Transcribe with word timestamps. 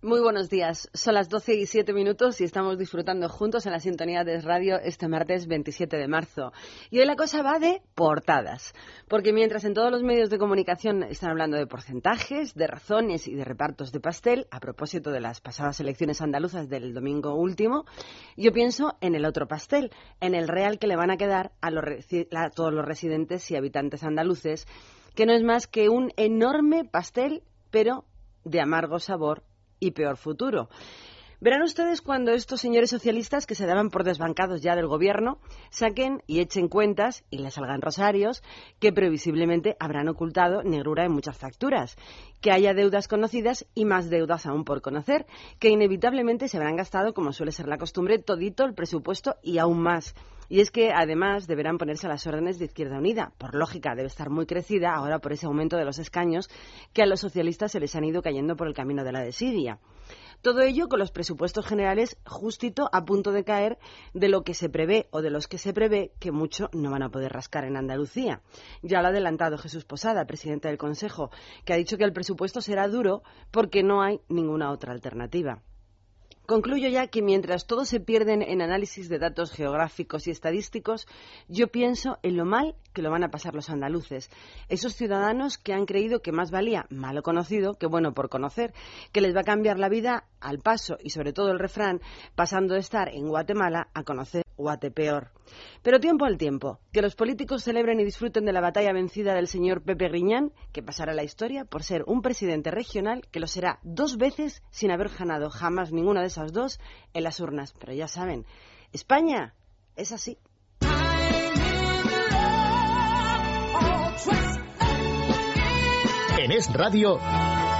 Muy 0.00 0.20
buenos 0.20 0.48
días. 0.48 0.88
Son 0.94 1.14
las 1.14 1.28
12 1.28 1.54
y 1.56 1.66
7 1.66 1.92
minutos 1.92 2.40
y 2.40 2.44
estamos 2.44 2.78
disfrutando 2.78 3.28
juntos 3.28 3.66
en 3.66 3.72
la 3.72 3.80
sintonía 3.80 4.22
de 4.22 4.40
radio 4.40 4.78
este 4.78 5.08
martes 5.08 5.48
27 5.48 5.96
de 5.96 6.06
marzo. 6.06 6.52
Y 6.88 7.00
hoy 7.00 7.04
la 7.04 7.16
cosa 7.16 7.42
va 7.42 7.58
de 7.58 7.82
portadas. 7.96 8.74
Porque 9.08 9.32
mientras 9.32 9.64
en 9.64 9.74
todos 9.74 9.90
los 9.90 10.04
medios 10.04 10.30
de 10.30 10.38
comunicación 10.38 11.02
están 11.02 11.30
hablando 11.30 11.56
de 11.56 11.66
porcentajes, 11.66 12.54
de 12.54 12.68
razones 12.68 13.26
y 13.26 13.34
de 13.34 13.44
repartos 13.44 13.90
de 13.90 13.98
pastel, 13.98 14.46
a 14.52 14.60
propósito 14.60 15.10
de 15.10 15.18
las 15.18 15.40
pasadas 15.40 15.80
elecciones 15.80 16.22
andaluzas 16.22 16.68
del 16.68 16.94
domingo 16.94 17.34
último, 17.34 17.84
yo 18.36 18.52
pienso 18.52 18.96
en 19.00 19.16
el 19.16 19.24
otro 19.24 19.48
pastel, 19.48 19.90
en 20.20 20.36
el 20.36 20.46
real 20.46 20.78
que 20.78 20.86
le 20.86 20.94
van 20.94 21.10
a 21.10 21.16
quedar 21.16 21.50
a, 21.60 21.70
a 21.70 22.50
todos 22.50 22.72
los 22.72 22.84
residentes 22.84 23.50
y 23.50 23.56
habitantes 23.56 24.04
andaluces, 24.04 24.68
que 25.16 25.26
no 25.26 25.32
es 25.32 25.42
más 25.42 25.66
que 25.66 25.88
un 25.88 26.12
enorme 26.16 26.84
pastel, 26.84 27.42
pero 27.72 28.04
de 28.44 28.60
amargo 28.60 29.00
sabor 29.00 29.42
y 29.80 29.90
peor 29.92 30.16
futuro. 30.16 30.68
Verán 31.40 31.62
ustedes 31.62 32.02
cuando 32.02 32.32
estos 32.32 32.60
señores 32.60 32.90
socialistas 32.90 33.46
que 33.46 33.54
se 33.54 33.64
daban 33.64 33.90
por 33.90 34.02
desbancados 34.02 34.60
ya 34.60 34.74
del 34.74 34.88
gobierno 34.88 35.38
saquen 35.70 36.20
y 36.26 36.40
echen 36.40 36.66
cuentas 36.66 37.22
y 37.30 37.38
les 37.38 37.54
salgan 37.54 37.80
rosarios 37.80 38.42
que 38.80 38.92
previsiblemente 38.92 39.76
habrán 39.78 40.08
ocultado 40.08 40.64
negrura 40.64 41.04
en 41.04 41.12
muchas 41.12 41.38
facturas, 41.38 41.96
que 42.40 42.50
haya 42.50 42.74
deudas 42.74 43.06
conocidas 43.06 43.66
y 43.76 43.84
más 43.84 44.10
deudas 44.10 44.46
aún 44.46 44.64
por 44.64 44.82
conocer, 44.82 45.26
que 45.60 45.68
inevitablemente 45.68 46.48
se 46.48 46.56
habrán 46.56 46.74
gastado, 46.74 47.14
como 47.14 47.32
suele 47.32 47.52
ser 47.52 47.68
la 47.68 47.78
costumbre, 47.78 48.18
todito 48.18 48.64
el 48.64 48.74
presupuesto 48.74 49.36
y 49.40 49.58
aún 49.58 49.80
más. 49.80 50.16
Y 50.48 50.60
es 50.60 50.72
que 50.72 50.92
además 50.92 51.46
deberán 51.46 51.78
ponerse 51.78 52.06
a 52.06 52.10
las 52.10 52.26
órdenes 52.26 52.58
de 52.58 52.64
Izquierda 52.64 52.98
Unida. 52.98 53.32
Por 53.38 53.54
lógica, 53.54 53.94
debe 53.94 54.08
estar 54.08 54.30
muy 54.30 54.46
crecida 54.46 54.94
ahora 54.94 55.20
por 55.20 55.32
ese 55.32 55.46
aumento 55.46 55.76
de 55.76 55.84
los 55.84 55.98
escaños 55.98 56.48
que 56.92 57.02
a 57.02 57.06
los 57.06 57.20
socialistas 57.20 57.70
se 57.70 57.80
les 57.80 57.94
han 57.94 58.04
ido 58.04 58.22
cayendo 58.22 58.56
por 58.56 58.66
el 58.66 58.74
camino 58.74 59.04
de 59.04 59.12
la 59.12 59.20
desidia. 59.20 59.78
Todo 60.40 60.60
ello 60.62 60.88
con 60.88 61.00
los 61.00 61.10
presupuestos 61.10 61.66
generales 61.66 62.16
justito 62.24 62.88
a 62.92 63.04
punto 63.04 63.32
de 63.32 63.42
caer 63.42 63.78
de 64.14 64.28
lo 64.28 64.44
que 64.44 64.54
se 64.54 64.68
prevé 64.68 65.08
o 65.10 65.20
de 65.20 65.30
los 65.30 65.48
que 65.48 65.58
se 65.58 65.72
prevé 65.72 66.12
que 66.20 66.30
mucho 66.30 66.70
no 66.72 66.92
van 66.92 67.02
a 67.02 67.10
poder 67.10 67.32
rascar 67.32 67.64
en 67.64 67.76
Andalucía. 67.76 68.40
Ya 68.80 69.00
lo 69.00 69.08
ha 69.08 69.10
adelantado 69.10 69.58
Jesús 69.58 69.84
Posada, 69.84 70.26
presidente 70.26 70.68
del 70.68 70.78
Consejo, 70.78 71.30
que 71.64 71.72
ha 71.72 71.76
dicho 71.76 71.98
que 71.98 72.04
el 72.04 72.12
presupuesto 72.12 72.60
será 72.60 72.86
duro 72.86 73.22
porque 73.50 73.82
no 73.82 74.00
hay 74.00 74.20
ninguna 74.28 74.70
otra 74.70 74.92
alternativa. 74.92 75.60
Concluyo 76.48 76.88
ya 76.88 77.08
que 77.08 77.20
mientras 77.20 77.66
todos 77.66 77.90
se 77.90 78.00
pierden 78.00 78.40
en 78.40 78.62
análisis 78.62 79.10
de 79.10 79.18
datos 79.18 79.52
geográficos 79.52 80.26
y 80.26 80.30
estadísticos, 80.30 81.06
yo 81.46 81.68
pienso 81.68 82.18
en 82.22 82.38
lo 82.38 82.46
mal 82.46 82.74
que 82.94 83.02
lo 83.02 83.10
van 83.10 83.22
a 83.22 83.28
pasar 83.28 83.54
los 83.54 83.68
andaluces. 83.68 84.30
Esos 84.70 84.94
ciudadanos 84.94 85.58
que 85.58 85.74
han 85.74 85.84
creído 85.84 86.22
que 86.22 86.32
más 86.32 86.50
valía 86.50 86.86
malo 86.88 87.22
conocido 87.22 87.74
que 87.74 87.86
bueno 87.86 88.14
por 88.14 88.30
conocer, 88.30 88.72
que 89.12 89.20
les 89.20 89.36
va 89.36 89.42
a 89.42 89.44
cambiar 89.44 89.78
la 89.78 89.90
vida 89.90 90.24
al 90.40 90.60
paso 90.60 90.96
y 91.04 91.10
sobre 91.10 91.34
todo 91.34 91.50
el 91.50 91.58
refrán, 91.58 92.00
pasando 92.34 92.72
de 92.72 92.80
estar 92.80 93.10
en 93.10 93.28
Guatemala 93.28 93.88
a 93.92 94.04
conocer 94.04 94.47
Guatepeor. 94.58 95.30
Pero 95.82 96.00
tiempo 96.00 96.26
al 96.26 96.36
tiempo, 96.36 96.80
que 96.92 97.00
los 97.00 97.14
políticos 97.14 97.62
celebren 97.62 98.00
y 98.00 98.04
disfruten 98.04 98.44
de 98.44 98.52
la 98.52 98.60
batalla 98.60 98.92
vencida 98.92 99.34
del 99.34 99.46
señor 99.46 99.82
Pepe 99.82 100.08
Griñán, 100.08 100.52
que 100.72 100.82
pasará 100.82 101.12
a 101.12 101.14
la 101.14 101.24
historia 101.24 101.64
por 101.64 101.82
ser 101.82 102.04
un 102.06 102.20
presidente 102.20 102.70
regional 102.70 103.26
que 103.30 103.40
lo 103.40 103.46
será 103.46 103.78
dos 103.82 104.18
veces 104.18 104.62
sin 104.70 104.90
haber 104.90 105.08
ganado 105.08 105.48
jamás 105.48 105.92
ninguna 105.92 106.20
de 106.20 106.26
esas 106.26 106.52
dos 106.52 106.78
en 107.14 107.22
las 107.24 107.40
urnas. 107.40 107.74
Pero 107.78 107.94
ya 107.94 108.08
saben, 108.08 108.44
España 108.92 109.54
es 109.96 110.12
así. 110.12 110.36
En 116.38 116.52
Es 116.52 116.72
Radio, 116.72 117.18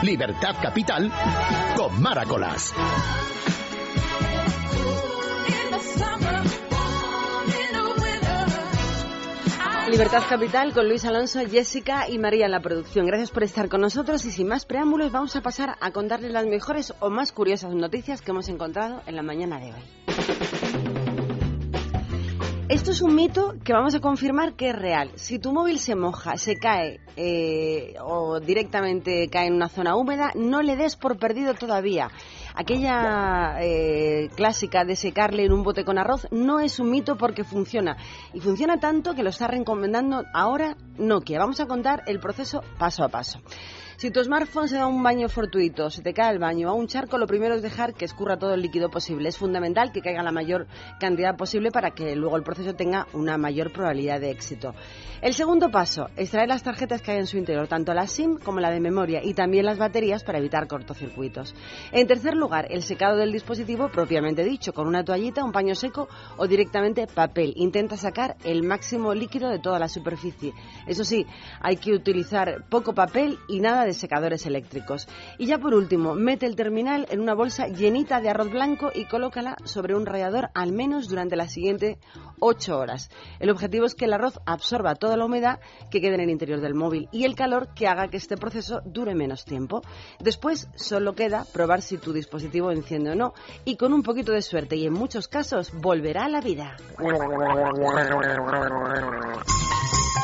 Libertad 0.02 0.56
Capital, 0.60 1.12
con 1.76 2.02
Maracolas. 2.02 2.74
Libertad 9.90 10.22
Capital 10.28 10.74
con 10.74 10.86
Luis 10.86 11.06
Alonso, 11.06 11.40
Jessica 11.48 12.10
y 12.10 12.18
María 12.18 12.44
en 12.44 12.50
la 12.50 12.60
producción. 12.60 13.06
Gracias 13.06 13.30
por 13.30 13.42
estar 13.42 13.70
con 13.70 13.80
nosotros 13.80 14.22
y 14.26 14.30
sin 14.30 14.46
más 14.46 14.66
preámbulos 14.66 15.10
vamos 15.10 15.34
a 15.34 15.40
pasar 15.40 15.76
a 15.80 15.90
contarles 15.92 16.30
las 16.30 16.44
mejores 16.44 16.92
o 17.00 17.08
más 17.08 17.32
curiosas 17.32 17.74
noticias 17.74 18.20
que 18.20 18.30
hemos 18.30 18.50
encontrado 18.50 19.00
en 19.06 19.16
la 19.16 19.22
mañana 19.22 19.58
de 19.58 19.72
hoy. 19.72 19.80
Esto 22.68 22.90
es 22.90 23.00
un 23.00 23.14
mito 23.14 23.54
que 23.64 23.72
vamos 23.72 23.94
a 23.94 24.00
confirmar 24.00 24.52
que 24.52 24.68
es 24.68 24.76
real. 24.76 25.10
Si 25.14 25.38
tu 25.38 25.54
móvil 25.54 25.78
se 25.78 25.94
moja, 25.94 26.36
se 26.36 26.56
cae 26.56 27.00
eh, 27.16 27.94
o 28.04 28.40
directamente 28.40 29.28
cae 29.30 29.46
en 29.46 29.54
una 29.54 29.70
zona 29.70 29.96
húmeda, 29.96 30.32
no 30.34 30.60
le 30.60 30.76
des 30.76 30.96
por 30.96 31.18
perdido 31.18 31.54
todavía 31.54 32.10
aquella 32.58 33.56
eh, 33.60 34.30
clásica 34.34 34.84
de 34.84 34.96
secarle 34.96 35.44
en 35.44 35.52
un 35.52 35.62
bote 35.62 35.84
con 35.84 35.96
arroz 35.96 36.26
no 36.32 36.58
es 36.58 36.80
un 36.80 36.90
mito 36.90 37.16
porque 37.16 37.44
funciona. 37.44 37.96
Y 38.34 38.40
funciona 38.40 38.80
tanto 38.80 39.14
que 39.14 39.22
lo 39.22 39.30
está 39.30 39.46
recomendando 39.46 40.24
ahora 40.34 40.76
Nokia. 40.98 41.38
Vamos 41.38 41.60
a 41.60 41.66
contar 41.66 42.02
el 42.06 42.20
proceso 42.20 42.62
paso 42.78 43.04
a 43.04 43.08
paso. 43.08 43.40
Si 43.98 44.12
tu 44.12 44.22
smartphone 44.22 44.68
se 44.68 44.76
da 44.76 44.86
un 44.86 45.02
baño 45.02 45.28
fortuito, 45.28 45.90
se 45.90 46.02
te 46.02 46.14
cae 46.14 46.32
el 46.32 46.38
baño 46.38 46.68
a 46.68 46.72
un 46.72 46.86
charco, 46.86 47.18
lo 47.18 47.26
primero 47.26 47.56
es 47.56 47.62
dejar 47.62 47.94
que 47.94 48.04
escurra 48.04 48.38
todo 48.38 48.54
el 48.54 48.62
líquido 48.62 48.90
posible. 48.90 49.28
Es 49.28 49.36
fundamental 49.36 49.90
que 49.90 50.02
caiga 50.02 50.22
la 50.22 50.30
mayor 50.30 50.68
cantidad 51.00 51.36
posible 51.36 51.72
para 51.72 51.90
que 51.90 52.14
luego 52.14 52.36
el 52.36 52.44
proceso 52.44 52.74
tenga 52.74 53.08
una 53.12 53.36
mayor 53.38 53.72
probabilidad 53.72 54.20
de 54.20 54.30
éxito. 54.30 54.72
El 55.20 55.34
segundo 55.34 55.72
paso, 55.72 56.10
extraer 56.16 56.46
las 56.46 56.62
tarjetas 56.62 57.02
que 57.02 57.10
hay 57.10 57.18
en 57.18 57.26
su 57.26 57.38
interior, 57.38 57.66
tanto 57.66 57.92
la 57.92 58.06
SIM 58.06 58.38
como 58.38 58.60
la 58.60 58.70
de 58.70 58.78
memoria 58.78 59.20
y 59.20 59.34
también 59.34 59.66
las 59.66 59.78
baterías 59.78 60.22
para 60.22 60.38
evitar 60.38 60.68
cortocircuitos. 60.68 61.56
En 61.90 62.06
tercer 62.06 62.36
lugar, 62.36 62.68
el 62.70 62.84
secado 62.84 63.16
del 63.16 63.32
dispositivo 63.32 63.88
propiamente 63.88 64.44
dicho, 64.44 64.72
con 64.72 64.86
una 64.86 65.02
toallita, 65.02 65.42
un 65.42 65.50
paño 65.50 65.74
seco 65.74 66.08
o 66.36 66.46
directamente 66.46 67.08
papel. 67.08 67.52
Intenta 67.56 67.96
sacar 67.96 68.36
el 68.44 68.62
máximo 68.62 69.12
líquido 69.12 69.48
de 69.48 69.58
toda 69.58 69.80
la 69.80 69.88
superficie. 69.88 70.54
Eso 70.88 71.04
sí, 71.04 71.26
hay 71.60 71.76
que 71.76 71.92
utilizar 71.92 72.64
poco 72.68 72.94
papel 72.94 73.38
y 73.48 73.60
nada 73.60 73.84
de 73.84 73.92
secadores 73.92 74.46
eléctricos. 74.46 75.08
Y 75.38 75.46
ya 75.46 75.58
por 75.58 75.74
último, 75.74 76.14
mete 76.14 76.46
el 76.46 76.56
terminal 76.56 77.06
en 77.10 77.20
una 77.20 77.34
bolsa 77.34 77.68
llenita 77.68 78.20
de 78.20 78.30
arroz 78.30 78.50
blanco 78.50 78.90
y 78.94 79.04
colócala 79.04 79.56
sobre 79.64 79.94
un 79.94 80.06
rallador 80.06 80.50
al 80.54 80.72
menos 80.72 81.08
durante 81.08 81.36
las 81.36 81.52
siguientes 81.52 81.98
8 82.40 82.78
horas. 82.78 83.10
El 83.38 83.50
objetivo 83.50 83.86
es 83.86 83.94
que 83.94 84.06
el 84.06 84.12
arroz 84.12 84.40
absorba 84.46 84.94
toda 84.94 85.16
la 85.16 85.24
humedad 85.24 85.60
que 85.90 86.00
quede 86.00 86.14
en 86.14 86.20
el 86.20 86.30
interior 86.30 86.60
del 86.60 86.74
móvil 86.74 87.08
y 87.12 87.24
el 87.24 87.34
calor 87.34 87.74
que 87.74 87.86
haga 87.86 88.08
que 88.08 88.16
este 88.16 88.36
proceso 88.36 88.80
dure 88.84 89.14
menos 89.14 89.44
tiempo. 89.44 89.82
Después 90.20 90.68
solo 90.76 91.14
queda 91.14 91.44
probar 91.52 91.82
si 91.82 91.98
tu 91.98 92.12
dispositivo 92.12 92.70
enciende 92.70 93.10
o 93.10 93.14
no 93.14 93.34
y 93.64 93.76
con 93.76 93.92
un 93.92 94.02
poquito 94.02 94.32
de 94.32 94.42
suerte 94.42 94.76
y 94.76 94.86
en 94.86 94.92
muchos 94.92 95.28
casos 95.28 95.72
volverá 95.72 96.24
a 96.24 96.28
la 96.28 96.40
vida. 96.40 96.76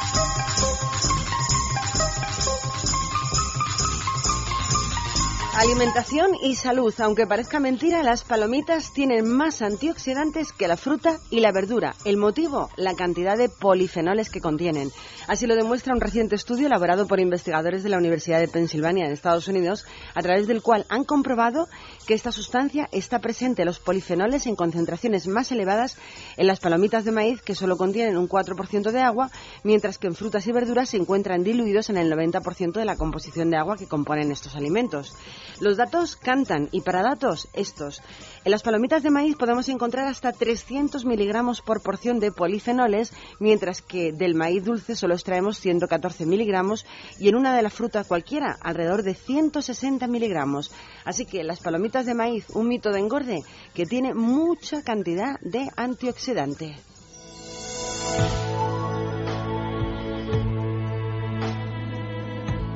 Alimentación 5.56 6.32
y 6.42 6.56
salud. 6.56 6.92
Aunque 6.98 7.28
parezca 7.28 7.60
mentira, 7.60 8.03
las 8.03 8.25
palomitas 8.25 8.92
tienen 8.92 9.28
más 9.28 9.62
antioxidantes 9.62 10.53
que 10.53 10.66
la 10.66 10.76
fruta 10.76 11.19
y 11.31 11.38
la 11.38 11.53
verdura. 11.53 11.94
El 12.04 12.16
motivo, 12.16 12.70
la 12.76 12.94
cantidad 12.94 13.38
de 13.38 13.48
polifenoles 13.48 14.31
que 14.31 14.41
contienen. 14.41 14.91
Así 15.28 15.47
lo 15.47 15.54
demuestra 15.54 15.94
un 15.94 16.00
reciente 16.00 16.34
estudio 16.34 16.66
elaborado 16.66 17.06
por 17.06 17.20
investigadores 17.20 17.84
de 17.84 17.88
la 17.88 17.98
Universidad 17.98 18.41
de 18.41 18.48
Pensilvania 18.48 19.06
en 19.06 19.12
Estados 19.12 19.47
Unidos, 19.47 19.87
a 20.14 20.22
través 20.22 20.48
del 20.48 20.60
cual 20.60 20.87
han 20.88 21.04
comprobado 21.04 21.69
que 22.06 22.14
esta 22.14 22.32
sustancia 22.32 22.88
está 22.91 23.20
presente, 23.20 23.64
los 23.64 23.78
polifenoles, 23.78 24.47
en 24.47 24.56
concentraciones 24.56 25.28
más 25.28 25.53
elevadas 25.53 25.97
en 26.37 26.48
las 26.48 26.59
palomitas 26.59 27.04
de 27.04 27.12
maíz, 27.12 27.43
que 27.43 27.54
solo 27.54 27.76
contienen 27.76 28.19
un 28.19 28.28
4% 28.28 28.91
de 28.91 29.00
agua, 29.00 29.31
mientras 29.62 29.98
que 29.98 30.09
en 30.09 30.16
frutas 30.16 30.47
y 30.48 30.53
verduras 30.53 30.88
se 30.88 30.97
encuentran 30.97 31.44
diluidos 31.44 31.91
en 31.91 31.97
el 31.97 32.12
90% 32.12 32.72
de 32.72 32.84
la 32.84 32.97
composición 32.97 33.50
de 33.50 33.56
agua 33.56 33.76
que 33.76 33.87
componen 33.87 34.32
estos 34.32 34.56
alimentos. 34.56 35.14
Los 35.60 35.77
datos 35.77 36.17
cantan 36.17 36.69
y 36.73 36.81
para 36.81 37.02
datos 37.02 37.49
estos. 37.52 38.02
En 38.44 38.50
las 38.50 38.62
palomitas 38.62 39.02
de 39.02 39.11
maíz 39.11 39.37
podemos 39.37 39.69
encontrar 39.69 40.06
hasta 40.06 40.32
300 40.32 41.05
miligramos 41.05 41.61
por 41.61 41.82
porción 41.82 42.20
de 42.20 42.32
polifenoles, 42.32 43.12
mientras 43.41 43.82
que 43.82 44.12
del 44.12 44.35
maíz 44.35 44.64
dulce 44.64 44.96
solo 44.96 45.14
extraemos 45.14 45.58
114 45.58 46.26
miligramos 46.26 46.85
y 47.19 47.29
en 47.29 47.37
una 47.37 47.55
de 47.56 47.62
la 47.62 47.70
fruta 47.70 48.05
cualquiera 48.05 48.56
alrededor 48.61 49.02
de 49.02 49.14
160 49.14 50.06
miligramos. 50.06 50.73
Así 51.05 51.26
que 51.26 51.44
las 51.44 51.61
palomitas 51.61 52.06
de 52.06 52.14
maíz, 52.14 52.44
un 52.50 52.69
mito 52.69 52.90
de 52.90 53.00
engorde 53.00 53.43
que 53.75 53.87
tiene 53.87 54.14
mucha 54.14 54.82
cantidad 54.82 55.38
de 55.40 55.69
antioxidante. 55.76 56.76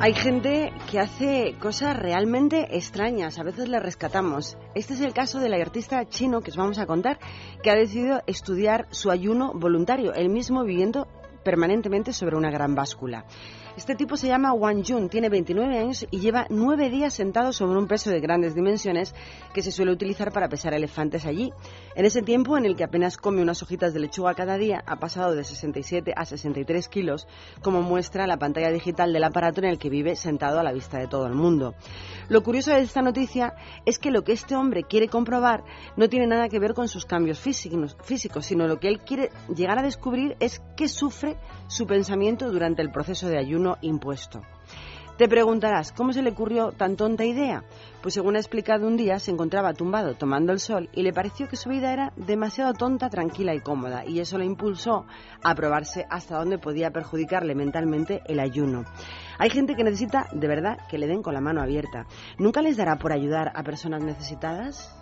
Hay 0.01 0.15
gente 0.15 0.73
que 0.89 1.01
hace 1.01 1.57
cosas 1.59 1.97
realmente 1.97 2.77
extrañas, 2.77 3.41
a 3.41 3.43
veces 3.43 3.69
le 3.69 3.81
rescatamos. 3.81 4.57
Este 4.77 4.95
es 4.95 5.01
el 5.01 5.13
caso 5.13 5.41
del 5.41 5.55
artista 5.55 6.09
chino 6.09 6.41
que 6.41 6.53
os 6.53 6.57
vamos 6.57 6.79
a 6.79 6.87
contar, 6.87 7.19
que 7.65 7.71
ha 7.73 7.75
decidido 7.75 8.23
estudiar 8.29 8.87
su 8.91 9.11
ayuno 9.11 9.53
voluntario, 9.55 10.15
él 10.15 10.29
mismo 10.29 10.63
viviendo 10.63 11.09
permanentemente 11.43 12.13
sobre 12.13 12.37
una 12.37 12.49
gran 12.49 12.77
báscula. 12.77 13.25
Este 13.79 13.95
tipo 13.95 14.17
se 14.17 14.27
llama 14.27 14.53
Wang 14.55 14.83
Jun, 14.85 15.09
tiene 15.09 15.29
29 15.29 15.79
años 15.79 16.05
y 16.11 16.19
lleva 16.19 16.49
nueve 16.51 16.91
días 16.91 17.15
sentado 17.15 17.53
sobre 17.53 17.79
un 17.79 17.87
peso 17.87 18.11
de 18.11 18.19
grandes 18.19 18.57
dimensiones 18.57 19.15
que 19.55 19.63
se 19.63 19.71
suele 19.71 19.93
utilizar 19.93 20.33
para 20.33 20.49
pesar 20.49 20.75
elefantes 20.75 21.25
allí. 21.27 21.53
En 21.95 22.05
ese 22.05 22.23
tiempo 22.23 22.59
en 22.59 22.67
el 22.67 22.75
que 22.75 22.83
apenas 22.83 23.17
come 23.17 23.41
unas 23.41 23.63
hojitas 23.63 23.95
de 23.95 24.01
lechuga 24.01 24.35
cada 24.35 24.59
día, 24.59 24.83
ha 24.85 24.97
pasado 24.97 25.37
de 25.37 25.45
67 25.45 26.13
a 26.17 26.25
63 26.25 26.89
kilos, 26.89 27.29
como 27.63 27.81
muestra 27.81 28.27
la 28.27 28.37
pantalla 28.37 28.73
digital 28.73 29.13
del 29.13 29.23
aparato 29.23 29.61
en 29.61 29.69
el 29.69 29.79
que 29.79 29.91
vive 29.91 30.17
sentado 30.17 30.59
a 30.59 30.65
la 30.65 30.73
vista 30.73 30.99
de 30.99 31.07
todo 31.07 31.29
el 31.29 31.35
mundo. 31.35 31.77
Lo 32.29 32.43
curioso 32.43 32.73
de 32.73 32.81
esta 32.81 33.01
noticia 33.01 33.55
es 33.87 34.01
que 34.01 34.11
lo 34.11 34.25
que 34.25 34.33
este 34.33 34.57
hombre 34.57 34.83
quiere 34.83 35.07
comprobar 35.07 35.63
no 35.97 36.09
tiene 36.09 36.27
nada 36.27 36.49
que 36.49 36.59
ver 36.59 36.75
con 36.75 36.89
sus 36.89 37.05
cambios 37.05 37.39
físicos 37.39 37.97
sino 38.41 38.67
lo 38.67 38.81
que 38.81 38.89
él 38.89 38.99
quiere 39.01 39.31
llegar 39.55 39.79
a 39.79 39.83
descubrir 39.83 40.37
es 40.41 40.61
qué 40.77 40.89
sufre 40.89 41.37
su 41.69 41.87
pensamiento 41.87 42.51
durante 42.51 42.83
el 42.83 42.91
proceso 42.91 43.29
de 43.29 43.39
ayuno 43.39 43.68
impuesto. 43.83 44.43
Te 45.19 45.29
preguntarás, 45.29 45.91
¿cómo 45.91 46.13
se 46.13 46.23
le 46.23 46.31
ocurrió 46.31 46.71
tan 46.71 46.95
tonta 46.95 47.25
idea? 47.25 47.65
Pues 48.03 48.15
según 48.15 48.37
ha 48.37 48.39
explicado 48.39 48.87
un 48.87 48.97
día, 48.97 49.19
se 49.19 49.33
encontraba 49.33 49.75
tumbado 49.75 50.15
tomando 50.15 50.53
el 50.53 50.61
sol 50.61 50.89
y 50.93 51.03
le 51.03 51.13
pareció 51.13 51.49
que 51.49 51.57
su 51.57 51.71
vida 51.71 51.93
era 51.93 52.13
demasiado 52.15 52.73
tonta, 52.73 53.11
tranquila 53.11 53.53
y 53.53 53.59
cómoda, 53.59 54.05
y 54.07 54.21
eso 54.21 54.39
le 54.39 54.45
impulsó 54.45 55.07
a 55.43 55.57
probarse 55.57 56.07
hasta 56.09 56.39
dónde 56.39 56.59
podía 56.59 56.93
perjudicarle 56.93 57.57
mentalmente 57.57 58.23
el 58.27 58.39
ayuno. 58.39 58.85
Hay 59.39 59.51
gente 59.51 59.75
que 59.75 59.83
necesita, 59.83 60.29
de 60.33 60.47
verdad, 60.47 60.79
que 60.89 60.99
le 60.99 61.09
den 61.09 61.23
con 61.23 61.35
la 61.35 61.41
mano 61.41 61.63
abierta. 61.63 62.07
¿Nunca 62.39 62.63
les 62.63 62.77
dará 62.77 62.99
por 62.99 63.13
ayudar 63.13 63.51
a 63.57 63.65
personas 63.65 64.05
necesitadas? 64.05 64.97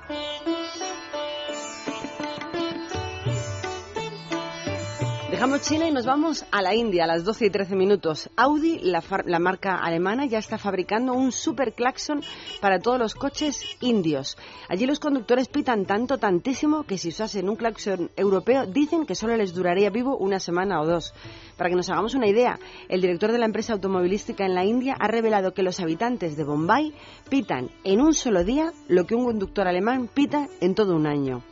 Dejamos 5.37 5.61
China 5.61 5.87
y 5.87 5.91
nos 5.91 6.07
vamos 6.07 6.47
a 6.51 6.63
la 6.63 6.75
India 6.75 7.05
a 7.05 7.07
las 7.07 7.23
12 7.23 7.45
y 7.45 7.51
13 7.51 7.77
minutos. 7.77 8.31
Audi, 8.37 8.79
la, 8.79 9.05
la, 9.27 9.39
marca 9.39 9.77
alemana, 9.77 10.25
ya 10.25 10.39
está 10.39 10.57
fabricando 10.57 11.13
un 11.13 11.31
super 11.31 11.75
claxon 11.75 12.23
para 12.63 12.79
todos 12.79 12.99
los 12.99 13.15
coches 13.15 13.63
indios. 13.83 14.39
Allí 14.71 14.87
los 14.87 14.99
conductores 14.99 15.49
pitan 15.49 15.85
tanto, 15.85 16.17
tantísimo, 16.17 16.85
que 16.85 16.97
si 16.97 17.09
usasen 17.09 17.51
un 17.51 17.57
claxon 17.57 18.11
europeo 18.17 18.65
dicen 18.65 19.05
que 19.05 19.15
solo 19.15 19.37
les 19.37 19.53
duraría 19.53 19.91
vivo 19.91 20.17
una 20.17 20.41
semana 20.41 20.81
o 20.81 20.87
dos. 20.87 21.13
Para 21.59 21.69
que 21.69 21.77
nos 21.77 21.91
hagamos 21.91 22.15
una 22.15 22.29
idea, 22.29 22.59
el 22.89 23.03
director 23.03 23.31
de 23.31 23.39
la 23.39 23.45
empresa 23.45 23.75
automovilística 23.75 24.47
en 24.47 24.55
la 24.55 24.65
India 24.65 24.97
ha 24.99 25.07
revelado 25.07 25.53
que 25.53 25.63
los 25.63 25.81
habitantes 25.81 26.39
de 26.39 26.45
Bombay 26.45 26.95
pitan 27.29 27.69
en 27.85 28.01
un 28.01 28.15
solo 28.15 28.43
día 28.43 28.73
lo 28.89 29.05
que 29.05 29.15
un 29.15 29.27
conductor 29.27 29.69
alemán 29.69 30.09
pita 30.09 30.49
en 30.63 30.75
todo 30.75 30.97
un 30.97 31.07
año 31.07 31.43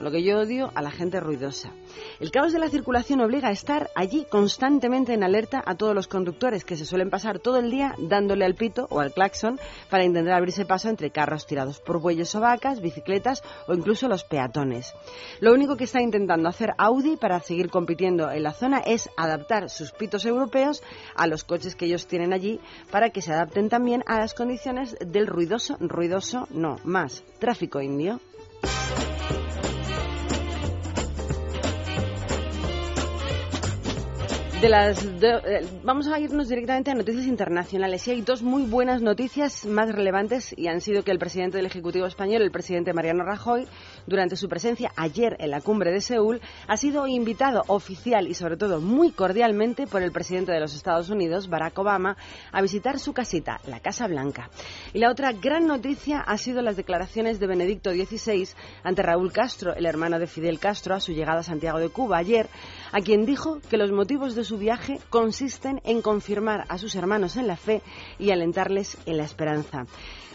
lo 0.00 0.10
que 0.10 0.22
yo 0.22 0.38
odio 0.38 0.70
a 0.74 0.82
la 0.82 0.90
gente 0.90 1.20
ruidosa. 1.20 1.72
El 2.20 2.30
caos 2.30 2.52
de 2.52 2.58
la 2.58 2.68
circulación 2.68 3.20
obliga 3.20 3.48
a 3.48 3.52
estar 3.52 3.90
allí 3.94 4.26
constantemente 4.28 5.14
en 5.14 5.24
alerta 5.24 5.62
a 5.64 5.74
todos 5.74 5.94
los 5.94 6.08
conductores 6.08 6.64
que 6.64 6.76
se 6.76 6.86
suelen 6.86 7.10
pasar 7.10 7.38
todo 7.38 7.58
el 7.58 7.70
día 7.70 7.94
dándole 7.98 8.44
al 8.44 8.54
pito 8.54 8.86
o 8.90 9.00
al 9.00 9.12
claxon 9.12 9.58
para 9.90 10.04
intentar 10.04 10.34
abrirse 10.34 10.64
paso 10.64 10.88
entre 10.88 11.10
carros 11.10 11.46
tirados 11.46 11.80
por 11.80 12.00
bueyes 12.00 12.34
o 12.34 12.40
vacas, 12.40 12.80
bicicletas 12.80 13.42
o 13.66 13.74
incluso 13.74 14.08
los 14.08 14.24
peatones. 14.24 14.94
Lo 15.40 15.52
único 15.52 15.76
que 15.76 15.84
está 15.84 16.00
intentando 16.00 16.48
hacer 16.48 16.74
Audi 16.78 17.16
para 17.16 17.40
seguir 17.40 17.70
compitiendo 17.70 18.30
en 18.30 18.42
la 18.42 18.52
zona 18.52 18.78
es 18.78 19.08
adaptar 19.16 19.70
sus 19.70 19.92
pitos 19.92 20.24
europeos 20.24 20.82
a 21.14 21.26
los 21.26 21.44
coches 21.44 21.74
que 21.74 21.86
ellos 21.86 22.06
tienen 22.06 22.32
allí 22.32 22.60
para 22.90 23.10
que 23.10 23.22
se 23.22 23.32
adapten 23.32 23.68
también 23.68 24.02
a 24.06 24.18
las 24.18 24.34
condiciones 24.34 24.96
del 25.00 25.26
ruidoso, 25.26 25.76
ruidoso, 25.80 26.46
no, 26.50 26.76
más, 26.84 27.24
tráfico 27.38 27.80
indio. 27.80 28.20
De 34.60 34.68
las 34.68 35.04
eh, 35.04 35.68
vamos 35.84 36.08
a 36.08 36.18
irnos 36.18 36.48
directamente 36.48 36.90
a 36.90 36.94
noticias 36.94 37.26
internacionales. 37.26 38.08
Y 38.08 38.10
hay 38.10 38.22
dos 38.22 38.42
muy 38.42 38.64
buenas 38.64 39.00
noticias 39.00 39.64
más 39.66 39.88
relevantes 39.88 40.52
y 40.58 40.66
han 40.66 40.80
sido 40.80 41.04
que 41.04 41.12
el 41.12 41.20
presidente 41.20 41.58
del 41.58 41.66
Ejecutivo 41.66 42.06
español, 42.06 42.42
el 42.42 42.50
presidente 42.50 42.92
Mariano 42.92 43.22
Rajoy, 43.22 43.68
durante 44.08 44.34
su 44.34 44.48
presencia 44.48 44.90
ayer 44.96 45.36
en 45.38 45.52
la 45.52 45.60
cumbre 45.60 45.92
de 45.92 46.00
Seúl, 46.00 46.40
ha 46.66 46.76
sido 46.76 47.06
invitado 47.06 47.62
oficial 47.68 48.26
y 48.26 48.34
sobre 48.34 48.56
todo 48.56 48.80
muy 48.80 49.12
cordialmente 49.12 49.86
por 49.86 50.02
el 50.02 50.10
presidente 50.10 50.50
de 50.50 50.58
los 50.58 50.74
Estados 50.74 51.08
Unidos, 51.08 51.48
Barack 51.48 51.78
Obama, 51.78 52.16
a 52.50 52.60
visitar 52.60 52.98
su 52.98 53.12
casita, 53.12 53.60
la 53.68 53.78
Casa 53.78 54.08
Blanca. 54.08 54.50
Y 54.92 54.98
la 54.98 55.12
otra 55.12 55.30
gran 55.34 55.68
noticia 55.68 56.18
ha 56.18 56.36
sido 56.36 56.62
las 56.62 56.76
declaraciones 56.76 57.38
de 57.38 57.46
Benedicto 57.46 57.92
XVI 57.92 58.48
ante 58.82 59.02
Raúl 59.02 59.32
Castro, 59.32 59.72
el 59.76 59.86
hermano 59.86 60.18
de 60.18 60.26
Fidel 60.26 60.58
Castro, 60.58 60.96
a 60.96 61.00
su 61.00 61.12
llegada 61.12 61.40
a 61.40 61.44
Santiago 61.44 61.78
de 61.78 61.90
Cuba 61.90 62.18
ayer, 62.18 62.48
a 62.92 63.00
quien 63.00 63.26
dijo 63.26 63.60
que 63.68 63.76
los 63.76 63.92
motivos 63.92 64.34
de 64.34 64.44
su 64.44 64.58
viaje 64.58 65.00
consisten 65.10 65.80
en 65.84 66.02
confirmar 66.02 66.64
a 66.68 66.78
sus 66.78 66.94
hermanos 66.94 67.36
en 67.36 67.46
la 67.46 67.56
fe 67.56 67.82
y 68.18 68.30
alentarles 68.30 68.98
en 69.06 69.16
la 69.16 69.24
esperanza. 69.24 69.86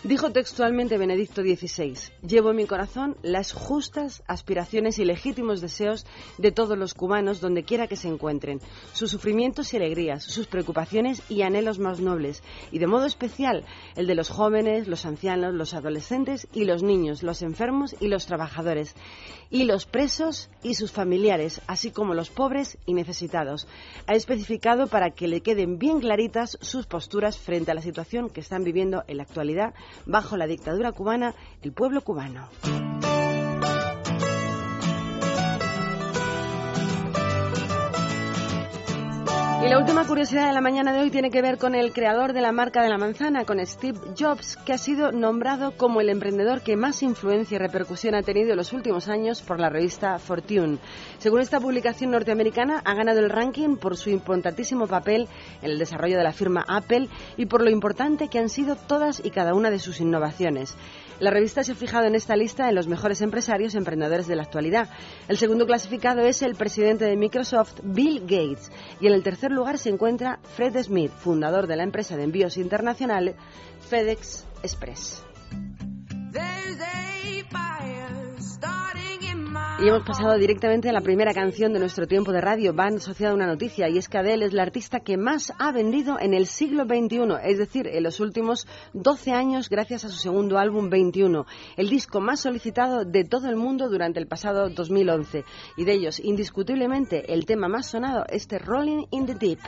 Dijo 0.03 0.31
textualmente 0.31 0.97
Benedicto 0.97 1.44
XVI, 1.44 1.97
llevo 2.27 2.50
en 2.50 2.57
mi 2.57 2.65
corazón 2.65 3.15
las 3.21 3.53
justas 3.53 4.21
aspiraciones 4.27 5.00
y 5.00 5.05
legítimos 5.05 5.61
deseos 5.61 6.05
de 6.38 6.51
todos 6.51 6.77
los 6.77 6.94
cubanos 6.94 7.39
donde 7.39 7.63
quiera 7.63 7.88
que 7.88 7.95
se 7.95 8.09
encuentren, 8.09 8.59
sus 8.91 9.11
sufrimientos 9.11 9.73
y 9.73 9.77
alegrías, 9.77 10.25
sus 10.25 10.47
preocupaciones 10.47 11.21
y 11.29 11.44
anhelos 11.44 11.79
más 11.79 12.01
nobles, 12.01 12.44
y 12.69 12.79
de 12.79 12.88
modo 12.88 13.05
especial 13.05 13.63
el 13.95 14.05
de 14.05 14.15
los 14.15 14.29
jóvenes, 14.29 14.89
los 14.89 15.05
ancianos, 15.05 15.53
los 15.53 15.73
adolescentes 15.73 16.50
y 16.53 16.65
los 16.65 16.83
niños, 16.83 17.23
los 17.23 17.41
enfermos 17.41 17.95
y 18.01 18.09
los 18.09 18.25
trabajadores, 18.25 18.95
y 19.50 19.63
los 19.63 19.85
presos 19.85 20.50
y 20.63 20.73
sus 20.73 20.91
familiares, 20.91 21.61
así 21.65 21.91
como 21.91 22.13
los 22.13 22.29
pobres 22.29 22.77
y 22.85 22.94
necesitados. 22.94 23.67
Ha 24.07 24.15
especificado 24.15 24.88
para 24.88 25.11
que 25.11 25.29
le 25.29 25.39
queden 25.39 25.77
bien 25.77 26.01
claritas 26.01 26.57
sus 26.59 26.88
posturas 26.88 27.38
frente 27.38 27.71
a 27.71 27.75
la 27.75 27.81
situación 27.81 28.29
que 28.29 28.41
están 28.41 28.65
viviendo 28.65 29.05
en 29.07 29.15
la 29.15 29.23
actualidad 29.23 29.73
bajo 30.05 30.37
la 30.37 30.47
dictadura 30.47 30.91
cubana 30.91 31.33
el 31.61 31.71
pueblo 31.71 32.01
cubano. 32.01 32.47
Y 39.63 39.69
la 39.69 39.80
última 39.80 40.06
curiosidad 40.06 40.48
de 40.48 40.54
la 40.54 40.60
mañana 40.60 40.92
de 40.92 41.00
hoy 41.00 41.10
tiene 41.10 41.30
que 41.30 41.42
ver 41.42 41.57
con 41.57 41.74
el 41.74 41.94
creador 41.94 42.33
de 42.33 42.42
la 42.42 42.51
marca 42.51 42.83
de 42.83 42.89
la 42.89 42.98
manzana, 42.98 43.45
con 43.45 43.65
Steve 43.65 43.98
Jobs, 44.19 44.57
que 44.57 44.74
ha 44.74 44.77
sido 44.77 45.13
nombrado 45.13 45.77
como 45.77 46.01
el 46.01 46.10
emprendedor 46.10 46.62
que 46.63 46.75
más 46.75 47.01
influencia 47.01 47.56
y 47.56 47.60
repercusión 47.60 48.13
ha 48.13 48.24
tenido 48.24 48.51
en 48.51 48.57
los 48.57 48.74
últimos 48.74 49.07
años 49.07 49.42
por 49.42 49.62
la 49.62 49.69
revista 49.69 50.19
Fortune. 50.19 50.80
Según 51.18 51.39
esta 51.39 51.62
publicación 51.62 52.12
norteamericana, 52.12 52.81
ha 52.83 52.94
ganado 52.94 53.21
el 53.21 53.30
ranking 53.30 53.77
por 53.77 53.95
su 53.95 54.10
importantísimo 54.10 54.86
papel 54.86 55.30
en 55.62 55.71
el 55.71 55.80
desarrollo 55.80 56.18
de 56.18 56.24
la 56.25 56.33
firma 56.33 56.65
Apple 56.68 57.07
y 57.38 57.45
por 57.45 57.63
lo 57.63 57.69
importante 57.69 58.27
que 58.27 58.39
han 58.39 58.50
sido 58.50 58.75
todas 58.75 59.21
y 59.24 59.31
cada 59.31 59.54
una 59.54 59.71
de 59.71 59.80
sus 59.80 60.01
innovaciones. 60.01 60.75
La 61.19 61.31
revista 61.31 61.63
se 61.63 61.71
ha 61.71 61.75
fijado 61.75 62.08
en 62.08 62.15
esta 62.15 62.36
lista 62.36 62.67
en 62.67 62.75
los 62.75 62.88
mejores 62.88 63.22
empresarios 63.22 63.75
emprendedores 63.75 64.27
de 64.27 64.36
la 64.36 64.43
actualidad. 64.43 64.89
El 65.29 65.38
segundo 65.38 65.65
clasificado 65.65 66.20
es 66.20 66.41
el 66.41 66.55
presidente 66.55 67.05
de 67.05 67.15
Microsoft, 67.15 67.79
Bill 67.82 68.22
Gates, 68.22 68.70
y 69.00 69.08
en 69.08 69.13
el 69.13 69.24
tercer 69.24 69.52
lugar 69.53 69.77
se 69.77 69.89
encuentra 69.89 70.39
Fred 70.55 70.81
Smith, 70.83 71.12
fundador 71.12 71.67
de 71.67 71.75
la 71.75 71.83
empresa 71.83 72.17
de 72.17 72.24
envíos 72.24 72.57
internacionales 72.57 73.36
FedEx 73.89 74.45
Express. 74.63 75.24
Y 79.83 79.89
hemos 79.89 80.03
pasado 80.03 80.37
directamente 80.37 80.87
a 80.87 80.93
la 80.93 81.01
primera 81.01 81.33
canción 81.33 81.73
de 81.73 81.79
nuestro 81.79 82.07
tiempo 82.07 82.31
de 82.31 82.39
radio. 82.39 82.73
Va 82.73 82.85
asociada 82.85 83.33
a 83.33 83.35
una 83.35 83.47
noticia 83.47 83.89
y 83.89 83.97
es 83.97 84.07
que 84.07 84.17
Adele 84.17 84.45
es 84.45 84.53
la 84.53 84.61
artista 84.61 85.01
que 85.01 85.17
más 85.17 85.51
ha 85.59 85.73
vendido 85.73 86.17
en 86.21 86.33
el 86.33 86.47
siglo 86.47 86.85
XXI, 86.85 87.19
es 87.43 87.57
decir, 87.57 87.87
en 87.87 88.03
los 88.03 88.21
últimos 88.21 88.65
12 88.93 89.31
años 89.33 89.67
gracias 89.67 90.05
a 90.05 90.09
su 90.09 90.15
segundo 90.15 90.57
álbum 90.57 90.89
21, 90.89 91.45
el 91.75 91.89
disco 91.89 92.21
más 92.21 92.39
solicitado 92.39 93.03
de 93.03 93.25
todo 93.25 93.49
el 93.49 93.57
mundo 93.57 93.89
durante 93.89 94.21
el 94.21 94.27
pasado 94.27 94.69
2011. 94.69 95.43
Y 95.75 95.83
de 95.83 95.91
ellos, 95.91 96.21
indiscutiblemente, 96.21 97.33
el 97.33 97.45
tema 97.45 97.67
más 97.67 97.87
sonado, 97.87 98.23
este 98.29 98.59
Rolling 98.59 99.07
in 99.11 99.25
the 99.25 99.35
Deep. 99.35 99.59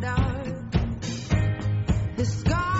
The 0.00 0.72
His 2.16 2.32
scar. 2.32 2.71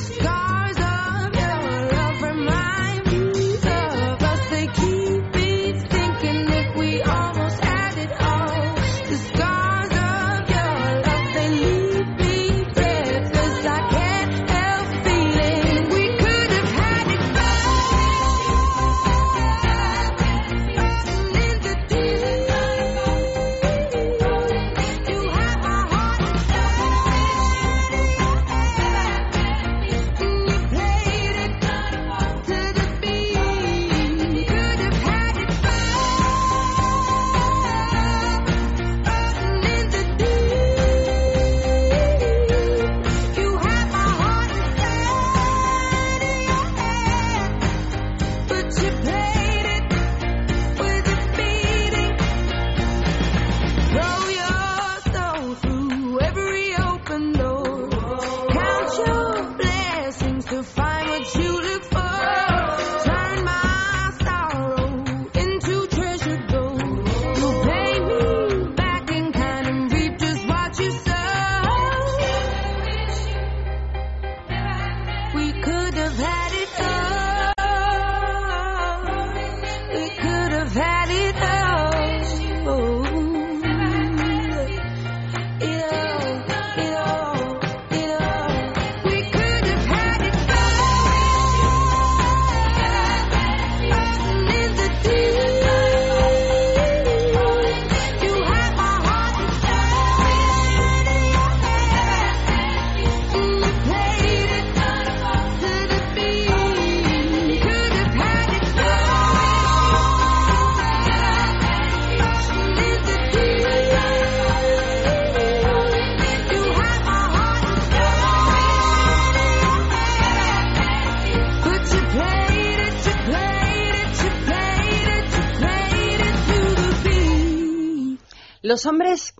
Just 0.00 0.18
go. 0.18 0.29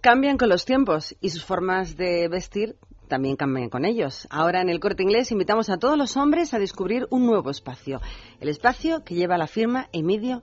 Cambian 0.00 0.38
con 0.38 0.48
los 0.48 0.64
tiempos 0.64 1.14
y 1.20 1.30
sus 1.30 1.44
formas 1.44 1.96
de 1.96 2.28
vestir 2.28 2.76
también 3.08 3.36
cambian 3.36 3.68
con 3.68 3.84
ellos. 3.84 4.26
Ahora 4.30 4.62
en 4.62 4.70
el 4.70 4.80
corte 4.80 5.02
inglés 5.02 5.32
invitamos 5.32 5.68
a 5.68 5.78
todos 5.78 5.98
los 5.98 6.16
hombres 6.16 6.54
a 6.54 6.58
descubrir 6.58 7.06
un 7.10 7.26
nuevo 7.26 7.50
espacio, 7.50 8.00
el 8.40 8.48
espacio 8.48 9.04
que 9.04 9.14
lleva 9.14 9.36
la 9.36 9.46
firma 9.46 9.88
Emidio 9.92 10.42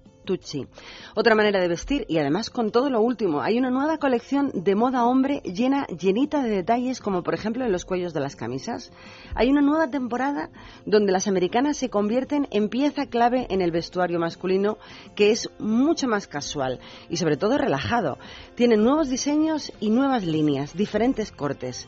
Otra 1.15 1.35
manera 1.35 1.59
de 1.61 1.67
vestir 1.67 2.05
y 2.09 2.17
además 2.17 2.49
con 2.49 2.71
todo 2.71 2.89
lo 2.89 3.01
último. 3.01 3.41
Hay 3.41 3.57
una 3.57 3.69
nueva 3.69 3.97
colección 3.97 4.51
de 4.53 4.75
moda 4.75 5.05
hombre 5.05 5.41
llena, 5.41 5.87
llenita 5.87 6.43
de 6.43 6.49
detalles 6.49 6.99
como 6.99 7.23
por 7.23 7.33
ejemplo 7.33 7.63
en 7.63 7.71
los 7.71 7.85
cuellos 7.85 8.13
de 8.13 8.19
las 8.19 8.35
camisas. 8.35 8.91
Hay 9.35 9.49
una 9.49 9.61
nueva 9.61 9.89
temporada 9.89 10.49
donde 10.85 11.11
las 11.11 11.27
americanas 11.27 11.77
se 11.77 11.89
convierten 11.89 12.47
en 12.51 12.69
pieza 12.69 13.05
clave 13.05 13.47
en 13.49 13.61
el 13.61 13.71
vestuario 13.71 14.19
masculino 14.19 14.77
que 15.15 15.31
es 15.31 15.49
mucho 15.59 16.07
más 16.07 16.27
casual 16.27 16.79
y 17.09 17.17
sobre 17.17 17.37
todo 17.37 17.57
relajado. 17.57 18.17
Tienen 18.55 18.83
nuevos 18.83 19.09
diseños 19.09 19.71
y 19.79 19.89
nuevas 19.89 20.25
líneas, 20.25 20.75
diferentes 20.75 21.31
cortes. 21.31 21.87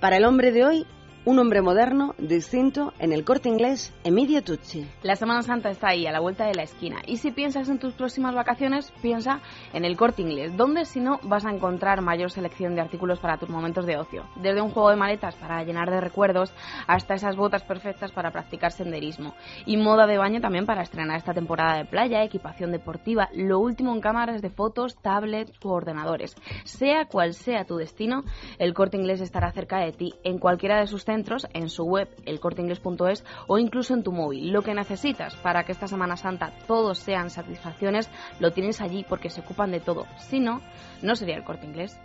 Para 0.00 0.16
el 0.16 0.24
hombre 0.24 0.52
de 0.52 0.64
hoy, 0.64 0.86
un 1.26 1.40
hombre 1.40 1.60
moderno, 1.60 2.14
distinto, 2.18 2.92
en 3.00 3.12
el 3.12 3.24
corte 3.24 3.48
inglés, 3.48 3.92
Emidio 4.04 4.44
Tucci. 4.44 4.88
La 5.02 5.16
Semana 5.16 5.42
Santa 5.42 5.70
está 5.70 5.88
ahí, 5.88 6.06
a 6.06 6.12
la 6.12 6.20
vuelta 6.20 6.46
de 6.46 6.54
la 6.54 6.62
esquina. 6.62 7.02
Y 7.04 7.16
si 7.16 7.32
piensas 7.32 7.68
en 7.68 7.80
tus 7.80 7.94
próximas 7.94 8.32
vacaciones, 8.32 8.92
piensa 9.02 9.40
en 9.72 9.84
el 9.84 9.96
corte 9.96 10.22
inglés, 10.22 10.56
donde 10.56 10.84
si 10.84 11.00
no 11.00 11.18
vas 11.24 11.44
a 11.44 11.50
encontrar 11.50 12.00
mayor 12.00 12.30
selección 12.30 12.76
de 12.76 12.80
artículos 12.80 13.18
para 13.18 13.38
tus 13.38 13.48
momentos 13.48 13.86
de 13.86 13.96
ocio. 13.96 14.22
Desde 14.36 14.60
un 14.60 14.70
juego 14.70 14.90
de 14.90 14.94
maletas 14.94 15.34
para 15.34 15.64
llenar 15.64 15.90
de 15.90 16.00
recuerdos 16.00 16.52
hasta 16.86 17.14
esas 17.14 17.34
botas 17.34 17.64
perfectas 17.64 18.12
para 18.12 18.30
practicar 18.30 18.70
senderismo. 18.70 19.34
Y 19.66 19.78
moda 19.78 20.06
de 20.06 20.18
baño 20.18 20.40
también 20.40 20.64
para 20.64 20.82
estrenar 20.82 21.16
esta 21.16 21.34
temporada 21.34 21.76
de 21.76 21.86
playa, 21.86 22.22
equipación 22.22 22.70
deportiva, 22.70 23.30
lo 23.34 23.58
último 23.58 23.92
en 23.92 24.00
cámaras 24.00 24.42
de 24.42 24.50
fotos, 24.50 24.94
tablets 25.02 25.52
u 25.64 25.70
ordenadores. 25.70 26.36
Sea 26.62 27.06
cual 27.06 27.34
sea 27.34 27.64
tu 27.64 27.78
destino, 27.78 28.22
el 28.60 28.74
corte 28.74 28.96
inglés 28.96 29.20
estará 29.20 29.50
cerca 29.50 29.80
de 29.80 29.90
ti 29.90 30.14
en 30.22 30.38
cualquiera 30.38 30.78
de 30.78 30.86
sus 30.86 31.04
en 31.52 31.68
su 31.68 31.84
web, 31.84 32.08
elcorteingles.es 32.24 33.24
o 33.46 33.58
incluso 33.58 33.94
en 33.94 34.02
tu 34.02 34.12
móvil. 34.12 34.52
Lo 34.52 34.62
que 34.62 34.74
necesitas 34.74 35.34
para 35.36 35.64
que 35.64 35.72
esta 35.72 35.86
Semana 35.86 36.16
Santa 36.16 36.52
todos 36.66 36.98
sean 36.98 37.30
satisfacciones, 37.30 38.10
lo 38.40 38.52
tienes 38.52 38.80
allí 38.80 39.04
porque 39.08 39.30
se 39.30 39.40
ocupan 39.40 39.70
de 39.70 39.80
todo. 39.80 40.06
Si 40.18 40.40
no, 40.40 40.60
no 41.02 41.16
sería 41.16 41.36
el 41.36 41.44
corte 41.44 41.66
inglés. 41.66 41.98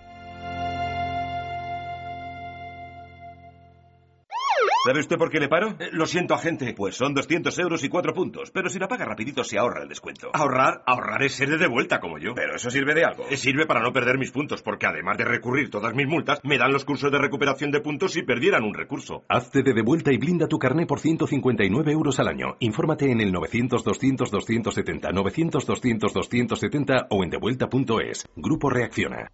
¿Sabe 4.84 5.00
usted 5.00 5.16
por 5.16 5.30
qué 5.30 5.40
le 5.40 5.48
paro? 5.48 5.76
Eh, 5.78 5.90
lo 5.92 6.08
siento, 6.08 6.34
agente. 6.34 6.74
Pues 6.74 6.96
son 6.96 7.14
200 7.14 7.56
euros 7.60 7.84
y 7.84 7.90
cuatro 7.90 8.16
puntos. 8.16 8.50
Pero 8.50 8.68
si 8.68 8.80
la 8.80 8.88
paga 8.88 9.06
rapidito 9.06 9.44
se 9.44 9.60
ahorra 9.60 9.84
el 9.84 9.90
descuento. 9.90 10.32
Ahorrar, 10.34 10.82
ahorrar 10.88 11.22
es 11.22 11.36
ser 11.36 11.56
de 11.56 11.68
vuelta 11.68 12.00
como 12.00 12.18
yo. 12.18 12.34
Pero 12.34 12.56
eso 12.56 12.72
sirve 12.72 12.96
de 12.96 13.06
algo. 13.06 13.26
Eh, 13.30 13.38
sirve 13.38 13.68
para 13.68 13.82
no 13.82 13.94
perder 13.94 14.18
mis 14.18 14.32
puntos, 14.32 14.64
porque 14.64 14.88
además 14.88 15.20
de 15.20 15.26
recurrir 15.26 15.70
todas 15.70 15.94
mis 15.94 16.08
multas, 16.08 16.40
me 16.44 16.58
dan 16.58 16.74
los 16.74 16.84
cursos 16.84 17.12
de 17.12 17.20
recuperación 17.20 17.70
de 17.70 17.82
puntos 17.82 18.14
si 18.14 18.24
perdieran 18.24 18.64
un 18.64 18.74
recurso. 18.74 19.24
Hazte 19.30 19.62
de 19.62 19.74
devuelta 19.74 20.12
y 20.12 20.18
blinda 20.18 20.48
tu 20.48 20.58
carné 20.58 20.88
por 20.88 21.00
159 21.00 21.92
euros 21.92 22.20
al 22.20 22.30
año. 22.30 22.56
Infórmate 22.60 23.12
en 23.12 23.22
el 23.22 23.32
900-200-270, 23.34 25.12
900-200-270 25.14 27.06
o 27.08 27.24
en 27.24 27.30
devuelta.es. 27.30 28.28
Grupo 28.36 28.72
Reacciona. 28.72 29.30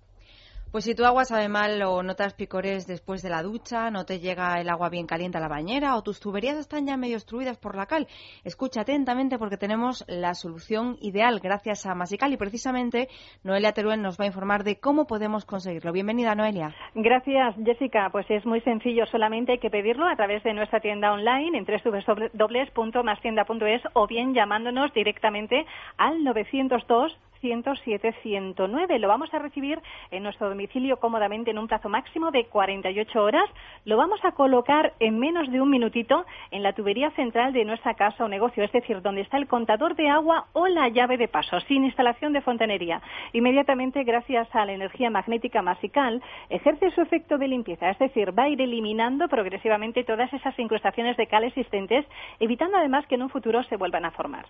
Pues 0.72 0.84
si 0.84 0.96
tu 0.96 1.06
agua 1.06 1.24
sabe 1.24 1.48
mal 1.48 1.82
o 1.84 2.04
notas 2.04 2.34
picores 2.34 2.88
después 2.88 3.24
de 3.24 3.30
la 3.30 3.42
ducha, 3.42 3.90
no 3.90 4.06
te 4.06 4.20
llega 4.20 4.60
el 4.60 4.68
agua 4.68 4.90
bien 4.90 5.08
caliente 5.08 5.38
a 5.38 5.42
la 5.42 5.48
bañera 5.48 5.96
o 5.96 6.04
tus 6.04 6.20
tuberías 6.20 6.58
están 6.58 6.86
ya 6.86 6.98
medio 6.98 7.16
obstruidas 7.16 7.58
por 7.58 7.78
la 7.78 7.86
cal, 7.86 8.06
escucha 8.44 8.82
atentamente 8.82 9.38
porque 9.38 9.56
tenemos 9.56 10.04
la 10.10 10.34
solución 10.34 10.98
ideal 11.00 11.40
gracias 11.42 11.86
a 11.86 11.96
Masical 11.96 12.34
y 12.34 12.38
precisamente 12.38 13.08
Noelia 13.46 13.72
Teruel 13.72 14.02
nos 14.02 14.20
va 14.20 14.26
a 14.26 14.28
informar 14.28 14.66
de 14.66 14.78
cómo 14.78 15.08
podemos 15.08 15.46
conseguirlo. 15.46 15.94
Bienvenida, 15.94 16.36
Noelia. 16.36 16.76
Gracias, 16.96 17.56
Jessica. 17.64 18.10
Pues 18.12 18.30
es 18.30 18.46
muy 18.46 18.60
sencillo, 18.62 19.06
solamente 19.06 19.54
hay 19.54 19.60
que 19.60 19.70
pedirlo 19.70 20.06
a 20.06 20.18
través 20.18 20.44
de 20.44 20.54
nuestra 20.54 20.82
tienda 20.82 21.14
online 21.14 21.58
en 21.58 21.66
www.mastienda.es 21.66 23.84
o 23.94 24.06
bien 24.06 24.34
llamándonos 24.34 24.94
directamente 24.94 25.66
al 25.98 26.26
902 26.26 27.18
107 27.42 28.14
109. 28.24 29.00
Lo 29.00 29.08
vamos 29.08 29.34
a 29.34 29.40
recibir 29.40 29.82
en 30.12 30.24
nuestro 30.24 30.50
domicilio 30.50 30.98
cómodamente 30.98 31.52
en 31.52 31.60
un 31.60 31.68
plazo 31.68 31.90
máximo 31.90 32.32
de 32.32 32.46
48 32.46 33.22
horas. 33.22 33.50
Lo 33.86 33.98
vamos 33.98 34.20
a 34.24 34.32
colocar 34.32 34.94
en 35.00 35.20
menos 35.20 35.52
de 35.52 35.62
un 35.62 35.70
minutito 35.70 36.26
en 36.52 36.64
la 36.64 36.74
tubería 36.74 37.12
central 37.12 37.54
de 37.54 37.66
nuestra 37.66 37.94
casa 37.96 38.26
o 38.26 38.28
negocio, 38.28 38.64
es 38.64 38.72
decir, 38.72 39.02
donde 39.02 39.22
está 39.22 39.38
el 39.38 39.48
contador 39.48 39.96
de 39.96 40.10
agua 40.10 40.48
o 40.54 40.68
la 40.68 40.90
llave 40.90 41.18
de 41.18 41.28
paso, 41.28 41.60
sin 41.62 41.86
instalación 41.86 42.34
de 42.34 42.42
fontanería. 42.42 43.02
Inmediatamente, 43.34 44.04
gracias 44.04 44.48
a 44.54 44.66
la 44.66 44.74
energía 44.74 45.10
magnética 45.10 45.62
masical, 45.62 46.22
ejerce 46.50 46.92
su 46.92 47.02
efecto 47.02 47.38
de 47.38 47.48
limpieza, 47.48 47.90
es 47.90 48.00
decir, 48.00 48.38
va 48.38 48.44
a 48.44 48.50
ir 48.50 48.62
eliminando 48.62 49.28
progresivamente 49.28 50.04
todas 50.04 50.32
esas 50.34 50.58
incrustaciones 50.60 51.18
de 51.18 51.28
cal 51.28 51.44
existentes, 51.44 52.06
evitando 52.40 52.78
además 52.78 53.06
que 53.08 53.16
en 53.16 53.24
un 53.24 53.30
futuro 53.30 53.64
se 53.64 53.78
vuelvan 53.78 54.06
a 54.06 54.12
formar. 54.12 54.46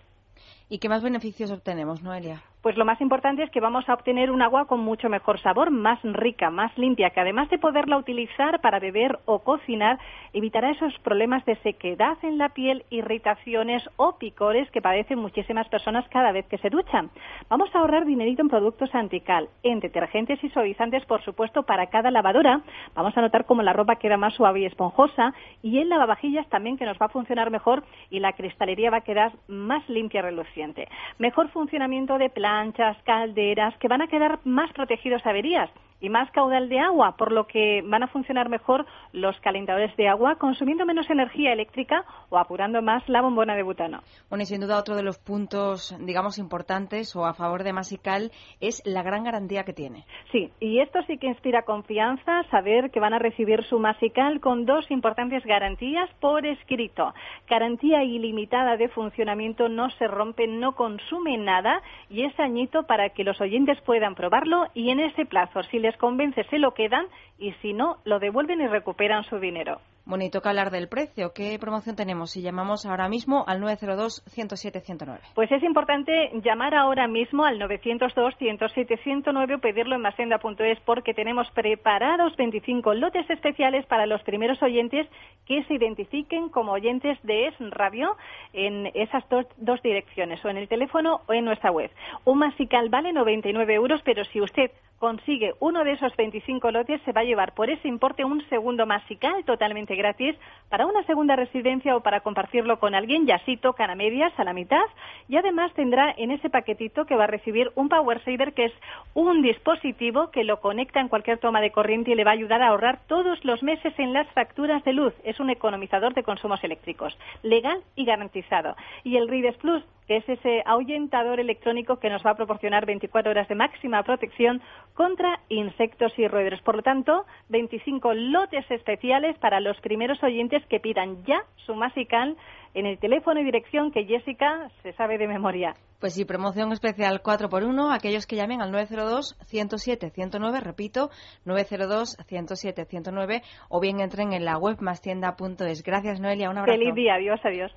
¿Y 0.70 0.78
qué 0.78 0.88
más 0.88 1.02
beneficios 1.02 1.50
obtenemos, 1.50 2.02
Noelia? 2.02 2.42
Pues 2.60 2.76
lo 2.78 2.84
más 2.84 3.00
importante 3.00 3.42
es 3.42 3.50
que 3.50 3.60
vamos 3.60 3.88
a 3.88 3.94
obtener 3.94 4.30
un 4.30 4.40
agua 4.40 4.66
con 4.66 4.78
mucho 4.78 5.08
mejor 5.08 5.40
sabor, 5.40 5.72
más 5.72 5.98
rica, 6.04 6.48
más 6.48 6.70
limpia, 6.78 7.10
que 7.10 7.20
además 7.20 7.50
de 7.50 7.58
poderla 7.58 7.96
utilizar 7.98 8.60
para 8.60 8.78
beber 8.78 9.18
o 9.24 9.40
cocinar, 9.40 9.98
evitará 10.32 10.70
esos 10.70 10.96
problemas 11.00 11.44
de 11.44 11.56
sequedad 11.56 12.16
en 12.22 12.38
la 12.38 12.50
piel, 12.50 12.84
irritaciones 12.90 13.82
o 13.96 14.16
picores 14.16 14.70
que 14.70 14.80
padecen 14.80 15.18
muchísimas 15.18 15.68
personas 15.68 16.08
cada 16.08 16.30
vez 16.30 16.46
que 16.46 16.58
se 16.58 16.70
duchan. 16.70 17.10
Vamos 17.48 17.68
a 17.74 17.80
ahorrar 17.80 18.06
dinerito 18.06 18.42
en 18.42 18.48
productos 18.48 18.94
antical, 18.94 19.48
en 19.64 19.80
detergentes 19.80 20.42
y 20.44 20.48
suavizantes, 20.50 21.04
por 21.06 21.20
supuesto, 21.24 21.64
para 21.64 21.88
cada 21.88 22.12
lavadora. 22.12 22.60
Vamos 22.94 23.16
a 23.18 23.20
notar 23.20 23.44
cómo 23.44 23.62
la 23.62 23.72
ropa 23.72 23.96
queda 23.96 24.16
más 24.16 24.34
suave 24.34 24.60
y 24.60 24.66
esponjosa 24.66 25.34
y 25.62 25.80
en 25.80 25.88
lavavajillas 25.88 26.48
también 26.48 26.76
que 26.76 26.86
nos 26.86 26.98
va 26.98 27.06
a 27.06 27.10
funcionar 27.10 27.50
mejor 27.50 27.82
y 28.08 28.20
la 28.20 28.34
cristalería 28.34 28.92
va 28.92 28.98
a 28.98 29.00
quedar 29.00 29.32
más 29.48 29.86
limpia 29.88 30.20
y 30.20 30.22
reluciente. 30.22 30.88
Mejor 31.18 31.48
funcionamiento 31.48 32.18
de 32.18 32.30
plan 32.30 32.67
planchas, 32.72 33.02
calderas, 33.04 33.76
que 33.78 33.88
van 33.88 34.02
a 34.02 34.08
quedar 34.08 34.40
más 34.44 34.72
protegidos 34.72 35.24
a 35.24 35.30
averías 35.30 35.70
y 36.00 36.08
más 36.08 36.30
caudal 36.30 36.68
de 36.68 36.80
agua, 36.80 37.16
por 37.16 37.32
lo 37.32 37.46
que 37.46 37.82
van 37.84 38.02
a 38.02 38.08
funcionar 38.08 38.48
mejor 38.48 38.86
los 39.12 39.38
calentadores 39.40 39.96
de 39.96 40.08
agua, 40.08 40.36
consumiendo 40.36 40.86
menos 40.86 41.08
energía 41.10 41.52
eléctrica 41.52 42.04
o 42.28 42.38
apurando 42.38 42.82
más 42.82 43.08
la 43.08 43.22
bombona 43.22 43.56
de 43.56 43.62
butano. 43.62 44.00
Bueno, 44.28 44.42
y 44.42 44.46
sin 44.46 44.60
duda 44.60 44.78
otro 44.78 44.94
de 44.94 45.02
los 45.02 45.18
puntos, 45.18 45.96
digamos, 46.00 46.38
importantes 46.38 47.14
o 47.16 47.24
a 47.24 47.34
favor 47.34 47.64
de 47.64 47.72
Masical 47.72 48.30
es 48.60 48.82
la 48.84 49.02
gran 49.02 49.24
garantía 49.24 49.64
que 49.64 49.72
tiene. 49.72 50.04
Sí, 50.32 50.50
y 50.60 50.80
esto 50.80 51.00
sí 51.06 51.18
que 51.18 51.26
inspira 51.26 51.62
confianza, 51.62 52.42
saber 52.50 52.90
que 52.90 53.00
van 53.00 53.14
a 53.14 53.18
recibir 53.18 53.64
su 53.64 53.78
Masical 53.78 54.40
con 54.40 54.66
dos 54.66 54.90
importantes 54.90 55.44
garantías 55.44 56.08
por 56.20 56.46
escrito. 56.46 57.14
Garantía 57.48 58.04
ilimitada 58.04 58.76
de 58.76 58.88
funcionamiento, 58.88 59.68
no 59.68 59.90
se 59.90 60.06
rompe, 60.06 60.46
no 60.46 60.72
consume 60.72 61.36
nada 61.38 61.80
y 62.10 62.24
es 62.24 62.38
añito 62.38 62.84
para 62.84 63.10
que 63.10 63.24
los 63.24 63.40
oyentes 63.40 63.80
puedan 63.82 64.14
probarlo 64.14 64.66
y 64.74 64.90
en 64.90 65.00
ese 65.00 65.26
plazo, 65.26 65.62
si 65.64 65.78
les 65.78 65.87
convence, 65.96 66.44
se 66.44 66.58
lo 66.58 66.74
quedan 66.74 67.06
y 67.38 67.52
si 67.62 67.72
no, 67.72 67.98
lo 68.04 68.18
devuelven 68.18 68.60
y 68.60 68.66
recuperan 68.66 69.24
su 69.24 69.38
dinero. 69.38 69.80
Bueno, 70.08 70.24
y 70.24 70.30
toca 70.30 70.48
hablar 70.48 70.70
del 70.70 70.88
precio. 70.88 71.34
¿Qué 71.34 71.58
promoción 71.60 71.94
tenemos 71.94 72.30
si 72.30 72.40
llamamos 72.40 72.86
ahora 72.86 73.10
mismo 73.10 73.44
al 73.46 73.60
902-107-109? 73.60 75.18
Pues 75.34 75.52
es 75.52 75.62
importante 75.62 76.30
llamar 76.42 76.74
ahora 76.74 77.06
mismo 77.06 77.44
al 77.44 77.60
902-107-109 77.60 79.56
o 79.56 79.58
pedirlo 79.58 79.96
en 79.96 80.00
masenda.es 80.00 80.80
porque 80.86 81.12
tenemos 81.12 81.50
preparados 81.50 82.34
25 82.38 82.94
lotes 82.94 83.28
especiales 83.28 83.84
para 83.84 84.06
los 84.06 84.22
primeros 84.22 84.62
oyentes 84.62 85.06
que 85.44 85.62
se 85.64 85.74
identifiquen 85.74 86.48
como 86.48 86.72
oyentes 86.72 87.18
de 87.22 87.48
Es 87.48 87.54
Radio 87.58 88.16
en 88.54 88.86
esas 88.94 89.28
dos, 89.28 89.44
dos 89.58 89.82
direcciones, 89.82 90.42
o 90.42 90.48
en 90.48 90.56
el 90.56 90.68
teléfono 90.68 91.20
o 91.28 91.34
en 91.34 91.44
nuestra 91.44 91.70
web. 91.70 91.90
Un 92.24 92.38
masical 92.38 92.88
vale 92.88 93.12
99 93.12 93.74
euros, 93.74 94.00
pero 94.06 94.24
si 94.24 94.40
usted 94.40 94.70
consigue 94.98 95.52
uno 95.60 95.84
de 95.84 95.92
esos 95.92 96.16
25 96.16 96.70
lotes, 96.70 97.00
se 97.04 97.12
va 97.12 97.20
a 97.20 97.24
llevar 97.24 97.54
por 97.54 97.70
ese 97.70 97.88
importe 97.88 98.24
un 98.24 98.42
segundo 98.48 98.86
masical 98.86 99.44
totalmente 99.44 99.97
gratis 99.98 100.34
para 100.70 100.86
una 100.86 101.02
segunda 101.04 101.36
residencia 101.36 101.96
o 101.96 102.00
para 102.00 102.20
compartirlo 102.20 102.78
con 102.78 102.94
alguien 102.94 103.26
y 103.26 103.32
así 103.32 103.56
tocan 103.56 103.90
a 103.90 103.94
medias, 103.94 104.32
a 104.38 104.44
la 104.44 104.52
mitad. 104.52 104.84
Y 105.28 105.36
además 105.36 105.72
tendrá 105.74 106.14
en 106.16 106.30
ese 106.30 106.48
paquetito 106.48 107.04
que 107.04 107.16
va 107.16 107.24
a 107.24 107.26
recibir 107.28 107.70
un 107.74 107.88
Power 107.88 108.22
Saver, 108.24 108.54
que 108.54 108.66
es 108.66 108.72
un 109.14 109.42
dispositivo 109.42 110.30
que 110.30 110.44
lo 110.44 110.60
conecta 110.60 111.00
en 111.00 111.08
cualquier 111.08 111.38
toma 111.38 111.60
de 111.60 111.70
corriente 111.70 112.12
y 112.12 112.14
le 112.14 112.24
va 112.24 112.30
a 112.30 112.34
ayudar 112.34 112.62
a 112.62 112.68
ahorrar 112.68 113.00
todos 113.06 113.44
los 113.44 113.62
meses 113.62 113.92
en 113.98 114.12
las 114.12 114.26
facturas 114.28 114.82
de 114.84 114.92
luz. 114.92 115.14
Es 115.24 115.40
un 115.40 115.50
economizador 115.50 116.14
de 116.14 116.22
consumos 116.22 116.62
eléctricos, 116.64 117.16
legal 117.42 117.82
y 117.96 118.04
garantizado. 118.04 118.76
Y 119.04 119.16
el 119.16 119.28
Rides 119.28 119.56
Plus 119.56 119.82
que 120.08 120.16
es 120.16 120.28
ese 120.28 120.62
ahuyentador 120.64 121.38
electrónico 121.38 121.98
que 121.98 122.08
nos 122.08 122.24
va 122.24 122.30
a 122.30 122.36
proporcionar 122.36 122.86
24 122.86 123.30
horas 123.30 123.46
de 123.46 123.54
máxima 123.54 124.02
protección 124.02 124.60
contra 124.94 125.38
insectos 125.50 126.12
y 126.16 126.26
roedores. 126.26 126.62
Por 126.62 126.76
lo 126.76 126.82
tanto, 126.82 127.26
25 127.50 128.14
lotes 128.14 128.68
especiales 128.70 129.38
para 129.38 129.60
los 129.60 129.78
primeros 129.80 130.20
oyentes 130.22 130.64
que 130.66 130.80
pidan 130.80 131.24
ya 131.26 131.44
su 131.66 131.74
Masical 131.74 132.36
en 132.74 132.86
el 132.86 132.98
teléfono 132.98 133.38
y 133.40 133.44
dirección 133.44 133.92
que 133.92 134.04
Jessica 134.04 134.70
se 134.82 134.92
sabe 134.94 135.18
de 135.18 135.28
memoria. 135.28 135.74
Pues 136.00 136.14
sí, 136.14 136.24
promoción 136.24 136.72
especial 136.72 137.22
4x1, 137.22 137.94
aquellos 137.94 138.26
que 138.26 138.36
llamen 138.36 138.62
al 138.62 138.72
902-107-109, 138.72 140.60
repito, 140.62 141.10
902-107-109, 141.44 143.42
o 143.68 143.80
bien 143.80 144.00
entren 144.00 144.32
en 144.32 144.44
la 144.44 144.56
web 144.58 144.76
mastienda.es. 144.80 145.82
Gracias, 145.82 146.20
Noelia, 146.20 146.48
un 146.50 146.58
abrazo. 146.58 146.78
Feliz 146.78 146.94
día, 146.94 147.14
adiós, 147.14 147.40
adiós. 147.44 147.72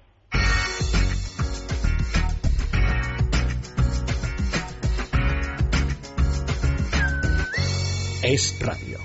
Es 8.24 8.60
radio. 8.62 9.00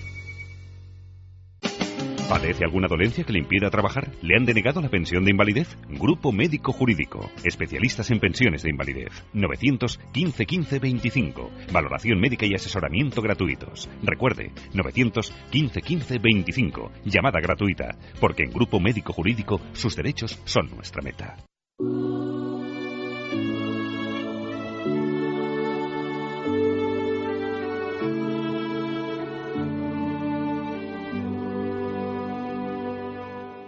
¿Padece 2.29 2.65
alguna 2.65 2.87
dolencia 2.87 3.25
que 3.25 3.33
le 3.33 3.39
impida 3.39 3.71
trabajar? 3.71 4.13
¿Le 4.21 4.37
han 4.37 4.45
denegado 4.45 4.83
la 4.83 4.91
pensión 4.91 5.25
de 5.25 5.31
invalidez? 5.31 5.79
Grupo 5.89 6.33
Médico 6.33 6.71
Jurídico. 6.73 7.31
Especialistas 7.43 8.11
en 8.11 8.21
pensiones 8.21 8.63
de 8.63 8.71
invalidez. 8.71 9.25
915 9.33 10.45
15 10.45 10.79
25. 10.79 11.51
Valoración 11.73 12.21
médica 12.21 12.45
y 12.45 12.55
asesoramiento 12.55 13.23
gratuitos. 13.23 13.89
Recuerde, 14.03 14.53
915 14.75 15.81
15 15.81 16.19
25. 16.19 16.93
Llamada 17.07 17.41
gratuita. 17.41 17.97
Porque 18.21 18.43
en 18.43 18.51
Grupo 18.51 18.81
Médico 18.81 19.15
Jurídico 19.15 19.63
sus 19.73 19.97
derechos 19.97 20.39
son 20.45 20.69
nuestra 20.77 21.01
meta. 21.01 21.37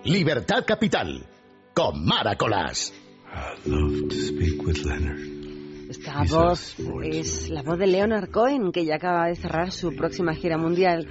Libertad 0.08 0.64
Capital, 0.66 1.22
con 1.74 2.02
Maracolas. 2.02 2.94
Esta 5.90 6.24
voz 6.24 6.76
es 7.04 7.50
la 7.50 7.60
voz 7.60 7.78
de 7.78 7.86
Leonard 7.88 8.30
Cohen, 8.30 8.72
que 8.72 8.86
ya 8.86 8.94
acaba 8.94 9.26
de 9.26 9.36
cerrar 9.36 9.70
su 9.70 9.94
próxima 9.94 10.34
gira 10.34 10.56
mundial 10.56 11.06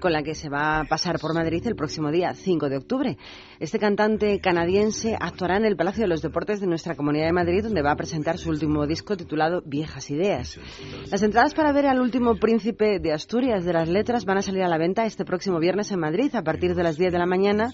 con 0.00 0.12
la 0.12 0.22
que 0.22 0.34
se 0.34 0.48
va 0.48 0.80
a 0.80 0.84
pasar 0.84 1.20
por 1.20 1.34
Madrid 1.34 1.64
el 1.66 1.76
próximo 1.76 2.10
día 2.10 2.34
5 2.34 2.68
de 2.68 2.78
octubre. 2.78 3.18
Este 3.60 3.78
cantante 3.78 4.40
canadiense 4.40 5.16
actuará 5.20 5.58
en 5.58 5.66
el 5.66 5.76
Palacio 5.76 6.02
de 6.02 6.08
los 6.08 6.22
Deportes 6.22 6.60
de 6.60 6.66
nuestra 6.66 6.96
Comunidad 6.96 7.26
de 7.26 7.32
Madrid, 7.32 7.62
donde 7.62 7.82
va 7.82 7.92
a 7.92 7.96
presentar 7.96 8.38
su 8.38 8.50
último 8.50 8.86
disco 8.86 9.16
titulado 9.16 9.62
Viejas 9.64 10.10
Ideas. 10.10 10.58
Las 11.10 11.22
entradas 11.22 11.54
para 11.54 11.72
ver 11.72 11.86
al 11.86 12.00
último 12.00 12.36
príncipe 12.36 12.98
de 12.98 13.12
Asturias 13.12 13.64
de 13.64 13.72
las 13.72 13.88
letras 13.88 14.24
van 14.24 14.38
a 14.38 14.42
salir 14.42 14.62
a 14.62 14.68
la 14.68 14.78
venta 14.78 15.04
este 15.04 15.24
próximo 15.24 15.60
viernes 15.60 15.92
en 15.92 16.00
Madrid 16.00 16.34
a 16.34 16.42
partir 16.42 16.74
de 16.74 16.82
las 16.82 16.96
10 16.96 17.12
de 17.12 17.18
la 17.18 17.26
mañana 17.26 17.72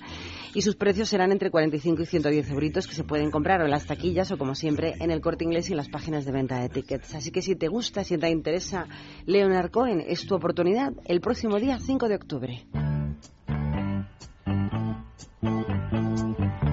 y 0.56 0.62
sus 0.62 0.74
precios 0.74 1.10
serán 1.10 1.32
entre 1.32 1.50
45 1.50 2.02
y 2.02 2.06
110 2.06 2.50
euritos 2.50 2.86
que 2.86 2.94
se 2.94 3.04
pueden 3.04 3.30
comprar 3.30 3.60
o 3.60 3.66
en 3.66 3.70
las 3.70 3.84
taquillas 3.84 4.32
o 4.32 4.38
como 4.38 4.54
siempre 4.54 4.94
en 5.00 5.10
el 5.10 5.20
corte 5.20 5.44
inglés 5.44 5.68
y 5.68 5.74
en 5.74 5.76
las 5.76 5.90
páginas 5.90 6.24
de 6.24 6.32
venta 6.32 6.60
de 6.60 6.70
tickets. 6.70 7.14
Así 7.14 7.30
que 7.30 7.42
si 7.42 7.56
te 7.56 7.68
gusta, 7.68 8.04
si 8.04 8.16
te 8.16 8.30
interesa 8.30 8.86
Leonard 9.26 9.70
Cohen, 9.70 10.02
es 10.06 10.26
tu 10.26 10.34
oportunidad 10.34 10.94
el 11.04 11.20
próximo 11.20 11.60
día 11.60 11.78
5 11.78 12.08
de 12.08 12.15
octubre. 12.16 12.66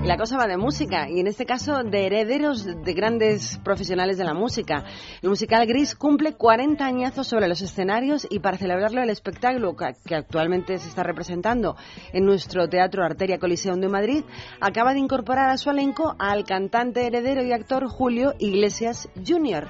La 0.03 0.17
cosa 0.17 0.35
va 0.35 0.47
de 0.47 0.57
música, 0.57 1.09
y 1.09 1.21
en 1.21 1.27
este 1.27 1.45
caso 1.45 1.81
de 1.81 2.05
herederos 2.05 2.65
de 2.65 2.93
grandes 2.93 3.57
profesionales 3.63 4.17
de 4.17 4.25
la 4.25 4.33
música. 4.33 4.83
El 5.21 5.29
musical 5.29 5.65
Gris 5.65 5.95
cumple 5.95 6.33
40 6.33 6.85
añazos 6.85 7.25
sobre 7.25 7.47
los 7.47 7.61
escenarios 7.61 8.27
y 8.29 8.39
para 8.39 8.57
celebrarlo 8.57 9.01
el 9.01 9.09
espectáculo 9.09 9.77
que 9.77 10.15
actualmente 10.15 10.77
se 10.77 10.89
está 10.89 11.03
representando 11.03 11.77
en 12.11 12.25
nuestro 12.25 12.67
Teatro 12.67 13.05
Arteria 13.05 13.39
Coliseum 13.39 13.79
de 13.79 13.87
Madrid 13.87 14.23
acaba 14.59 14.91
de 14.91 14.99
incorporar 14.99 15.49
a 15.49 15.57
su 15.57 15.69
elenco 15.69 16.17
al 16.19 16.43
cantante 16.43 17.07
heredero 17.07 17.41
y 17.41 17.53
actor 17.53 17.87
Julio 17.87 18.33
Iglesias 18.39 19.07
Jr. 19.25 19.69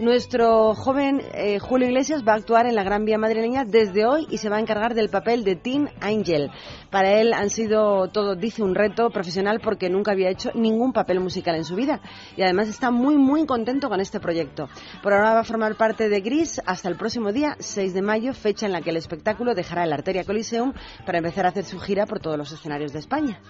Nuestro 0.00 0.74
joven 0.74 1.22
eh, 1.34 1.60
Julio 1.60 1.86
Iglesias 1.86 2.24
va 2.26 2.32
a 2.32 2.36
actuar 2.36 2.66
en 2.66 2.74
la 2.74 2.82
Gran 2.82 3.04
Vía 3.04 3.16
madrileña 3.16 3.64
desde 3.64 4.04
hoy 4.04 4.26
y 4.28 4.38
se 4.38 4.48
va 4.48 4.56
a 4.56 4.60
encargar 4.60 4.94
del 4.94 5.08
papel 5.08 5.44
de 5.44 5.54
Teen 5.54 5.88
Angel. 6.00 6.50
Para 6.90 7.20
él 7.20 7.32
han 7.32 7.48
sido 7.48 8.08
todo, 8.08 8.34
dice, 8.34 8.64
un 8.64 8.74
reto 8.74 9.10
profesional 9.10 9.60
porque 9.60 9.88
nunca 9.88 10.10
había 10.10 10.30
hecho 10.30 10.50
ningún 10.54 10.92
papel 10.92 11.20
musical 11.20 11.54
en 11.54 11.64
su 11.64 11.76
vida 11.76 12.00
y 12.36 12.42
además 12.42 12.68
está 12.68 12.90
muy, 12.90 13.16
muy 13.16 13.46
contento 13.46 13.88
con 13.88 14.00
este 14.00 14.18
proyecto. 14.18 14.68
Por 15.00 15.12
ahora 15.12 15.34
va 15.34 15.40
a 15.40 15.44
formar 15.44 15.76
parte 15.76 16.08
de 16.08 16.20
Gris 16.20 16.60
hasta 16.66 16.88
el 16.88 16.96
próximo 16.96 17.30
día 17.30 17.56
6 17.60 17.94
de 17.94 18.02
mayo, 18.02 18.34
fecha 18.34 18.66
en 18.66 18.72
la 18.72 18.80
que 18.80 18.90
el 18.90 18.96
espectáculo 18.96 19.54
dejará 19.54 19.84
el 19.84 19.92
Arteria 19.92 20.24
Coliseum 20.24 20.72
para 21.06 21.18
empezar 21.18 21.46
a 21.46 21.50
hacer 21.50 21.64
su 21.64 21.78
gira 21.78 22.06
por 22.06 22.18
todos 22.18 22.36
los 22.36 22.50
escenarios 22.50 22.92
de 22.92 22.98
España. 22.98 23.40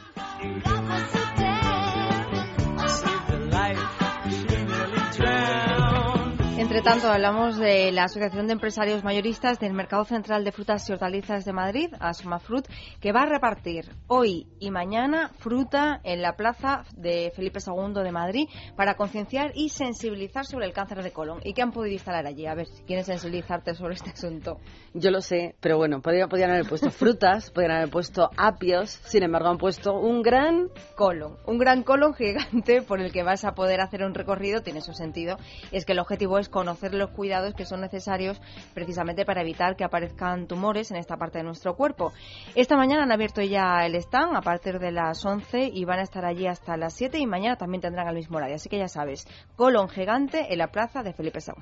Entre 6.64 6.80
tanto, 6.80 7.12
hablamos 7.12 7.58
de 7.58 7.92
la 7.92 8.04
Asociación 8.04 8.46
de 8.46 8.54
Empresarios 8.54 9.04
Mayoristas 9.04 9.60
del 9.60 9.74
Mercado 9.74 10.06
Central 10.06 10.44
de 10.44 10.50
Frutas 10.50 10.88
y 10.88 10.92
Hortalizas 10.94 11.44
de 11.44 11.52
Madrid, 11.52 11.90
Asmafrut, 12.00 12.66
que 13.02 13.12
va 13.12 13.24
a 13.24 13.26
repartir 13.26 13.90
hoy 14.06 14.46
y 14.58 14.70
mañana 14.70 15.30
fruta 15.40 16.00
en 16.04 16.22
la 16.22 16.36
plaza 16.36 16.84
de 16.96 17.30
Felipe 17.36 17.58
II 17.64 18.02
de 18.02 18.10
Madrid 18.10 18.48
para 18.76 18.94
concienciar 18.94 19.52
y 19.54 19.68
sensibilizar 19.68 20.46
sobre 20.46 20.64
el 20.64 20.72
cáncer 20.72 21.02
de 21.02 21.12
colon. 21.12 21.40
¿Y 21.44 21.52
qué 21.52 21.60
han 21.60 21.70
podido 21.70 21.92
instalar 21.92 22.26
allí? 22.26 22.46
A 22.46 22.54
ver, 22.54 22.66
si 22.66 22.82
quieres 22.84 23.06
sensibilizarte 23.06 23.74
sobre 23.74 23.96
este 23.96 24.10
asunto. 24.10 24.58
Yo 24.94 25.10
lo 25.10 25.20
sé, 25.20 25.56
pero 25.60 25.76
bueno, 25.76 26.00
podrían, 26.00 26.30
podrían 26.30 26.50
haber 26.50 26.66
puesto 26.66 26.90
frutas, 26.90 27.50
podrían 27.50 27.72
haber 27.72 27.90
puesto 27.90 28.30
apios, 28.38 28.88
sin 29.04 29.22
embargo 29.22 29.50
han 29.50 29.58
puesto 29.58 29.92
un 29.98 30.22
gran 30.22 30.70
colon, 30.96 31.36
un 31.46 31.58
gran 31.58 31.82
colon 31.82 32.14
gigante 32.14 32.80
por 32.80 33.02
el 33.02 33.12
que 33.12 33.22
vas 33.22 33.44
a 33.44 33.52
poder 33.52 33.82
hacer 33.82 34.02
un 34.02 34.14
recorrido, 34.14 34.62
tiene 34.62 34.80
su 34.80 34.94
sentido, 34.94 35.36
es 35.70 35.84
que 35.84 35.92
el 35.92 35.98
objetivo 35.98 36.38
es 36.38 36.48
conocer 36.54 36.94
los 36.94 37.10
cuidados 37.10 37.52
que 37.54 37.66
son 37.66 37.80
necesarios 37.80 38.40
precisamente 38.74 39.24
para 39.24 39.40
evitar 39.40 39.74
que 39.74 39.82
aparezcan 39.82 40.46
tumores 40.46 40.92
en 40.92 40.96
esta 40.96 41.16
parte 41.16 41.38
de 41.38 41.44
nuestro 41.44 41.74
cuerpo. 41.74 42.12
Esta 42.54 42.76
mañana 42.76 43.02
han 43.02 43.10
abierto 43.10 43.42
ya 43.42 43.84
el 43.84 43.96
stand 43.96 44.36
a 44.36 44.40
partir 44.40 44.78
de 44.78 44.92
las 44.92 45.24
11 45.26 45.72
y 45.74 45.84
van 45.84 45.98
a 45.98 46.02
estar 46.02 46.24
allí 46.24 46.46
hasta 46.46 46.76
las 46.76 46.94
7 46.94 47.18
y 47.18 47.26
mañana 47.26 47.56
también 47.56 47.80
tendrán 47.80 48.06
el 48.06 48.14
mismo 48.14 48.36
horario. 48.36 48.54
Así 48.54 48.68
que 48.68 48.78
ya 48.78 48.86
sabes, 48.86 49.26
colon 49.56 49.88
gigante 49.88 50.52
en 50.52 50.58
la 50.58 50.68
plaza 50.68 51.02
de 51.02 51.12
Felipe 51.12 51.40
II 51.44 51.54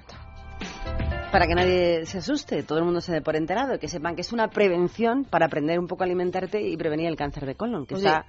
para 1.33 1.47
que 1.47 1.55
nadie 1.55 2.05
se 2.05 2.19
asuste, 2.19 2.63
todo 2.63 2.79
el 2.79 2.85
mundo 2.85 3.01
se 3.01 3.11
dé 3.11 3.23
por 3.23 3.37
enterado, 3.37 3.79
que 3.79 3.89
sepan 3.89 4.15
que 4.15 4.21
es 4.21 4.35
una 4.35 4.49
prevención 4.49 5.25
para 5.25 5.47
aprender 5.47 5.79
un 5.79 5.87
poco 5.87 6.03
a 6.03 6.07
alimentarte 6.07 6.61
y 6.61 6.77
prevenir 6.77 7.07
el 7.09 7.17
cáncer 7.17 7.47
de 7.47 7.55
colon, 7.55 7.87
que 7.87 7.95
Pues 7.95 8.05
está 8.05 8.27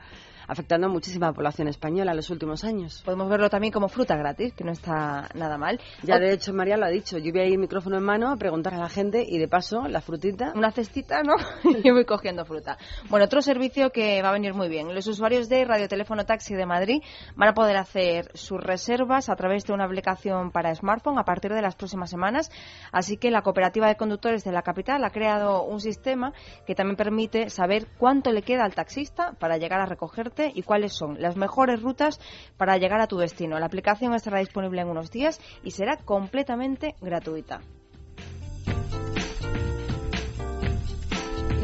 afectando 0.47 0.87
a 0.87 0.89
muchísima 0.89 1.31
población 1.33 1.67
española 1.67 2.11
en 2.11 2.17
los 2.17 2.29
últimos 2.29 2.63
años. 2.63 3.01
Podemos 3.03 3.29
verlo 3.29 3.49
también 3.49 3.71
como 3.71 3.87
fruta 3.87 4.15
gratis, 4.15 4.53
que 4.53 4.63
no 4.63 4.71
está 4.71 5.29
nada 5.35 5.57
mal. 5.57 5.79
Ya 6.03 6.19
de 6.19 6.33
hecho 6.33 6.53
María 6.53 6.77
lo 6.77 6.85
ha 6.85 6.89
dicho, 6.89 7.17
yo 7.17 7.31
voy 7.31 7.41
a 7.41 7.45
ir 7.45 7.57
micrófono 7.57 7.97
en 7.97 8.03
mano 8.03 8.31
a 8.31 8.35
preguntar 8.35 8.73
a 8.73 8.77
la 8.77 8.89
gente 8.89 9.25
y 9.27 9.37
de 9.37 9.47
paso 9.47 9.87
la 9.87 10.01
frutita. 10.01 10.53
Una 10.55 10.71
cestita, 10.71 11.21
¿no? 11.23 11.33
Yo 11.83 11.93
voy 11.93 12.05
cogiendo 12.05 12.45
fruta. 12.45 12.77
Bueno, 13.09 13.25
otro 13.25 13.41
servicio 13.41 13.89
que 13.91 14.21
va 14.21 14.29
a 14.29 14.33
venir 14.33 14.53
muy 14.53 14.69
bien. 14.69 14.93
Los 14.93 15.07
usuarios 15.07 15.49
de 15.49 15.65
Radioteléfono 15.65 16.25
Taxi 16.25 16.55
de 16.55 16.65
Madrid 16.65 17.01
van 17.35 17.49
a 17.49 17.53
poder 17.53 17.77
hacer 17.77 18.29
sus 18.33 18.59
reservas 18.59 19.29
a 19.29 19.35
través 19.35 19.65
de 19.65 19.73
una 19.73 19.85
aplicación 19.85 20.51
para 20.51 20.73
smartphone 20.75 21.19
a 21.19 21.23
partir 21.23 21.53
de 21.53 21.61
las 21.61 21.75
próximas 21.75 22.09
semanas. 22.09 22.51
Así 22.91 23.17
que 23.17 23.31
la 23.31 23.41
cooperativa 23.41 23.87
de 23.87 23.95
conductores 23.95 24.43
de 24.43 24.51
la 24.51 24.61
capital 24.61 25.03
ha 25.03 25.09
creado 25.09 25.63
un 25.63 25.79
sistema 25.79 26.33
que 26.65 26.75
también 26.75 26.97
permite 26.97 27.49
saber 27.49 27.87
cuánto 27.97 28.31
le 28.31 28.41
queda 28.41 28.63
al 28.63 28.75
taxista 28.75 29.33
para 29.39 29.57
llegar 29.57 29.79
a 29.81 29.85
y 30.53 30.63
cuáles 30.63 30.93
son 30.93 31.21
las 31.21 31.35
mejores 31.37 31.81
rutas 31.81 32.19
para 32.57 32.77
llegar 32.77 33.01
a 33.01 33.07
tu 33.07 33.17
destino. 33.17 33.59
La 33.59 33.67
aplicación 33.67 34.13
estará 34.13 34.39
disponible 34.39 34.81
en 34.81 34.89
unos 34.89 35.11
días 35.11 35.39
y 35.63 35.71
será 35.71 35.97
completamente 35.97 36.95
gratuita. 37.01 37.61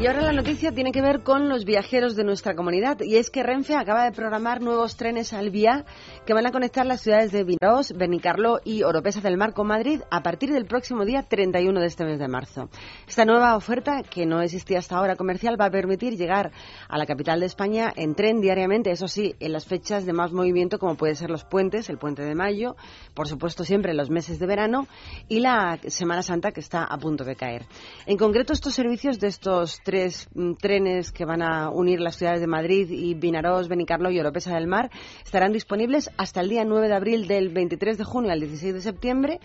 Y 0.00 0.06
ahora 0.06 0.22
la 0.22 0.32
noticia 0.32 0.72
tiene 0.72 0.92
que 0.92 1.02
ver 1.02 1.20
con 1.22 1.50
los 1.50 1.66
viajeros 1.66 2.16
de 2.16 2.24
nuestra 2.24 2.54
comunidad 2.54 3.00
y 3.02 3.16
es 3.16 3.28
que 3.28 3.42
Renfe 3.42 3.76
acaba 3.76 4.04
de 4.04 4.12
programar 4.12 4.62
nuevos 4.62 4.96
trenes 4.96 5.34
al 5.34 5.50
vía 5.50 5.84
que 6.24 6.32
van 6.32 6.46
a 6.46 6.52
conectar 6.52 6.86
las 6.86 7.02
ciudades 7.02 7.32
de 7.32 7.44
Vinarós, 7.44 7.92
Benicarló 7.92 8.60
y 8.64 8.82
Oropesa 8.82 9.20
del 9.20 9.36
Mar 9.36 9.52
con 9.52 9.66
Madrid 9.66 10.00
a 10.10 10.22
partir 10.22 10.52
del 10.52 10.64
próximo 10.64 11.04
día 11.04 11.24
31 11.24 11.78
de 11.78 11.86
este 11.86 12.06
mes 12.06 12.18
de 12.18 12.28
marzo. 12.28 12.70
Esta 13.06 13.26
nueva 13.26 13.54
oferta, 13.56 14.02
que 14.02 14.24
no 14.24 14.40
existía 14.40 14.78
hasta 14.78 14.96
ahora 14.96 15.16
comercial, 15.16 15.60
va 15.60 15.66
a 15.66 15.70
permitir 15.70 16.16
llegar 16.16 16.50
a 16.88 16.96
la 16.96 17.04
capital 17.04 17.40
de 17.40 17.46
España 17.46 17.92
en 17.94 18.14
tren 18.14 18.40
diariamente, 18.40 18.90
eso 18.90 19.06
sí, 19.06 19.34
en 19.38 19.52
las 19.52 19.66
fechas 19.66 20.06
de 20.06 20.14
más 20.14 20.32
movimiento 20.32 20.78
como 20.78 20.94
pueden 20.94 21.16
ser 21.16 21.28
los 21.28 21.44
puentes, 21.44 21.90
el 21.90 21.98
puente 21.98 22.22
de 22.22 22.34
mayo, 22.34 22.74
por 23.12 23.28
supuesto 23.28 23.64
siempre 23.64 23.90
en 23.90 23.98
los 23.98 24.08
meses 24.08 24.38
de 24.38 24.46
verano 24.46 24.86
y 25.28 25.40
la 25.40 25.78
Semana 25.88 26.22
Santa 26.22 26.52
que 26.52 26.60
está 26.60 26.84
a 26.84 26.96
punto 26.96 27.24
de 27.24 27.36
caer. 27.36 27.66
En 28.06 28.16
concreto, 28.16 28.54
estos 28.54 28.72
servicios 28.72 29.20
de 29.20 29.26
estos 29.26 29.82
tres 29.90 30.28
mm, 30.34 30.52
trenes 30.52 31.10
que 31.10 31.24
van 31.24 31.42
a 31.42 31.68
unir 31.68 31.98
las 31.98 32.14
ciudades 32.14 32.40
de 32.40 32.46
Madrid 32.46 32.88
y 32.90 33.14
Vinarós, 33.14 33.66
Benicarlo 33.66 34.12
y 34.12 34.20
Oropesa 34.20 34.54
del 34.54 34.68
Mar 34.68 34.88
estarán 35.24 35.52
disponibles 35.52 36.12
hasta 36.16 36.42
el 36.42 36.48
día 36.48 36.64
9 36.64 36.86
de 36.86 36.94
abril 36.94 37.26
del 37.26 37.48
23 37.48 37.98
de 37.98 38.04
junio 38.04 38.30
al 38.30 38.38
16 38.38 38.74
de 38.74 38.82
septiembre 38.82 39.40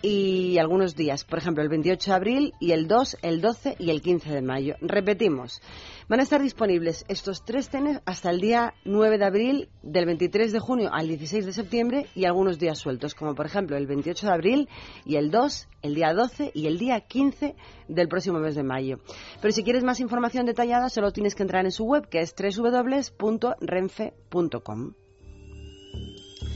y 0.00 0.58
algunos 0.58 0.94
días, 0.94 1.24
por 1.24 1.40
ejemplo, 1.40 1.64
el 1.64 1.68
28 1.68 2.10
de 2.10 2.14
abril 2.14 2.54
y 2.60 2.70
el 2.70 2.86
2, 2.86 3.18
el 3.22 3.40
12 3.40 3.74
y 3.80 3.90
el 3.90 4.02
15 4.02 4.32
de 4.32 4.42
mayo. 4.42 4.76
Repetimos, 4.80 5.60
van 6.12 6.20
a 6.20 6.24
estar 6.24 6.42
disponibles 6.42 7.06
estos 7.08 7.42
tres 7.42 7.70
trenes 7.70 8.02
hasta 8.04 8.28
el 8.28 8.38
día 8.38 8.74
9 8.84 9.16
de 9.16 9.24
abril, 9.24 9.70
del 9.82 10.04
23 10.04 10.52
de 10.52 10.58
junio 10.58 10.90
al 10.92 11.08
16 11.08 11.46
de 11.46 11.54
septiembre 11.54 12.04
y 12.14 12.26
algunos 12.26 12.58
días 12.58 12.78
sueltos, 12.78 13.14
como 13.14 13.34
por 13.34 13.46
ejemplo 13.46 13.78
el 13.78 13.86
28 13.86 14.26
de 14.26 14.32
abril 14.34 14.68
y 15.06 15.16
el 15.16 15.30
2, 15.30 15.68
el 15.80 15.94
día 15.94 16.12
12 16.12 16.50
y 16.52 16.66
el 16.66 16.78
día 16.78 17.00
15 17.00 17.56
del 17.88 18.08
próximo 18.08 18.40
mes 18.40 18.56
de 18.56 18.62
mayo. 18.62 18.98
Pero 19.40 19.52
si 19.52 19.64
quieres 19.64 19.84
más 19.84 20.00
información 20.00 20.44
detallada, 20.44 20.90
solo 20.90 21.12
tienes 21.12 21.34
que 21.34 21.44
entrar 21.44 21.64
en 21.64 21.72
su 21.72 21.84
web, 21.84 22.06
que 22.10 22.20
es 22.20 22.34
www.renfe.com. 22.36 24.92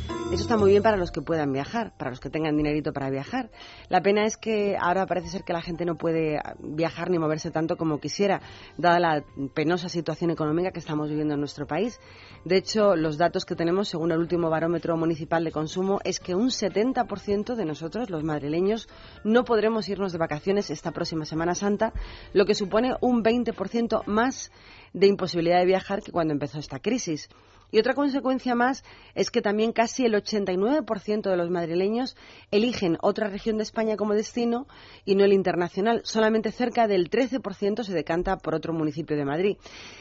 Eso 0.09 0.43
está 0.43 0.57
muy 0.57 0.71
bien 0.73 0.83
para 0.83 0.97
los 0.97 1.13
que 1.13 1.23
puedan 1.23 1.53
viajar, 1.53 1.93
para 1.97 2.11
los 2.11 2.19
que 2.19 2.31
tengan 2.31 2.57
dinerito 2.57 2.93
para 2.93 3.11
viajar. 3.11 3.49
La 3.89 4.03
pena 4.03 4.25
es 4.25 4.37
que 4.37 4.77
ahora 4.77 5.07
parece 5.07 5.29
ser 5.29 5.45
que 5.45 5.53
la 5.53 5.63
gente 5.63 5.85
no 5.85 5.95
puede 5.97 6.41
viajar 6.59 7.11
ni 7.11 7.19
moverse 7.19 7.53
tanto 7.53 7.77
como 7.77 8.01
quisiera, 8.01 8.41
dada 8.77 8.99
la 8.99 9.25
penosa 9.55 9.89
situación 9.89 10.31
económica 10.31 10.73
que 10.73 10.81
estamos 10.81 11.09
viviendo 11.09 11.35
en 11.35 11.41
nuestro 11.41 11.69
país. 11.69 12.01
De 12.45 12.57
hecho, 12.57 12.97
los 12.97 13.19
datos 13.19 13.45
que 13.45 13.55
tenemos, 13.55 13.89
según 13.89 14.11
el 14.11 14.19
último 14.19 14.51
barómetro 14.51 14.97
municipal 14.97 15.45
de 15.45 15.53
consumo, 15.53 16.01
es 16.03 16.19
que 16.19 16.35
un 16.35 16.49
70% 16.49 17.55
de 17.55 17.65
nosotros, 17.65 18.11
los 18.11 18.25
madrileños, 18.25 18.89
no 19.23 19.45
podremos 19.45 19.89
irnos 19.89 20.11
de 20.11 20.19
vacaciones 20.19 20.71
esta 20.71 20.91
próxima 20.91 21.25
Semana 21.25 21.55
Santa, 21.55 21.93
lo 22.33 22.47
que 22.47 22.57
supone 22.57 22.97
un 23.01 23.23
20% 23.23 24.05
más 24.07 24.51
de 24.93 25.07
imposibilidad 25.07 25.61
de 25.61 25.67
viajar 25.67 26.03
que 26.03 26.11
cuando 26.11 26.33
empezó 26.33 26.59
esta 26.59 26.81
crisis. 26.81 27.29
Y 27.71 27.79
otra 27.79 27.95
consecuencia 27.95 28.55
más 28.55 28.85
es 29.15 29.31
que 29.31 29.43
también 29.43 29.73
casi 29.73 30.05
el 30.05 30.15
89% 30.15 31.31
de 31.31 31.37
los 31.37 31.51
madrileños 31.51 32.17
eligen 32.51 32.99
otra 33.01 33.29
región 33.29 33.57
de 33.57 33.65
España 33.65 33.97
como 33.97 34.15
destino 34.15 34.67
y 35.05 35.15
no 35.15 35.25
el 35.25 35.33
internacional. 35.33 36.01
Solamente 36.05 36.53
cerca 36.53 36.87
del 36.87 37.11
13% 37.11 37.83
se 37.83 37.93
decanta 37.93 38.37
por 38.39 38.55
otro 38.55 38.73
municipio 38.73 39.17
de 39.17 39.25
Madrid. 39.25 39.57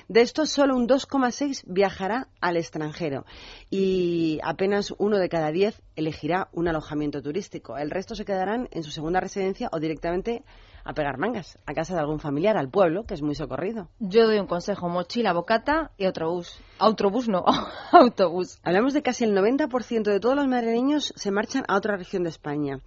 De 0.08 0.21
estos, 0.21 0.49
solo 0.49 0.75
un 0.75 0.88
2,6% 0.88 1.63
viajará 1.65 2.28
al 2.41 2.58
extranjero 2.58 3.25
y 3.69 4.39
apenas 4.43 4.93
uno 4.97 5.17
de 5.17 5.30
cada 5.30 5.51
diez 5.51 5.82
elegirá 5.95 6.49
un 6.51 6.67
alojamiento 6.67 7.21
turístico. 7.21 7.78
El 7.78 7.91
resto 7.91 8.15
se 8.15 8.25
quedarán 8.25 8.67
en 8.71 8.84
su 8.84 8.91
segunda 8.91 9.19
residencia 9.19 9.69
o 9.71 9.80
directamente 9.80 10.43
a 10.85 10.93
pegar 10.93 11.17
mangas 11.17 11.57
a 11.65 11.73
casa 11.73 11.95
de 11.95 11.99
algún 11.99 12.19
familiar, 12.19 12.55
al 12.55 12.69
pueblo, 12.69 13.05
que 13.05 13.15
es 13.15 13.21
muy 13.21 13.35
socorrido. 13.35 13.89
Yo 13.99 14.27
doy 14.27 14.39
un 14.39 14.47
consejo, 14.47 14.87
mochila, 14.87 15.33
bocata 15.33 15.91
y 15.97 16.05
autobús. 16.05 16.61
Autobús 16.79 17.27
no, 17.27 17.43
autobús. 17.91 18.59
Hablamos 18.63 18.93
de 18.93 19.01
casi 19.01 19.23
el 19.23 19.35
90% 19.35 20.03
de 20.03 20.19
todos 20.19 20.35
los 20.35 20.47
madrileños 20.47 21.11
se 21.15 21.31
marchan 21.31 21.65
a 21.67 21.75
otra 21.75 21.97
región 21.97 22.23
de 22.23 22.29
España. 22.29 22.79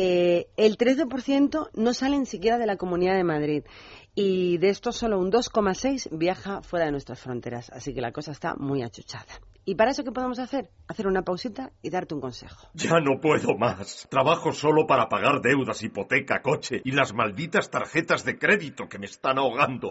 Eh, 0.00 0.46
el 0.56 0.78
13% 0.78 1.70
no 1.74 1.92
salen 1.92 2.24
siquiera 2.24 2.56
de 2.56 2.66
la 2.66 2.76
Comunidad 2.76 3.16
de 3.16 3.24
Madrid 3.24 3.64
y 4.14 4.56
de 4.58 4.68
estos 4.68 4.94
solo 4.94 5.18
un 5.18 5.32
2,6 5.32 6.16
viaja 6.16 6.62
fuera 6.62 6.84
de 6.86 6.92
nuestras 6.92 7.18
fronteras, 7.18 7.68
así 7.70 7.92
que 7.92 8.00
la 8.00 8.12
cosa 8.12 8.30
está 8.30 8.54
muy 8.54 8.84
achuchada. 8.84 9.26
¿Y 9.64 9.74
para 9.74 9.90
eso 9.90 10.04
qué 10.04 10.12
podemos 10.12 10.38
hacer? 10.38 10.70
Hacer 10.86 11.08
una 11.08 11.22
pausita 11.22 11.72
y 11.82 11.90
darte 11.90 12.14
un 12.14 12.20
consejo. 12.20 12.68
Ya 12.74 13.00
no 13.00 13.20
puedo 13.20 13.58
más. 13.58 14.06
Trabajo 14.08 14.52
solo 14.52 14.86
para 14.86 15.08
pagar 15.08 15.40
deudas, 15.42 15.82
hipoteca, 15.82 16.42
coche 16.42 16.80
y 16.84 16.92
las 16.92 17.12
malditas 17.12 17.68
tarjetas 17.68 18.24
de 18.24 18.38
crédito 18.38 18.88
que 18.88 19.00
me 19.00 19.06
están 19.06 19.36
ahogando. 19.38 19.90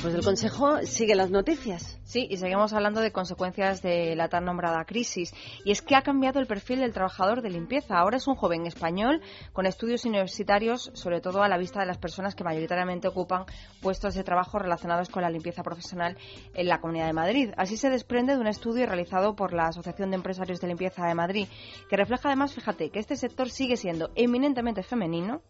Después 0.00 0.14
del 0.14 0.24
consejo, 0.24 0.78
siguen 0.86 1.18
las 1.18 1.30
noticias. 1.30 2.00
Sí, 2.04 2.26
y 2.30 2.38
seguimos 2.38 2.72
hablando 2.72 3.02
de 3.02 3.12
consecuencias 3.12 3.82
de 3.82 4.16
la 4.16 4.30
tan 4.30 4.46
nombrada 4.46 4.86
crisis. 4.86 5.34
Y 5.62 5.72
es 5.72 5.82
que 5.82 5.94
ha 5.94 6.00
cambiado 6.00 6.40
el 6.40 6.46
perfil 6.46 6.80
del 6.80 6.94
trabajador 6.94 7.42
de 7.42 7.50
limpieza. 7.50 7.98
Ahora 7.98 8.16
es 8.16 8.26
un 8.26 8.34
joven 8.34 8.64
español 8.64 9.20
con 9.52 9.66
estudios 9.66 10.06
universitarios, 10.06 10.90
sobre 10.94 11.20
todo 11.20 11.42
a 11.42 11.48
la 11.48 11.58
vista 11.58 11.80
de 11.80 11.86
las 11.86 11.98
personas 11.98 12.34
que 12.34 12.44
mayoritariamente 12.44 13.08
ocupan 13.08 13.44
puestos 13.82 14.14
de 14.14 14.24
trabajo 14.24 14.58
relacionados 14.58 15.10
con 15.10 15.20
la 15.20 15.28
limpieza 15.28 15.62
profesional 15.62 16.16
en 16.54 16.66
la 16.66 16.80
Comunidad 16.80 17.06
de 17.06 17.12
Madrid. 17.12 17.50
Así 17.58 17.76
se 17.76 17.90
desprende 17.90 18.32
de 18.32 18.40
un 18.40 18.46
estudio 18.46 18.86
realizado 18.86 19.36
por 19.36 19.52
la 19.52 19.66
Asociación 19.66 20.08
de 20.08 20.16
Empresarios 20.16 20.62
de 20.62 20.68
Limpieza 20.68 21.06
de 21.06 21.14
Madrid, 21.14 21.46
que 21.90 21.98
refleja 21.98 22.28
además, 22.28 22.54
fíjate, 22.54 22.88
que 22.88 23.00
este 23.00 23.16
sector 23.16 23.50
sigue 23.50 23.76
siendo 23.76 24.10
eminentemente 24.14 24.82
femenino 24.82 25.42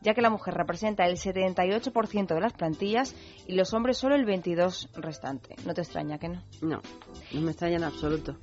ya 0.00 0.14
que 0.14 0.20
la 0.20 0.30
mujer 0.30 0.54
representa 0.54 1.06
el 1.06 1.16
78% 1.16 2.34
de 2.34 2.40
las 2.40 2.52
plantillas 2.52 3.14
y 3.46 3.54
los 3.54 3.74
hombres 3.74 3.98
solo 3.98 4.14
el 4.14 4.26
22% 4.26 4.90
restante. 4.94 5.56
¿No 5.64 5.74
te 5.74 5.82
extraña 5.82 6.18
que 6.18 6.28
no? 6.28 6.42
No, 6.62 6.80
no 7.32 7.40
me 7.40 7.50
extraña 7.50 7.76
en 7.76 7.84
absoluto. 7.84 8.36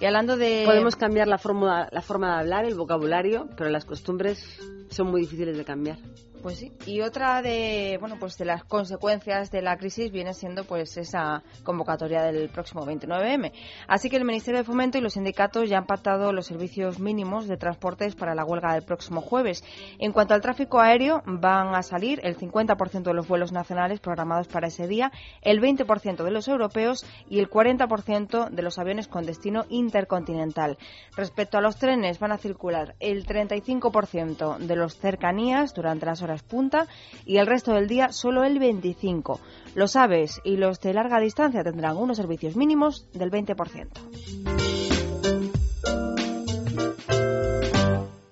Y 0.00 0.04
hablando 0.04 0.36
de... 0.36 0.62
Podemos 0.64 0.94
cambiar 0.94 1.26
la 1.26 1.38
forma, 1.38 1.88
la 1.90 2.02
forma 2.02 2.34
de 2.34 2.40
hablar, 2.40 2.64
el 2.64 2.76
vocabulario, 2.76 3.48
pero 3.56 3.68
las 3.68 3.84
costumbres 3.84 4.60
son 4.90 5.10
muy 5.10 5.22
difíciles 5.22 5.56
de 5.56 5.64
cambiar. 5.64 5.98
Pues 6.42 6.58
sí. 6.58 6.72
Y 6.86 7.00
otra 7.00 7.42
de, 7.42 7.96
bueno, 8.00 8.16
pues 8.18 8.36
de 8.38 8.44
las 8.44 8.64
consecuencias 8.64 9.50
de 9.50 9.60
la 9.60 9.76
crisis 9.76 10.12
viene 10.12 10.34
siendo 10.34 10.64
pues 10.64 10.96
esa 10.96 11.42
convocatoria 11.64 12.22
del 12.22 12.48
próximo 12.48 12.86
29M. 12.86 13.52
Así 13.88 14.08
que 14.08 14.16
el 14.16 14.24
Ministerio 14.24 14.58
de 14.58 14.64
Fomento 14.64 14.98
y 14.98 15.00
los 15.00 15.14
sindicatos 15.14 15.68
ya 15.68 15.78
han 15.78 15.86
pactado 15.86 16.32
los 16.32 16.46
servicios 16.46 17.00
mínimos 17.00 17.48
de 17.48 17.56
transportes 17.56 18.14
para 18.14 18.34
la 18.34 18.44
huelga 18.44 18.74
del 18.74 18.84
próximo 18.84 19.20
jueves. 19.20 19.64
En 19.98 20.12
cuanto 20.12 20.34
al 20.34 20.40
tráfico 20.40 20.80
aéreo, 20.80 21.22
van 21.26 21.74
a 21.74 21.82
salir 21.82 22.20
el 22.22 22.36
50% 22.36 23.02
de 23.02 23.14
los 23.14 23.26
vuelos 23.26 23.52
nacionales 23.52 24.00
programados 24.00 24.46
para 24.46 24.68
ese 24.68 24.86
día, 24.86 25.10
el 25.42 25.60
20% 25.60 26.22
de 26.22 26.30
los 26.30 26.46
europeos 26.46 27.04
y 27.28 27.40
el 27.40 27.50
40% 27.50 28.50
de 28.50 28.62
los 28.62 28.78
aviones 28.78 29.08
con 29.08 29.26
destino 29.26 29.64
intercontinental. 29.68 30.78
Respecto 31.16 31.58
a 31.58 31.60
los 31.60 31.76
trenes, 31.76 32.18
van 32.18 32.32
a 32.32 32.38
circular 32.38 32.94
el 33.00 33.26
35% 33.26 34.58
de 34.58 34.76
los 34.76 34.96
cercanías 34.96 35.74
durante 35.74 36.06
las 36.06 36.22
punta 36.42 36.86
y 37.24 37.38
el 37.38 37.46
resto 37.46 37.72
del 37.72 37.88
día 37.88 38.12
solo 38.12 38.44
el 38.44 38.58
25. 38.58 39.40
Los 39.74 39.96
aves 39.96 40.40
y 40.44 40.56
los 40.56 40.80
de 40.80 40.94
larga 40.94 41.20
distancia 41.20 41.64
tendrán 41.64 41.96
unos 41.96 42.16
servicios 42.16 42.56
mínimos 42.56 43.06
del 43.12 43.30
20%. 43.30 44.77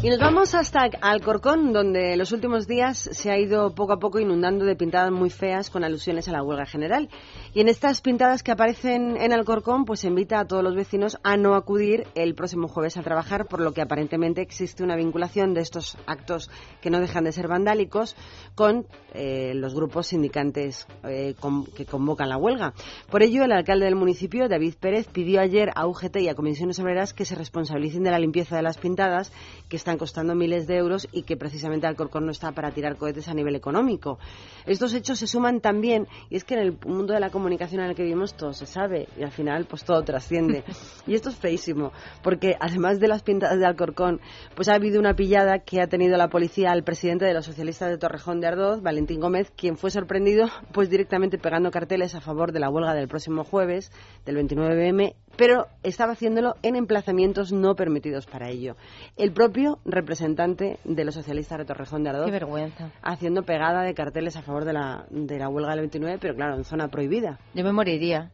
Y 0.00 0.10
nos 0.10 0.20
vamos 0.20 0.54
hasta 0.54 0.88
Alcorcón, 1.00 1.72
donde 1.72 2.16
los 2.16 2.30
últimos 2.30 2.68
días 2.68 3.10
se 3.10 3.32
ha 3.32 3.38
ido 3.38 3.74
poco 3.74 3.94
a 3.94 3.98
poco 3.98 4.20
inundando 4.20 4.64
de 4.64 4.76
pintadas 4.76 5.10
muy 5.10 5.28
feas 5.28 5.70
con 5.70 5.82
alusiones 5.82 6.28
a 6.28 6.32
la 6.32 6.44
huelga 6.44 6.66
general. 6.66 7.08
Y 7.52 7.62
en 7.62 7.68
estas 7.68 8.00
pintadas 8.00 8.44
que 8.44 8.52
aparecen 8.52 9.16
en 9.16 9.32
Alcorcón, 9.32 9.84
pues 9.84 10.04
invita 10.04 10.38
a 10.38 10.44
todos 10.46 10.62
los 10.62 10.76
vecinos 10.76 11.18
a 11.24 11.36
no 11.36 11.56
acudir 11.56 12.06
el 12.14 12.36
próximo 12.36 12.68
jueves 12.68 12.96
a 12.96 13.02
trabajar, 13.02 13.46
por 13.46 13.60
lo 13.60 13.72
que 13.72 13.82
aparentemente 13.82 14.40
existe 14.40 14.84
una 14.84 14.94
vinculación 14.94 15.52
de 15.52 15.62
estos 15.62 15.98
actos 16.06 16.48
que 16.80 16.90
no 16.90 17.00
dejan 17.00 17.24
de 17.24 17.32
ser 17.32 17.48
vandálicos 17.48 18.14
con 18.54 18.86
eh, 19.14 19.52
los 19.56 19.74
grupos 19.74 20.06
sindicantes 20.06 20.86
eh, 21.02 21.34
que 21.74 21.86
convocan 21.86 22.28
la 22.28 22.36
huelga. 22.36 22.72
Por 23.10 23.24
ello, 23.24 23.42
el 23.42 23.50
alcalde 23.50 23.86
del 23.86 23.96
municipio, 23.96 24.48
David 24.48 24.74
Pérez, 24.78 25.08
pidió 25.08 25.40
ayer 25.40 25.70
a 25.74 25.88
UGT 25.88 26.18
y 26.18 26.28
a 26.28 26.36
Comisiones 26.36 26.78
Obreras 26.78 27.14
que 27.14 27.24
se 27.24 27.34
responsabilicen 27.34 28.04
de 28.04 28.12
la 28.12 28.20
limpieza 28.20 28.54
de 28.54 28.62
las 28.62 28.78
pintadas 28.78 29.32
que 29.68 29.76
están 29.76 29.87
costando 29.96 30.34
miles 30.34 30.66
de 30.66 30.76
euros 30.76 31.08
y 31.12 31.22
que 31.22 31.36
precisamente 31.36 31.86
Alcorcón 31.86 32.26
no 32.26 32.32
está 32.32 32.52
para 32.52 32.72
tirar 32.72 32.96
cohetes 32.96 33.28
a 33.28 33.34
nivel 33.34 33.56
económico. 33.56 34.18
Estos 34.66 34.92
hechos 34.92 35.18
se 35.18 35.26
suman 35.26 35.60
también, 35.60 36.06
y 36.28 36.36
es 36.36 36.44
que 36.44 36.54
en 36.54 36.60
el 36.60 36.78
mundo 36.84 37.14
de 37.14 37.20
la 37.20 37.30
comunicación 37.30 37.82
en 37.82 37.90
el 37.90 37.96
que 37.96 38.02
vivimos 38.02 38.34
todo 38.34 38.52
se 38.52 38.66
sabe 38.66 39.08
y 39.16 39.22
al 39.22 39.30
final 39.30 39.66
pues 39.66 39.84
todo 39.84 40.02
trasciende. 40.02 40.64
Y 41.06 41.14
esto 41.14 41.30
es 41.30 41.36
feísimo, 41.36 41.92
porque 42.22 42.56
además 42.60 43.00
de 43.00 43.08
las 43.08 43.22
pintadas 43.22 43.58
de 43.58 43.64
Alcorcón, 43.64 44.20
pues 44.54 44.68
ha 44.68 44.74
habido 44.74 45.00
una 45.00 45.14
pillada 45.14 45.60
que 45.60 45.80
ha 45.80 45.86
tenido 45.86 46.18
la 46.18 46.28
policía 46.28 46.70
al 46.70 46.84
presidente 46.84 47.24
de 47.24 47.32
los 47.32 47.46
socialistas 47.46 47.88
de 47.88 47.96
Torrejón 47.96 48.40
de 48.40 48.48
Ardoz, 48.48 48.82
Valentín 48.82 49.20
Gómez, 49.20 49.50
quien 49.56 49.78
fue 49.78 49.90
sorprendido 49.90 50.48
pues 50.72 50.90
directamente 50.90 51.38
pegando 51.38 51.70
carteles 51.70 52.14
a 52.14 52.20
favor 52.20 52.52
de 52.52 52.60
la 52.60 52.68
huelga 52.68 52.92
del 52.92 53.08
próximo 53.08 53.44
jueves, 53.44 53.90
del 54.26 54.36
29M, 54.36 55.14
pero 55.38 55.68
estaba 55.84 56.12
haciéndolo 56.12 56.56
en 56.62 56.74
emplazamientos 56.74 57.52
no 57.52 57.76
permitidos 57.76 58.26
para 58.26 58.50
ello. 58.50 58.74
El 59.16 59.32
propio 59.32 59.78
representante 59.84 60.80
de 60.84 61.04
los 61.04 61.14
socialistas 61.14 61.58
de 61.58 61.64
Torrejón 61.64 62.02
de 62.02 62.10
Ardoz. 62.10 62.26
Qué 62.26 62.32
vergüenza. 62.32 62.90
Haciendo 63.02 63.44
pegada 63.44 63.82
de 63.82 63.94
carteles 63.94 64.36
a 64.36 64.42
favor 64.42 64.64
de 64.64 64.72
la, 64.72 65.06
de 65.10 65.38
la 65.38 65.48
huelga 65.48 65.70
del 65.70 65.80
29, 65.82 66.18
pero 66.20 66.34
claro, 66.34 66.56
en 66.56 66.64
zona 66.64 66.88
prohibida. 66.88 67.38
Yo 67.54 67.62
me 67.62 67.72
moriría 67.72 68.32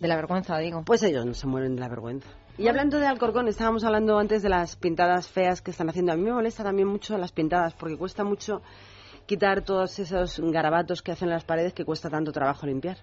de 0.00 0.08
la 0.08 0.16
vergüenza, 0.16 0.56
digo. 0.56 0.82
Pues 0.86 1.02
ellos 1.02 1.26
no 1.26 1.34
se 1.34 1.46
mueren 1.46 1.74
de 1.74 1.82
la 1.82 1.88
vergüenza. 1.90 2.30
Y 2.56 2.68
hablando 2.68 2.98
de 2.98 3.06
Alcorcón, 3.06 3.48
estábamos 3.48 3.84
hablando 3.84 4.18
antes 4.18 4.42
de 4.42 4.48
las 4.48 4.76
pintadas 4.76 5.28
feas 5.28 5.60
que 5.60 5.72
están 5.72 5.90
haciendo. 5.90 6.12
A 6.12 6.16
mí 6.16 6.22
me 6.22 6.32
molesta 6.32 6.64
también 6.64 6.88
mucho 6.88 7.18
las 7.18 7.32
pintadas 7.32 7.74
porque 7.74 7.98
cuesta 7.98 8.24
mucho 8.24 8.62
quitar 9.26 9.62
todos 9.62 9.98
esos 9.98 10.40
garabatos 10.40 11.02
que 11.02 11.12
hacen 11.12 11.28
las 11.28 11.44
paredes 11.44 11.74
que 11.74 11.84
cuesta 11.84 12.08
tanto 12.08 12.32
trabajo 12.32 12.64
limpiar. 12.64 12.96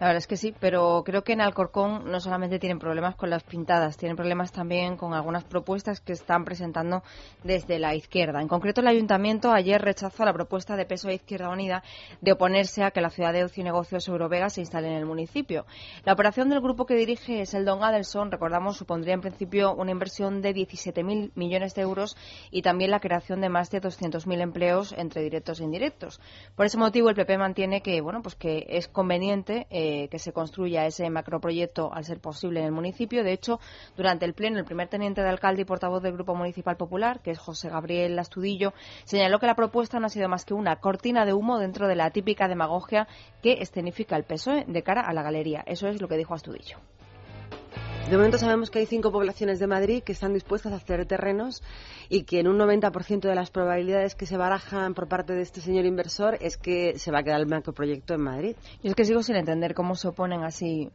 La 0.00 0.06
verdad 0.06 0.20
es 0.20 0.26
que 0.26 0.38
sí, 0.38 0.54
pero 0.58 1.02
creo 1.04 1.24
que 1.24 1.34
en 1.34 1.42
Alcorcón 1.42 2.10
no 2.10 2.20
solamente 2.20 2.58
tienen 2.58 2.78
problemas 2.78 3.16
con 3.16 3.28
las 3.28 3.42
pintadas, 3.42 3.98
tienen 3.98 4.16
problemas 4.16 4.50
también 4.50 4.96
con 4.96 5.12
algunas 5.12 5.44
propuestas 5.44 6.00
que 6.00 6.14
están 6.14 6.46
presentando 6.46 7.02
desde 7.44 7.78
la 7.78 7.94
izquierda. 7.94 8.40
En 8.40 8.48
concreto, 8.48 8.80
el 8.80 8.86
ayuntamiento 8.86 9.52
ayer 9.52 9.78
rechazó 9.78 10.24
la 10.24 10.32
propuesta 10.32 10.74
de 10.74 10.86
Peso 10.86 11.08
de 11.08 11.16
Izquierda 11.16 11.50
Unida 11.50 11.82
de 12.22 12.32
oponerse 12.32 12.82
a 12.82 12.92
que 12.92 13.02
la 13.02 13.10
ciudad 13.10 13.34
de 13.34 13.44
ocio 13.44 13.60
y 13.60 13.64
negocios 13.64 14.08
Eurovega 14.08 14.48
se 14.48 14.62
instale 14.62 14.88
en 14.88 14.94
el 14.94 15.04
municipio. 15.04 15.66
La 16.06 16.14
operación 16.14 16.48
del 16.48 16.62
grupo 16.62 16.86
que 16.86 16.94
dirige 16.94 17.42
es 17.42 17.52
el 17.52 17.66
Don 17.66 17.84
Adelson, 17.84 18.32
recordamos, 18.32 18.78
supondría 18.78 19.12
en 19.12 19.20
principio 19.20 19.74
una 19.74 19.90
inversión 19.90 20.40
de 20.40 20.54
17.000 20.54 21.32
millones 21.34 21.74
de 21.74 21.82
euros 21.82 22.16
y 22.50 22.62
también 22.62 22.90
la 22.90 23.00
creación 23.00 23.42
de 23.42 23.50
más 23.50 23.70
de 23.70 23.82
200.000 23.82 24.40
empleos 24.40 24.94
entre 24.96 25.20
directos 25.20 25.60
e 25.60 25.64
indirectos. 25.64 26.22
Por 26.56 26.64
ese 26.64 26.78
motivo, 26.78 27.10
el 27.10 27.16
PP 27.16 27.36
mantiene 27.36 27.82
que, 27.82 28.00
bueno, 28.00 28.22
pues 28.22 28.34
que 28.34 28.64
es 28.66 28.88
conveniente 28.88 29.66
eh, 29.68 29.89
que 30.10 30.18
se 30.18 30.32
construya 30.32 30.86
ese 30.86 31.08
macroproyecto 31.10 31.92
al 31.92 32.04
ser 32.04 32.20
posible 32.20 32.60
en 32.60 32.66
el 32.66 32.72
municipio. 32.72 33.24
De 33.24 33.32
hecho, 33.32 33.60
durante 33.96 34.24
el 34.24 34.34
pleno, 34.34 34.58
el 34.58 34.64
primer 34.64 34.88
teniente 34.88 35.22
de 35.22 35.28
alcalde 35.28 35.62
y 35.62 35.64
portavoz 35.64 36.02
del 36.02 36.12
Grupo 36.12 36.34
Municipal 36.34 36.76
Popular, 36.76 37.20
que 37.20 37.30
es 37.30 37.38
José 37.38 37.68
Gabriel 37.68 38.18
Astudillo, 38.18 38.72
señaló 39.04 39.38
que 39.38 39.46
la 39.46 39.54
propuesta 39.54 40.00
no 40.00 40.06
ha 40.06 40.10
sido 40.10 40.28
más 40.28 40.44
que 40.44 40.54
una 40.54 40.76
cortina 40.76 41.24
de 41.24 41.32
humo 41.32 41.58
dentro 41.58 41.88
de 41.88 41.96
la 41.96 42.10
típica 42.10 42.48
demagogia 42.48 43.08
que 43.42 43.54
escenifica 43.60 44.16
el 44.16 44.24
PSOE 44.24 44.64
de 44.66 44.82
cara 44.82 45.02
a 45.02 45.12
la 45.12 45.22
galería. 45.22 45.62
Eso 45.66 45.88
es 45.88 46.00
lo 46.00 46.08
que 46.08 46.16
dijo 46.16 46.34
Astudillo. 46.34 46.78
De 48.08 48.16
momento 48.16 48.38
sabemos 48.38 48.70
que 48.70 48.80
hay 48.80 48.86
cinco 48.86 49.12
poblaciones 49.12 49.60
de 49.60 49.68
Madrid 49.68 50.02
que 50.02 50.12
están 50.12 50.34
dispuestas 50.34 50.72
a 50.72 50.76
hacer 50.76 51.06
terrenos 51.06 51.62
y 52.08 52.24
que 52.24 52.40
en 52.40 52.48
un 52.48 52.58
90% 52.58 53.20
de 53.20 53.34
las 53.34 53.50
probabilidades 53.50 54.16
que 54.16 54.26
se 54.26 54.36
barajan 54.36 54.94
por 54.94 55.06
parte 55.06 55.32
de 55.32 55.42
este 55.42 55.60
señor 55.60 55.84
inversor 55.84 56.36
es 56.40 56.56
que 56.56 56.98
se 56.98 57.12
va 57.12 57.20
a 57.20 57.22
quedar 57.22 57.40
el 57.40 57.46
macroproyecto 57.46 58.14
en 58.14 58.22
Madrid. 58.22 58.56
Yo 58.82 58.90
es 58.90 58.96
que 58.96 59.04
sigo 59.04 59.22
sin 59.22 59.36
entender 59.36 59.74
cómo 59.74 59.94
se 59.94 60.08
oponen 60.08 60.42
así 60.42 60.90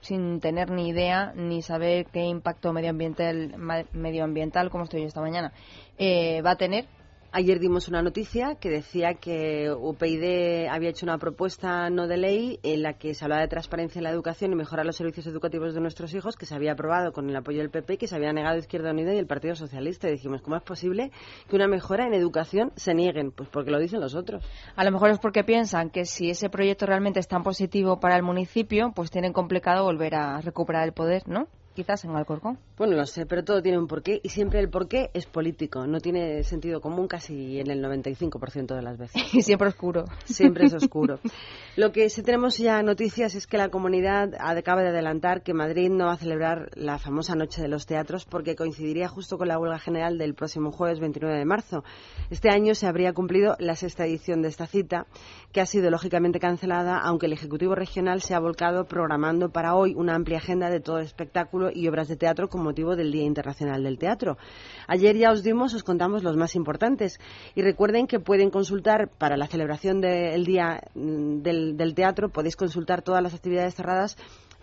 sin 0.00 0.40
tener 0.40 0.70
ni 0.70 0.88
idea 0.90 1.32
ni 1.34 1.62
saber 1.62 2.06
qué 2.06 2.20
impacto 2.20 2.72
medioambiental, 2.72 3.54
medioambiental 3.92 4.70
como 4.70 4.84
estoy 4.84 5.00
yo 5.00 5.06
esta 5.06 5.20
mañana, 5.20 5.52
eh, 5.96 6.42
va 6.42 6.52
a 6.52 6.56
tener 6.56 6.86
Ayer 7.30 7.60
dimos 7.60 7.88
una 7.88 8.00
noticia 8.00 8.54
que 8.54 8.70
decía 8.70 9.12
que 9.12 9.70
UPyD 9.70 10.66
había 10.70 10.88
hecho 10.88 11.04
una 11.04 11.18
propuesta 11.18 11.90
no 11.90 12.06
de 12.06 12.16
ley 12.16 12.58
en 12.62 12.82
la 12.82 12.94
que 12.94 13.12
se 13.12 13.22
hablaba 13.22 13.42
de 13.42 13.48
transparencia 13.48 13.98
en 13.98 14.04
la 14.04 14.10
educación 14.10 14.50
y 14.52 14.56
mejorar 14.56 14.86
los 14.86 14.96
servicios 14.96 15.26
educativos 15.26 15.74
de 15.74 15.82
nuestros 15.82 16.14
hijos, 16.14 16.36
que 16.36 16.46
se 16.46 16.54
había 16.54 16.72
aprobado 16.72 17.12
con 17.12 17.28
el 17.28 17.36
apoyo 17.36 17.58
del 17.58 17.68
PP 17.68 17.92
y 17.92 17.96
que 17.98 18.06
se 18.06 18.16
había 18.16 18.32
negado 18.32 18.56
Izquierda 18.56 18.92
Unida 18.92 19.12
y 19.12 19.18
el 19.18 19.26
Partido 19.26 19.54
Socialista. 19.56 20.08
Y 20.08 20.12
dijimos, 20.12 20.40
¿cómo 20.40 20.56
es 20.56 20.62
posible 20.62 21.12
que 21.50 21.56
una 21.56 21.68
mejora 21.68 22.06
en 22.06 22.14
educación 22.14 22.72
se 22.76 22.94
nieguen? 22.94 23.30
Pues 23.30 23.50
porque 23.50 23.70
lo 23.70 23.78
dicen 23.78 24.00
los 24.00 24.14
otros. 24.14 24.42
A 24.74 24.82
lo 24.82 24.90
mejor 24.90 25.10
es 25.10 25.18
porque 25.18 25.44
piensan 25.44 25.90
que 25.90 26.06
si 26.06 26.30
ese 26.30 26.48
proyecto 26.48 26.86
realmente 26.86 27.20
es 27.20 27.28
tan 27.28 27.42
positivo 27.42 28.00
para 28.00 28.16
el 28.16 28.22
municipio, 28.22 28.92
pues 28.96 29.10
tienen 29.10 29.34
complicado 29.34 29.84
volver 29.84 30.14
a 30.14 30.40
recuperar 30.40 30.84
el 30.84 30.94
poder, 30.94 31.28
¿no? 31.28 31.46
Quizás 31.78 32.04
en 32.04 32.10
Alcorcón. 32.16 32.58
Bueno, 32.76 32.96
lo 32.96 33.06
sé, 33.06 33.24
pero 33.24 33.44
todo 33.44 33.62
tiene 33.62 33.78
un 33.78 33.86
porqué 33.86 34.20
y 34.20 34.30
siempre 34.30 34.58
el 34.58 34.68
porqué 34.68 35.10
es 35.14 35.26
político. 35.26 35.86
No 35.86 36.00
tiene 36.00 36.42
sentido 36.42 36.80
común 36.80 37.06
casi 37.06 37.60
en 37.60 37.70
el 37.70 37.80
95% 37.80 38.74
de 38.74 38.82
las 38.82 38.98
veces. 38.98 39.22
Y 39.32 39.42
siempre 39.42 39.68
oscuro. 39.68 40.06
Siempre 40.24 40.66
es 40.66 40.74
oscuro. 40.74 41.20
Lo 41.76 41.92
que 41.92 42.10
sí 42.10 42.22
tenemos 42.22 42.58
ya 42.58 42.82
noticias 42.82 43.36
es 43.36 43.46
que 43.46 43.58
la 43.58 43.68
comunidad 43.68 44.34
acaba 44.40 44.82
de 44.82 44.88
adelantar 44.88 45.44
que 45.44 45.54
Madrid 45.54 45.88
no 45.88 46.06
va 46.06 46.14
a 46.14 46.16
celebrar 46.16 46.70
la 46.74 46.98
famosa 46.98 47.36
Noche 47.36 47.62
de 47.62 47.68
los 47.68 47.86
Teatros 47.86 48.24
porque 48.24 48.56
coincidiría 48.56 49.06
justo 49.06 49.38
con 49.38 49.46
la 49.46 49.56
huelga 49.56 49.78
general 49.78 50.18
del 50.18 50.34
próximo 50.34 50.72
jueves 50.72 50.98
29 50.98 51.38
de 51.38 51.44
marzo. 51.44 51.84
Este 52.30 52.50
año 52.50 52.74
se 52.74 52.88
habría 52.88 53.12
cumplido 53.12 53.54
la 53.60 53.76
sexta 53.76 54.04
edición 54.04 54.42
de 54.42 54.48
esta 54.48 54.66
cita, 54.66 55.06
que 55.52 55.60
ha 55.60 55.66
sido 55.66 55.90
lógicamente 55.90 56.40
cancelada, 56.40 56.98
aunque 56.98 57.26
el 57.26 57.34
Ejecutivo 57.34 57.76
Regional 57.76 58.20
se 58.20 58.34
ha 58.34 58.40
volcado 58.40 58.86
programando 58.86 59.50
para 59.50 59.76
hoy 59.76 59.94
una 59.94 60.16
amplia 60.16 60.38
agenda 60.38 60.70
de 60.70 60.80
todo 60.80 60.98
espectáculo 60.98 61.67
y 61.72 61.88
obras 61.88 62.08
de 62.08 62.16
teatro 62.16 62.48
con 62.48 62.62
motivo 62.62 62.96
del 62.96 63.12
Día 63.12 63.24
Internacional 63.24 63.82
del 63.82 63.98
Teatro. 63.98 64.38
Ayer 64.86 65.16
ya 65.16 65.30
os 65.30 65.42
dimos, 65.42 65.74
os 65.74 65.82
contamos 65.82 66.22
los 66.22 66.36
más 66.36 66.54
importantes 66.54 67.20
y 67.54 67.62
recuerden 67.62 68.06
que 68.06 68.20
pueden 68.20 68.50
consultar 68.50 69.08
para 69.08 69.36
la 69.36 69.46
celebración 69.46 70.00
del 70.00 70.44
Día 70.44 70.82
mm, 70.94 71.42
del 71.42 71.76
del, 71.76 71.94
teatro 71.94 72.28
podéis 72.28 72.56
consultar 72.56 73.02
todas 73.02 73.22
las 73.22 73.34
actividades 73.34 73.74
cerradas, 73.74 74.16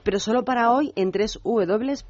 pero 0.04 0.20
solo 0.20 0.46
para 0.46 0.72
hoy 0.72 0.94
en 0.96 1.12
www.madrid.org. 1.12 2.06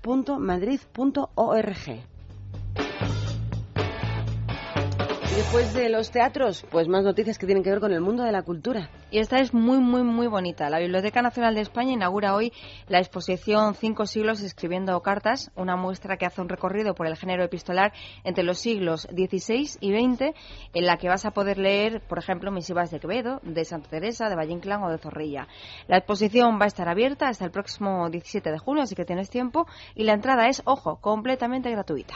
después 5.36 5.74
de 5.74 5.90
los 5.90 6.12
teatros, 6.12 6.66
pues 6.72 6.88
más 6.88 7.04
noticias 7.04 7.38
que 7.38 7.46
tienen 7.46 7.62
que 7.62 7.70
ver 7.70 7.82
con 7.82 7.92
el 7.92 8.00
mundo 8.00 8.24
de 8.24 8.32
la 8.32 8.44
cultura. 8.44 8.90
Y 9.12 9.20
esta 9.20 9.40
es 9.40 9.54
muy, 9.54 9.80
muy, 9.80 10.02
muy 10.02 10.28
bonita. 10.28 10.70
La 10.70 10.80
Biblioteca 10.80 11.22
Nacional 11.22 11.56
de 11.56 11.62
España 11.62 11.92
inaugura 11.92 12.34
hoy 12.36 12.54
la 12.88 13.00
exposición 13.00 13.76
Cinco 13.76 14.06
siglos 14.06 14.42
escribiendo 14.42 14.98
cartas, 15.02 15.52
una 15.58 15.76
muestra 15.76 16.16
que 16.16 16.26
hace 16.26 16.40
un 16.40 16.48
recorrido 16.48 16.96
por 16.96 17.06
el 17.06 17.18
género 17.18 17.44
epistolar 17.44 17.92
entre 18.24 18.46
los 18.46 18.60
siglos 18.60 19.10
XVI 19.12 19.78
y 19.82 19.92
XX, 19.92 20.34
en 20.74 20.86
la 20.86 20.96
que 20.96 21.10
vas 21.10 21.26
a 21.26 21.32
poder 21.32 21.58
leer, 21.58 22.02
por 22.08 22.18
ejemplo, 22.18 22.50
misivas 22.50 22.90
de 22.90 23.02
Quevedo, 23.02 23.42
de 23.44 23.66
Santa 23.66 23.90
Teresa, 23.90 24.30
de 24.30 24.36
Valle 24.36 24.54
Inclán 24.54 24.84
o 24.84 24.90
de 24.90 25.00
Zorrilla. 25.00 25.50
La 25.88 25.98
exposición 25.98 26.60
va 26.62 26.64
a 26.64 26.68
estar 26.68 26.88
abierta 26.88 27.28
hasta 27.28 27.44
el 27.44 27.52
próximo 27.52 28.10
17 28.10 28.52
de 28.52 28.58
junio, 28.58 28.84
así 28.84 28.96
que 28.96 29.04
tienes 29.04 29.30
tiempo, 29.30 29.68
y 29.96 30.06
la 30.06 30.14
entrada 30.14 30.48
es, 30.48 30.62
ojo, 30.66 30.96
completamente 31.02 31.70
gratuita. 31.72 32.16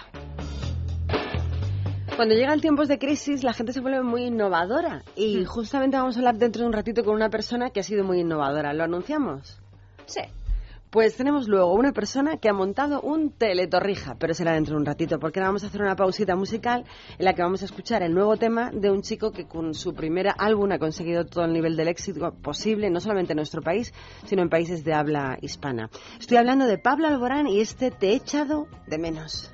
Cuando 2.20 2.36
llegan 2.36 2.60
tiempos 2.60 2.90
de 2.90 3.00
crisis, 3.00 3.46
la 3.46 3.54
gente 3.54 3.72
se 3.72 3.80
vuelve 3.80 4.04
muy 4.04 4.26
innovadora. 4.26 5.06
Y 5.16 5.38
hmm. 5.38 5.46
justamente 5.46 5.96
vamos 5.96 6.18
a 6.18 6.20
hablar 6.20 6.36
dentro 6.36 6.64
de 6.64 6.68
un 6.68 6.74
ratito 6.74 7.06
con 7.06 7.16
una 7.16 7.30
persona 7.30 7.70
que 7.70 7.80
ha 7.80 7.84
sido 7.84 8.04
muy 8.04 8.20
innovadora. 8.20 8.74
¿Lo 8.74 8.84
anunciamos? 8.84 9.62
Sí. 10.06 10.20
Pues 10.90 11.16
tenemos 11.16 11.48
luego 11.48 11.74
una 11.74 11.94
persona 11.94 12.36
que 12.36 12.50
ha 12.50 12.54
montado 12.54 13.00
un 13.00 13.32
teletorrija, 13.32 14.16
pero 14.20 14.34
será 14.34 14.52
dentro 14.52 14.74
de 14.74 14.82
un 14.82 14.86
ratito, 14.86 15.18
porque 15.18 15.40
vamos 15.40 15.64
a 15.64 15.68
hacer 15.68 15.82
una 15.82 15.96
pausita 15.96 16.36
musical 16.36 16.84
en 17.18 17.24
la 17.24 17.34
que 17.36 17.42
vamos 17.42 17.62
a 17.62 17.66
escuchar 17.66 18.04
el 18.04 18.14
nuevo 18.14 18.36
tema 18.36 18.70
de 18.74 18.92
un 18.92 19.02
chico 19.02 19.32
que 19.32 19.48
con 19.48 19.74
su 19.74 19.94
primer 19.94 20.28
álbum 20.38 20.74
ha 20.74 20.78
conseguido 20.78 21.26
todo 21.26 21.46
el 21.46 21.54
nivel 21.54 21.78
del 21.78 21.88
éxito 21.88 22.34
posible, 22.34 22.90
no 22.90 23.00
solamente 23.00 23.32
en 23.32 23.38
nuestro 23.38 23.62
país, 23.62 23.94
sino 24.26 24.42
en 24.42 24.50
países 24.50 24.84
de 24.84 24.94
habla 24.94 25.38
hispana. 25.42 25.90
Estoy 26.20 26.36
hablando 26.36 26.66
de 26.66 26.80
Pablo 26.80 27.08
Alborán 27.08 27.48
y 27.48 27.62
este 27.62 27.92
Te 27.92 28.10
he 28.10 28.16
echado 28.16 28.68
de 28.88 28.98
menos. 28.98 29.54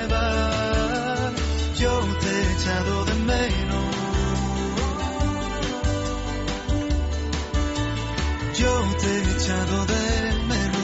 Yo 8.61 8.73
te 8.99 9.07
he 9.07 9.21
echado 9.35 9.85
de 9.85 10.33
menos. 10.51 10.81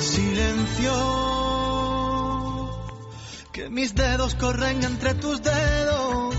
Silencio, 0.00 0.94
que 3.52 3.68
mis 3.70 3.94
dedos 3.94 4.34
corren 4.34 4.82
entre 4.82 5.14
tus 5.14 5.42
dedos 5.42 6.34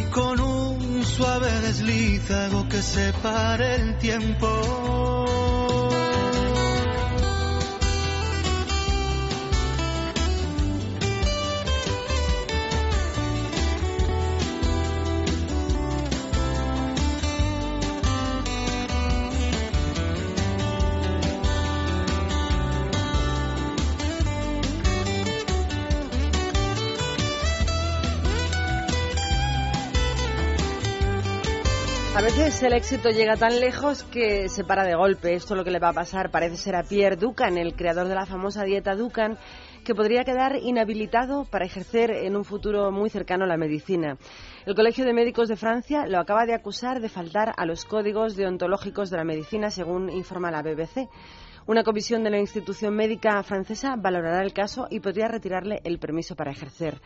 y 0.00 0.04
con 0.10 0.40
un 0.40 1.04
suave 1.04 1.50
desliz 1.62 2.30
hago 2.30 2.68
que 2.68 2.82
se 2.82 3.12
pare 3.22 3.76
el 3.76 3.98
tiempo. 3.98 5.35
Veces 32.56 32.68
el 32.68 32.78
éxito 32.78 33.10
llega 33.10 33.36
tan 33.36 33.60
lejos 33.60 34.02
que 34.04 34.48
se 34.48 34.64
para 34.64 34.84
de 34.84 34.94
golpe. 34.94 35.34
Esto 35.34 35.52
es 35.52 35.58
lo 35.58 35.64
que 35.64 35.70
le 35.70 35.78
va 35.78 35.90
a 35.90 35.92
pasar, 35.92 36.30
parece 36.30 36.56
ser 36.56 36.74
a 36.74 36.84
Pierre 36.84 37.16
Ducan, 37.16 37.58
el 37.58 37.74
creador 37.74 38.08
de 38.08 38.14
la 38.14 38.24
famosa 38.24 38.64
dieta 38.64 38.94
Ducan, 38.94 39.36
que 39.84 39.94
podría 39.94 40.24
quedar 40.24 40.56
inhabilitado 40.62 41.44
para 41.44 41.66
ejercer 41.66 42.10
en 42.10 42.34
un 42.34 42.46
futuro 42.46 42.90
muy 42.90 43.10
cercano 43.10 43.44
la 43.44 43.58
medicina. 43.58 44.16
El 44.64 44.74
Colegio 44.74 45.04
de 45.04 45.12
Médicos 45.12 45.48
de 45.48 45.56
Francia 45.56 46.06
lo 46.06 46.18
acaba 46.18 46.46
de 46.46 46.54
acusar 46.54 47.00
de 47.00 47.10
faltar 47.10 47.52
a 47.58 47.66
los 47.66 47.84
códigos 47.84 48.36
deontológicos 48.36 49.10
de 49.10 49.18
la 49.18 49.24
medicina, 49.24 49.68
según 49.70 50.08
informa 50.08 50.50
la 50.50 50.62
BBC. 50.62 51.10
Una 51.66 51.82
comisión 51.82 52.24
de 52.24 52.30
la 52.30 52.38
institución 52.38 52.94
médica 52.94 53.42
francesa 53.42 53.96
valorará 53.98 54.40
el 54.42 54.54
caso 54.54 54.86
y 54.88 55.00
podría 55.00 55.28
retirarle 55.28 55.80
el 55.84 55.98
permiso 55.98 56.36
para 56.36 56.52
ejercer. 56.52 57.02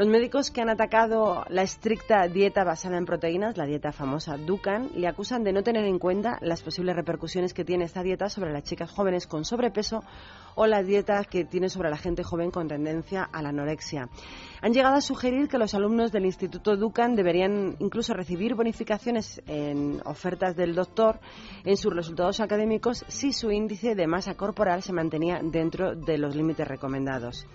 Los 0.00 0.08
médicos 0.08 0.50
que 0.50 0.62
han 0.62 0.70
atacado 0.70 1.44
la 1.50 1.60
estricta 1.60 2.26
dieta 2.26 2.64
basada 2.64 2.96
en 2.96 3.04
proteínas, 3.04 3.58
la 3.58 3.66
dieta 3.66 3.92
famosa 3.92 4.38
Dukan, 4.38 4.88
le 4.94 5.06
acusan 5.06 5.44
de 5.44 5.52
no 5.52 5.62
tener 5.62 5.84
en 5.84 5.98
cuenta 5.98 6.38
las 6.40 6.62
posibles 6.62 6.96
repercusiones 6.96 7.52
que 7.52 7.66
tiene 7.66 7.84
esta 7.84 8.02
dieta 8.02 8.30
sobre 8.30 8.50
las 8.50 8.62
chicas 8.62 8.90
jóvenes 8.90 9.26
con 9.26 9.44
sobrepeso 9.44 10.02
o 10.54 10.66
la 10.66 10.82
dieta 10.82 11.22
que 11.24 11.44
tiene 11.44 11.68
sobre 11.68 11.90
la 11.90 11.98
gente 11.98 12.22
joven 12.22 12.50
con 12.50 12.66
tendencia 12.66 13.24
a 13.24 13.42
la 13.42 13.50
anorexia. 13.50 14.08
Han 14.62 14.72
llegado 14.72 14.96
a 14.96 15.02
sugerir 15.02 15.48
que 15.48 15.58
los 15.58 15.74
alumnos 15.74 16.12
del 16.12 16.24
Instituto 16.24 16.78
Dukan 16.78 17.14
deberían 17.14 17.76
incluso 17.78 18.14
recibir 18.14 18.54
bonificaciones 18.54 19.42
en 19.46 20.00
ofertas 20.06 20.56
del 20.56 20.74
doctor 20.74 21.20
en 21.62 21.76
sus 21.76 21.94
resultados 21.94 22.40
académicos 22.40 23.04
si 23.08 23.34
su 23.34 23.50
índice 23.50 23.94
de 23.94 24.06
masa 24.06 24.34
corporal 24.34 24.82
se 24.82 24.94
mantenía 24.94 25.40
dentro 25.42 25.94
de 25.94 26.16
los 26.16 26.34
límites 26.34 26.66
recomendados. 26.66 27.46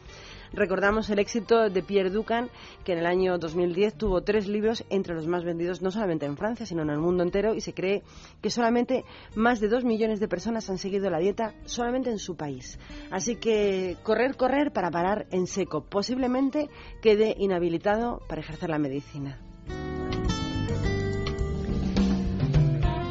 Recordamos 0.55 1.09
el 1.09 1.19
éxito 1.19 1.69
de 1.69 1.83
Pierre 1.83 2.09
Ducan, 2.09 2.49
que 2.85 2.93
en 2.93 2.99
el 2.99 3.05
año 3.05 3.37
2010 3.37 3.97
tuvo 3.97 4.21
tres 4.21 4.47
libros 4.47 4.85
entre 4.89 5.13
los 5.13 5.27
más 5.27 5.43
vendidos 5.43 5.81
no 5.81 5.91
solamente 5.91 6.25
en 6.25 6.37
Francia, 6.37 6.65
sino 6.65 6.81
en 6.83 6.91
el 6.91 6.97
mundo 6.97 7.23
entero, 7.23 7.53
y 7.53 7.59
se 7.59 7.73
cree 7.73 8.03
que 8.41 8.49
solamente 8.49 9.03
más 9.35 9.59
de 9.59 9.67
dos 9.67 9.83
millones 9.83 10.21
de 10.21 10.29
personas 10.29 10.69
han 10.69 10.77
seguido 10.77 11.09
la 11.09 11.19
dieta 11.19 11.53
solamente 11.65 12.09
en 12.09 12.19
su 12.19 12.37
país. 12.37 12.79
Así 13.11 13.35
que 13.35 13.97
correr, 14.03 14.37
correr 14.37 14.71
para 14.71 14.91
parar 14.91 15.27
en 15.31 15.45
seco. 15.45 15.83
Posiblemente 15.83 16.69
quede 17.01 17.35
inhabilitado 17.37 18.21
para 18.29 18.39
ejercer 18.39 18.69
la 18.69 18.79
medicina. 18.79 19.41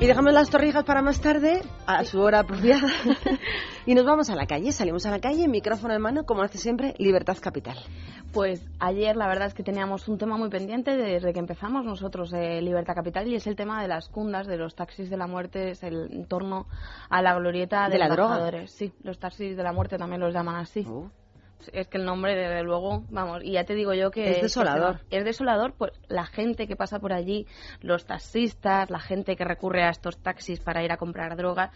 Y 0.05 0.07
dejamos 0.07 0.35
las 0.35 0.51
torrijas 0.51 0.85
para 0.85 1.01
más 1.01 1.19
tarde, 1.19 1.63
a 1.87 2.05
su 2.05 2.21
hora 2.21 2.41
apropiada. 2.41 2.89
y 3.87 3.95
nos 3.95 4.05
vamos 4.05 4.29
a 4.29 4.35
la 4.35 4.45
calle. 4.45 4.71
Salimos 4.71 5.07
a 5.07 5.11
la 5.11 5.19
calle, 5.19 5.49
micrófono 5.49 5.95
en 5.95 6.03
mano, 6.03 6.25
como 6.27 6.43
hace 6.43 6.59
siempre, 6.59 6.93
Libertad 6.99 7.39
Capital. 7.41 7.79
Pues 8.31 8.63
ayer 8.81 9.17
la 9.17 9.27
verdad 9.27 9.47
es 9.47 9.55
que 9.55 9.63
teníamos 9.63 10.07
un 10.07 10.19
tema 10.19 10.37
muy 10.37 10.51
pendiente 10.51 10.95
desde 10.95 11.33
que 11.33 11.39
empezamos 11.39 11.87
nosotros 11.87 12.35
eh, 12.35 12.61
Libertad 12.61 12.95
Capital 12.95 13.29
y 13.29 13.37
es 13.37 13.47
el 13.47 13.57
tema 13.57 13.81
de 13.81 13.89
las 13.89 14.11
cundas, 14.11 14.47
de 14.47 14.59
los 14.59 14.75
taxis 14.75 15.09
de 15.09 15.17
la 15.17 15.27
muerte, 15.27 15.71
es 15.71 15.83
el 15.83 16.13
en 16.13 16.27
torno 16.27 16.67
a 17.09 17.23
la 17.23 17.35
glorieta 17.39 17.89
¿De 17.89 17.97
la 17.97 18.09
droga? 18.09 18.35
embajadores. 18.35 18.73
Sí, 18.73 18.93
los 19.05 19.19
taxis 19.19 19.57
de 19.57 19.63
la 19.63 19.73
muerte 19.73 19.97
también 19.97 20.21
los 20.21 20.35
llaman 20.35 20.57
así. 20.57 20.85
Oh. 20.87 21.09
Es 21.73 21.89
que 21.89 21.99
el 21.99 22.05
nombre, 22.05 22.35
desde 22.35 22.63
luego, 22.63 23.05
vamos, 23.11 23.43
y 23.43 23.53
ya 23.53 23.65
te 23.65 23.75
digo 23.75 23.95
yo 23.95 24.11
que... 24.11 24.31
Es 24.31 24.43
desolador. 24.43 25.01
Es 25.11 25.25
desolador, 25.25 25.75
pues 25.75 25.93
la 26.09 26.27
gente 26.27 26.67
que 26.67 26.77
pasa 26.77 26.99
por 26.99 27.13
allí, 27.13 27.47
los 27.81 28.05
taxistas, 28.05 28.91
la 28.91 29.01
gente 29.01 29.37
que 29.37 29.45
recurre 29.45 29.83
a 29.85 29.91
estos 29.91 30.19
taxis 30.19 30.61
para 30.61 30.85
ir 30.85 30.93
a 30.93 30.97
comprar 30.97 31.37
droga 31.37 31.73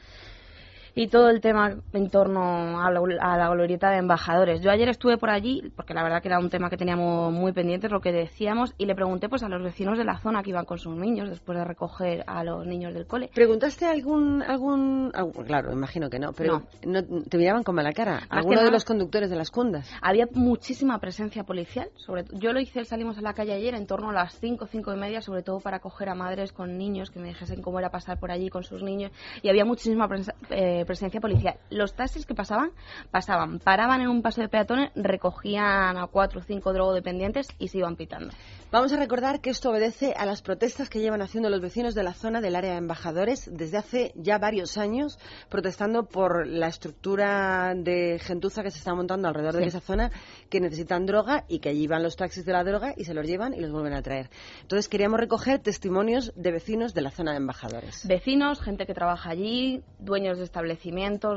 y 0.95 1.09
todo 1.09 1.31
el 1.31 1.41
tema 1.41 1.77
en 1.93 2.11
torno 2.11 2.81
a 2.81 2.91
la, 2.91 3.01
a 3.21 3.37
la 3.37 3.49
glorieta 3.51 3.91
de 3.91 3.99
embajadores. 3.99 4.61
Yo 4.61 4.71
ayer 4.71 4.89
estuve 4.89 5.19
por 5.19 5.31
allí, 5.31 5.73
porque 5.77 5.95
la 5.95 6.03
verdad 6.03 6.23
que 6.23 6.29
era 6.29 6.39
un 6.39 6.51
tema 6.51 6.71
que 6.71 6.77
teníamos 6.77 7.33
muy 7.33 7.53
pendiente, 7.53 7.89
lo 7.89 8.01
que 8.01 8.13
decíamos, 8.13 8.75
y 8.79 8.87
le 8.87 8.95
pregunté 8.95 9.29
pues 9.29 9.43
a 9.43 9.49
los 9.49 9.63
vecinos 9.63 9.99
de 9.99 10.05
la 10.05 10.19
zona 10.19 10.43
que 10.43 10.51
iban 10.51 10.65
con 10.65 10.79
sus 10.79 10.97
niños 10.97 11.29
después 11.29 11.57
de 11.59 11.65
recoger 11.65 12.25
a 12.27 12.45
los 12.45 12.67
niños 12.67 12.95
del 12.95 13.07
cole. 13.07 13.31
¿Preguntaste 13.35 13.87
algún, 13.87 14.43
algún, 14.43 15.11
algún- 15.15 15.45
claro, 15.45 15.73
imagino 15.73 16.11
que 16.11 16.19
no, 16.19 16.33
pero 16.33 16.63
no. 16.85 17.03
te 17.29 17.39
miraban 17.39 17.63
con 17.63 17.75
mala 17.75 17.93
cara? 17.93 18.21
¿Alguno 18.29 18.63
de 18.63 18.71
los 18.71 18.85
conductores 18.85 19.31
de 19.31 19.37
las 19.37 19.51
cundas? 19.51 19.91
Había 20.03 20.27
muchísima 20.33 20.99
presencia 20.99 21.45
policial. 21.45 21.89
Sobre, 21.97 22.25
yo 22.33 22.53
lo 22.53 22.61
hice, 22.61 22.85
salimos 22.85 23.19
a 23.19 23.21
la 23.23 23.35
calle 23.35 23.53
ayer 23.53 23.75
en 23.75 23.87
torno 23.87 24.11
a 24.11 24.13
las 24.13 24.39
5, 24.39 24.67
5 24.67 24.93
y 24.95 24.97
media, 24.97 25.21
sobre 25.21 25.43
todo 25.43 25.61
para 25.61 25.81
coger 25.81 26.09
a 26.09 26.15
madres 26.15 26.53
con 26.53 26.77
niños 26.79 27.11
que 27.11 27.21
me 27.21 27.29
dijesen 27.29 27.63
cómo 27.63 27.79
era 27.79 27.91
pasar 27.91 28.19
por 28.19 28.31
allí 28.31 28.49
con 28.49 28.63
sus 28.63 28.83
niños. 28.83 29.13
Y 29.43 29.49
había 29.49 29.65
muchísima 29.65 30.09
prensa- 30.09 30.35
eh, 30.51 30.78
eh, 30.79 30.85
presencia 30.85 31.21
policial. 31.21 31.57
Los 31.71 31.95
taxis 31.95 32.27
que 32.27 32.35
pasaban, 32.35 32.71
pasaban, 33.11 33.59
paraban 33.59 34.01
en 34.01 34.09
un 34.09 34.23
paso 34.23 34.41
de 34.41 34.49
peatones, 34.49 34.91
recogían 34.95 35.97
a 35.97 36.07
cuatro 36.07 36.41
o 36.41 36.43
cinco 36.43 36.73
drogodependientes 36.73 37.49
y 37.59 37.69
se 37.69 37.79
iban 37.79 37.97
pitando. 37.97 38.33
Vamos 38.71 38.93
a 38.93 38.99
recordar 38.99 39.41
que 39.41 39.49
esto 39.49 39.71
obedece 39.71 40.13
a 40.15 40.27
las 40.27 40.43
protestas 40.43 40.91
que 40.91 41.01
llevan 41.01 41.23
haciendo 41.23 41.49
los 41.49 41.63
vecinos 41.63 41.95
de 41.95 42.03
la 42.03 42.13
zona 42.13 42.43
del 42.43 42.55
área 42.55 42.73
de 42.73 42.77
embajadores 42.77 43.49
desde 43.51 43.79
hace 43.79 44.13
ya 44.15 44.37
varios 44.37 44.77
años, 44.77 45.19
protestando 45.49 46.05
por 46.05 46.47
la 46.47 46.69
estructura 46.69 47.75
de 47.75 48.19
gentuza 48.21 48.63
que 48.63 48.71
se 48.71 48.79
está 48.79 48.95
montando 48.95 49.27
alrededor 49.27 49.57
de 49.57 49.67
esa 49.67 49.81
zona, 49.81 50.11
que 50.51 50.61
necesitan 50.61 51.07
droga 51.07 51.45
y 51.49 51.61
que 51.61 51.71
allí 51.71 51.87
van 51.87 52.03
los 52.03 52.17
taxis 52.17 52.45
de 52.45 52.53
la 52.53 52.63
droga 52.63 52.93
y 52.95 53.05
se 53.05 53.15
los 53.15 53.27
llevan 53.27 53.55
y 53.55 53.61
los 53.61 53.73
vuelven 53.73 53.95
a 53.95 54.03
traer. 54.03 54.29
Entonces 54.61 54.89
queríamos 54.89 55.19
recoger 55.19 55.61
testimonios 55.61 56.33
de 56.37 56.53
vecinos 56.53 56.93
de 56.93 57.01
la 57.01 57.11
zona 57.11 57.31
de 57.31 57.39
embajadores. 57.39 58.07
Vecinos, 58.07 58.61
gente 58.61 58.85
que 58.85 58.93
trabaja 58.93 59.31
allí, 59.31 59.83
dueños 59.99 60.37
de 60.37 60.45
establecimientos, 60.45 60.68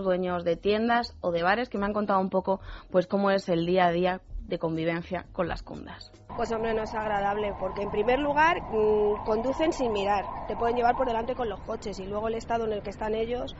dueños 0.03 0.43
de 0.43 0.55
tiendas 0.55 1.15
o 1.21 1.31
de 1.31 1.43
bares 1.43 1.69
que 1.69 1.77
me 1.77 1.85
han 1.85 1.93
contado 1.93 2.19
un 2.19 2.29
poco 2.29 2.59
pues 2.91 3.07
cómo 3.07 3.31
es 3.31 3.49
el 3.49 3.65
día 3.65 3.85
a 3.85 3.91
día 3.91 4.21
de 4.47 4.59
convivencia 4.59 5.25
con 5.31 5.47
las 5.47 5.63
cundas. 5.63 6.11
Pues 6.35 6.51
hombre, 6.51 6.73
no 6.73 6.83
es 6.83 6.93
agradable, 6.93 7.53
porque 7.59 7.83
en 7.83 7.91
primer 7.91 8.19
lugar 8.19 8.61
mmm, 8.61 9.23
conducen 9.25 9.71
sin 9.71 9.93
mirar, 9.93 10.25
te 10.47 10.55
pueden 10.55 10.75
llevar 10.75 10.95
por 10.95 11.07
delante 11.07 11.35
con 11.35 11.49
los 11.49 11.59
coches 11.61 11.99
y 11.99 12.05
luego 12.05 12.27
el 12.27 12.35
estado 12.35 12.65
en 12.65 12.73
el 12.73 12.81
que 12.81 12.89
están 12.89 13.15
ellos 13.15 13.55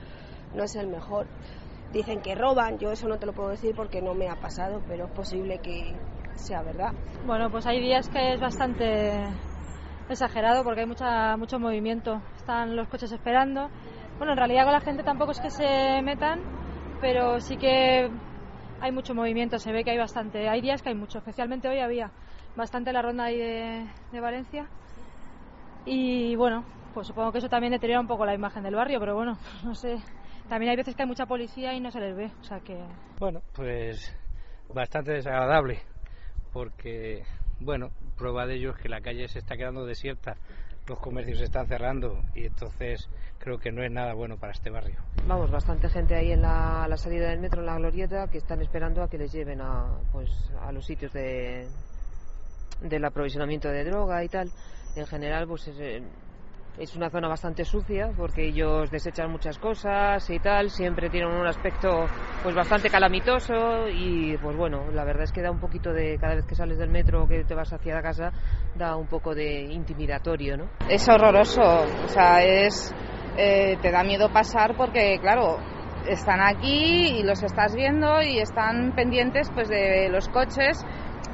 no 0.54 0.64
es 0.64 0.76
el 0.76 0.88
mejor. 0.88 1.28
Dicen 1.94 2.22
que 2.22 2.36
roban, 2.36 2.78
yo 2.78 2.92
eso 2.92 3.08
no 3.08 3.18
te 3.18 3.26
lo 3.26 3.34
puedo 3.34 3.50
decir 3.50 3.76
porque 3.76 4.02
no 4.02 4.14
me 4.14 4.30
ha 4.30 4.36
pasado, 4.36 4.82
pero 4.88 5.06
es 5.06 5.12
posible 5.12 5.60
que 5.60 5.94
sea 6.36 6.62
verdad. 6.62 6.94
Bueno, 7.26 7.50
pues 7.50 7.66
hay 7.66 7.82
días 7.82 8.08
que 8.10 8.34
es 8.34 8.40
bastante 8.40 9.28
exagerado 10.10 10.64
porque 10.64 10.82
hay 10.82 10.88
mucha, 10.88 11.36
mucho 11.38 11.60
movimiento, 11.60 12.22
están 12.38 12.76
los 12.76 12.88
coches 12.88 13.12
esperando. 13.12 13.70
Bueno, 14.22 14.34
en 14.34 14.38
realidad 14.38 14.66
con 14.66 14.74
la 14.74 14.82
gente 14.82 15.02
tampoco 15.02 15.32
es 15.32 15.40
que 15.40 15.50
se 15.50 16.00
metan, 16.04 16.42
pero 17.02 17.40
sí 17.40 17.58
que 17.58 18.08
hay 18.80 18.92
mucho 18.92 19.16
movimiento, 19.16 19.58
se 19.58 19.72
ve 19.72 19.84
que 19.84 19.90
hay 19.90 19.98
bastante. 19.98 20.48
Hay 20.48 20.62
días 20.62 20.84
que 20.84 20.90
hay 20.90 20.96
mucho, 20.96 21.18
especialmente 21.18 21.68
hoy 21.68 21.80
había 21.80 22.12
bastante 22.56 22.94
la 22.94 23.02
ronda 23.02 23.24
ahí 23.24 23.40
de, 23.40 24.20
Valencia. 24.20 24.68
Y 25.88 26.36
bueno, 26.36 26.64
pues 26.94 27.08
supongo 27.08 27.32
que 27.32 27.40
eso 27.40 27.50
también 27.50 27.74
deteriora 27.74 28.00
un 28.00 28.06
poco 28.06 28.24
la 28.24 28.36
imagen 28.36 28.62
del 28.62 28.76
barrio, 28.76 29.00
pero 29.00 29.16
bueno, 29.16 29.40
no 29.64 29.74
sé. 29.74 29.96
También 30.48 30.70
hay 30.70 30.78
veces 30.78 30.96
que 30.96 31.02
hay 31.02 31.08
mucha 31.08 31.26
policía 31.26 31.74
y 31.74 31.80
no 31.80 31.90
se 31.90 32.00
les 32.00 32.16
ve, 32.16 32.32
o 32.42 32.44
sea 32.44 32.60
que... 32.60 32.78
Bueno, 33.18 33.42
pues 33.56 34.16
bastante 34.72 35.14
desagradable, 35.14 35.80
porque, 36.54 37.24
bueno, 37.60 37.88
prueba 38.20 38.46
de 38.46 38.58
ello 38.58 38.70
es 38.70 38.78
que 38.78 38.88
la 38.88 39.02
calle 39.02 39.28
se 39.30 39.40
está 39.40 39.58
quedando 39.58 39.84
desierta, 39.84 40.36
los 40.92 41.00
comercios 41.00 41.38
se 41.40 41.46
están 41.46 41.68
cerrando 41.68 42.22
y 42.36 42.46
entonces 42.46 43.08
creo 43.40 43.58
que 43.58 43.72
no 43.72 43.82
es 43.82 43.90
nada 43.90 44.14
bueno 44.14 44.36
para 44.36 44.52
este 44.52 44.70
barrio. 44.70 44.98
Vamos, 45.26 45.50
bastante 45.50 45.88
gente 45.88 46.16
ahí 46.16 46.34
en 46.34 46.42
la, 46.42 46.86
la 46.90 46.98
salida 46.98 47.30
del 47.30 47.40
metro, 47.40 47.62
en 47.62 47.68
la 47.68 47.78
glorieta, 47.78 48.28
que 48.28 48.38
están 48.38 48.62
esperando 48.62 49.02
a 49.02 49.10
que 49.10 49.18
les 49.18 49.32
lleven 49.32 49.62
a, 49.62 50.00
pues, 50.12 50.30
a 50.60 50.70
los 50.74 50.86
sitios 50.86 51.14
de, 51.14 51.66
del 52.82 53.06
aprovisionamiento 53.06 53.70
de 53.70 53.86
droga 53.86 54.22
y 54.22 54.28
tal. 54.28 54.52
En 54.98 55.08
general, 55.08 55.48
pues 55.48 55.66
es, 55.70 55.80
eh, 55.80 56.04
es 56.78 56.96
una 56.96 57.10
zona 57.10 57.28
bastante 57.28 57.66
sucia 57.66 58.12
porque 58.16 58.48
ellos 58.48 58.90
desechan 58.90 59.32
muchas 59.32 59.58
cosas 59.58 60.28
y 60.30 60.40
tal, 60.40 60.70
siempre 60.70 61.10
tienen 61.10 61.30
un 61.30 61.46
aspecto 61.46 62.08
pues 62.44 62.56
bastante 62.56 62.90
calamitoso 62.90 63.88
y 63.90 64.38
pues 64.38 64.56
bueno, 64.56 64.90
la 64.92 65.04
verdad 65.04 65.24
es 65.24 65.32
que 65.32 65.42
da 65.42 65.52
un 65.52 65.60
poquito 65.60 65.92
de 65.92 66.18
cada 66.18 66.36
vez 66.36 66.46
que 66.46 66.56
sales 66.56 66.78
del 66.78 66.90
metro 66.90 67.24
o 67.24 67.28
que 67.28 67.44
te 67.44 67.54
vas 67.54 67.72
hacia 67.72 67.96
la 67.96 68.02
casa 68.02 68.32
da 68.76 68.96
un 68.96 69.08
poco 69.08 69.36
de 69.36 69.62
intimidatorio, 69.62 70.58
¿no? 70.58 70.70
Es 70.90 71.08
horroroso, 71.10 71.62
o 71.62 72.08
sea, 72.08 72.44
es 72.44 72.94
eh, 73.38 73.78
te 73.82 73.92
da 73.92 74.04
miedo 74.04 74.32
pasar 74.32 74.76
porque 74.76 75.18
claro, 75.20 75.58
están 76.08 76.42
aquí 76.42 77.20
y 77.20 77.24
los 77.24 77.44
estás 77.44 77.76
viendo 77.76 78.22
y 78.22 78.40
están 78.40 78.94
pendientes 78.96 79.50
pues 79.54 79.70
de 79.70 80.10
los 80.10 80.28
coches 80.30 80.84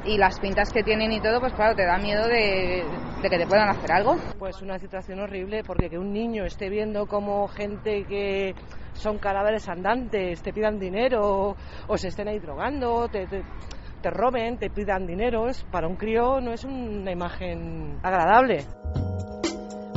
y 0.04 0.18
las 0.18 0.38
pintas 0.40 0.72
que 0.72 0.82
tienen 0.82 1.12
y 1.12 1.20
todo, 1.20 1.40
pues 1.40 1.52
claro, 1.54 1.74
te 1.74 1.84
da 1.84 1.98
miedo 1.98 2.26
de, 2.26 2.84
de, 3.22 3.30
que 3.30 3.38
te 3.38 3.46
puedan 3.46 3.68
hacer 3.68 3.92
algo. 3.92 4.16
Pues 4.38 4.62
una 4.62 4.78
situación 4.78 5.20
horrible 5.20 5.62
porque 5.64 5.88
que 5.88 5.98
un 5.98 6.12
niño 6.12 6.44
esté 6.44 6.68
viendo 6.68 7.06
como 7.06 7.48
gente 7.48 8.04
que 8.04 8.54
son 8.92 9.18
cadáveres 9.18 9.68
andantes 9.68 10.42
te 10.42 10.52
pidan 10.52 10.78
dinero 10.78 11.22
o, 11.22 11.56
o 11.86 11.98
se 11.98 12.08
estén 12.08 12.28
ahí 12.28 12.38
drogando, 12.38 13.08
te, 13.08 13.26
te, 13.26 13.42
te, 14.02 14.10
roben, 14.10 14.58
te 14.58 14.70
pidan 14.70 15.06
dinero, 15.06 15.48
es, 15.48 15.64
para 15.64 15.88
un 15.88 15.96
crío 15.96 16.40
no 16.40 16.52
es 16.52 16.64
una 16.64 17.12
imagen 17.12 17.98
agradable. 18.02 18.66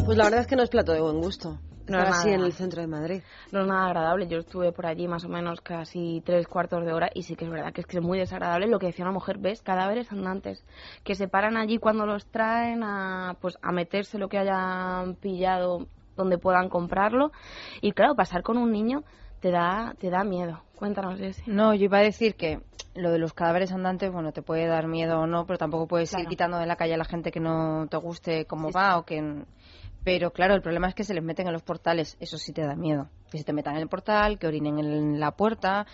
Pues 0.06 0.18
la 0.18 0.26
verdad 0.26 0.42
es 0.42 0.48
que 0.48 0.56
no 0.56 0.64
es 0.64 0.70
plato 0.70 0.94
de 0.94 1.02
buen 1.02 1.20
gusto. 1.20 1.60
No 1.92 1.98
nada- 2.04 2.24
en 2.30 2.42
el 2.42 2.54
centro 2.54 2.82
de 2.82 2.88
Madrid. 2.88 3.22
No 3.52 3.62
es 3.62 3.68
nada 3.68 3.86
agradable. 3.88 4.28
Yo 4.28 4.40
estuve 4.40 4.72
por 4.72 4.86
allí 4.86 5.08
más 5.08 5.24
o 5.26 5.30
menos 5.30 5.62
casi 5.62 6.22
tres 6.26 6.48
cuartos 6.48 6.86
de 6.86 6.94
hora 6.94 7.10
y 7.14 7.24
sí 7.24 7.36
que 7.36 7.46
es 7.46 7.52
verdad 7.52 7.74
que 7.74 7.82
es 7.82 7.88
que 7.88 7.98
es 7.98 8.04
muy 8.04 8.18
desagradable 8.18 8.68
lo 8.68 8.80
que 8.80 8.88
decía 8.88 9.06
una 9.06 9.14
mujer. 9.14 9.38
¿Ves? 9.38 9.62
Cadáveres 9.62 10.12
andantes 10.12 10.64
que 11.04 11.16
se 11.16 11.28
paran 11.28 11.58
allí 11.58 11.78
cuando 11.78 12.06
los 12.06 12.26
traen 12.28 12.84
a, 12.84 13.36
pues, 13.42 13.58
a 13.62 13.72
meterse 13.72 14.18
lo 14.18 14.30
que 14.30 14.38
hayan 14.38 15.16
pillado 15.16 15.88
donde 16.16 16.38
puedan 16.38 16.70
comprarlo. 16.70 17.32
Y 17.82 17.92
claro, 17.94 18.16
pasar 18.16 18.44
con 18.44 18.58
un 18.58 18.72
niño 18.72 19.04
te 19.40 19.50
da, 19.52 19.96
te 20.00 20.10
da 20.10 20.24
miedo. 20.24 20.62
Cuéntanos, 20.76 21.18
Jessy. 21.20 21.44
No, 21.48 21.74
yo 21.74 21.86
iba 21.86 22.00
a 22.00 22.02
decir 22.04 22.36
que 22.36 22.60
lo 22.96 23.12
de 23.12 23.20
los 23.20 23.34
cadáveres 23.34 23.72
andantes, 23.72 24.12
bueno, 24.12 24.32
te 24.32 24.42
puede 24.42 24.68
dar 24.68 24.88
miedo 24.88 25.20
o 25.22 25.28
no, 25.28 25.46
pero 25.46 25.58
tampoco 25.58 25.88
puedes 25.88 26.10
Claro. 26.10 26.24
ir 26.24 26.30
quitando 26.30 26.58
de 26.58 26.66
la 26.66 26.76
calle 26.76 26.96
a 26.96 26.98
la 26.98 27.06
gente 27.06 27.32
que 27.32 27.40
no 27.40 27.88
te 27.90 27.98
guste 27.98 28.46
cómo 28.46 28.68
Sí, 28.68 28.74
va 28.76 28.94
sí. 28.94 29.00
o 29.00 29.04
que... 29.04 29.44
Pero 30.04 30.32
claro, 30.32 30.56
el 30.56 30.62
problema 30.62 30.88
es 30.88 30.96
que 30.96 31.04
se 31.04 31.14
les 31.14 31.24
meten 31.24 31.48
en 31.48 31.54
los 31.54 31.62
portales, 31.62 32.18
eso 32.20 32.38
sí 32.38 32.54
te 32.54 32.64
da 32.64 32.76
miedo. 32.76 33.10
Que 33.32 33.38
se 33.38 33.44
te 33.44 33.54
metan 33.54 33.76
en 33.76 33.84
el 33.84 33.88
portal, 33.88 34.40
que 34.40 34.48
orinen 34.48 34.80
en 34.80 35.20
la 35.20 35.32
puerta, 35.32 35.86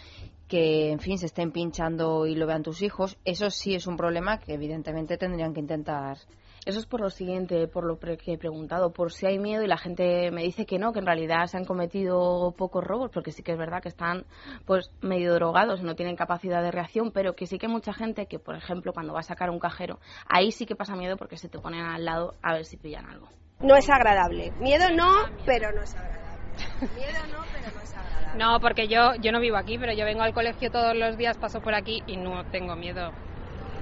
que, 0.48 0.92
en 0.92 1.00
fin, 1.00 1.18
se 1.18 1.26
estén 1.26 1.52
pinchando 1.52 2.26
y 2.26 2.36
lo 2.36 2.48
vean 2.48 2.64
tus 2.64 2.82
hijos. 2.82 3.18
Eso 3.26 3.50
sí 3.50 3.76
es 3.76 3.86
un 3.86 3.98
problema 3.98 4.40
que 4.40 4.54
evidentemente 4.54 5.18
tendrían 5.18 5.54
que 5.54 5.60
intentar 5.60 6.18
Eso 6.66 6.80
es 6.80 6.86
por 6.86 7.02
lo 7.02 7.10
siguiente, 7.10 7.68
por 7.68 7.86
lo 7.86 8.00
que 8.00 8.34
he 8.34 8.38
preguntado, 8.38 8.92
por 8.94 9.12
si 9.12 9.26
hay 9.26 9.40
miedo 9.40 9.64
y 9.64 9.68
la 9.68 9.78
gente 9.78 10.32
me 10.32 10.44
dice 10.44 10.66
que 10.66 10.80
no, 10.80 10.94
que 10.94 11.00
en 11.00 11.06
realidad 11.06 11.46
se 11.48 11.58
han 11.58 11.66
cometido 11.66 12.54
pocos 12.58 12.84
robos, 12.84 13.12
porque 13.14 13.32
sí 13.32 13.44
que 13.44 13.52
es 13.54 13.58
verdad 13.58 13.82
que 13.82 13.90
están 13.90 14.26
pues 14.66 14.92
medio 15.02 15.34
drogados 15.34 15.82
no 15.84 15.96
tienen 15.96 16.16
capacidad 16.16 16.64
de 16.64 16.72
reacción, 16.72 17.12
pero 17.12 17.36
que 17.36 17.46
sí 17.46 17.58
que 17.58 17.68
hay 17.68 17.72
mucha 17.72 17.94
gente 17.94 18.26
que, 18.28 18.40
por 18.40 18.56
ejemplo, 18.56 18.94
cuando 18.94 19.14
va 19.14 19.20
a 19.20 19.24
sacar 19.24 19.50
un 19.50 19.60
cajero, 19.60 20.00
ahí 20.28 20.52
sí 20.52 20.66
que 20.66 20.76
pasa 20.76 20.96
miedo 20.96 21.18
porque 21.18 21.38
se 21.38 21.50
te 21.50 21.60
ponen 21.60 21.86
al 21.86 22.06
lado 22.06 22.36
a 22.42 22.54
ver 22.54 22.66
si 22.66 22.78
pillan 22.78 23.06
algo. 23.06 23.28
No 23.60 23.76
es 23.76 23.90
agradable. 23.90 24.52
Miedo 24.60 24.86
no, 24.96 25.10
pero 25.46 25.72
no 25.72 25.82
es 25.82 25.96
agradable. 25.96 26.38
Miedo 26.96 27.28
no, 27.32 27.44
pero 27.52 27.76
no 27.76 27.82
es 27.82 27.94
agradable. 27.96 28.44
No, 28.44 28.60
porque 28.60 28.88
yo, 28.88 29.16
yo 29.20 29.32
no 29.32 29.40
vivo 29.40 29.58
aquí, 29.58 29.78
pero 29.80 29.94
yo 29.94 30.06
vengo 30.06 30.22
al 30.22 30.34
colegio 30.34 30.70
todos 30.70 30.96
los 30.96 31.18
días, 31.18 31.38
paso 31.38 31.60
por 31.60 31.74
aquí 31.74 32.04
y 32.06 32.18
no 32.18 32.44
tengo 32.52 32.76
miedo. 32.76 33.12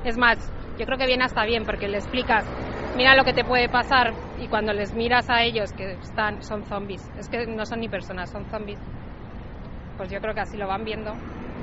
Es 0.05 0.17
más, 0.17 0.37
yo 0.77 0.85
creo 0.85 0.97
que 0.97 1.07
viene 1.07 1.25
hasta 1.25 1.43
bien 1.45 1.65
porque 1.65 1.87
le 1.87 1.97
explicas, 1.97 2.45
mira 2.95 3.15
lo 3.15 3.23
que 3.25 3.33
te 3.33 3.43
puede 3.43 3.67
pasar 3.67 4.13
y 4.39 4.47
cuando 4.47 4.71
les 4.71 4.93
miras 4.93 5.29
a 5.29 5.43
ellos 5.43 5.73
que 5.73 5.93
están, 5.93 6.41
son 6.41 6.63
zombies, 6.65 7.09
es 7.17 7.27
que 7.27 7.45
no 7.47 7.65
son 7.65 7.79
ni 7.79 7.89
personas, 7.89 8.29
son 8.29 8.45
zombies, 8.45 8.79
pues 9.97 10.09
yo 10.11 10.19
creo 10.19 10.33
que 10.33 10.41
así 10.41 10.57
lo 10.57 10.67
van 10.67 10.85
viendo, 10.85 11.13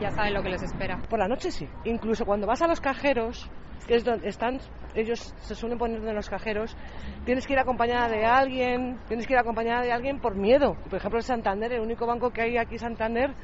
ya 0.03 0.11
saben 0.11 0.35
lo 0.35 0.43
que 0.43 0.51
les 0.51 0.63
espera. 0.63 0.99
Por 1.09 1.19
la 1.19 1.29
noche 1.29 1.51
sí. 1.51 1.69
Incluso 1.85 2.25
cuando 2.25 2.47
vas 2.47 2.61
a 2.63 2.67
los 2.67 2.81
cajeros, 2.81 3.49
que 3.87 3.95
es 3.95 4.05
donde 4.05 4.29
están, 4.29 4.59
ellos 4.95 5.35
se 5.39 5.55
suelen 5.55 5.79
poner 5.79 6.05
en 6.05 6.15
los 6.15 6.29
cajeros, 6.29 6.77
tienes 7.25 7.47
que 7.47 7.53
ir 7.53 7.59
acompañada 7.59 8.09
de 8.09 8.25
alguien, 8.25 8.99
tienes 9.09 9.27
que 9.27 9.33
ir 9.35 9.39
acompañada 9.39 9.83
de 9.83 9.93
alguien 9.93 10.21
por 10.21 10.35
miedo. 10.35 10.75
Por 10.89 10.95
ejemplo, 10.95 11.19
en 11.19 11.25
Santander, 11.25 11.73
el 11.73 11.81
único 11.81 12.07
banco 12.07 12.31
que 12.31 12.43
hay 12.43 12.59
aquí 12.59 12.75
en 12.75 12.81
Santander 12.81 13.35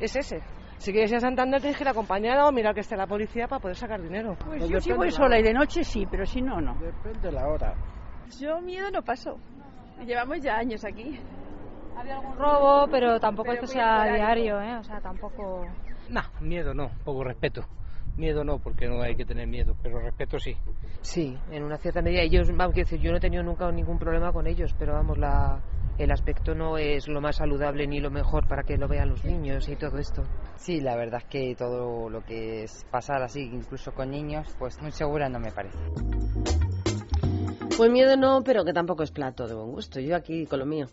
es 0.00 0.16
ese. 0.16 0.42
Si 0.78 0.92
quieres 0.92 1.10
ir 1.10 1.16
a 1.16 1.20
Santander 1.20 1.60
tienes 1.60 1.76
que 1.76 1.82
ir 1.82 1.88
acompañada 1.88 2.46
o 2.46 2.52
mirar 2.52 2.72
que 2.72 2.80
esté 2.80 2.96
la 2.96 3.06
policía 3.06 3.48
para 3.48 3.60
poder 3.60 3.76
sacar 3.76 4.00
dinero. 4.00 4.36
Pues 4.44 4.68
yo 4.68 4.80
sí 4.80 4.92
voy 4.92 5.10
sola 5.10 5.38
y 5.38 5.42
de 5.42 5.52
noche 5.52 5.82
sí, 5.82 6.06
pero 6.08 6.24
si 6.24 6.40
no, 6.40 6.60
no. 6.60 6.74
Depende 6.78 7.18
de 7.20 7.32
la 7.32 7.48
hora. 7.48 7.74
Yo 8.38 8.60
miedo 8.60 8.90
no 8.90 9.02
paso. 9.02 9.38
Llevamos 10.04 10.40
ya 10.40 10.56
años 10.56 10.84
aquí. 10.84 11.18
Había 11.96 12.18
algún 12.18 12.36
robo, 12.36 12.86
pero 12.88 13.18
tampoco 13.18 13.50
Pero 13.50 13.64
es 13.64 13.72
que 13.72 13.78
muy 13.78 13.84
sea 13.84 14.14
diario, 14.14 14.60
¿eh? 14.60 14.76
O 14.76 14.84
sea, 14.84 15.00
tampoco... 15.00 15.66
No, 16.10 16.22
miedo 16.40 16.74
no, 16.74 16.90
poco 17.04 17.24
respeto. 17.24 17.66
Miedo 18.16 18.42
no, 18.42 18.58
porque 18.58 18.88
no 18.88 19.00
hay 19.00 19.14
que 19.14 19.24
tener 19.24 19.46
miedo, 19.46 19.76
pero 19.82 20.00
respeto 20.00 20.38
sí. 20.38 20.56
Sí, 21.02 21.38
en 21.52 21.62
una 21.62 21.78
cierta 21.78 22.02
medida. 22.02 22.22
Ellos, 22.22 22.48
vamos, 22.48 22.74
quiero 22.74 22.88
decir, 22.88 23.00
yo 23.00 23.12
no 23.12 23.18
he 23.18 23.20
tenido 23.20 23.42
nunca 23.42 23.70
ningún 23.70 23.98
problema 23.98 24.32
con 24.32 24.46
ellos, 24.46 24.74
pero 24.76 24.94
vamos, 24.94 25.18
la, 25.18 25.60
el 25.98 26.10
aspecto 26.10 26.54
no 26.54 26.78
es 26.78 27.06
lo 27.06 27.20
más 27.20 27.36
saludable 27.36 27.86
ni 27.86 28.00
lo 28.00 28.10
mejor 28.10 28.48
para 28.48 28.62
que 28.62 28.76
lo 28.76 28.88
vean 28.88 29.10
los 29.10 29.24
niños 29.24 29.68
y 29.68 29.76
todo 29.76 29.98
esto. 29.98 30.24
Sí, 30.56 30.80
la 30.80 30.96
verdad 30.96 31.20
es 31.22 31.28
que 31.28 31.54
todo 31.56 32.08
lo 32.08 32.24
que 32.24 32.64
es 32.64 32.84
pasar 32.90 33.22
así, 33.22 33.42
incluso 33.42 33.92
con 33.92 34.10
niños, 34.10 34.48
pues 34.58 34.80
muy 34.80 34.90
segura 34.90 35.28
no 35.28 35.38
me 35.38 35.52
parece. 35.52 35.78
Pues 37.76 37.90
miedo 37.90 38.16
no, 38.16 38.42
pero 38.44 38.64
que 38.64 38.72
tampoco 38.72 39.02
es 39.02 39.10
plato 39.10 39.46
de 39.46 39.54
buen 39.54 39.70
gusto. 39.70 40.00
Yo 40.00 40.16
aquí 40.16 40.46
con 40.46 40.58
lo 40.58 40.66
mío. 40.66 40.86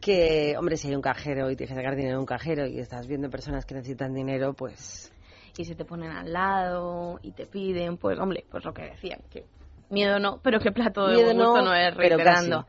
Que, 0.00 0.54
hombre, 0.58 0.76
si 0.76 0.88
hay 0.88 0.94
un 0.94 1.00
cajero 1.00 1.50
y 1.50 1.56
tienes 1.56 1.74
que 1.74 1.80
sacar 1.80 1.96
dinero 1.96 2.16
en 2.16 2.20
un 2.20 2.26
cajero 2.26 2.66
y 2.66 2.78
estás 2.78 3.06
viendo 3.06 3.30
personas 3.30 3.64
que 3.64 3.74
necesitan 3.74 4.12
dinero, 4.12 4.52
pues... 4.52 5.12
Y 5.56 5.64
se 5.64 5.74
te 5.74 5.86
ponen 5.86 6.10
al 6.10 6.32
lado 6.32 7.18
y 7.22 7.32
te 7.32 7.46
piden, 7.46 7.96
pues 7.96 8.18
hombre, 8.18 8.44
pues 8.50 8.62
lo 8.64 8.74
que 8.74 8.82
decían, 8.82 9.20
que 9.30 9.46
miedo 9.88 10.18
no, 10.18 10.38
pero 10.42 10.60
que 10.60 10.70
plato 10.70 11.06
de 11.06 11.14
Miedo 11.14 11.28
buen 11.28 11.38
gusto 11.38 11.62
no, 11.62 11.70
no, 11.70 11.74
es 11.74 11.94
reiterando. 11.94 12.66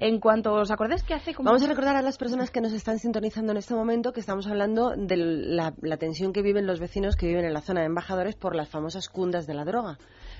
En 0.00 0.18
cuanto 0.18 0.52
os 0.52 0.72
acordáis 0.72 1.04
que 1.04 1.14
hace 1.14 1.32
como... 1.32 1.46
Vamos 1.46 1.62
a 1.62 1.68
recordar 1.68 1.94
a 1.94 2.02
las 2.02 2.18
personas 2.18 2.50
que 2.50 2.60
nos 2.60 2.72
están 2.72 2.98
sintonizando 2.98 3.52
en 3.52 3.58
este 3.58 3.74
momento 3.74 4.12
que 4.12 4.18
estamos 4.18 4.48
hablando 4.48 4.94
de 4.96 5.16
la, 5.16 5.72
la 5.80 5.96
tensión 5.98 6.32
que 6.32 6.42
viven 6.42 6.66
los 6.66 6.80
vecinos 6.80 7.14
que 7.14 7.28
viven 7.28 7.44
en 7.44 7.52
la 7.52 7.60
zona 7.60 7.80
de 7.80 7.86
embajadores 7.86 8.34
por 8.34 8.56
las 8.56 8.68
famosas 8.68 9.08
cundas 9.08 9.46
de 9.46 9.54
la 9.54 9.64
droga 9.64 9.98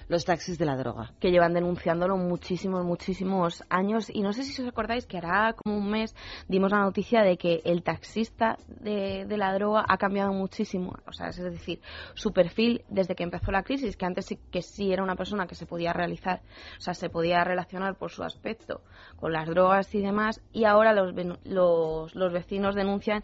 los 0.09 0.25
taxis 0.25 0.59
de 0.59 0.65
la 0.65 0.77
droga. 0.77 1.13
Que 1.21 1.31
llevan 1.31 1.55
denunciándolo 1.55 2.17
muchísimos, 2.17 2.85
muchísimos 2.85 3.63
años. 3.69 4.11
Y 4.11 4.23
no 4.23 4.33
sé 4.33 4.45
si 4.45 4.61
os 4.63 4.69
acordáis 4.69 5.07
que 5.07 5.19
hará 5.19 5.55
como 5.55 5.77
un 5.77 5.91
mes 5.91 6.15
dimos 6.49 6.73
la 6.73 6.81
noticia 6.81 7.23
de 7.23 7.37
que 7.37 7.61
el 7.65 7.83
taxista 7.83 8.59
de, 8.69 9.27
la 9.37 9.53
droga 9.55 9.85
ha 9.89 9.99
cambiado 9.99 10.33
muchísimo. 10.33 10.95
O 11.07 11.13
sea, 11.13 11.29
es 11.29 11.37
decir, 11.37 11.81
su 12.15 12.33
perfil 12.33 12.85
desde 12.89 13.15
que 13.15 13.25
empezó 13.25 13.51
la 13.51 13.63
crisis, 13.63 13.97
que 13.97 14.07
antes 14.07 14.27
sí 14.27 14.39
que 14.51 14.63
sí 14.63 14.93
era 14.93 15.03
una 15.03 15.17
persona 15.17 15.47
que 15.47 15.55
se 15.55 15.67
podía 15.67 15.93
realizar, 15.93 16.43
o 16.79 16.81
sea, 16.81 16.95
se 16.95 17.11
podía 17.11 17.43
relacionar 17.45 17.97
por 17.97 18.11
su 18.11 18.23
aspecto 18.23 18.83
con 19.17 19.33
las 19.33 19.49
drogas 19.49 19.95
y 19.95 20.01
demás. 20.01 20.41
Y 20.53 20.65
ahora 20.65 20.93
los, 20.93 21.15
los, 21.45 22.15
los 22.15 22.33
vecinos 22.33 22.75
denuncian 22.75 23.23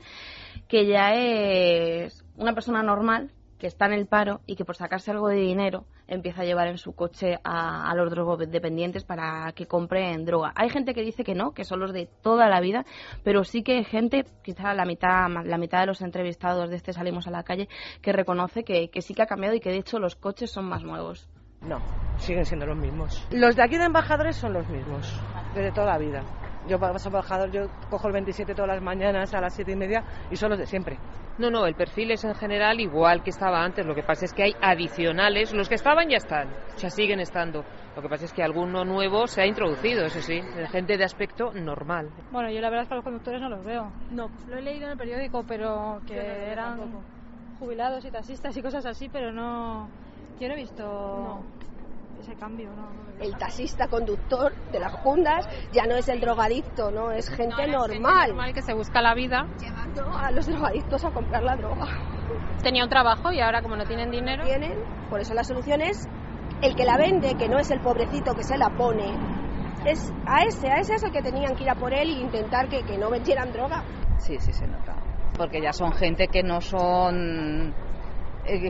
que 0.68 0.86
ya 0.86 1.14
es 1.14 2.24
una 2.36 2.54
persona 2.54 2.82
normal 2.82 3.30
que 3.60 3.68
está 3.68 3.86
en 3.86 3.92
el 3.92 4.06
paro 4.06 4.40
y 4.46 4.56
que 4.56 4.64
por 4.64 4.74
sacarse 4.74 5.12
algo 5.12 5.28
de 5.28 5.36
dinero 5.36 5.84
empieza 6.08 6.42
a 6.42 6.44
llevar 6.44 6.66
en 6.66 6.78
su 6.78 6.94
coche 6.94 7.38
a, 7.44 7.94
los 7.94 8.10
drogodependientes 8.10 9.04
para 9.04 9.52
que 9.52 9.66
compren 9.66 10.24
droga. 10.24 10.52
Hay 10.56 10.70
gente 10.70 10.94
que 10.94 11.02
dice 11.02 11.22
que 11.22 11.36
no, 11.36 11.52
que 11.52 11.64
son 11.64 11.78
los 11.78 11.92
de 11.92 12.06
toda 12.06 12.48
la 12.48 12.60
vida, 12.60 12.84
pero 13.22 13.44
sí 13.44 13.62
que 13.62 13.74
hay 13.74 13.84
gente, 13.84 14.24
quizá 14.42 14.74
la 14.74 14.84
mitad, 14.84 15.28
la 15.44 15.58
mitad 15.58 15.80
de 15.80 15.86
los 15.86 16.00
entrevistados 16.00 16.70
de 16.70 16.76
este 16.76 16.92
salimos 16.92 17.28
a 17.28 17.30
la 17.30 17.44
calle, 17.44 17.68
que 18.02 18.12
reconoce 18.12 18.64
que, 18.64 18.88
que 18.88 19.02
sí 19.02 19.14
que 19.14 19.22
ha 19.22 19.26
cambiado 19.26 19.54
y 19.54 19.60
que 19.60 19.70
de 19.70 19.78
hecho 19.78 20.00
los 20.00 20.16
coches 20.16 20.50
son 20.50 20.64
más 20.64 20.82
nuevos. 20.82 21.28
No, 21.60 21.78
siguen 22.16 22.46
siendo 22.46 22.66
los 22.66 22.78
mismos. 22.78 23.24
Los 23.30 23.54
de 23.54 23.62
aquí 23.62 23.76
de 23.76 23.84
embajadores 23.84 24.36
son 24.36 24.54
los 24.54 24.66
mismos, 24.68 25.20
desde 25.54 25.70
toda 25.72 25.86
la 25.86 25.98
vida. 25.98 26.24
Yo 26.68 26.78
paso 26.78 27.08
embajador, 27.08 27.50
yo 27.50 27.62
cojo 27.88 28.06
el 28.08 28.12
27 28.12 28.54
todas 28.54 28.68
las 28.68 28.82
mañanas 28.82 29.32
a 29.34 29.40
las 29.40 29.54
7 29.54 29.72
y 29.72 29.76
media 29.76 30.04
y 30.30 30.36
son 30.36 30.50
los 30.50 30.58
de 30.58 30.66
siempre. 30.66 30.98
No, 31.38 31.50
no, 31.50 31.64
el 31.66 31.74
perfil 31.74 32.10
es 32.10 32.22
en 32.24 32.34
general 32.34 32.80
igual 32.80 33.22
que 33.22 33.30
estaba 33.30 33.64
antes. 33.64 33.86
Lo 33.86 33.94
que 33.94 34.02
pasa 34.02 34.26
es 34.26 34.34
que 34.34 34.42
hay 34.42 34.52
adicionales. 34.60 35.54
Los 35.54 35.70
que 35.70 35.76
estaban 35.76 36.08
ya 36.08 36.18
están, 36.18 36.48
o 36.74 36.78
sea, 36.78 36.90
siguen 36.90 37.18
estando. 37.20 37.64
Lo 37.96 38.02
que 38.02 38.08
pasa 38.08 38.26
es 38.26 38.32
que 38.34 38.42
alguno 38.42 38.84
nuevo 38.84 39.26
se 39.26 39.40
ha 39.40 39.46
introducido, 39.46 40.04
eso 40.04 40.20
sí, 40.20 40.40
gente 40.70 40.98
de 40.98 41.04
aspecto 41.04 41.50
normal. 41.52 42.10
Bueno, 42.30 42.50
yo 42.50 42.60
la 42.60 42.68
verdad 42.68 42.82
es 42.82 42.88
que 42.88 42.94
a 42.94 42.96
los 42.96 43.04
conductores 43.04 43.40
no 43.40 43.48
los 43.48 43.64
veo. 43.64 43.90
No, 44.10 44.30
lo 44.48 44.58
he 44.58 44.62
leído 44.62 44.84
en 44.84 44.92
el 44.92 44.98
periódico, 44.98 45.44
pero 45.48 46.00
que 46.06 46.18
eran 46.18 46.92
jubilados 47.58 48.04
y 48.04 48.10
taxistas 48.10 48.54
y 48.56 48.62
cosas 48.62 48.84
así, 48.84 49.08
pero 49.08 49.32
no. 49.32 49.88
Yo 50.38 50.48
no 50.48 50.54
he 50.54 50.56
visto 50.56 51.42
ese 52.20 52.34
cambio, 52.34 52.70
¿no? 52.74 52.88
El 53.18 53.36
taxista 53.36 53.88
conductor 53.88 54.54
de 54.72 54.80
las 54.80 54.92
jundas 54.92 55.48
ya 55.72 55.86
no 55.86 55.96
es 55.96 56.08
el 56.08 56.20
drogadicto, 56.20 56.90
¿no? 56.90 57.10
Es 57.10 57.28
gente 57.28 57.66
normal. 57.66 58.28
normal 58.28 58.54
que 58.54 58.62
se 58.62 58.74
busca 58.74 59.02
la 59.02 59.14
vida. 59.14 59.46
Llevando 59.58 60.16
a 60.16 60.30
los 60.30 60.46
drogadictos 60.46 61.04
a 61.04 61.10
comprar 61.10 61.42
la 61.42 61.56
droga. 61.56 61.86
Tenía 62.62 62.84
un 62.84 62.90
trabajo 62.90 63.32
y 63.32 63.40
ahora 63.40 63.62
como 63.62 63.76
no 63.76 63.84
tienen 63.84 64.10
dinero... 64.10 64.44
Tienen, 64.44 64.78
por 65.08 65.20
eso 65.20 65.34
la 65.34 65.44
solución 65.44 65.80
es 65.80 66.08
el 66.62 66.76
que 66.76 66.84
la 66.84 66.96
vende, 66.96 67.36
que 67.36 67.48
no 67.48 67.58
es 67.58 67.70
el 67.70 67.80
pobrecito 67.80 68.34
que 68.34 68.44
se 68.44 68.56
la 68.56 68.70
pone. 68.70 69.12
Es 69.84 70.12
a 70.26 70.44
ese, 70.44 70.70
a 70.70 70.76
ese 70.78 70.94
es 70.94 71.02
el 71.02 71.10
que 71.10 71.22
tenían 71.22 71.56
que 71.56 71.64
ir 71.64 71.70
a 71.70 71.74
por 71.74 71.92
él 71.92 72.10
e 72.10 72.20
intentar 72.20 72.68
que, 72.68 72.82
que 72.82 72.98
no 72.98 73.10
vendieran 73.10 73.52
droga. 73.52 73.82
Sí, 74.18 74.38
sí 74.38 74.52
se 74.52 74.66
nota. 74.66 74.94
Porque 75.36 75.62
ya 75.62 75.72
son 75.72 75.92
gente 75.92 76.28
que 76.28 76.42
no 76.42 76.60
son 76.60 77.74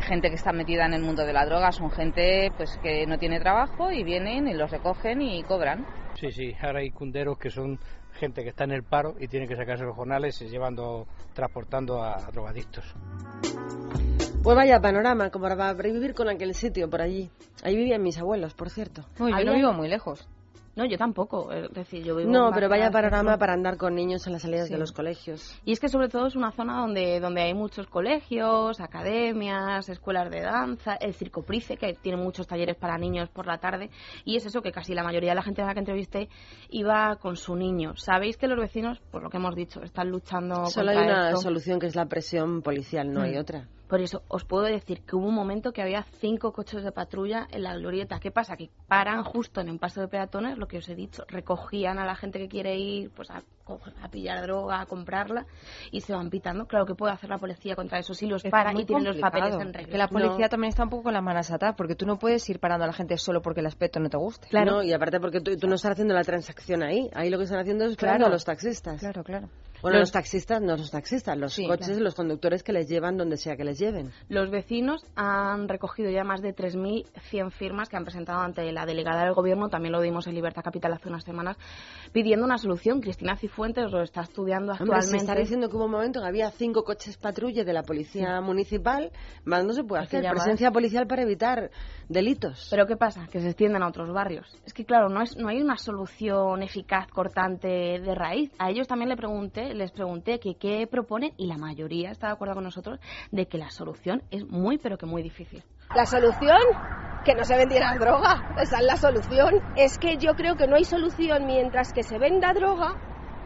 gente 0.01 0.28
que 0.28 0.37
está 0.37 0.53
metida 0.53 0.87
en 0.87 0.95
el 0.95 1.03
mundo 1.03 1.24
de 1.24 1.33
la 1.33 1.47
droga, 1.47 1.72
son 1.72 1.91
gente 1.91 2.53
pues 2.57 2.78
que 2.83 3.07
no 3.07 3.18
tiene 3.18 3.41
trabajo 3.41 3.91
y 3.91 4.05
vienen 4.05 4.49
y 4.49 4.55
los 4.55 4.70
recogen 4.70 5.22
y 5.22 5.43
cobran. 5.43 5.87
Sí, 6.14 6.31
sí, 6.33 6.55
ahora 6.61 6.81
hay 6.81 6.91
cunderos 6.91 7.39
que 7.39 7.51
son 7.51 7.78
gente 8.12 8.43
que 8.43 8.51
está 8.51 8.64
en 8.64 8.72
el 8.72 8.83
paro 8.83 9.14
y 9.18 9.28
tiene 9.28 9.47
que 9.47 9.57
sacarse 9.57 9.85
los 9.85 9.97
jornales 9.97 10.39
llevando, 10.41 11.07
transportando 11.33 12.03
a, 12.03 12.31
drogadictos. 12.33 12.95
Pues 14.43 14.57
vaya 14.57 14.81
panorama, 14.81 15.31
como 15.31 15.49
para 15.49 15.72
vivir 15.74 16.14
con 16.14 16.28
aquel 16.28 16.55
sitio 16.55 16.89
por 16.89 17.03
allí. 17.03 17.31
Ahí 17.62 17.76
vivían 17.76 18.03
mis 18.03 18.18
abuelos, 18.18 18.55
por 18.55 18.70
cierto. 18.70 19.05
yo 19.18 19.45
no 19.45 19.55
vivo 19.55 19.72
muy 19.72 19.89
lejos. 19.89 20.28
No, 20.76 20.84
yo 20.86 20.96
tampoco. 20.96 21.50
Es 21.52 21.70
decir, 21.72 22.04
yo 22.04 22.16
vivo 22.16 22.30
no, 22.30 22.50
pero 22.52 22.68
vaya 22.68 22.90
panorama 22.90 23.36
para 23.38 23.54
andar 23.54 23.76
con 23.76 23.94
niños 23.94 24.26
en 24.26 24.34
las 24.34 24.42
salidas 24.42 24.68
de 24.68 24.78
los 24.78 24.92
colegios. 24.92 25.60
Y 25.64 25.72
es 25.72 25.80
que 25.80 25.88
sobre 25.88 26.08
todo 26.08 26.26
es 26.26 26.36
una 26.36 26.52
zona 26.52 26.80
donde, 26.80 27.18
donde 27.20 27.42
hay 27.42 27.54
muchos 27.54 27.86
colegios, 27.88 28.80
academias, 28.80 29.88
escuelas 29.88 30.30
de 30.30 30.42
danza, 30.42 30.94
el 30.94 31.14
Circo 31.14 31.42
Price, 31.42 31.76
que 31.76 31.94
tiene 31.94 32.16
muchos 32.16 32.46
talleres 32.46 32.76
para 32.76 32.98
niños 32.98 33.28
por 33.30 33.46
la 33.46 33.58
tarde. 33.58 33.90
Y 34.24 34.36
es 34.36 34.46
eso 34.46 34.62
que 34.62 34.70
casi 34.70 34.94
la 34.94 35.02
mayoría 35.02 35.30
de 35.30 35.36
la 35.36 35.42
gente 35.42 35.62
a 35.62 35.66
la 35.66 35.74
que 35.74 35.80
entrevisté 35.80 36.28
iba 36.70 37.16
con 37.16 37.36
su 37.36 37.56
niño. 37.56 37.96
Sabéis 37.96 38.36
que 38.36 38.46
los 38.46 38.58
vecinos, 38.58 39.00
por 39.10 39.22
lo 39.22 39.30
que 39.30 39.38
hemos 39.38 39.56
dicho, 39.56 39.82
están 39.82 40.10
luchando 40.10 40.66
Solo 40.66 40.92
hay 40.92 40.98
una 40.98 41.36
solución 41.36 41.80
que 41.80 41.86
es 41.86 41.96
la 41.96 42.06
presión 42.06 42.62
policial, 42.62 43.12
no 43.12 43.22
hay 43.22 43.34
mm. 43.34 43.40
otra. 43.40 43.68
Por 43.91 44.01
eso 44.01 44.22
os 44.28 44.45
puedo 44.45 44.62
decir 44.62 45.03
que 45.03 45.16
hubo 45.16 45.26
un 45.26 45.34
momento 45.34 45.72
que 45.72 45.82
había 45.82 46.07
cinco 46.20 46.53
coches 46.53 46.84
de 46.84 46.93
patrulla 46.93 47.49
en 47.51 47.64
la 47.64 47.74
glorieta. 47.74 48.20
¿Qué 48.20 48.30
pasa? 48.30 48.57
Que 48.57 48.70
paran 48.86 49.24
justo 49.24 49.61
en 49.61 49.68
un 49.68 49.80
paso 49.80 50.01
de 50.01 50.07
peatones, 50.07 50.59
lo 50.59 50.68
que 50.68 50.78
os 50.78 50.88
he 50.88 50.95
dicho, 50.95 51.24
recogían 51.26 51.99
a 51.99 52.07
la 52.07 52.14
gente 52.14 52.38
que 52.38 52.47
quiere 52.47 52.78
ir 52.78 53.11
pues 53.11 53.28
a, 53.32 53.43
a 54.01 54.09
pillar 54.09 54.43
droga, 54.43 54.80
a 54.80 54.86
comprarla 54.86 55.45
y 55.91 56.03
se 56.03 56.12
van 56.12 56.30
pitando. 56.30 56.66
Claro 56.66 56.86
que 56.86 56.95
puede 56.95 57.12
hacer 57.14 57.30
la 57.30 57.38
policía 57.38 57.74
contra 57.74 57.99
eso 57.99 58.14
si 58.14 58.26
los 58.26 58.45
paran 58.45 58.78
y 58.78 58.84
tienen 58.84 59.07
los 59.07 59.16
papeles 59.16 59.57
en 59.57 59.74
regla. 59.74 59.91
Que 59.91 59.99
la 59.99 60.07
policía 60.07 60.49
también 60.49 60.68
está 60.68 60.84
un 60.84 60.91
poco 60.91 61.03
con 61.03 61.14
las 61.14 61.22
manos 61.24 61.51
atadas 61.51 61.74
porque 61.76 61.97
tú 61.97 62.07
no 62.07 62.16
puedes 62.16 62.49
ir 62.49 62.61
parando 62.61 62.84
a 62.84 62.86
la 62.86 62.93
gente 62.93 63.18
solo 63.18 63.43
porque 63.43 63.59
el 63.59 63.66
aspecto 63.66 63.99
no 63.99 64.09
te 64.09 64.18
guste. 64.18 64.47
Claro, 64.51 64.84
y 64.84 64.93
aparte 64.93 65.18
porque 65.18 65.41
tú, 65.41 65.66
no 65.66 65.74
estás 65.74 65.93
haciendo 65.93 66.14
la 66.14 66.22
transacción 66.22 66.84
ahí. 66.84 67.11
Ahí 67.12 67.28
lo 67.28 67.38
que 67.38 67.45
están 67.45 67.59
haciendo 67.59 67.86
es 67.86 67.97
claro. 67.97 68.26
a 68.26 68.28
los 68.28 68.45
taxistas. 68.45 69.01
Claro, 69.01 69.24
claro. 69.24 69.49
Bueno, 69.83 69.99
los, 69.99 70.12
taxistas, 70.12 70.61
no 70.61 70.76
los 70.76 70.91
taxistas, 70.91 71.37
los 71.39 71.57
coches, 71.57 71.99
los 71.99 72.14
conductores 72.14 72.62
que 72.62 72.72
les 72.72 72.89
llevan 72.89 73.16
donde 73.16 73.37
sea 73.37 73.57
que 73.57 73.64
les 73.64 73.78
lleven. 73.78 74.11
Los 74.28 74.51
vecinos 74.51 75.05
han 75.16 75.68
recogido 75.68 76.11
ya 76.11 76.24
más 76.24 76.43
de 76.43 76.55
3.100 76.55 77.51
firmas 77.51 77.89
que 77.89 77.97
han 77.97 78.05
presentado 78.05 78.41
ante 78.41 78.70
la 78.72 78.87
delegada 78.87 79.24
del 79.24 79.35
Gobierno, 79.35 79.68
también 79.68 79.93
lo 79.93 80.01
dimos 80.01 80.26
en 80.26 80.35
Libertad 80.35 80.62
Capital 80.62 80.93
hace 80.93 81.09
unas 81.09 81.24
semanas, 81.24 81.57
pidiendo 82.12 82.45
una 82.45 82.59
solución. 82.59 83.01
Cristina 83.01 83.37
Cifuentes 83.37 83.91
lo 83.91 84.03
está 84.03 84.22
estudiando 84.22 84.72
actualmente. 84.72 85.09
se 85.09 85.16
está 85.16 85.35
diciendo 85.35 85.68
que 85.68 85.76
hubo 85.76 85.87
un 85.87 85.93
momento 85.93 86.20
que 86.20 86.26
había 86.26 86.51
cinco 86.51 86.85
coches 86.85 87.16
patrulla 87.16 87.64
de 87.64 87.72
la 87.72 87.83
Policía 87.83 88.41
Municipal, 88.41 89.11
más 89.45 89.64
no 89.64 89.72
se 89.72 89.85
puede 89.85 90.03
hacer 90.03 90.24
presencia 90.31 90.70
policial 90.70 91.07
para 91.07 91.22
evitar 91.22 91.70
delitos. 92.09 92.68
Pero 92.70 92.87
¿qué 92.87 92.97
pasa? 92.97 93.26
Que 93.31 93.41
se 93.41 93.49
extienden 93.49 93.83
a 93.83 93.89
otros 93.89 94.12
barrios. 94.12 94.47
Es 94.66 94.74
que, 94.74 94.85
claro, 94.85 95.09
no, 95.09 95.22
es, 95.22 95.37
no 95.37 95.49
hay 95.49 95.61
una 95.62 95.76
solución 95.76 96.62
eficaz, 96.62 97.07
cortante, 97.09 97.68
de 97.68 98.14
raíz. 98.14 98.51
A 98.59 98.70
ellos 98.70 98.89
también 98.89 99.09
le 99.09 99.16
pregunté, 99.16 99.69
les 99.74 99.90
pregunté 99.92 100.38
que 100.40 100.54
qué 100.56 100.86
proponen 100.86 101.32
y 101.36 101.46
la 101.46 101.56
mayoría 101.56 102.10
está 102.10 102.28
de 102.28 102.32
acuerdo 102.34 102.54
con 102.54 102.64
nosotros 102.64 103.00
de 103.30 103.46
que 103.46 103.58
la 103.58 103.70
solución 103.70 104.22
es 104.30 104.46
muy, 104.46 104.78
pero 104.78 104.98
que 104.98 105.06
muy 105.06 105.22
difícil. 105.22 105.62
La 105.94 106.06
solución, 106.06 106.58
que 107.24 107.34
no 107.34 107.44
se 107.44 107.56
vendiera 107.56 107.94
droga. 107.98 108.54
Esa 108.60 108.78
es 108.78 108.84
la 108.84 108.96
solución. 108.96 109.54
Es 109.76 109.98
que 109.98 110.16
yo 110.16 110.34
creo 110.34 110.56
que 110.56 110.66
no 110.66 110.76
hay 110.76 110.84
solución 110.84 111.46
mientras 111.46 111.92
que 111.92 112.02
se 112.02 112.18
venda 112.18 112.52
droga. 112.52 112.94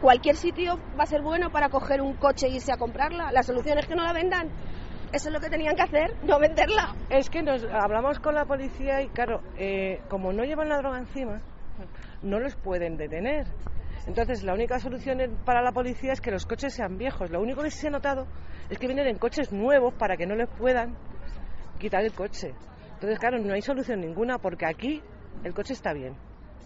Cualquier 0.01 0.35
sitio 0.35 0.77
va 0.97 1.03
a 1.03 1.07
ser 1.07 1.21
bueno 1.21 1.49
para 1.51 1.69
coger 1.69 2.01
un 2.01 2.13
coche 2.15 2.47
e 2.47 2.51
irse 2.51 2.71
a 2.71 2.77
comprarla. 2.77 3.31
La 3.31 3.43
solución 3.43 3.77
es 3.79 3.87
que 3.87 3.95
no 3.95 4.03
la 4.03 4.13
vendan. 4.13 4.49
Eso 5.11 5.29
es 5.29 5.33
lo 5.33 5.39
que 5.39 5.49
tenían 5.49 5.75
que 5.75 5.83
hacer, 5.83 6.15
no 6.23 6.39
venderla. 6.39 6.93
Es 7.09 7.29
que 7.29 7.41
nos 7.41 7.63
hablamos 7.65 8.19
con 8.19 8.35
la 8.35 8.45
policía 8.45 9.01
y 9.01 9.07
claro, 9.09 9.41
eh, 9.57 10.01
como 10.09 10.33
no 10.33 10.43
llevan 10.43 10.67
la 10.67 10.77
droga 10.77 10.99
encima, 10.99 11.41
no 12.21 12.39
los 12.39 12.55
pueden 12.55 12.97
detener. 12.97 13.47
Entonces, 14.07 14.43
la 14.43 14.53
única 14.53 14.79
solución 14.79 15.19
para 15.45 15.61
la 15.61 15.71
policía 15.71 16.13
es 16.13 16.21
que 16.21 16.31
los 16.31 16.45
coches 16.45 16.73
sean 16.73 16.97
viejos. 16.97 17.31
Lo 17.31 17.41
único 17.41 17.63
que 17.63 17.71
se 17.71 17.87
ha 17.87 17.91
notado 17.91 18.27
es 18.69 18.77
que 18.77 18.87
vienen 18.87 19.07
en 19.07 19.17
coches 19.17 19.51
nuevos 19.51 19.93
para 19.95 20.15
que 20.15 20.25
no 20.25 20.35
les 20.35 20.49
puedan 20.49 20.95
quitar 21.79 22.03
el 22.03 22.13
coche. 22.13 22.53
Entonces, 22.93 23.19
claro, 23.19 23.39
no 23.39 23.53
hay 23.53 23.61
solución 23.61 24.01
ninguna 24.01 24.37
porque 24.37 24.65
aquí 24.65 25.01
el 25.43 25.53
coche 25.53 25.73
está 25.73 25.93
bien 25.93 26.15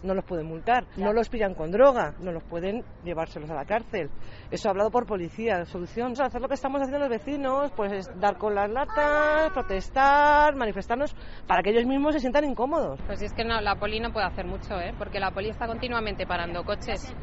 no 0.02 0.14
los 0.14 0.24
pueden 0.24 0.46
multar, 0.46 0.86
no 0.96 1.12
los 1.12 1.28
pillan 1.28 1.54
con 1.54 1.70
droga, 1.70 2.14
no 2.20 2.32
los 2.32 2.42
pueden 2.44 2.84
llevárselos 3.04 3.50
a 3.50 3.54
la 3.54 3.64
cárcel. 3.64 4.10
Eso 4.50 4.68
ha 4.68 4.70
hablado 4.70 4.90
por 4.90 5.06
policía. 5.06 5.64
Solución, 5.64 6.12
hacer 6.20 6.40
lo 6.40 6.48
que 6.48 6.54
estamos 6.54 6.80
haciendo 6.80 6.98
los 6.98 7.08
vecinos, 7.08 7.70
pues 7.76 8.08
dar 8.18 8.36
con 8.38 8.54
las 8.54 8.70
latas, 8.70 9.50
protestar, 9.52 10.54
manifestarnos, 10.54 11.14
para 11.46 11.62
que 11.62 11.70
ellos 11.70 11.86
mismos 11.86 12.14
se 12.14 12.20
sientan 12.20 12.44
incómodos. 12.44 13.00
Pues 13.06 13.22
es 13.22 13.32
que 13.32 13.44
no, 13.44 13.60
la 13.60 13.76
poli 13.76 14.00
no 14.00 14.12
puede 14.12 14.26
hacer 14.26 14.46
mucho, 14.46 14.78
¿eh? 14.80 14.94
porque 14.98 15.20
la 15.20 15.30
poli 15.30 15.50
está 15.50 15.66
continuamente 15.66 16.26
parando 16.26 16.64
coches. 16.64 17.14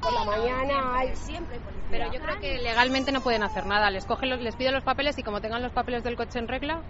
Por 0.00 0.12
la 0.12 0.24
mañana 0.24 0.98
hay 0.98 1.14
siempre 1.16 1.58
policía. 1.60 1.84
Pero 1.90 2.12
yo 2.12 2.20
creo 2.20 2.38
que 2.38 2.58
legalmente 2.58 3.10
no 3.10 3.20
pueden 3.20 3.42
hacer 3.42 3.64
nada. 3.66 3.90
Les, 3.90 4.04
cogen 4.04 4.28
los, 4.28 4.40
les 4.40 4.54
piden 4.54 4.74
los 4.74 4.84
papeles 4.84 5.18
y 5.18 5.22
como 5.22 5.40
tengan 5.40 5.62
los 5.62 5.72
papeles 5.72 6.04
del 6.04 6.16
coche 6.16 6.38
en 6.38 6.48
regla, 6.48 6.82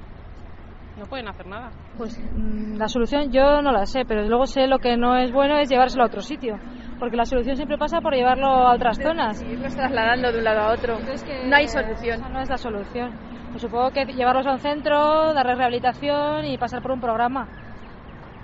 no 0.97 1.05
pueden 1.07 1.29
hacer 1.29 1.47
nada. 1.47 1.71
Pues 1.97 2.19
mm, 2.19 2.77
la 2.77 2.89
solución 2.89 3.31
yo 3.33 3.63
no 3.63 3.73
la 3.73 3.87
sé, 3.87 4.05
pero 4.07 4.27
luego 4.29 4.47
sé 4.47 4.67
lo 4.67 4.79
que 4.79 4.97
no 4.97 5.17
es 5.17 5.33
bueno 5.33 5.59
es 5.59 5.69
llevárselo 5.69 6.05
a 6.05 6.07
otro 6.07 6.21
sitio. 6.21 6.57
Porque 6.99 7.17
la 7.17 7.25
solución 7.25 7.57
siempre 7.57 7.77
pasa 7.77 8.01
por 8.01 8.15
llevarlo 8.15 8.47
a 8.47 8.75
otras 8.75 8.99
zonas. 8.99 9.43
Y 9.43 9.53
irlos 9.53 9.75
trasladando 9.75 10.31
de 10.31 10.39
un 10.39 10.45
lado 10.45 10.61
a 10.61 10.73
otro. 10.73 10.97
no 10.99 11.57
hay 11.57 11.67
solución. 11.67 12.21
no 12.33 12.41
es 12.41 12.49
la 12.49 12.57
solución. 12.57 13.13
Pues 13.51 13.63
supongo 13.63 13.91
que 13.91 14.05
llevarlos 14.07 14.47
a 14.47 14.53
un 14.53 14.59
centro, 14.59 15.33
darles 15.33 15.59
rehabilitación 15.59 16.47
y 16.47 16.59
pasar 16.59 16.83
por 16.83 16.93
un 16.93 17.01
programa. 17.01 17.49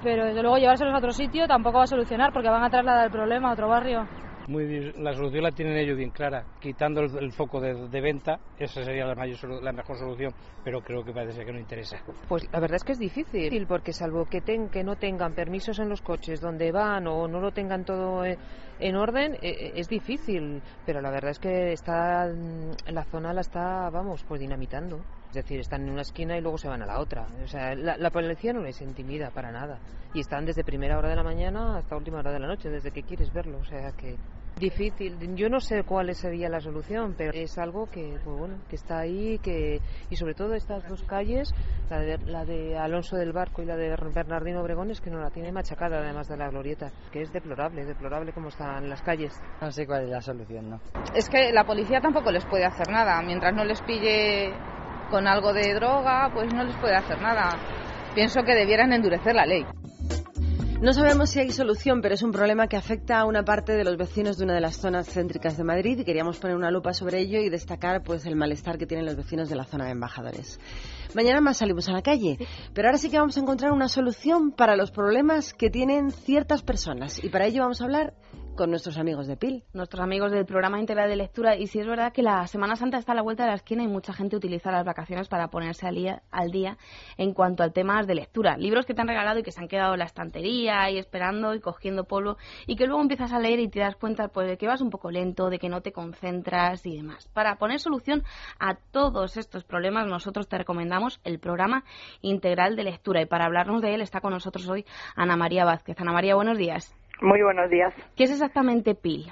pero 0.03 0.25
desde 0.25 0.43
luego 0.43 0.57
llevárselos 0.57 0.95
a 0.95 0.99
otro 0.99 1.13
sitio 1.13 1.47
tampoco 1.47 1.79
va 1.79 1.85
a 1.85 1.87
solucionar 1.87 2.33
porque 2.33 2.49
van 2.49 2.65
a 2.65 2.71
trasladar 2.71 3.07
el 3.07 3.13
problema 3.13 3.51
a 3.51 3.53
otro 3.53 3.69
barrio. 3.69 4.07
Muy 4.51 4.93
la 4.99 5.15
solución 5.15 5.45
la 5.45 5.53
tienen 5.53 5.77
ellos 5.77 5.97
bien 5.97 6.11
clara, 6.11 6.45
quitando 6.59 7.03
el, 7.03 7.31
foco 7.31 7.61
de, 7.61 7.87
de, 7.87 8.01
venta, 8.01 8.41
esa 8.59 8.83
sería 8.83 9.07
la, 9.07 9.15
mayor, 9.15 9.63
la 9.63 9.71
mejor 9.71 9.97
solución, 9.97 10.35
pero 10.65 10.81
creo 10.81 11.05
que 11.05 11.13
parece 11.13 11.45
que 11.45 11.53
no 11.53 11.61
interesa. 11.61 11.99
Pues 12.29 12.53
la 12.53 12.59
verdad 12.59 12.75
es 12.75 12.83
que 12.83 12.91
es 12.91 12.99
difícil, 12.99 13.65
porque 13.69 13.93
salvo 13.93 14.25
que, 14.25 14.41
ten, 14.41 14.69
que 14.69 14.83
no 14.83 14.97
tengan 14.97 15.35
permisos 15.35 15.79
en 15.79 15.89
los 15.89 16.03
coches 16.03 16.41
donde 16.41 16.73
van 16.73 17.07
o 17.07 17.29
no 17.29 17.39
lo 17.39 17.53
tengan 17.53 17.85
todo 17.85 18.25
en 18.25 18.97
orden, 18.97 19.35
eh, 19.41 19.71
es 19.77 19.89
difícil, 19.89 20.61
pero 20.85 21.01
la 21.01 21.13
verdad 21.13 21.31
es 21.31 21.39
que 21.39 21.73
está 21.73 22.27
la 22.27 23.05
zona 23.05 23.33
la 23.33 23.43
está, 23.43 23.89
vamos, 23.91 24.25
pues 24.27 24.41
dinamitando. 24.41 24.99
Es 25.29 25.35
decir, 25.35 25.61
están 25.61 25.83
en 25.83 25.91
una 25.91 26.03
esquina 26.03 26.37
y 26.37 26.41
luego 26.41 26.59
se 26.59 26.67
van 26.67 26.83
a 26.83 26.87
la 26.87 26.99
otra. 26.99 27.29
O 27.45 27.47
sea, 27.47 27.77
la, 27.77 27.97
la, 27.97 28.11
policía 28.11 28.53
no 28.53 28.63
les 28.63 28.81
intimida 28.81 29.31
para 29.31 29.53
nada. 29.53 29.79
Y 30.13 30.19
están 30.19 30.45
desde 30.45 30.65
primera 30.65 30.99
hora 30.99 31.09
de 31.09 31.15
la 31.15 31.23
mañana 31.23 31.77
hasta 31.77 31.97
última 31.97 32.19
hora 32.19 32.33
de 32.33 32.41
la 32.41 32.49
noche, 32.49 32.69
desde 32.69 32.91
que 32.91 33.05
quieres 33.05 33.33
verlo. 33.33 33.59
O 33.59 33.65
sea 33.65 33.93
que 33.93 34.17
difícil. 34.61 35.17
Yo 35.35 35.49
no 35.49 35.59
sé 35.59 35.83
cuál 35.83 36.15
sería 36.15 36.49
la 36.49 36.61
solución, 36.61 37.15
pero 37.19 37.33
es 37.35 37.59
algo 37.59 37.87
que, 37.87 38.19
pues 38.23 38.39
bueno, 38.39 38.59
que 38.69 38.77
está 38.77 39.01
ahí 39.01 39.39
que, 39.39 39.81
y 40.09 40.17
sobre 40.17 40.35
todo 40.35 40.55
estas 40.55 40.89
dos 40.89 41.03
calles, 41.03 41.53
la 41.89 41.99
de, 41.99 42.19
la 42.19 42.45
de 42.45 42.79
Alonso 42.79 43.17
del 43.17 43.33
Barco 43.33 43.63
y 43.63 43.67
la 43.67 43.77
de 43.77 43.97
Bernardino 44.15 44.61
Obregón, 44.61 44.91
es 44.91 45.01
que 45.01 45.11
no 45.11 45.19
la 45.19 45.31
tiene 45.31 45.51
machacada 45.51 45.99
además 45.99 46.29
de 46.29 46.37
la 46.37 46.49
glorieta, 46.51 46.93
que 47.11 47.23
es 47.23 47.33
deplorable, 47.33 47.85
deplorable 47.85 48.33
como 48.33 48.49
están 48.49 48.89
las 48.89 49.03
calles. 49.03 49.33
No 49.61 49.73
sé 49.73 49.87
cuál 49.87 50.05
es 50.05 50.11
la 50.11 50.21
solución, 50.21 50.71
¿no? 50.71 50.81
Es 51.15 51.29
que 51.29 51.53
la 51.53 51.65
policía 51.65 52.01
tampoco 52.01 52.31
les 52.31 52.45
puede 52.47 52.65
hacer 52.65 52.89
nada, 52.89 53.21
mientras 53.23 53.55
no 53.55 53.65
les 53.65 53.81
pille 53.83 54.53
con 55.11 55.27
algo 55.27 55.53
de 55.53 55.75
droga, 55.75 56.31
pues 56.33 56.53
no 56.55 56.63
les 56.63 56.77
puede 56.77 56.95
hacer 56.95 57.21
nada. 57.21 57.59
Pienso 58.15 58.43
que 58.43 58.55
debieran 58.55 58.93
endurecer 58.93 59.35
la 59.35 59.47
ley. 59.47 59.65
No 60.81 60.95
sabemos 60.95 61.29
si 61.29 61.39
hay 61.39 61.51
solución, 61.51 62.01
pero 62.01 62.15
es 62.15 62.23
un 62.23 62.33
problema 62.33 62.67
que 62.67 62.79
afecta 62.79 63.21
a 63.21 63.27
una 63.27 63.45
parte 63.45 63.73
de 63.73 63.85
los 63.85 63.99
vecinos 63.99 64.39
de 64.39 64.45
una 64.45 64.55
de 64.55 64.63
las 64.63 64.79
zonas 64.79 65.11
céntricas 65.11 65.59
de 65.59 65.63
Madrid 65.63 65.99
y 65.99 66.05
queríamos 66.05 66.39
poner 66.39 66.57
una 66.57 66.71
lupa 66.71 66.95
sobre 66.95 67.19
ello 67.19 67.39
y 67.39 67.51
destacar 67.51 68.03
pues 68.03 68.25
el 68.25 68.35
malestar 68.35 68.79
que 68.79 68.87
tienen 68.87 69.05
los 69.05 69.15
vecinos 69.15 69.51
de 69.51 69.57
la 69.57 69.65
zona 69.65 69.85
de 69.85 69.91
embajadores. 69.91 70.59
Mañana 71.15 71.43
más 71.43 71.59
salimos 71.59 71.91
a 71.91 71.93
la 71.93 72.01
calle, 72.01 72.39
pero 72.73 72.89
ahora 72.89 72.97
sí 72.97 73.11
que 73.11 73.19
vamos 73.19 73.37
a 73.37 73.41
encontrar 73.41 73.73
una 73.73 73.89
solución 73.89 74.53
para 74.53 74.75
los 74.75 74.91
problemas 74.91 75.53
que 75.53 75.69
tienen 75.69 76.13
ciertas 76.13 76.63
personas 76.63 77.23
y 77.23 77.29
para 77.29 77.45
ello 77.45 77.61
vamos 77.61 77.83
a 77.83 77.85
hablar 77.85 78.15
con 78.57 78.71
nuestros 78.71 78.99
amigos 78.99 79.27
de 79.27 79.37
PIL. 79.37 79.65
Nuestros 79.73 80.03
amigos 80.03 80.33
del 80.33 80.45
programa 80.45 80.79
integral 80.79 81.09
de 81.09 81.17
lectura. 81.17 81.57
Y 81.57 81.67
si 81.67 81.81
es 81.81 81.87
verdad 81.87 82.13
que 82.13 82.23
la 82.23 82.47
Semana 82.47 82.77
Santa 82.77 82.99
está 82.99 83.13
a 83.13 83.15
la 83.15 83.23
vuelta 83.23 83.45
de 83.45 83.51
la 83.51 83.55
esquina 83.55 83.83
y 83.83 83.89
mucha 83.89 84.13
gente 84.13 84.37
utiliza 84.37 84.71
las 84.71 84.85
vacaciones 84.85 85.29
para 85.29 85.49
ponerse 85.49 85.87
al 85.87 85.95
día, 85.95 86.23
al 86.31 86.51
día 86.51 86.77
en 87.17 87.33
cuanto 87.33 87.63
al 87.63 87.73
tema 87.73 88.03
de 88.03 88.15
lectura. 88.15 88.57
Libros 88.57 88.87
que 88.87 88.95
te 88.95 89.01
han 89.01 89.09
regalado 89.09 89.39
y 89.39 89.43
que 89.43 89.53
se 89.53 89.61
han 89.61 89.69
quedado 89.69 89.95
en 89.95 90.01
la 90.01 90.05
estantería 90.05 90.91
y 90.91 90.99
esperando 90.99 91.55
y 91.55 91.61
cogiendo 91.61 92.05
polvo 92.05 92.37
y 92.67 92.77
que 92.77 92.87
luego 92.87 93.01
empiezas 93.01 93.33
a 93.33 93.39
leer 93.39 93.61
y 93.61 93.69
te 93.69 93.81
das 93.81 93.97
cuenta 93.97 94.29
pues, 94.29 94.49
de 94.49 94.59
que 94.59 94.67
vas 94.67 94.81
un 94.81 94.91
poco 94.91 95.11
lento, 95.11 95.51
de 95.51 95.59
que 95.59 95.69
no 95.69 95.81
te 95.81 95.93
concentras 95.93 96.85
y 96.87 96.97
demás. 96.97 97.29
Para 97.33 97.57
poner 97.57 97.81
solución 97.81 98.23
a 98.59 98.75
todos 98.75 99.37
estos 99.37 99.65
problemas, 99.65 100.07
nosotros 100.07 100.49
te 100.49 100.59
recomendamos 100.59 101.21
el 101.25 101.39
programa 101.39 101.85
integral 102.21 102.77
de 102.77 102.85
lectura. 102.85 103.23
Y 103.23 103.27
para 103.27 103.47
hablarnos 103.47 103.83
de 103.83 103.95
él 103.95 104.01
está 104.01 104.21
con 104.21 104.33
nosotros 104.33 104.69
hoy 104.69 104.85
Ana 105.17 105.37
María 105.37 105.65
Vázquez. 105.65 106.01
Ana 106.01 106.13
María, 106.13 106.35
buenos 106.35 106.59
días. 106.59 107.00
Muy 107.23 107.43
buenos 107.43 107.69
días. 107.69 107.93
¿Qué 108.17 108.25
es 108.25 108.31
exactamente 108.31 108.95
PIL? 108.95 109.31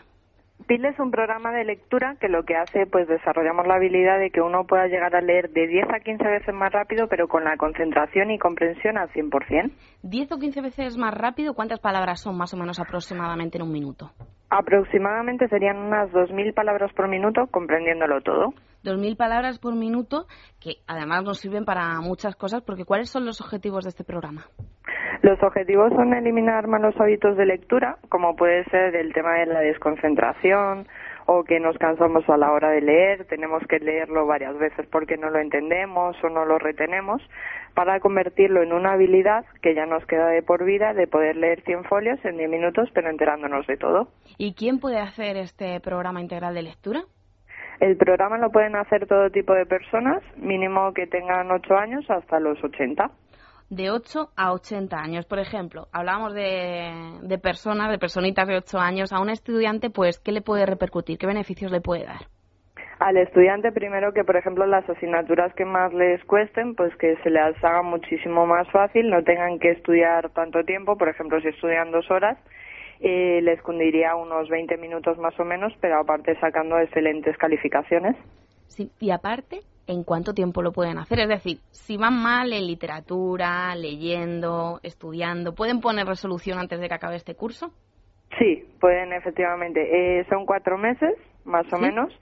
PIL 0.67 0.85
es 0.85 0.99
un 0.99 1.11
programa 1.11 1.53
de 1.53 1.65
lectura 1.65 2.17
que 2.21 2.29
lo 2.29 2.45
que 2.45 2.55
hace, 2.55 2.87
pues 2.87 3.09
desarrollamos 3.09 3.67
la 3.67 3.77
habilidad 3.77 4.19
de 4.19 4.31
que 4.31 4.43
uno 4.43 4.67
pueda 4.67 4.87
llegar 4.87 5.17
a 5.17 5.23
leer 5.23 5.51
de 5.51 5.67
10 5.67 5.87
a 5.95 6.01
15 6.01 6.25
veces 6.25 6.55
más 6.55 6.71
rápido, 6.71 7.09
pero 7.09 7.29
con 7.29 7.45
la 7.45 7.57
concentración 7.57 8.31
y 8.31 8.39
comprensión 8.39 8.99
al 8.99 9.09
100%. 9.11 9.73
¿10 10.03 10.33
o 10.33 10.39
15 10.39 10.61
veces 10.61 10.99
más 10.99 11.15
rápido? 11.15 11.55
¿Cuántas 11.55 11.81
palabras 11.81 12.21
son 12.21 12.37
más 12.37 12.53
o 12.53 12.59
menos 12.59 12.79
aproximadamente 12.79 13.57
en 13.57 13.63
un 13.63 13.73
minuto? 13.73 14.11
Aproximadamente 14.51 15.49
serían 15.49 15.77
unas 15.77 16.11
2.000 16.11 16.55
palabras 16.55 16.93
por 16.95 17.09
minuto, 17.09 17.47
comprendiéndolo 17.51 18.21
todo. 18.23 18.55
2.000 18.85 19.17
palabras 19.17 19.59
por 19.59 19.75
minuto, 19.75 20.27
que 20.61 20.77
además 20.87 21.25
nos 21.25 21.41
sirven 21.41 21.65
para 21.65 22.01
muchas 22.01 22.37
cosas, 22.37 22.63
porque 22.63 22.85
¿cuáles 22.85 23.11
son 23.11 23.27
los 23.27 23.41
objetivos 23.41 23.85
de 23.85 23.91
este 23.91 24.05
programa? 24.05 24.47
Los 25.23 25.43
objetivos 25.43 25.93
son 25.95 26.15
eliminar 26.15 26.67
malos 26.69 26.95
hábitos 26.99 27.37
de 27.37 27.45
lectura, 27.45 27.99
como 28.09 28.37
puede 28.37 28.65
ser 28.71 28.95
el 28.95 29.13
tema 29.13 29.35
de 29.35 29.47
la 29.47 29.61
desconcentración 29.61 30.87
o 31.31 31.45
que 31.45 31.61
nos 31.61 31.77
cansamos 31.77 32.27
a 32.31 32.39
la 32.39 32.51
hora 32.53 32.71
de 32.71 32.81
leer, 32.81 33.27
tenemos 33.27 33.63
que 33.69 33.79
leerlo 33.81 34.25
varias 34.27 34.57
veces 34.57 34.87
porque 34.91 35.19
no 35.19 35.29
lo 35.29 35.39
entendemos 35.39 36.17
o 36.25 36.31
no 36.31 36.47
lo 36.47 36.59
retenemos, 36.59 37.21
para 37.75 38.01
convertirlo 38.01 38.63
en 38.63 38.73
una 38.73 38.93
habilidad 38.93 39.45
que 39.61 39.75
ya 39.75 39.85
nos 39.85 40.07
queda 40.07 40.29
de 40.29 40.43
por 40.43 40.65
vida 40.65 40.95
de 40.95 41.07
poder 41.07 41.37
leer 41.37 41.61
100 41.67 41.85
folios 41.85 42.19
en 42.25 42.39
10 42.39 42.49
minutos, 42.49 42.89
pero 42.95 43.11
enterándonos 43.11 43.67
de 43.67 43.77
todo. 43.77 44.09
¿Y 44.39 44.55
quién 44.55 44.81
puede 44.81 45.01
hacer 45.01 45.37
este 45.37 45.79
programa 45.81 46.23
integral 46.23 46.55
de 46.55 46.63
lectura? 46.63 47.03
El 47.79 47.99
programa 47.99 48.39
lo 48.39 48.51
pueden 48.51 48.75
hacer 48.75 49.07
todo 49.07 49.29
tipo 49.29 49.53
de 49.53 49.67
personas, 49.67 50.23
mínimo 50.39 50.95
que 50.95 51.07
tengan 51.07 51.51
8 51.51 51.77
años 51.77 52.11
hasta 52.11 52.41
los 52.41 52.59
80 52.65 53.11
de 53.71 53.91
8 53.91 54.31
a 54.37 54.53
80 54.53 54.97
años. 54.97 55.27
Por 55.27 55.39
ejemplo, 55.39 55.89
hablamos 55.93 56.35
de, 56.35 57.19
de 57.23 57.39
personas, 57.39 57.91
de 57.91 57.99
personitas 57.99 58.47
de 58.49 58.57
8 58.57 58.79
años. 58.79 59.13
A 59.13 59.21
un 59.21 59.31
estudiante, 59.31 59.91
pues, 59.91 60.19
¿qué 60.19 60.33
le 60.33 60.41
puede 60.41 60.67
repercutir? 60.67 61.19
¿Qué 61.19 61.27
beneficios 61.27 61.71
le 61.71 61.81
puede 61.81 62.05
dar? 62.05 62.27
Al 62.99 63.17
estudiante, 63.17 63.71
primero 63.71 64.13
que, 64.13 64.25
por 64.25 64.37
ejemplo, 64.37 64.67
las 64.67 64.89
asignaturas 64.91 65.55
que 65.55 65.65
más 65.65 65.95
les 65.95 66.25
cuesten, 66.25 66.75
pues 66.75 66.95
que 66.97 67.15
se 67.23 67.31
les 67.31 67.65
haga 67.65 67.83
muchísimo 67.83 68.45
más 68.45 68.69
fácil, 68.73 69.09
no 69.09 69.23
tengan 69.23 69.61
que 69.61 69.71
estudiar 69.71 70.31
tanto 70.31 70.65
tiempo. 70.65 70.97
Por 70.99 71.09
ejemplo, 71.09 71.41
si 71.41 71.49
estudian 71.49 71.93
dos 71.93 72.11
horas, 72.11 72.37
eh, 72.99 73.41
les 73.43 73.63
cundiría 73.63 74.17
unos 74.17 74.49
20 74.49 74.77
minutos 74.79 75.17
más 75.19 75.39
o 75.39 75.45
menos, 75.45 75.73
pero 75.81 76.01
aparte 76.01 76.35
sacando 76.41 76.77
excelentes 76.79 77.37
calificaciones. 77.37 78.17
Sí, 78.67 78.91
y 78.99 79.11
aparte, 79.11 79.61
en 79.89 80.05
cuánto 80.05 80.35
tiempo 80.35 80.63
lo 80.63 80.71
pueden 80.71 80.99
hacer. 80.99 81.19
Es 81.19 81.29
decir, 81.29 81.59
si 81.71 81.97
van 81.97 82.23
mal 82.23 82.53
en 82.53 82.67
literatura, 82.67 83.75
leyendo, 83.75 84.79
estudiando, 84.83 85.55
¿pueden 85.55 85.81
poner 85.81 86.07
resolución 86.07 86.59
antes 86.59 86.79
de 86.79 86.89
que 86.89 86.95
acabe 86.95 87.17
este 87.17 87.35
curso? 87.35 87.73
Sí, 88.39 88.65
pueden 88.81 89.13
efectivamente. 89.13 90.21
Eh, 90.21 90.27
son 90.29 90.47
cuatro 90.47 90.79
meses, 90.79 91.15
más 91.45 91.67
o 91.73 91.77
¿Sí? 91.77 91.83
menos, 91.83 92.13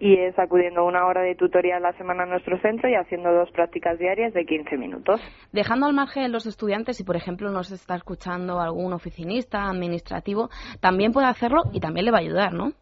y 0.00 0.16
es 0.16 0.36
acudiendo 0.38 0.86
una 0.86 1.06
hora 1.06 1.20
de 1.20 1.34
tutoría 1.34 1.76
a 1.76 1.80
la 1.80 1.92
semana 1.92 2.22
a 2.22 2.26
nuestro 2.26 2.58
centro 2.60 2.88
y 2.88 2.94
haciendo 2.94 3.30
dos 3.32 3.50
prácticas 3.50 3.98
diarias 3.98 4.32
de 4.32 4.46
15 4.46 4.78
minutos. 4.78 5.20
Dejando 5.52 5.86
al 5.86 5.92
margen 5.92 6.32
los 6.32 6.46
estudiantes, 6.46 6.96
si 6.96 7.04
por 7.04 7.16
ejemplo 7.16 7.50
nos 7.50 7.70
está 7.70 7.96
escuchando 7.96 8.60
algún 8.60 8.94
oficinista, 8.94 9.68
administrativo, 9.68 10.48
también 10.80 11.12
puede 11.12 11.26
hacerlo 11.26 11.64
y 11.72 11.80
también 11.80 12.06
le 12.06 12.12
va 12.12 12.18
a 12.18 12.22
ayudar, 12.22 12.54
¿no? 12.54 12.72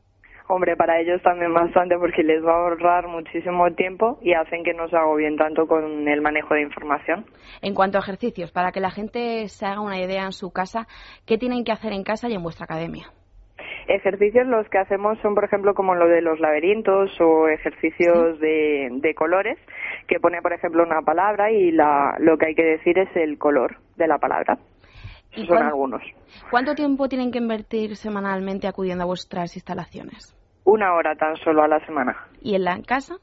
Hombre, 0.50 0.76
para 0.76 0.98
ellos 0.98 1.20
también 1.22 1.52
bastante 1.52 1.98
porque 1.98 2.22
les 2.22 2.42
va 2.42 2.52
a 2.52 2.56
ahorrar 2.56 3.06
muchísimo 3.06 3.70
tiempo 3.74 4.18
y 4.22 4.32
hacen 4.32 4.64
que 4.64 4.72
no 4.72 4.88
se 4.88 4.96
agobien 4.96 5.36
tanto 5.36 5.66
con 5.66 6.08
el 6.08 6.22
manejo 6.22 6.54
de 6.54 6.62
información. 6.62 7.26
En 7.60 7.74
cuanto 7.74 7.98
a 7.98 8.00
ejercicios, 8.00 8.50
para 8.50 8.72
que 8.72 8.80
la 8.80 8.90
gente 8.90 9.46
se 9.48 9.66
haga 9.66 9.82
una 9.82 10.00
idea 10.00 10.24
en 10.24 10.32
su 10.32 10.50
casa, 10.50 10.86
¿qué 11.26 11.36
tienen 11.36 11.64
que 11.64 11.72
hacer 11.72 11.92
en 11.92 12.02
casa 12.02 12.30
y 12.30 12.34
en 12.34 12.42
vuestra 12.42 12.64
academia? 12.64 13.08
Ejercicios 13.88 14.46
los 14.46 14.66
que 14.70 14.78
hacemos 14.78 15.18
son, 15.20 15.34
por 15.34 15.44
ejemplo, 15.44 15.74
como 15.74 15.94
lo 15.94 16.08
de 16.08 16.22
los 16.22 16.40
laberintos 16.40 17.10
o 17.20 17.48
ejercicios 17.48 18.36
¿Sí? 18.36 18.40
de, 18.40 18.88
de, 18.90 19.14
colores, 19.14 19.58
que 20.06 20.18
pone, 20.18 20.40
por 20.40 20.54
ejemplo, 20.54 20.82
una 20.82 21.02
palabra 21.02 21.50
y 21.50 21.72
la, 21.72 22.16
lo 22.20 22.38
que 22.38 22.46
hay 22.46 22.54
que 22.54 22.64
decir 22.64 22.98
es 22.98 23.14
el 23.16 23.36
color 23.36 23.76
de 23.96 24.06
la 24.06 24.16
palabra. 24.16 24.58
¿Y 25.36 25.46
son 25.46 25.58
algunos. 25.58 26.02
¿Cuánto 26.50 26.74
tiempo 26.74 27.06
tienen 27.06 27.30
que 27.30 27.38
invertir 27.38 27.96
semanalmente 27.96 28.66
acudiendo 28.66 29.04
a 29.04 29.06
vuestras 29.06 29.54
instalaciones? 29.56 30.37
Una 30.68 30.92
hora 30.92 31.16
tan 31.16 31.34
solo 31.36 31.62
a 31.62 31.66
la 31.66 31.80
semana. 31.86 32.14
¿Y 32.42 32.54
en 32.54 32.64
la 32.64 32.78
casa? 32.82 33.14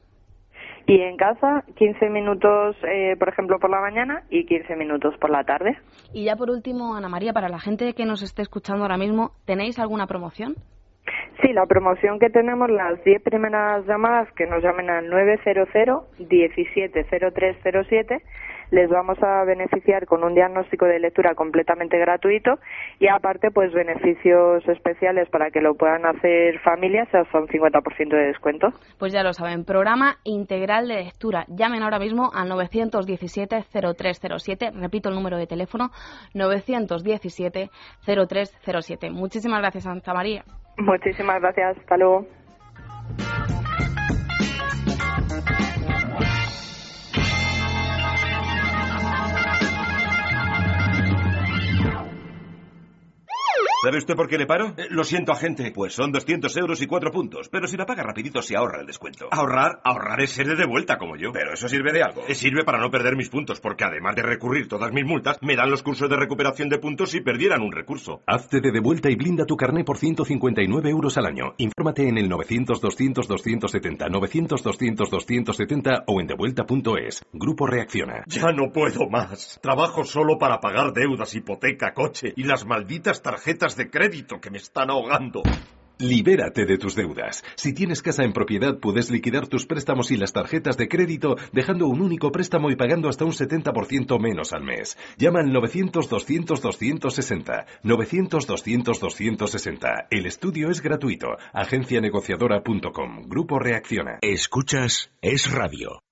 Y 0.84 1.00
en 1.00 1.16
casa, 1.16 1.62
15 1.76 2.10
minutos, 2.10 2.74
eh, 2.82 3.14
por 3.20 3.28
ejemplo, 3.28 3.60
por 3.60 3.70
la 3.70 3.80
mañana 3.80 4.24
y 4.30 4.46
15 4.46 4.74
minutos 4.74 5.14
por 5.20 5.30
la 5.30 5.44
tarde. 5.44 5.78
Y 6.12 6.24
ya 6.24 6.34
por 6.34 6.50
último, 6.50 6.96
Ana 6.96 7.08
María, 7.08 7.32
para 7.32 7.48
la 7.48 7.60
gente 7.60 7.94
que 7.94 8.04
nos 8.04 8.24
esté 8.24 8.42
escuchando 8.42 8.82
ahora 8.82 8.98
mismo, 8.98 9.30
¿tenéis 9.44 9.78
alguna 9.78 10.08
promoción? 10.08 10.56
Sí, 11.40 11.52
la 11.52 11.66
promoción 11.66 12.18
que 12.18 12.30
tenemos, 12.30 12.68
las 12.68 13.04
10 13.04 13.22
primeras 13.22 13.86
llamadas 13.86 14.26
que 14.32 14.46
nos 14.46 14.60
llamen 14.60 14.90
al 14.90 15.08
900 15.08 15.68
170307, 16.18 18.22
les 18.70 18.88
vamos 18.90 19.16
a 19.22 19.44
beneficiar 19.44 20.06
con 20.06 20.24
un 20.24 20.34
diagnóstico 20.34 20.86
de 20.86 20.98
lectura 20.98 21.34
completamente 21.34 21.98
gratuito 21.98 22.58
y 22.98 23.08
aparte 23.08 23.50
pues 23.50 23.70
beneficios 23.72 24.66
especiales 24.68 25.28
para 25.30 25.50
que 25.50 25.60
lo 25.60 25.74
puedan 25.74 26.06
hacer 26.06 26.58
familias 26.60 27.12
hasta 27.14 27.38
un 27.38 27.48
50% 27.48 28.08
de 28.08 28.26
descuento. 28.26 28.68
Pues 28.98 29.12
ya 29.12 29.22
lo 29.22 29.32
saben, 29.32 29.64
programa 29.64 30.16
integral 30.24 30.88
de 30.88 31.04
lectura. 31.04 31.44
Llamen 31.48 31.82
ahora 31.82 31.98
mismo 31.98 32.30
al 32.34 32.50
917-0307, 32.50 34.72
repito 34.80 35.08
el 35.08 35.14
número 35.14 35.38
de 35.38 35.46
teléfono, 35.46 35.90
917-0307. 36.34 39.10
Muchísimas 39.10 39.60
gracias, 39.60 39.84
Santa 39.84 40.12
María. 40.14 40.42
Muchísimas 40.78 41.40
gracias, 41.40 41.78
hasta 41.78 41.96
luego. 41.96 42.26
¿Sabe 53.86 53.98
usted 53.98 54.16
por 54.16 54.26
qué 54.26 54.36
le 54.36 54.46
paro? 54.46 54.74
Eh, 54.76 54.88
lo 54.90 55.04
siento, 55.04 55.30
agente. 55.30 55.70
Pues 55.72 55.92
son 55.94 56.10
200 56.10 56.56
euros 56.56 56.82
y 56.82 56.88
cuatro 56.88 57.12
puntos. 57.12 57.48
Pero 57.48 57.68
si 57.68 57.76
la 57.76 57.86
paga 57.86 58.02
rapidito 58.02 58.42
se 58.42 58.56
ahorra 58.56 58.80
el 58.80 58.86
descuento. 58.88 59.28
Ahorrar, 59.30 59.80
ahorrar 59.84 60.20
es 60.22 60.30
ser 60.30 60.56
de 60.56 60.66
vuelta 60.66 60.98
como 60.98 61.16
yo. 61.16 61.30
Pero 61.32 61.52
eso 61.52 61.68
sirve 61.68 61.92
de 61.92 62.02
algo. 62.02 62.24
Eh, 62.26 62.34
sirve 62.34 62.64
para 62.64 62.80
no 62.80 62.90
perder 62.90 63.14
mis 63.14 63.28
puntos, 63.28 63.60
porque 63.60 63.84
además 63.84 64.16
de 64.16 64.22
recurrir 64.22 64.66
todas 64.66 64.90
mis 64.90 65.04
multas, 65.04 65.38
me 65.40 65.54
dan 65.54 65.70
los 65.70 65.84
cursos 65.84 66.10
de 66.10 66.16
recuperación 66.16 66.68
de 66.68 66.80
puntos 66.80 67.10
si 67.10 67.20
perdieran 67.20 67.62
un 67.62 67.70
recurso. 67.70 68.22
Hazte 68.26 68.60
de 68.60 68.72
devuelta 68.72 69.08
y 69.08 69.14
blinda 69.14 69.46
tu 69.46 69.56
carné 69.56 69.84
por 69.84 69.98
159 69.98 70.90
euros 70.90 71.16
al 71.16 71.26
año. 71.26 71.54
Infórmate 71.58 72.08
en 72.08 72.18
el 72.18 72.28
900-200-270, 72.28 74.10
900-200-270 74.10 76.02
o 76.08 76.20
en 76.20 76.26
devuelta.es. 76.26 77.24
Grupo 77.32 77.68
Reacciona. 77.68 78.24
Ya 78.26 78.50
no 78.50 78.72
puedo 78.72 79.08
más. 79.08 79.60
Trabajo 79.62 80.02
solo 80.02 80.38
para 80.40 80.58
pagar 80.58 80.92
deudas, 80.92 81.32
hipoteca, 81.36 81.94
coche 81.94 82.32
y 82.34 82.42
las 82.42 82.66
malditas 82.66 83.22
tarjetas 83.22 83.75
de 83.76 83.90
crédito 83.90 84.40
que 84.40 84.50
me 84.50 84.58
están 84.58 84.90
ahogando. 84.90 85.42
Libérate 85.98 86.66
de 86.66 86.76
tus 86.76 86.94
deudas. 86.94 87.42
Si 87.54 87.72
tienes 87.72 88.02
casa 88.02 88.22
en 88.22 88.34
propiedad, 88.34 88.78
puedes 88.78 89.10
liquidar 89.10 89.46
tus 89.46 89.64
préstamos 89.64 90.10
y 90.10 90.18
las 90.18 90.34
tarjetas 90.34 90.76
de 90.76 90.88
crédito 90.88 91.36
dejando 91.52 91.86
un 91.86 92.02
único 92.02 92.30
préstamo 92.30 92.70
y 92.70 92.76
pagando 92.76 93.08
hasta 93.08 93.24
un 93.24 93.32
70% 93.32 94.20
menos 94.20 94.52
al 94.52 94.62
mes. 94.62 94.98
Llama 95.16 95.40
al 95.40 95.54
900-200-260. 95.54 97.64
900-200-260. 97.82 100.08
El 100.10 100.26
estudio 100.26 100.70
es 100.70 100.82
gratuito. 100.82 101.38
Agencianegociadora.com. 101.54 103.22
Grupo 103.26 103.58
Reacciona. 103.58 104.18
Escuchas 104.20 105.10
Es 105.22 105.50
Radio. 105.50 106.05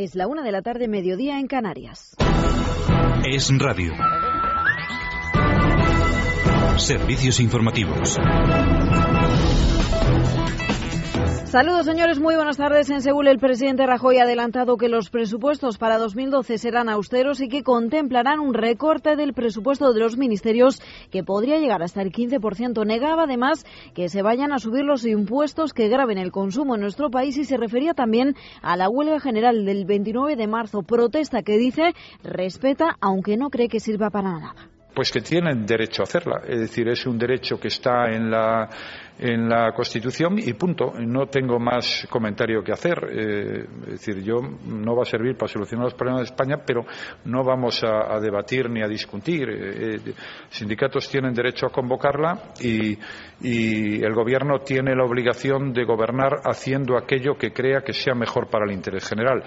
Es 0.00 0.14
la 0.14 0.28
una 0.28 0.44
de 0.44 0.52
la 0.52 0.62
tarde, 0.62 0.86
mediodía 0.86 1.40
en 1.40 1.48
Canarias. 1.48 2.14
Es 3.24 3.50
Radio. 3.58 3.94
Servicios 6.76 7.40
informativos. 7.40 8.16
Saludos, 11.48 11.86
señores. 11.86 12.20
Muy 12.20 12.34
buenas 12.34 12.58
tardes. 12.58 12.90
En 12.90 13.00
Seúl, 13.00 13.26
el 13.26 13.38
presidente 13.38 13.86
Rajoy 13.86 14.18
ha 14.18 14.24
adelantado 14.24 14.76
que 14.76 14.90
los 14.90 15.08
presupuestos 15.08 15.78
para 15.78 15.96
2012 15.96 16.58
serán 16.58 16.90
austeros 16.90 17.40
y 17.40 17.48
que 17.48 17.62
contemplarán 17.62 18.38
un 18.38 18.52
recorte 18.52 19.16
del 19.16 19.32
presupuesto 19.32 19.94
de 19.94 20.00
los 20.00 20.18
ministerios 20.18 20.82
que 21.10 21.24
podría 21.24 21.56
llegar 21.56 21.82
hasta 21.82 22.02
el 22.02 22.12
15%. 22.12 22.84
Negaba, 22.84 23.22
además, 23.22 23.64
que 23.94 24.10
se 24.10 24.20
vayan 24.20 24.52
a 24.52 24.58
subir 24.58 24.84
los 24.84 25.06
impuestos 25.06 25.72
que 25.72 25.88
graben 25.88 26.18
el 26.18 26.32
consumo 26.32 26.74
en 26.74 26.82
nuestro 26.82 27.08
país 27.10 27.38
y 27.38 27.44
se 27.44 27.56
refería 27.56 27.94
también 27.94 28.34
a 28.60 28.76
la 28.76 28.90
huelga 28.90 29.18
general 29.18 29.64
del 29.64 29.86
29 29.86 30.36
de 30.36 30.46
marzo. 30.46 30.82
Protesta 30.82 31.42
que 31.42 31.56
dice 31.56 31.94
respeta, 32.22 32.96
aunque 33.00 33.38
no 33.38 33.48
cree 33.48 33.68
que 33.68 33.80
sirva 33.80 34.10
para 34.10 34.32
nada. 34.32 34.54
Pues 34.94 35.10
que 35.12 35.20
tienen 35.20 35.64
derecho 35.64 36.02
a 36.02 36.04
hacerla. 36.04 36.42
Es 36.46 36.60
decir, 36.60 36.88
es 36.88 37.06
un 37.06 37.18
derecho 37.18 37.58
que 37.58 37.68
está 37.68 38.10
en 38.10 38.30
la 38.30 38.68
en 39.18 39.48
la 39.48 39.72
Constitución 39.72 40.38
y 40.38 40.52
punto. 40.54 40.92
No 40.98 41.26
tengo 41.26 41.58
más 41.58 42.06
comentario 42.08 42.62
que 42.62 42.72
hacer. 42.72 42.98
Eh, 43.10 43.66
es 43.82 43.90
decir, 43.92 44.22
yo 44.22 44.36
no 44.64 44.94
va 44.94 45.02
a 45.02 45.06
servir 45.06 45.36
para 45.36 45.52
solucionar 45.52 45.86
los 45.86 45.94
problemas 45.94 46.22
de 46.22 46.26
España, 46.26 46.62
pero 46.64 46.84
no 47.24 47.42
vamos 47.42 47.82
a, 47.82 48.18
debatir 48.20 48.70
ni 48.70 48.82
a 48.82 48.88
discutir. 48.88 49.48
Eh, 49.48 49.94
eh, 49.96 50.14
sindicatos 50.50 51.08
tienen 51.08 51.34
derecho 51.34 51.66
a 51.66 51.70
convocarla 51.70 52.52
y, 52.60 52.96
y 53.40 54.02
el 54.02 54.14
Gobierno 54.14 54.60
tiene 54.60 54.94
la 54.96 55.04
obligación 55.04 55.72
de 55.72 55.84
gobernar 55.84 56.40
haciendo 56.44 56.96
aquello 56.96 57.36
que 57.36 57.52
crea 57.52 57.82
que 57.82 57.92
sea 57.92 58.14
mejor 58.14 58.48
para 58.48 58.64
el 58.64 58.72
interés 58.72 59.08
general. 59.08 59.44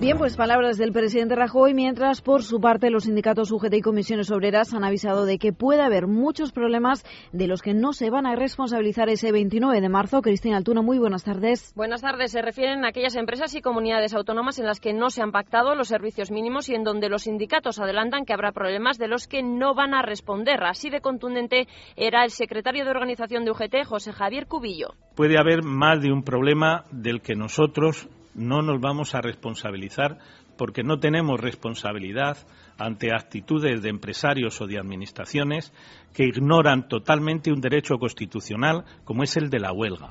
Bien, 0.00 0.16
pues 0.16 0.34
palabras 0.34 0.78
del 0.78 0.92
presidente 0.92 1.36
Rajoy, 1.36 1.74
mientras 1.74 2.22
por 2.22 2.42
su 2.42 2.58
parte 2.58 2.88
los 2.88 3.04
sindicatos 3.04 3.52
UGT 3.52 3.74
y 3.74 3.80
comisiones 3.82 4.30
obreras 4.30 4.72
han 4.72 4.82
avisado 4.82 5.26
de 5.26 5.36
que 5.36 5.52
puede 5.52 5.82
haber 5.82 6.06
muchos 6.06 6.52
problemas 6.52 7.04
de 7.32 7.46
los 7.46 7.60
que 7.60 7.74
no 7.74 7.92
se 7.92 8.08
van 8.08 8.24
a 8.24 8.34
responsabilizar 8.34 9.10
ese 9.10 9.30
29 9.30 9.78
de 9.78 9.88
marzo. 9.90 10.22
Cristina 10.22 10.56
Altuno, 10.56 10.82
muy 10.82 10.98
buenas 10.98 11.24
tardes. 11.24 11.74
Buenas 11.76 12.00
tardes. 12.00 12.32
Se 12.32 12.40
refieren 12.40 12.84
a 12.86 12.88
aquellas 12.88 13.14
empresas 13.14 13.54
y 13.54 13.60
comunidades 13.60 14.14
autónomas 14.14 14.58
en 14.58 14.64
las 14.64 14.80
que 14.80 14.94
no 14.94 15.10
se 15.10 15.20
han 15.20 15.32
pactado 15.32 15.74
los 15.74 15.88
servicios 15.88 16.30
mínimos 16.30 16.70
y 16.70 16.74
en 16.74 16.84
donde 16.84 17.10
los 17.10 17.24
sindicatos 17.24 17.78
adelantan 17.78 18.24
que 18.24 18.32
habrá 18.32 18.52
problemas 18.52 18.96
de 18.96 19.08
los 19.08 19.28
que 19.28 19.42
no 19.42 19.74
van 19.74 19.92
a 19.92 20.00
responder. 20.00 20.64
Así 20.64 20.88
de 20.88 21.02
contundente 21.02 21.68
era 21.96 22.24
el 22.24 22.30
secretario 22.30 22.84
de 22.84 22.90
organización 22.90 23.09
de 23.16 23.50
UGT, 23.50 23.86
José 23.86 24.12
Javier 24.12 24.46
Cubillo. 24.46 24.94
Puede 25.14 25.38
haber 25.38 25.62
más 25.62 26.00
de 26.00 26.12
un 26.12 26.22
problema 26.22 26.84
del 26.90 27.20
que 27.20 27.34
nosotros 27.34 28.08
no 28.34 28.62
nos 28.62 28.80
vamos 28.80 29.14
a 29.14 29.20
responsabilizar 29.20 30.18
porque 30.56 30.82
no 30.82 30.98
tenemos 30.98 31.40
responsabilidad 31.40 32.36
ante 32.78 33.14
actitudes 33.14 33.82
de 33.82 33.88
empresarios 33.88 34.60
o 34.60 34.66
de 34.66 34.78
administraciones 34.78 35.72
que 36.14 36.24
ignoran 36.24 36.88
totalmente 36.88 37.52
un 37.52 37.60
derecho 37.60 37.96
constitucional 37.98 38.84
como 39.04 39.22
es 39.22 39.36
el 39.36 39.50
de 39.50 39.60
la 39.60 39.72
huelga. 39.72 40.10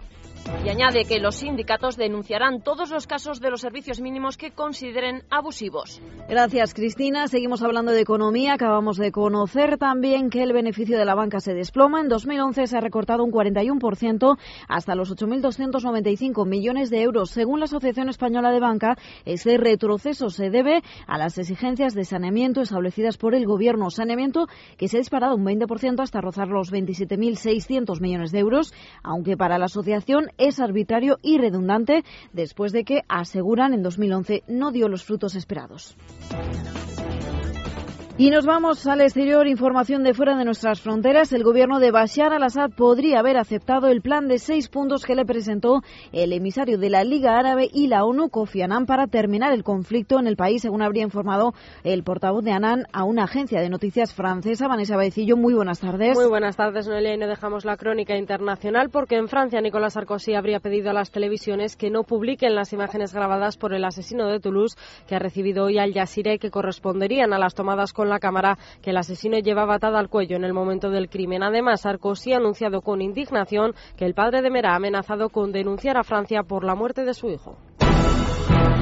Y 0.65 0.69
añade 0.69 1.05
que 1.05 1.19
los 1.19 1.35
sindicatos 1.35 1.95
denunciarán 1.95 2.61
todos 2.61 2.89
los 2.89 3.07
casos 3.07 3.39
de 3.39 3.49
los 3.49 3.61
servicios 3.61 4.01
mínimos 4.01 4.37
que 4.37 4.51
consideren 4.51 5.23
abusivos. 5.29 6.01
Gracias, 6.27 6.73
Cristina. 6.73 7.27
Seguimos 7.27 7.63
hablando 7.63 7.91
de 7.91 8.01
economía. 8.01 8.53
Acabamos 8.53 8.97
de 8.97 9.11
conocer 9.11 9.77
también 9.77 10.29
que 10.29 10.43
el 10.43 10.53
beneficio 10.53 10.97
de 10.97 11.05
la 11.05 11.15
banca 11.15 11.39
se 11.39 11.53
desploma. 11.53 12.01
En 12.01 12.09
2011 12.09 12.67
se 12.67 12.77
ha 12.77 12.81
recortado 12.81 13.23
un 13.23 13.31
41% 13.31 14.37
hasta 14.67 14.95
los 14.95 15.15
8.295 15.15 16.45
millones 16.45 16.89
de 16.89 17.01
euros. 17.01 17.31
Según 17.31 17.59
la 17.59 17.65
Asociación 17.65 18.09
Española 18.09 18.51
de 18.51 18.59
Banca, 18.59 18.97
ese 19.25 19.57
retroceso 19.57 20.29
se 20.29 20.49
debe 20.49 20.83
a 21.07 21.17
las 21.17 21.37
exigencias 21.37 21.93
de 21.93 22.05
saneamiento 22.05 22.61
establecidas 22.61 23.17
por 23.17 23.33
el 23.33 23.45
Gobierno. 23.45 23.89
Saneamiento 23.89 24.47
que 24.77 24.87
se 24.87 24.97
ha 24.97 24.99
disparado 24.99 25.35
un 25.35 25.45
20% 25.45 26.01
hasta 26.01 26.21
rozar 26.21 26.49
los 26.49 26.71
27.600 26.71 28.01
millones 28.01 28.31
de 28.31 28.39
euros, 28.39 28.73
aunque 29.03 29.37
para 29.37 29.57
la 29.57 29.65
asociación 29.65 30.28
es 30.37 30.59
arbitrario 30.59 31.19
y 31.21 31.37
redundante 31.37 32.03
después 32.33 32.71
de 32.71 32.83
que, 32.83 33.03
aseguran, 33.07 33.73
en 33.73 33.83
2011 33.83 34.43
no 34.47 34.71
dio 34.71 34.87
los 34.87 35.03
frutos 35.03 35.35
esperados. 35.35 35.95
Y 38.21 38.31
nos 38.31 38.45
vamos 38.45 38.85
al 38.85 38.99
exterior. 38.99 39.47
Información 39.47 40.03
de 40.03 40.13
fuera 40.13 40.35
de 40.35 40.43
nuestras 40.43 40.81
fronteras. 40.81 41.31
El 41.31 41.45
gobierno 41.45 41.79
de 41.79 41.89
Bashar 41.91 42.33
al-Assad 42.33 42.69
podría 42.71 43.19
haber 43.19 43.37
aceptado 43.37 43.87
el 43.87 44.01
plan 44.01 44.27
de 44.27 44.39
seis 44.39 44.67
puntos 44.67 45.05
que 45.05 45.15
le 45.15 45.23
presentó 45.23 45.83
el 46.11 46.33
emisario 46.33 46.77
de 46.77 46.89
la 46.89 47.05
Liga 47.05 47.39
Árabe 47.39 47.69
y 47.71 47.87
la 47.87 48.03
ONU, 48.03 48.27
Kofi 48.27 48.61
Annan, 48.61 48.87
para 48.87 49.07
terminar 49.07 49.53
el 49.53 49.63
conflicto 49.63 50.19
en 50.19 50.27
el 50.27 50.35
país, 50.35 50.63
según 50.63 50.81
habría 50.81 51.03
informado 51.03 51.53
el 51.85 52.03
portavoz 52.03 52.43
de 52.43 52.51
Annan 52.51 52.87
a 52.91 53.05
una 53.05 53.23
agencia 53.23 53.61
de 53.61 53.69
noticias 53.69 54.13
francesa. 54.13 54.67
Vanessa 54.67 54.97
Baecillo, 54.97 55.37
muy 55.37 55.53
buenas 55.53 55.79
tardes. 55.79 56.17
Muy 56.17 56.27
buenas 56.27 56.57
tardes, 56.57 56.89
Noelia. 56.89 57.13
Y 57.13 57.17
no 57.17 57.27
dejamos 57.27 57.63
la 57.63 57.77
crónica 57.77 58.17
internacional 58.17 58.89
porque 58.89 59.15
en 59.15 59.29
Francia 59.29 59.61
Nicolás 59.61 59.93
Sarkozy 59.93 60.35
habría 60.35 60.59
pedido 60.59 60.89
a 60.89 60.93
las 60.93 61.11
televisiones 61.11 61.77
que 61.77 61.89
no 61.89 62.03
publiquen 62.03 62.53
las 62.53 62.73
imágenes 62.73 63.13
grabadas 63.13 63.55
por 63.55 63.73
el 63.73 63.85
asesino 63.85 64.27
de 64.27 64.41
Toulouse 64.41 64.75
que 65.07 65.15
ha 65.15 65.19
recibido 65.19 65.63
hoy 65.63 65.77
al 65.77 65.93
Jazeera 65.93 66.37
que 66.37 66.51
corresponderían 66.51 67.31
a 67.31 67.39
las 67.39 67.55
tomadas 67.55 67.93
con 67.93 68.08
la 68.09 68.19
cámara 68.19 68.57
que 68.81 68.91
el 68.91 68.97
asesino 68.97 69.37
llevaba 69.37 69.75
atada 69.75 69.99
al 69.99 70.09
cuello 70.09 70.35
en 70.35 70.43
el 70.43 70.53
momento 70.53 70.89
del 70.89 71.09
crimen. 71.09 71.43
Además, 71.43 71.81
Sarkozy 71.81 72.33
ha 72.33 72.37
anunciado 72.37 72.81
con 72.81 73.01
indignación 73.01 73.73
que 73.97 74.05
el 74.05 74.13
padre 74.13 74.41
de 74.41 74.49
Mera 74.49 74.73
ha 74.73 74.75
amenazado 74.75 75.29
con 75.29 75.51
denunciar 75.51 75.97
a 75.97 76.03
Francia 76.03 76.43
por 76.43 76.63
la 76.63 76.75
muerte 76.75 77.05
de 77.05 77.13
su 77.13 77.29
hijo. 77.29 77.57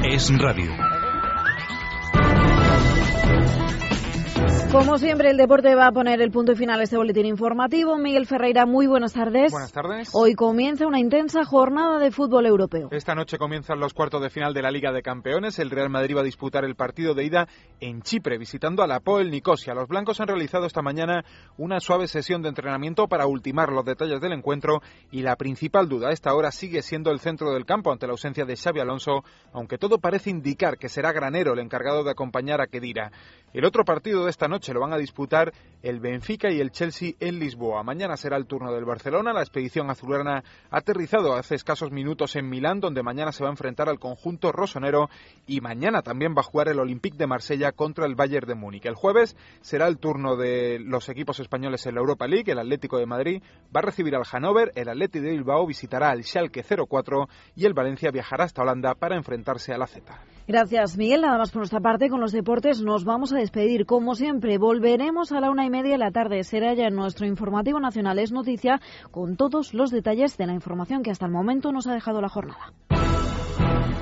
Es 0.02 0.30
radio. 0.38 0.70
Como 4.72 4.98
siempre, 4.98 5.30
el 5.30 5.38
deporte 5.38 5.74
va 5.74 5.86
a 5.86 5.92
poner 5.92 6.20
el 6.20 6.30
punto 6.30 6.54
final 6.54 6.78
a 6.78 6.82
este 6.82 6.98
boletín 6.98 7.24
informativo. 7.24 7.96
Miguel 7.96 8.26
Ferreira, 8.26 8.66
muy 8.66 8.86
buenas 8.86 9.14
tardes. 9.14 9.50
Buenas 9.50 9.72
tardes. 9.72 10.10
Hoy 10.12 10.34
comienza 10.34 10.86
una 10.86 11.00
intensa 11.00 11.46
jornada 11.46 11.98
de 11.98 12.10
fútbol 12.10 12.44
europeo. 12.44 12.88
Esta 12.90 13.14
noche 13.14 13.38
comienzan 13.38 13.80
los 13.80 13.94
cuartos 13.94 14.20
de 14.20 14.28
final 14.28 14.52
de 14.52 14.60
la 14.60 14.70
Liga 14.70 14.92
de 14.92 15.00
Campeones. 15.00 15.58
El 15.58 15.70
Real 15.70 15.88
Madrid 15.88 16.16
va 16.16 16.20
a 16.20 16.24
disputar 16.24 16.66
el 16.66 16.76
partido 16.76 17.14
de 17.14 17.24
ida 17.24 17.48
en 17.80 18.02
Chipre, 18.02 18.36
visitando 18.36 18.82
a 18.82 18.86
la 18.86 19.00
Poel 19.00 19.30
Nicosia. 19.30 19.72
Los 19.72 19.88
blancos 19.88 20.20
han 20.20 20.28
realizado 20.28 20.66
esta 20.66 20.82
mañana 20.82 21.24
una 21.56 21.80
suave 21.80 22.06
sesión 22.06 22.42
de 22.42 22.50
entrenamiento 22.50 23.08
para 23.08 23.26
ultimar 23.26 23.70
los 23.70 23.86
detalles 23.86 24.20
del 24.20 24.34
encuentro 24.34 24.82
y 25.10 25.22
la 25.22 25.36
principal 25.36 25.88
duda 25.88 26.10
a 26.10 26.12
esta 26.12 26.34
hora 26.34 26.50
sigue 26.50 26.82
siendo 26.82 27.10
el 27.10 27.20
centro 27.20 27.54
del 27.54 27.64
campo 27.64 27.90
ante 27.90 28.06
la 28.06 28.12
ausencia 28.12 28.44
de 28.44 28.54
Xavi 28.54 28.80
Alonso, 28.80 29.24
aunque 29.54 29.78
todo 29.78 29.96
parece 29.96 30.28
indicar 30.28 30.76
que 30.76 30.90
será 30.90 31.12
Granero 31.12 31.54
el 31.54 31.60
encargado 31.60 32.04
de 32.04 32.10
acompañar 32.10 32.60
a 32.60 32.66
Kedira. 32.66 33.12
El 33.54 33.64
otro 33.64 33.82
partido 33.82 34.24
de 34.24 34.30
esta 34.30 34.46
noche 34.46 34.74
lo 34.74 34.80
van 34.80 34.92
a 34.92 34.98
disputar 34.98 35.54
el 35.82 36.00
Benfica 36.00 36.50
y 36.50 36.60
el 36.60 36.70
Chelsea 36.70 37.12
en 37.18 37.38
Lisboa. 37.38 37.82
Mañana 37.82 38.18
será 38.18 38.36
el 38.36 38.46
turno 38.46 38.72
del 38.74 38.84
Barcelona. 38.84 39.32
La 39.32 39.40
expedición 39.40 39.88
azulgrana 39.88 40.44
ha 40.70 40.76
aterrizado 40.76 41.34
hace 41.34 41.54
escasos 41.54 41.90
minutos 41.90 42.36
en 42.36 42.46
Milán, 42.46 42.80
donde 42.80 43.02
mañana 43.02 43.32
se 43.32 43.42
va 43.42 43.48
a 43.48 43.52
enfrentar 43.52 43.88
al 43.88 43.98
conjunto 43.98 44.52
rosonero 44.52 45.08
y 45.46 45.62
mañana 45.62 46.02
también 46.02 46.34
va 46.36 46.40
a 46.40 46.44
jugar 46.44 46.68
el 46.68 46.78
Olympique 46.78 47.16
de 47.16 47.26
Marsella 47.26 47.72
contra 47.72 48.04
el 48.04 48.16
Bayern 48.16 48.46
de 48.46 48.54
Múnich. 48.54 48.84
El 48.84 48.94
jueves 48.94 49.34
será 49.62 49.86
el 49.86 49.96
turno 49.96 50.36
de 50.36 50.78
los 50.80 51.08
equipos 51.08 51.40
españoles 51.40 51.86
en 51.86 51.94
la 51.94 52.00
Europa 52.00 52.26
League. 52.26 52.52
El 52.52 52.58
Atlético 52.58 52.98
de 52.98 53.06
Madrid 53.06 53.42
va 53.74 53.80
a 53.80 53.86
recibir 53.86 54.14
al 54.14 54.24
Hannover, 54.24 54.72
el 54.74 54.90
Atleti 54.90 55.20
de 55.20 55.30
Bilbao 55.30 55.66
visitará 55.66 56.10
al 56.10 56.22
Schalke 56.22 56.62
04 56.62 57.28
y 57.56 57.64
el 57.64 57.72
Valencia 57.72 58.10
viajará 58.10 58.44
hasta 58.44 58.60
Holanda 58.60 58.94
para 58.94 59.16
enfrentarse 59.16 59.72
a 59.72 59.78
la 59.78 59.86
Z. 59.86 60.37
Gracias, 60.48 60.96
Miguel. 60.96 61.20
Nada 61.20 61.36
más 61.36 61.50
por 61.50 61.60
nuestra 61.60 61.80
parte 61.80 62.08
con 62.08 62.20
los 62.20 62.32
deportes. 62.32 62.80
Nos 62.80 63.04
vamos 63.04 63.34
a 63.34 63.36
despedir. 63.36 63.84
Como 63.84 64.14
siempre, 64.14 64.56
volveremos 64.56 65.30
a 65.30 65.40
la 65.40 65.50
una 65.50 65.66
y 65.66 65.70
media 65.70 65.92
de 65.92 65.98
la 65.98 66.10
tarde. 66.10 66.42
Será 66.42 66.72
ya 66.72 66.86
en 66.86 66.94
nuestro 66.94 67.26
informativo 67.26 67.78
nacional 67.80 68.18
Es 68.18 68.32
Noticia 68.32 68.80
con 69.10 69.36
todos 69.36 69.74
los 69.74 69.90
detalles 69.90 70.38
de 70.38 70.46
la 70.46 70.54
información 70.54 71.02
que 71.02 71.10
hasta 71.10 71.26
el 71.26 71.32
momento 71.32 71.70
nos 71.70 71.86
ha 71.86 71.92
dejado 71.92 72.22
la 72.22 72.30
jornada. 72.30 72.72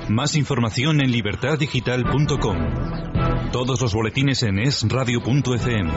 Más 0.07 0.37
información 0.37 1.01
en 1.01 1.11
libertaddigital.com. 1.11 2.57
Todos 3.51 3.81
los 3.81 3.93
boletines 3.93 4.41
en 4.43 4.59
esradio.fm. 4.59 5.91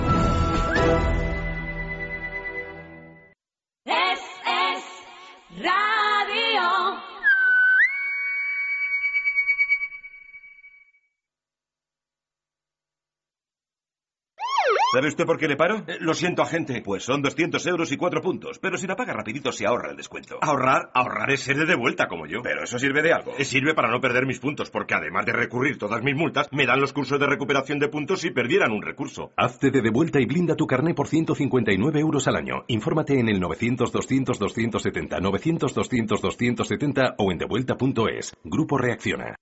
¿Sabe 15.00 15.08
usted 15.08 15.24
por 15.24 15.38
qué 15.38 15.48
le 15.48 15.56
paro? 15.56 15.78
Eh, 15.86 15.96
lo 16.00 16.12
siento, 16.12 16.42
agente. 16.42 16.82
Pues 16.84 17.04
son 17.04 17.22
200 17.22 17.66
euros 17.68 17.90
y 17.90 17.96
cuatro 17.96 18.20
puntos. 18.20 18.58
Pero 18.58 18.76
si 18.76 18.86
la 18.86 18.96
paga 18.96 19.14
rapidito 19.14 19.50
se 19.50 19.66
ahorra 19.66 19.92
el 19.92 19.96
descuento. 19.96 20.38
Ahorrar, 20.42 20.90
ahorrar 20.92 21.30
es 21.30 21.40
ser 21.40 21.56
de 21.56 21.74
vuelta 21.74 22.06
como 22.06 22.26
yo. 22.26 22.42
Pero 22.42 22.64
eso 22.64 22.78
sirve 22.78 23.00
de 23.00 23.14
algo. 23.14 23.32
Eh, 23.38 23.46
sirve 23.46 23.72
para 23.72 23.90
no 23.90 23.98
perder 23.98 24.26
mis 24.26 24.40
puntos, 24.40 24.68
porque 24.68 24.92
además 24.92 25.24
de 25.24 25.32
recurrir 25.32 25.78
todas 25.78 26.02
mis 26.02 26.14
multas, 26.14 26.48
me 26.52 26.66
dan 26.66 26.82
los 26.82 26.92
cursos 26.92 27.18
de 27.18 27.26
recuperación 27.26 27.78
de 27.78 27.88
puntos 27.88 28.20
si 28.20 28.30
perdieran 28.30 28.72
un 28.72 28.82
recurso. 28.82 29.32
Hazte 29.38 29.70
de 29.70 29.80
devuelta 29.80 30.20
y 30.20 30.26
blinda 30.26 30.54
tu 30.54 30.66
carné 30.66 30.92
por 30.92 31.08
159 31.08 31.98
euros 31.98 32.28
al 32.28 32.36
año. 32.36 32.64
Infórmate 32.66 33.18
en 33.18 33.30
el 33.30 33.40
900-200-270, 33.40 35.18
900-200-270 35.18 37.14
o 37.16 37.32
en 37.32 37.38
devuelta.es. 37.38 38.36
Grupo 38.44 38.76
Reacciona. 38.76 39.34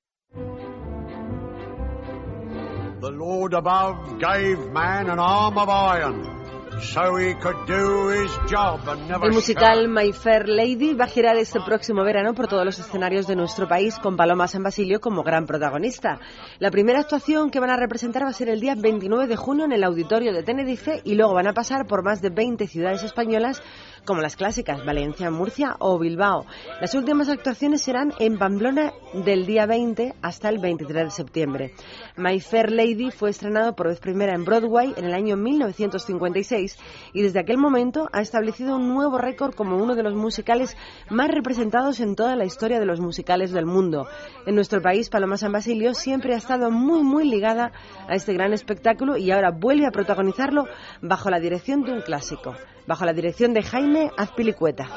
The 3.01 3.13
Lord 3.13 3.55
above 3.55 4.19
gave 4.19 4.59
man 4.73 5.09
an 5.09 5.21
arm 5.21 5.57
of 5.57 5.69
iron 5.69 6.39
so 6.83 7.17
he 7.17 7.35
could 7.35 7.67
do 7.67 8.11
his 8.11 8.31
job 8.51 8.89
and 8.89 9.09
never 9.09 9.27
El 9.27 9.35
musical 9.35 9.89
My 9.89 10.13
Fair 10.13 10.49
Lady 10.49 10.95
va 10.95 11.05
a 11.05 11.09
girar 11.09 11.37
este 11.37 11.61
próximo 11.61 12.03
verano 12.03 12.35
por 12.35 12.49
todos 12.49 12.65
los 12.65 12.79
escenarios 12.79 13.29
de 13.29 13.37
nuestro 13.37 13.69
país 13.69 13.97
con 14.01 14.17
Paloma 14.17 14.49
San 14.49 14.65
Basilio 14.65 15.01
como 15.01 15.23
gran 15.23 15.47
protagonista. 15.47 16.19
La 16.59 16.73
primera 16.73 16.99
actuación 17.01 17.51
que 17.51 17.61
van 17.61 17.71
a 17.71 17.77
representar 17.77 18.25
va 18.25 18.31
a 18.31 18.33
ser 18.33 18.49
el 18.49 18.61
día 18.61 18.75
29 18.77 19.29
de 19.29 19.37
junio 19.37 19.65
en 19.65 19.73
el 19.73 19.85
Auditorio 19.85 20.33
de 20.33 20.43
Tenerife 20.43 21.01
y 21.05 21.15
luego 21.15 21.35
van 21.35 21.47
a 21.47 21.53
pasar 21.53 21.87
por 21.87 22.03
más 22.03 22.21
de 22.21 22.31
20 22.31 22.67
ciudades 22.67 23.05
españolas 23.05 23.63
como 24.09 24.23
las 24.23 24.37
clásicas 24.37 24.87
Valencia, 24.87 25.31
Murcia 25.31 25.77
o 25.81 25.99
Bilbao. 25.99 26.47
Las 26.81 26.95
últimas 26.95 27.29
actuaciones 27.29 27.83
serán 27.83 28.15
en 28.19 28.39
Pamplona 28.39 28.95
del 29.13 29.45
día 29.45 29.67
20 29.67 30.15
hasta 30.23 30.49
el 30.49 30.59
23 30.59 31.05
de 31.05 31.11
septiembre. 31.11 31.75
My 32.17 32.41
Fair 32.41 32.73
Lady 32.73 33.11
fue 33.11 33.29
estrenado 33.29 33.77
por 33.77 33.89
vez 33.89 34.01
primera 34.01 34.35
en 34.35 34.47
Broadway 34.47 34.95
en 34.97 35.05
el 35.05 35.13
año 35.13 35.37
1956 35.37 36.79
y 37.13 37.21
desde 37.21 37.39
aquel 37.39 37.59
momento 37.59 38.09
ha 38.11 38.23
establecido 38.23 38.77
un 38.77 38.89
nuevo 38.89 39.19
récord 39.19 39.55
como 39.55 39.77
uno 39.77 39.95
de 39.95 40.03
los 40.03 40.15
musicales 40.15 40.75
más 41.11 41.29
representados 41.29 42.01
en 42.01 42.17
toda 42.17 42.35
la 42.35 42.47
historia 42.47 42.81
de 42.81 42.87
los 42.87 43.01
musicales 43.01 43.51
del 43.51 43.67
mundo. 43.67 44.07
En 44.47 44.55
nuestro 44.55 44.81
país, 44.81 45.11
Paloma 45.11 45.37
San 45.37 45.53
Basilio 45.53 45.93
siempre 45.93 46.33
ha 46.33 46.39
estado 46.39 46.71
muy, 46.71 47.03
muy 47.03 47.29
ligada 47.29 47.73
a 48.09 48.15
este 48.15 48.33
gran 48.33 48.55
espectáculo 48.55 49.19
y 49.19 49.31
ahora 49.33 49.51
vuelve 49.51 49.87
a 49.87 49.91
protagonizarlo 49.91 50.65
bajo 51.03 51.29
la 51.29 51.41
dirección 51.41 51.83
de 51.83 51.93
un 51.93 52.01
clásico 52.01 52.55
bajo 52.89 53.05
la 53.05 53.13
dirección 53.13 53.53
de 53.53 53.63
Jaime 53.63 54.11
Azpilicueta. 54.17 54.89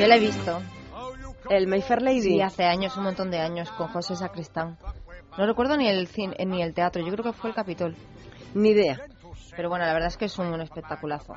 Yo 0.00 0.06
la 0.06 0.16
he 0.16 0.18
visto. 0.18 0.62
El 1.50 1.66
My 1.66 1.82
Fair 1.82 2.00
Lady. 2.00 2.22
Sí, 2.22 2.40
hace 2.40 2.64
años, 2.64 2.96
un 2.96 3.04
montón 3.04 3.30
de 3.30 3.38
años, 3.38 3.70
con 3.72 3.88
José 3.88 4.16
Sacristán. 4.16 4.78
No 5.36 5.46
recuerdo 5.46 5.76
ni 5.76 5.88
el 5.88 6.08
cine, 6.08 6.34
ni 6.46 6.62
el 6.62 6.72
teatro, 6.72 7.04
yo 7.04 7.12
creo 7.12 7.22
que 7.22 7.38
fue 7.38 7.50
el 7.50 7.56
Capitol. 7.56 7.94
Ni 8.54 8.70
idea. 8.70 8.98
Pero 9.56 9.68
bueno, 9.68 9.84
la 9.84 9.92
verdad 9.92 10.08
es 10.08 10.16
que 10.16 10.24
es 10.26 10.38
un 10.38 10.60
espectaculazo. 10.60 11.34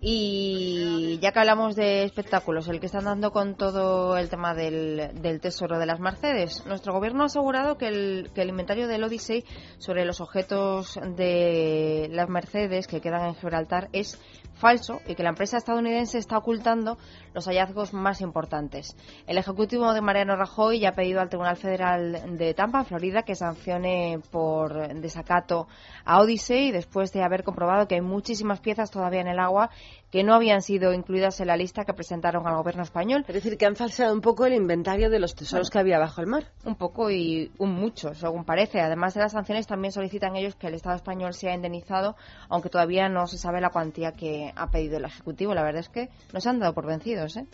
Y 0.00 1.18
ya 1.20 1.32
que 1.32 1.38
hablamos 1.38 1.74
de 1.74 2.04
espectáculos, 2.04 2.68
el 2.68 2.80
que 2.80 2.86
están 2.86 3.04
dando 3.04 3.32
con 3.32 3.56
todo 3.56 4.16
el 4.16 4.28
tema 4.28 4.54
del, 4.54 5.10
del 5.20 5.40
tesoro 5.40 5.78
de 5.78 5.86
las 5.86 6.00
Mercedes, 6.00 6.64
nuestro 6.66 6.92
gobierno 6.92 7.22
ha 7.22 7.26
asegurado 7.26 7.76
que 7.76 7.88
el, 7.88 8.30
que 8.34 8.42
el 8.42 8.50
inventario 8.50 8.88
del 8.88 9.04
Odyssey 9.04 9.44
sobre 9.78 10.04
los 10.04 10.20
objetos 10.20 10.98
de 11.16 12.08
las 12.10 12.28
Mercedes 12.28 12.86
que 12.86 13.00
quedan 13.00 13.26
en 13.26 13.34
Gibraltar 13.34 13.88
es 13.92 14.20
falso 14.56 15.00
y 15.06 15.14
que 15.14 15.22
la 15.22 15.30
empresa 15.30 15.58
estadounidense 15.58 16.18
está 16.18 16.38
ocultando 16.38 16.98
los 17.34 17.46
hallazgos 17.46 17.92
más 17.92 18.20
importantes. 18.20 18.96
El 19.26 19.38
ejecutivo 19.38 19.92
de 19.92 20.00
Mariano 20.00 20.36
Rajoy 20.36 20.80
ya 20.80 20.90
ha 20.90 20.94
pedido 20.94 21.20
al 21.20 21.28
Tribunal 21.28 21.56
Federal 21.56 22.36
de 22.36 22.54
Tampa, 22.54 22.84
Florida, 22.84 23.22
que 23.22 23.34
sancione 23.34 24.20
por 24.30 24.94
desacato 24.94 25.68
a 26.04 26.20
Odyssey 26.20 26.72
después 26.72 27.12
de 27.12 27.22
haber 27.22 27.44
comprobado 27.44 27.86
que 27.86 27.96
hay 27.96 28.00
muchísimas 28.00 28.60
piezas 28.60 28.90
todavía 28.90 29.20
en 29.20 29.28
el 29.28 29.38
agua 29.38 29.70
que 30.10 30.22
no 30.22 30.34
habían 30.34 30.62
sido 30.62 30.92
incluidas 30.92 31.40
en 31.40 31.48
la 31.48 31.56
lista 31.56 31.84
que 31.84 31.92
presentaron 31.92 32.46
al 32.46 32.56
gobierno 32.56 32.82
español. 32.82 33.24
Es 33.26 33.34
decir, 33.34 33.58
que 33.58 33.66
han 33.66 33.76
falseado 33.76 34.14
un 34.14 34.20
poco 34.20 34.46
el 34.46 34.54
inventario 34.54 35.10
de 35.10 35.18
los 35.18 35.34
tesoros 35.34 35.68
que 35.68 35.78
había 35.78 35.98
bajo 35.98 36.20
el 36.20 36.26
mar. 36.26 36.44
Un 36.64 36.76
poco 36.76 37.10
y 37.10 37.50
un 37.58 37.74
mucho, 37.74 38.14
según 38.14 38.44
parece. 38.44 38.80
Además 38.80 39.14
de 39.14 39.20
las 39.20 39.32
sanciones, 39.32 39.66
también 39.66 39.92
solicitan 39.92 40.36
ellos 40.36 40.54
que 40.54 40.68
el 40.68 40.74
Estado 40.74 40.96
español 40.96 41.34
sea 41.34 41.54
indemnizado, 41.54 42.16
aunque 42.48 42.70
todavía 42.70 43.08
no 43.08 43.26
se 43.26 43.36
sabe 43.36 43.60
la 43.60 43.70
cuantía 43.70 44.12
que 44.12 44.45
ha 44.54 44.70
pedido 44.70 44.98
el 44.98 45.04
Ejecutivo. 45.04 45.54
La 45.54 45.62
verdad 45.62 45.80
es 45.80 45.88
que 45.88 46.10
no 46.32 46.40
se 46.40 46.48
han 46.48 46.58
dado 46.58 46.74
por 46.74 46.86
vencidos. 46.86 47.36
¿eh? 47.36 47.46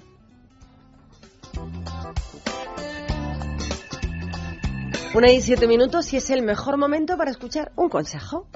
Una 5.14 5.30
y 5.30 5.40
siete 5.40 5.66
minutos 5.66 6.12
y 6.12 6.16
es 6.16 6.30
el 6.30 6.42
mejor 6.42 6.78
momento 6.78 7.16
para 7.16 7.30
escuchar 7.30 7.72
un 7.76 7.88
consejo. 7.88 8.46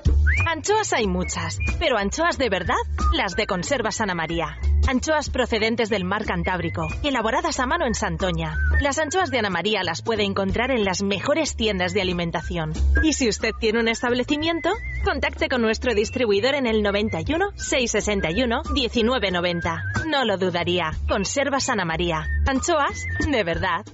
Anchoas 0.49 0.93
hay 0.93 1.09
muchas, 1.09 1.59
pero 1.81 1.99
anchoas 1.99 2.39
de 2.39 2.49
verdad, 2.49 2.77
las 3.13 3.35
de 3.35 3.47
Conserva 3.47 3.91
Ana 3.99 4.15
María. 4.15 4.57
Anchoas 4.87 5.29
procedentes 5.29 5.89
del 5.89 6.05
mar 6.05 6.25
Cantábrico, 6.25 6.87
elaboradas 7.03 7.59
a 7.59 7.67
mano 7.67 7.85
en 7.85 7.97
Santoña. 7.97 8.57
Las 8.81 8.99
anchoas 8.99 9.33
de 9.33 9.41
Ana 9.41 9.51
María 9.51 9.83
las 9.83 10.03
puede 10.03 10.23
encontrar 10.23 10.71
en 10.71 10.85
las 10.85 11.03
mejores 11.03 11.57
tiendas 11.57 11.93
de 11.95 12.03
alimentación. 12.03 12.73
Y 13.03 13.15
si 13.15 13.29
usted 13.29 13.51
tiene 13.59 13.81
un 13.81 13.89
establecimiento, 13.89 14.71
contacte 15.05 15.49
con 15.49 15.63
nuestro 15.63 15.95
distribuidor 15.95 16.55
en 16.55 16.67
el 16.67 16.81
91 16.81 17.51
661 17.57 18.63
1990. 18.73 19.83
No 20.07 20.25
lo 20.25 20.39
dudaría. 20.39 20.93
Conserva 21.09 21.59
Ana 21.69 21.85
María. 21.85 22.25
Anchoas 22.47 23.05
de 23.29 23.43
verdad. 23.43 23.85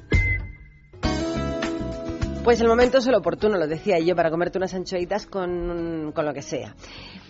Pues 2.45 2.61
el 2.61 2.67
momento 2.67 2.99
es 2.99 3.07
el 3.07 3.15
oportuno, 3.15 3.57
lo 3.57 3.69
decía 3.69 4.01
yo, 4.01 4.17
para 4.17 4.29
comerte 4.29 4.59
unas 4.59 4.75
anchoitas 4.75 5.27
con, 5.27 6.11
con 6.13 6.27
lo 6.27 6.35
que 6.35 6.43
sea. 6.43 6.75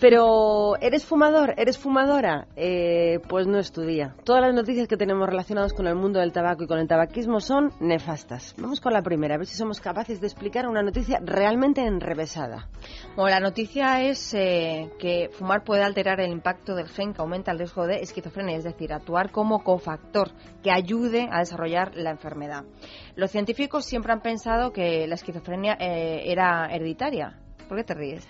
Pero, 0.00 0.76
¿eres 0.80 1.04
fumador? 1.04 1.54
¿Eres 1.58 1.78
fumadora? 1.78 2.48
Eh, 2.56 3.20
pues 3.28 3.46
no 3.46 3.58
es 3.58 3.70
tu 3.72 3.82
día. 3.82 4.16
Todas 4.24 4.40
las 4.40 4.54
noticias 4.54 4.88
que 4.88 4.96
tenemos 4.96 5.28
relacionadas 5.28 5.74
con 5.74 5.86
el 5.86 5.94
mundo 5.96 6.18
del 6.18 6.32
tabaco 6.32 6.64
y 6.64 6.66
con 6.66 6.78
el 6.78 6.88
tabaquismo 6.88 7.40
son 7.40 7.72
nefastas. 7.78 8.54
Vamos 8.56 8.80
con 8.80 8.94
la 8.94 9.02
primera, 9.02 9.34
a 9.34 9.38
ver 9.38 9.46
si 9.46 9.54
somos 9.54 9.80
capaces 9.80 10.18
de 10.20 10.26
explicar 10.26 10.66
una 10.66 10.82
noticia 10.82 11.20
realmente 11.22 11.82
enrevesada. 11.82 12.68
Bueno, 13.14 13.30
la 13.30 13.40
noticia 13.40 14.02
es 14.02 14.32
eh, 14.32 14.90
que 14.98 15.28
fumar 15.38 15.62
puede 15.62 15.84
alterar 15.84 16.20
el 16.20 16.32
impacto 16.32 16.74
del 16.74 16.88
gen 16.88 17.12
que 17.12 17.20
aumenta 17.20 17.52
el 17.52 17.58
riesgo 17.58 17.86
de 17.86 17.96
esquizofrenia, 17.96 18.56
es 18.56 18.64
decir, 18.64 18.94
actuar 18.94 19.30
como 19.30 19.62
cofactor 19.62 20.30
que 20.62 20.72
ayude 20.72 21.28
a 21.30 21.40
desarrollar 21.40 21.94
la 21.94 22.10
enfermedad. 22.10 22.64
Los 23.14 23.30
científicos 23.30 23.84
siempre 23.84 24.12
han 24.12 24.20
pensado 24.22 24.72
que 24.72 25.06
la 25.06 25.14
esquizofrenia 25.16 25.76
eh, 25.78 26.22
era 26.30 26.66
hereditaria. 26.72 27.38
¿Por 27.68 27.76
qué 27.76 27.84
te 27.84 27.94
ríes? 27.94 28.26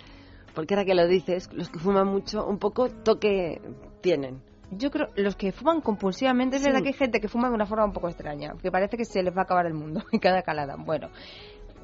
Porque 0.54 0.74
ahora 0.74 0.84
que 0.84 0.94
lo 0.94 1.06
dices, 1.06 1.48
los 1.52 1.70
que 1.70 1.78
fuman 1.78 2.06
mucho, 2.08 2.44
un 2.46 2.58
poco 2.58 2.88
toque 2.90 3.60
tienen. 4.00 4.42
Yo 4.70 4.90
creo, 4.90 5.08
los 5.16 5.36
que 5.36 5.52
fuman 5.52 5.80
compulsivamente, 5.80 6.56
es 6.56 6.62
Sí. 6.62 6.68
verdad 6.68 6.82
que 6.82 6.88
hay 6.88 6.94
gente 6.94 7.20
que 7.20 7.28
fuma 7.28 7.48
de 7.48 7.54
una 7.54 7.66
forma 7.66 7.84
un 7.84 7.92
poco 7.92 8.08
extraña, 8.08 8.54
que 8.60 8.70
parece 8.70 8.96
que 8.96 9.04
se 9.04 9.22
les 9.22 9.34
va 9.36 9.42
a 9.42 9.44
acabar 9.44 9.66
el 9.66 9.74
mundo 9.74 10.02
en 10.12 10.18
cada 10.18 10.42
calada. 10.42 10.76
Bueno, 10.78 11.10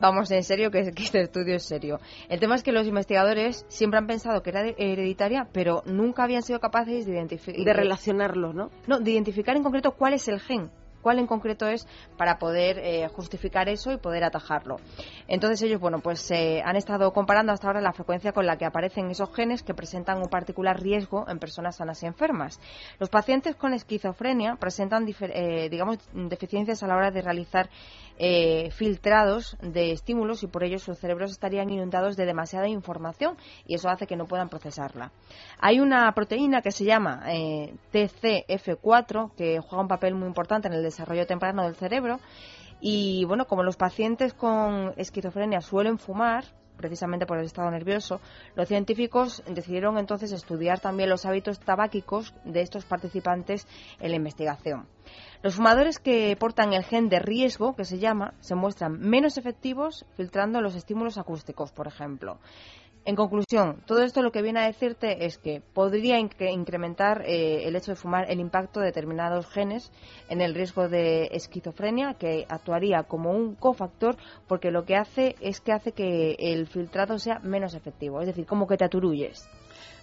vamos 0.00 0.30
en 0.30 0.42
serio, 0.42 0.70
que, 0.70 0.90
que 0.92 1.02
este 1.02 1.20
estudio 1.22 1.54
es 1.56 1.64
serio. 1.64 2.00
El 2.28 2.40
tema 2.40 2.54
es 2.56 2.62
que 2.62 2.72
los 2.72 2.86
investigadores 2.86 3.64
siempre 3.68 3.98
han 3.98 4.06
pensado 4.06 4.42
que 4.42 4.50
era 4.50 4.62
hereditaria, 4.76 5.48
pero 5.52 5.82
nunca 5.86 6.24
habían 6.24 6.42
sido 6.42 6.60
capaces 6.60 7.06
de 7.06 7.12
identificar... 7.12 7.64
De 7.64 7.72
relacionarlo, 7.72 8.52
¿no? 8.52 8.70
No, 8.86 8.98
de 9.00 9.10
identificar 9.12 9.56
en 9.56 9.62
concreto 9.62 9.92
cuál 9.92 10.14
es 10.14 10.26
el 10.28 10.40
gen 10.40 10.70
cuál 11.02 11.18
en 11.18 11.26
concreto 11.26 11.66
es 11.66 11.86
para 12.16 12.38
poder 12.38 12.78
eh, 12.78 13.08
justificar 13.08 13.68
eso 13.68 13.92
y 13.92 13.98
poder 13.98 14.24
atajarlo. 14.24 14.76
Entonces 15.26 15.62
ellos, 15.62 15.80
bueno, 15.80 16.00
pues 16.00 16.30
eh, 16.30 16.62
han 16.64 16.76
estado 16.76 17.12
comparando 17.12 17.52
hasta 17.52 17.66
ahora 17.66 17.80
la 17.80 17.92
frecuencia 17.92 18.32
con 18.32 18.46
la 18.46 18.56
que 18.56 18.64
aparecen 18.64 19.10
esos 19.10 19.34
genes 19.34 19.62
que 19.62 19.74
presentan 19.74 20.18
un 20.18 20.28
particular 20.28 20.80
riesgo 20.80 21.28
en 21.28 21.38
personas 21.38 21.76
sanas 21.76 22.02
y 22.02 22.06
enfermas. 22.06 22.60
Los 22.98 23.08
pacientes 23.08 23.56
con 23.56 23.74
esquizofrenia 23.74 24.56
presentan, 24.56 25.06
eh, 25.08 25.68
digamos, 25.70 25.98
deficiencias 26.12 26.82
a 26.82 26.86
la 26.86 26.96
hora 26.96 27.10
de 27.10 27.22
realizar 27.22 27.68
eh, 28.18 28.70
filtrados 28.72 29.56
de 29.62 29.92
estímulos 29.92 30.42
y 30.42 30.48
por 30.48 30.64
ello 30.64 30.78
sus 30.78 30.98
cerebros 30.98 31.30
estarían 31.30 31.70
inundados 31.70 32.16
de 32.16 32.26
demasiada 32.26 32.68
información 32.68 33.36
y 33.66 33.74
eso 33.74 33.88
hace 33.88 34.06
que 34.06 34.16
no 34.16 34.26
puedan 34.26 34.48
procesarla. 34.48 35.12
Hay 35.60 35.80
una 35.80 36.10
proteína 36.12 36.60
que 36.60 36.72
se 36.72 36.84
llama 36.84 37.22
eh, 37.28 37.74
TCF4 37.92 39.34
que 39.36 39.60
juega 39.60 39.82
un 39.82 39.88
papel 39.88 40.14
muy 40.14 40.26
importante 40.26 40.68
en 40.68 40.74
el 40.74 40.82
desarrollo 40.82 41.26
temprano 41.26 41.62
del 41.64 41.76
cerebro 41.76 42.18
y 42.80 43.24
bueno, 43.24 43.46
como 43.46 43.62
los 43.62 43.76
pacientes 43.76 44.34
con 44.34 44.92
esquizofrenia 44.96 45.60
suelen 45.60 45.98
fumar, 45.98 46.44
precisamente 46.78 47.26
por 47.26 47.38
el 47.38 47.44
estado 47.44 47.70
nervioso, 47.70 48.20
los 48.54 48.68
científicos 48.68 49.42
decidieron 49.46 49.98
entonces 49.98 50.32
estudiar 50.32 50.80
también 50.80 51.10
los 51.10 51.26
hábitos 51.26 51.60
tabáquicos 51.60 52.32
de 52.44 52.62
estos 52.62 52.86
participantes 52.86 53.66
en 54.00 54.10
la 54.10 54.16
investigación. 54.16 54.86
Los 55.42 55.56
fumadores 55.56 55.98
que 55.98 56.36
portan 56.38 56.72
el 56.72 56.84
gen 56.84 57.08
de 57.08 57.18
riesgo, 57.18 57.76
que 57.76 57.84
se 57.84 57.98
llama, 57.98 58.34
se 58.40 58.54
muestran 58.54 58.98
menos 58.98 59.36
efectivos 59.36 60.06
filtrando 60.16 60.60
los 60.60 60.74
estímulos 60.74 61.18
acústicos, 61.18 61.72
por 61.72 61.86
ejemplo. 61.86 62.38
En 63.04 63.16
conclusión, 63.16 63.82
todo 63.86 64.02
esto 64.02 64.22
lo 64.22 64.32
que 64.32 64.42
viene 64.42 64.60
a 64.60 64.66
decirte 64.66 65.24
es 65.24 65.38
que 65.38 65.62
podría 65.72 66.18
incrementar 66.18 67.22
eh, 67.26 67.66
el 67.66 67.74
hecho 67.74 67.92
de 67.92 67.96
fumar 67.96 68.30
el 68.30 68.38
impacto 68.38 68.80
de 68.80 68.86
determinados 68.86 69.46
genes 69.46 69.90
en 70.28 70.42
el 70.42 70.54
riesgo 70.54 70.88
de 70.88 71.28
esquizofrenia, 71.32 72.14
que 72.14 72.44
actuaría 72.48 73.04
como 73.04 73.30
un 73.30 73.54
cofactor 73.54 74.16
porque 74.46 74.70
lo 74.70 74.84
que 74.84 74.96
hace 74.96 75.36
es 75.40 75.60
que 75.60 75.72
hace 75.72 75.92
que 75.92 76.36
el 76.38 76.66
filtrado 76.66 77.18
sea 77.18 77.38
menos 77.38 77.74
efectivo, 77.74 78.20
es 78.20 78.26
decir, 78.26 78.44
como 78.44 78.66
que 78.66 78.76
te 78.76 78.84
aturulles. 78.84 79.48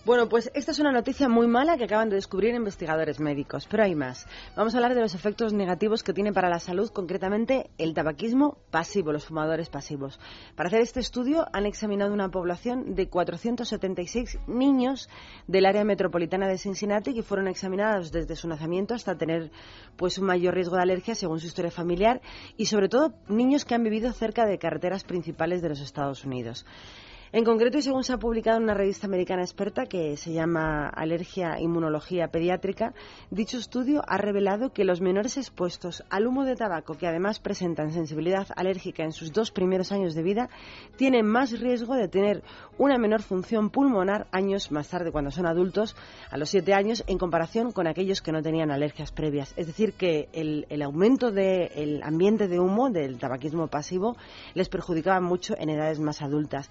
Bueno, 0.06 0.30
pues 0.30 0.52
esta 0.54 0.70
es 0.70 0.78
una 0.78 0.92
noticia 0.92 1.28
muy 1.28 1.48
mala 1.48 1.78
que 1.78 1.86
acaban 1.86 2.10
de 2.10 2.18
descubrir 2.18 2.54
investigadores 2.54 3.20
médicos, 3.20 3.68
pero 3.68 3.82
hay 3.82 3.96
más. 3.96 4.28
Vamos 4.56 4.76
a 4.76 4.78
hablar 4.78 4.94
de 4.94 5.02
los 5.02 5.16
efectos 5.16 5.52
negativos 5.52 6.04
que 6.04 6.14
tiene 6.14 6.32
para 6.32 6.48
la 6.48 6.60
salud, 6.60 6.92
concretamente 6.92 7.72
el 7.80 7.96
tabaquismo 7.96 8.60
pasivo, 8.70 9.12
los 9.12 9.26
fumadores 9.26 9.70
pasivos. 9.70 10.20
Para 10.56 10.68
hacer 10.68 10.82
este 10.82 11.00
estudio 11.00 11.48
han 11.54 11.66
examinado 11.66 12.14
una 12.14 12.30
población 12.30 12.94
de 12.94 13.10
476 13.10 14.38
niños 14.46 15.10
del 15.48 15.66
área 15.66 15.84
metropolitana 15.84 16.48
de 16.48 16.60
Cincinnati 16.60 17.16
que 17.16 17.24
fueron 17.24 17.48
examinados 17.48 18.12
desde 18.12 18.36
su 18.36 18.48
nacimiento 18.48 18.94
hasta 18.94 19.18
tener 19.18 19.50
pues 19.96 20.20
un 20.20 20.28
mayor 20.28 20.54
riesgo 20.54 20.76
de 20.76 20.84
alergia 20.84 21.16
según 21.16 21.40
su 21.40 21.48
historia 21.48 21.72
familiar 21.72 22.22
y 22.58 22.68
sobre 22.68 22.90
todo 22.90 23.16
niños 23.28 23.66
que 23.66 23.74
han 23.74 23.84
vivido 23.84 24.14
cerca 24.14 24.46
de 24.46 24.60
carreteras 24.60 25.04
principales 25.04 25.64
de 25.64 25.70
los 25.70 25.82
Estados 25.82 26.26
Unidos. 26.26 26.64
En 27.36 27.44
concreto, 27.44 27.78
y 27.78 27.82
según 27.82 28.06
se 28.06 28.14
ha 28.14 28.18
publicado 28.18 28.56
en 28.56 28.64
una 28.64 28.74
revista 28.74 29.08
americana 29.08 29.42
experta 29.42 29.88
que 29.88 30.16
se 30.16 30.32
llama 30.32 30.88
Alergia 30.88 31.60
Inmunología 31.60 32.30
Pediátrica, 32.30 32.94
dicho 33.30 33.58
estudio 33.58 34.02
ha 34.08 34.18
revelado 34.18 34.72
que 34.72 34.86
los 34.86 35.02
menores 35.02 35.36
expuestos 35.36 36.02
al 36.10 36.28
humo 36.28 36.46
de 36.46 36.56
tabaco, 36.56 36.94
que 36.94 37.08
además 37.08 37.42
presentan 37.42 37.92
sensibilidad 37.92 38.48
alérgica 38.56 39.04
en 39.04 39.12
sus 39.12 39.34
dos 39.34 39.52
primeros 39.52 39.92
años 39.92 40.16
de 40.16 40.24
vida, 40.24 40.50
tienen 40.96 41.26
más 41.26 41.60
riesgo 41.60 41.96
de 41.96 42.08
tener 42.08 42.42
una 42.78 42.98
menor 42.98 43.22
función 43.22 43.70
pulmonar 43.70 44.28
años 44.32 44.72
más 44.72 44.88
tarde, 44.88 45.12
cuando 45.12 45.30
son 45.30 45.46
adultos, 45.46 45.98
a 46.32 46.38
los 46.38 46.50
siete 46.50 46.74
años, 46.74 47.04
en 47.06 47.18
comparación 47.18 47.74
con 47.74 47.86
aquellos 47.86 48.22
que 48.22 48.32
no 48.32 48.42
tenían 48.42 48.72
alergias 48.72 49.12
previas. 49.12 49.54
Es 49.58 49.68
decir, 49.68 49.92
que 49.92 50.30
el, 50.32 50.82
aumento 50.82 51.32
del 51.32 52.02
ambiente 52.02 52.48
de 52.48 52.62
humo, 52.62 52.90
del 52.92 53.20
tabaquismo 53.20 53.68
pasivo, 53.68 54.16
les 54.54 54.70
perjudicaba 54.70 55.20
mucho 55.20 55.54
en 55.58 55.70
edades 55.70 56.00
más 56.00 56.22
adultas. 56.22 56.70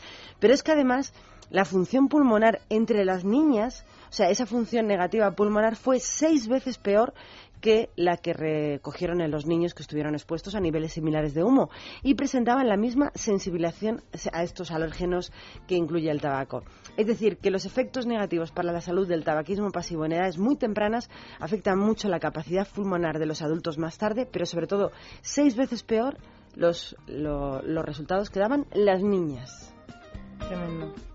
Pero 0.55 0.61
es 0.61 0.63
que 0.63 0.73
además 0.73 1.13
la 1.51 1.65
función 1.65 2.07
pulmonar 2.07 2.61
entre 2.69 3.05
las 3.05 3.25
niñas, 3.25 3.85
o 4.09 4.13
sea, 4.13 4.31
esa 4.31 4.47
función 4.47 4.87
negativa 4.87 5.35
pulmonar 5.35 5.75
fue 5.75 5.99
seis 5.99 6.47
veces 6.47 6.79
peor 6.79 7.13
que 7.61 7.91
la 7.97 8.19
que 8.19 8.35
recogieron 8.35 9.21
en 9.21 9.33
los 9.33 9.47
niños 9.47 9.75
que 9.75 9.83
estuvieron 9.83 10.15
expuestos 10.15 10.55
a 10.55 10.61
niveles 10.61 10.93
similares 10.93 11.35
de 11.35 11.43
humo 11.43 11.71
y 12.05 12.15
presentaban 12.15 12.69
la 12.69 12.77
misma 12.77 13.11
sensibilización 13.17 14.05
a 14.33 14.45
estos 14.45 14.71
alérgenos 14.71 15.33
que 15.67 15.75
incluye 15.75 16.09
el 16.09 16.21
tabaco. 16.21 16.63
Es 16.97 17.09
decir, 17.09 17.39
que 17.39 17.51
los 17.51 17.65
efectos 17.65 18.07
negativos 18.07 18.53
para 18.53 18.71
la 18.71 18.81
salud 18.81 19.09
del 19.09 19.25
tabaquismo 19.25 19.73
pasivo 19.73 20.05
en 20.05 20.13
edades 20.13 20.39
muy 20.39 20.55
tempranas 20.55 21.11
afectan 21.41 21.81
mucho 21.81 22.09
la 22.09 22.21
capacidad 22.21 22.69
pulmonar 22.69 23.19
de 23.19 23.27
los 23.27 23.43
adultos 23.43 23.77
más 23.77 23.99
tarde, 23.99 24.25
pero 24.25 24.47
sobre 24.47 24.69
todo 24.69 24.93
seis 25.21 25.57
veces 25.57 25.83
peor 25.83 26.17
los, 26.55 26.95
los 27.09 27.85
resultados 27.85 28.31
que 28.31 28.39
daban 28.39 28.67
las 28.73 29.03
niñas. 29.03 29.74
Tremendo. 30.39 31.14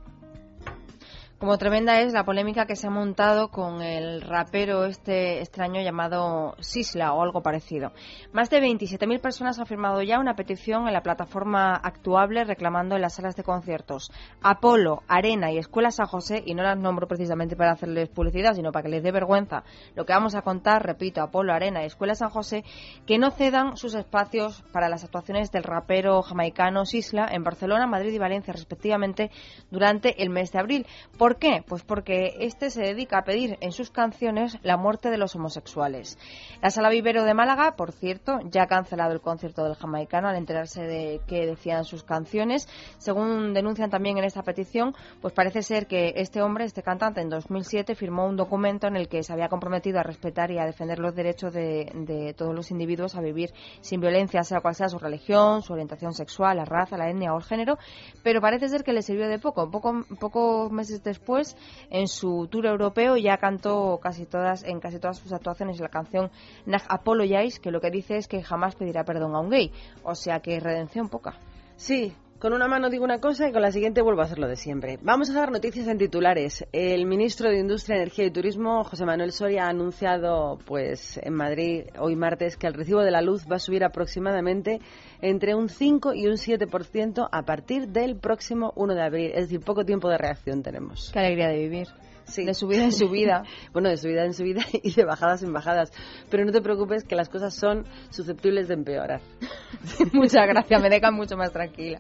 Como 1.40 1.58
tremenda 1.58 2.02
es 2.02 2.12
la 2.12 2.26
polémica 2.26 2.66
que 2.66 2.76
se 2.76 2.88
ha 2.88 2.90
montado 2.90 3.48
con 3.48 3.82
el 3.82 4.20
rapero 4.20 4.84
este 4.84 5.40
extraño 5.40 5.82
llamado 5.82 6.56
Sisla 6.60 7.14
o 7.14 7.22
algo 7.24 7.42
parecido. 7.42 7.94
Más 8.34 8.50
de 8.50 8.60
27.000 8.60 9.22
personas 9.22 9.58
han 9.58 9.66
firmado 9.66 10.02
ya 10.02 10.20
una 10.20 10.36
petición 10.36 10.86
en 10.86 10.94
la 10.94 11.02
plataforma 11.02 11.76
actuable 11.76 12.44
reclamando 12.44 12.98
en 12.98 13.04
las 13.04 13.16
salas 13.16 13.38
de 13.38 13.44
conciertos 13.44 14.12
Apolo, 14.42 15.02
Arena 15.08 15.50
y 15.50 15.58
Escuela 15.58 15.92
San 15.92 16.08
José, 16.08 16.44
y 16.46 16.56
no 16.56 16.64
las 16.64 16.78
nombro 16.78 17.08
precisamente 17.08 17.56
para 17.56 17.72
hacerles 17.72 18.10
publicidad, 18.10 18.56
sino 18.56 18.74
para 18.74 18.84
que 18.84 18.90
les 18.90 19.04
dé 19.04 19.14
vergüenza 19.14 19.64
lo 19.96 20.06
que 20.06 20.12
vamos 20.12 20.36
a 20.36 20.42
contar, 20.42 20.86
repito, 20.86 21.22
Apolo, 21.22 21.54
Arena 21.54 21.84
y 21.84 21.86
Escuela 21.86 22.16
San 22.16 22.32
José, 22.32 22.66
que 23.06 23.18
no 23.18 23.32
cedan 23.32 23.78
sus 23.78 23.96
espacios 23.96 24.66
para 24.74 24.90
las 24.90 25.06
actuaciones 25.06 25.52
del 25.52 25.64
rapero 25.64 26.22
jamaicano 26.22 26.84
Sisla 26.84 27.30
en 27.32 27.46
Barcelona, 27.46 27.88
Madrid 27.88 28.12
y 28.12 28.18
Valencia 28.18 28.52
respectivamente 28.52 29.32
durante 29.72 30.22
el 30.22 30.32
mes 30.32 30.52
de 30.52 30.60
abril. 30.60 30.88
¿Por 31.18 31.29
qué? 31.38 31.64
Pues 31.68 31.84
porque 31.84 32.36
este 32.40 32.70
se 32.70 32.82
dedica 32.82 33.20
a 33.20 33.24
pedir 33.24 33.58
en 33.62 33.72
sus 33.72 33.92
canciones 33.92 34.58
la 34.64 34.78
muerte 34.78 35.10
de 35.10 35.18
los 35.18 35.36
homosexuales. 35.36 36.18
La 36.62 36.72
Sala 36.72 36.90
Vivero 36.90 37.24
de 37.24 37.34
Málaga, 37.34 37.76
por 37.76 37.92
cierto, 37.92 38.40
ya 38.46 38.64
ha 38.64 38.68
cancelado 38.68 39.14
el 39.14 39.22
concierto 39.22 39.64
del 39.64 39.76
jamaicano 39.76 40.28
al 40.28 40.36
enterarse 40.36 40.82
de 40.82 41.22
qué 41.28 41.46
decían 41.46 41.86
sus 41.86 42.04
canciones. 42.04 42.68
Según 42.98 43.54
denuncian 43.54 43.90
también 43.90 44.18
en 44.18 44.24
esta 44.24 44.44
petición, 44.44 44.96
pues 45.22 45.34
parece 45.34 45.62
ser 45.62 45.88
que 45.88 46.14
este 46.16 46.42
hombre, 46.42 46.66
este 46.66 46.84
cantante, 46.84 47.22
en 47.22 47.30
2007 47.30 47.96
firmó 47.96 48.26
un 48.26 48.36
documento 48.36 48.88
en 48.88 48.96
el 48.96 49.08
que 49.08 49.22
se 49.22 49.32
había 49.32 49.50
comprometido 49.50 50.00
a 50.00 50.04
respetar 50.04 50.52
y 50.52 50.58
a 50.58 50.66
defender 50.66 51.00
los 51.00 51.16
derechos 51.16 51.54
de, 51.54 51.92
de 51.94 52.34
todos 52.34 52.56
los 52.56 52.72
individuos 52.72 53.16
a 53.16 53.22
vivir 53.22 53.54
sin 53.82 54.02
violencia, 54.02 54.44
sea 54.44 54.62
cual 54.62 54.76
sea 54.76 54.90
su 54.90 54.98
religión, 54.98 55.62
su 55.62 55.74
orientación 55.74 56.14
sexual, 56.14 56.58
la 56.58 56.66
raza, 56.66 56.98
la 56.98 57.10
etnia 57.10 57.34
o 57.34 57.38
el 57.38 57.44
género, 57.44 57.78
pero 58.24 58.42
parece 58.42 58.68
ser 58.68 58.84
que 58.84 58.94
le 58.94 59.04
sirvió 59.04 59.28
de 59.28 59.40
poco. 59.40 59.70
Poco, 59.70 60.04
pocos 60.20 60.72
meses 60.72 61.04
después 61.04 61.19
después, 61.20 61.58
en 61.90 62.08
su 62.08 62.48
tour 62.50 62.66
europeo, 62.66 63.18
ya 63.18 63.38
cantó 63.38 64.00
casi 64.02 64.26
todas, 64.26 64.64
en 64.64 64.80
casi 64.80 65.00
todas 65.00 65.18
sus 65.18 65.34
actuaciones 65.34 65.80
la 65.80 65.90
canción 65.90 66.32
Nag 66.66 66.84
Apologize, 66.88 67.60
que 67.60 67.72
lo 67.72 67.82
que 67.82 67.92
dice 67.92 68.18
es 68.18 68.28
que 68.28 68.42
jamás 68.42 68.76
pedirá 68.76 69.04
perdón 69.04 69.36
a 69.36 69.40
un 69.40 69.50
gay. 69.50 69.72
O 70.04 70.16
sea 70.16 70.40
que 70.40 70.60
redención 70.60 71.10
poca. 71.10 71.38
Sí, 71.76 72.14
con 72.40 72.54
una 72.54 72.68
mano 72.68 72.90
digo 72.90 73.04
una 73.04 73.20
cosa 73.20 73.50
y 73.50 73.52
con 73.52 73.62
la 73.62 73.72
siguiente 73.72 74.02
vuelvo 74.02 74.22
a 74.22 74.26
hacer 74.26 74.40
lo 74.40 74.48
de 74.48 74.56
siempre. 74.56 74.98
Vamos 75.02 75.30
a 75.30 75.34
dar 75.34 75.52
noticias 75.52 75.88
en 75.88 75.98
titulares. 75.98 76.66
El 76.72 77.06
ministro 77.06 77.50
de 77.50 77.60
Industria, 77.60 77.98
Energía 77.98 78.26
y 78.26 78.32
Turismo, 78.32 78.84
José 78.86 79.06
Manuel 79.06 79.34
Soria, 79.34 79.66
ha 79.66 79.70
anunciado 79.70 80.58
pues 80.66 81.20
en 81.22 81.34
Madrid 81.34 81.84
hoy 82.00 82.16
martes 82.16 82.56
que 82.56 82.68
el 82.68 82.74
recibo 82.74 83.02
de 83.02 83.12
la 83.12 83.22
luz 83.22 83.46
va 83.52 83.58
a 83.58 83.60
subir 83.60 83.84
aproximadamente 83.84 84.80
entre 85.22 85.54
un 85.54 85.68
5 85.68 86.14
y 86.14 86.28
un 86.28 86.36
7% 86.36 87.28
a 87.30 87.42
partir 87.44 87.90
del 87.90 88.18
próximo 88.18 88.72
1 88.78 88.96
de 88.96 89.02
abril. 89.02 89.32
Es 89.34 89.50
decir, 89.50 89.60
poco 89.60 89.84
tiempo 89.84 90.08
de 90.10 90.18
reacción 90.18 90.64
tenemos. 90.64 91.12
Qué 91.12 91.20
alegría 91.20 91.50
de 91.50 91.58
vivir. 91.58 91.88
De 92.36 92.54
subida 92.54 92.84
en 92.84 92.92
subida. 92.92 93.44
bueno, 93.74 93.90
de 93.90 93.98
subida 93.98 94.26
en 94.26 94.34
subida 94.34 94.62
y 94.72 94.92
de 94.94 95.06
bajadas 95.06 95.44
en 95.44 95.54
bajadas. 95.54 95.92
Pero 96.30 96.46
no 96.46 96.52
te 96.52 96.62
preocupes 96.62 97.04
que 97.04 97.16
las 97.16 97.30
cosas 97.30 97.56
son 97.56 97.86
susceptibles 98.10 98.68
de 98.68 98.76
empeorar. 98.76 99.22
Muchas 100.14 100.48
gracias, 100.48 100.82
me 100.82 100.90
deja 100.90 101.12
mucho 101.12 101.38
más 101.38 101.52
tranquila. 101.52 102.00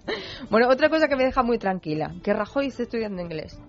Bueno, 0.49 0.67
otra 0.69 0.89
cosa 0.89 1.07
que 1.07 1.15
me 1.15 1.25
deja 1.25 1.43
muy 1.43 1.57
tranquila, 1.57 2.13
que 2.23 2.33
Rajoy 2.33 2.67
esté 2.67 2.83
estudiando 2.83 3.21
inglés. 3.21 3.59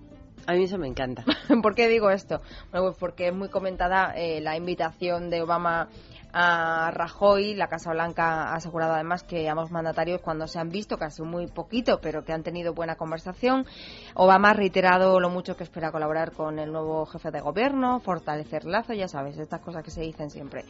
A 0.46 0.54
mí 0.54 0.64
eso 0.64 0.78
me 0.78 0.88
encanta. 0.88 1.24
¿Por 1.62 1.74
qué 1.74 1.88
digo 1.88 2.10
esto? 2.10 2.40
Bueno, 2.70 2.88
pues 2.88 2.96
porque 2.98 3.28
es 3.28 3.34
muy 3.34 3.48
comentada 3.48 4.12
eh, 4.16 4.40
la 4.40 4.56
invitación 4.56 5.30
de 5.30 5.42
Obama 5.42 5.88
a 6.32 6.90
Rajoy. 6.92 7.54
La 7.54 7.68
Casa 7.68 7.92
Blanca 7.92 8.50
ha 8.50 8.54
asegurado 8.54 8.94
además 8.94 9.22
que 9.22 9.48
ambos 9.48 9.70
mandatarios, 9.70 10.20
cuando 10.20 10.46
se 10.46 10.58
han 10.58 10.68
visto, 10.68 10.96
casi 10.96 11.22
muy 11.22 11.46
poquito, 11.46 12.00
pero 12.00 12.24
que 12.24 12.32
han 12.32 12.42
tenido 12.42 12.74
buena 12.74 12.96
conversación. 12.96 13.66
Obama 14.14 14.50
ha 14.50 14.54
reiterado 14.54 15.20
lo 15.20 15.30
mucho 15.30 15.56
que 15.56 15.64
espera 15.64 15.92
colaborar 15.92 16.32
con 16.32 16.58
el 16.58 16.72
nuevo 16.72 17.06
jefe 17.06 17.30
de 17.30 17.40
gobierno, 17.40 18.00
fortalecer 18.00 18.64
lazos, 18.64 18.96
ya 18.96 19.08
sabes, 19.08 19.38
estas 19.38 19.60
cosas 19.60 19.82
que 19.82 19.90
se 19.90 20.00
dicen 20.00 20.30
siempre. 20.30 20.64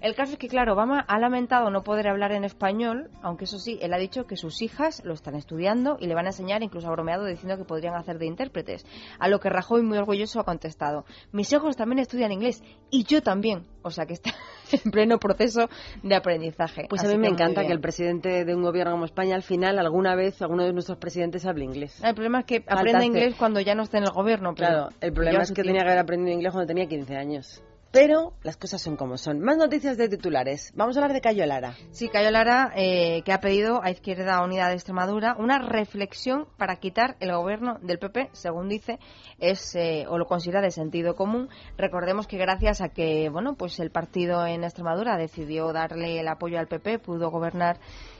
El 0.00 0.14
caso 0.14 0.32
es 0.32 0.38
que, 0.38 0.48
claro, 0.48 0.74
Obama 0.74 1.00
ha 1.00 1.18
lamentado 1.18 1.70
no 1.70 1.82
poder 1.82 2.08
hablar 2.08 2.32
en 2.32 2.44
español, 2.44 3.10
aunque 3.22 3.44
eso 3.44 3.58
sí, 3.58 3.78
él 3.80 3.92
ha 3.94 3.98
dicho 3.98 4.26
que 4.26 4.36
sus 4.36 4.60
hijas 4.62 5.02
lo 5.04 5.14
están 5.14 5.34
estudiando 5.34 5.96
y 5.98 6.06
le 6.06 6.14
van 6.14 6.26
a 6.26 6.30
enseñar, 6.30 6.62
incluso 6.62 6.88
ha 6.88 6.92
bromeado 6.92 7.24
diciendo 7.24 7.56
que 7.56 7.64
podrían 7.64 7.94
hacer 7.94 8.18
de 8.18 8.26
intérpretes. 8.26 8.84
A 9.18 9.28
lo 9.28 9.40
que 9.40 9.48
Rajoy, 9.48 9.82
muy 9.82 9.98
orgulloso, 9.98 10.40
ha 10.40 10.44
contestado: 10.44 11.04
Mis 11.32 11.52
hijos 11.52 11.76
también 11.76 12.00
estudian 12.00 12.32
inglés 12.32 12.62
y 12.90 13.04
yo 13.04 13.22
también. 13.22 13.66
O 13.82 13.90
sea 13.90 14.06
que 14.06 14.14
está 14.14 14.30
en 14.84 14.90
pleno 15.04 15.18
proceso 15.18 15.68
de 16.02 16.14
aprendizaje. 16.14 16.86
Pues 16.88 17.04
a 17.04 17.08
mí 17.08 17.18
me 17.18 17.28
encanta 17.28 17.66
que 17.66 17.72
el 17.72 17.80
presidente 17.80 18.44
de 18.44 18.54
un 18.54 18.62
gobierno 18.62 18.92
como 18.92 19.04
España, 19.04 19.34
al 19.34 19.42
final, 19.42 19.78
alguna 19.78 20.14
vez, 20.14 20.40
alguno 20.40 20.64
de 20.64 20.72
nuestros 20.72 20.98
presidentes 20.98 21.44
hable 21.46 21.64
inglés. 21.64 22.02
El 22.02 22.14
problema 22.14 22.40
es 22.40 22.44
que 22.46 22.64
aprenda 22.66 23.04
inglés 23.04 23.34
cuando 23.38 23.60
ya 23.60 23.74
no 23.74 23.82
esté 23.82 23.98
en 23.98 24.04
el 24.04 24.10
gobierno. 24.10 24.54
claro, 24.54 24.88
el 25.00 25.12
problema 25.12 25.42
es 25.42 25.52
que 25.52 25.62
tenía 25.62 25.82
que 25.82 25.88
haber 25.88 25.98
aprendido 25.98 26.34
inglés 26.34 26.52
cuando 26.52 26.66
tenía 26.66 26.86
15 26.86 27.16
años. 27.16 27.62
Pero 27.94 28.32
las 28.42 28.56
cosas 28.56 28.82
son 28.82 28.96
como 28.96 29.16
son. 29.18 29.38
Más 29.38 29.56
noticias 29.56 29.96
de 29.96 30.08
titulares. 30.08 30.72
Vamos 30.74 30.96
a 30.96 30.98
hablar 30.98 31.12
de 31.12 31.20
Cayo 31.20 31.46
Lara. 31.46 31.76
Sí, 31.92 32.08
Cayo 32.08 32.32
Lara, 32.32 32.72
eh, 32.74 33.22
que 33.24 33.32
ha 33.32 33.38
pedido 33.40 33.84
a 33.84 33.90
Izquierda 33.92 34.42
Unida 34.42 34.66
de 34.66 34.74
Extremadura 34.74 35.36
una 35.38 35.60
reflexión 35.60 36.48
para 36.58 36.74
quitar 36.80 37.16
el 37.20 37.30
gobierno 37.30 37.78
del 37.82 38.00
PP, 38.00 38.30
según 38.32 38.68
dice, 38.68 38.98
es 39.38 39.76
eh, 39.76 40.06
o 40.08 40.18
lo 40.18 40.26
considera 40.26 40.60
de 40.60 40.72
sentido 40.72 41.14
común. 41.14 41.48
Recordemos 41.78 42.26
que 42.26 42.36
gracias 42.36 42.80
a 42.80 42.88
que, 42.88 43.28
bueno, 43.28 43.54
pues 43.54 43.78
el 43.78 43.92
partido 43.92 44.44
en 44.44 44.64
Extremadura 44.64 45.16
decidió 45.16 45.72
darle 45.72 46.18
el 46.18 46.26
apoyo 46.26 46.58
al 46.58 46.66
PP, 46.66 46.98
pudo 46.98 47.30
gobernar 47.30 47.78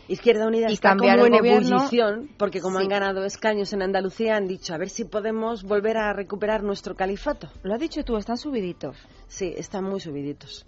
Izquierda 0.09 0.47
Unida 0.47 0.69
y 0.71 0.75
está 0.75 0.97
como 0.97 1.09
en 1.11 1.31
gobierno. 1.33 1.77
ebullición, 1.77 2.29
porque 2.37 2.61
como 2.61 2.79
Sí. 2.79 2.85
han 2.85 2.89
ganado 2.91 3.25
escaños 3.25 3.73
en 3.73 3.83
Andalucía, 3.83 4.37
han 4.37 4.47
dicho 4.47 4.75
a 4.75 4.79
ver 4.79 4.91
si 4.91 5.05
podemos 5.05 5.63
volver 5.65 5.97
a 5.97 6.13
recuperar 6.13 6.63
nuestro 6.63 6.95
califato. 6.95 7.51
Lo 7.63 7.73
has 7.75 7.81
dicho 7.81 8.05
tú, 8.05 8.17
están 8.17 8.37
subiditos. 8.37 8.97
Sí, 9.29 9.55
están 9.57 9.85
muy 9.85 10.01
subiditos. 10.01 10.67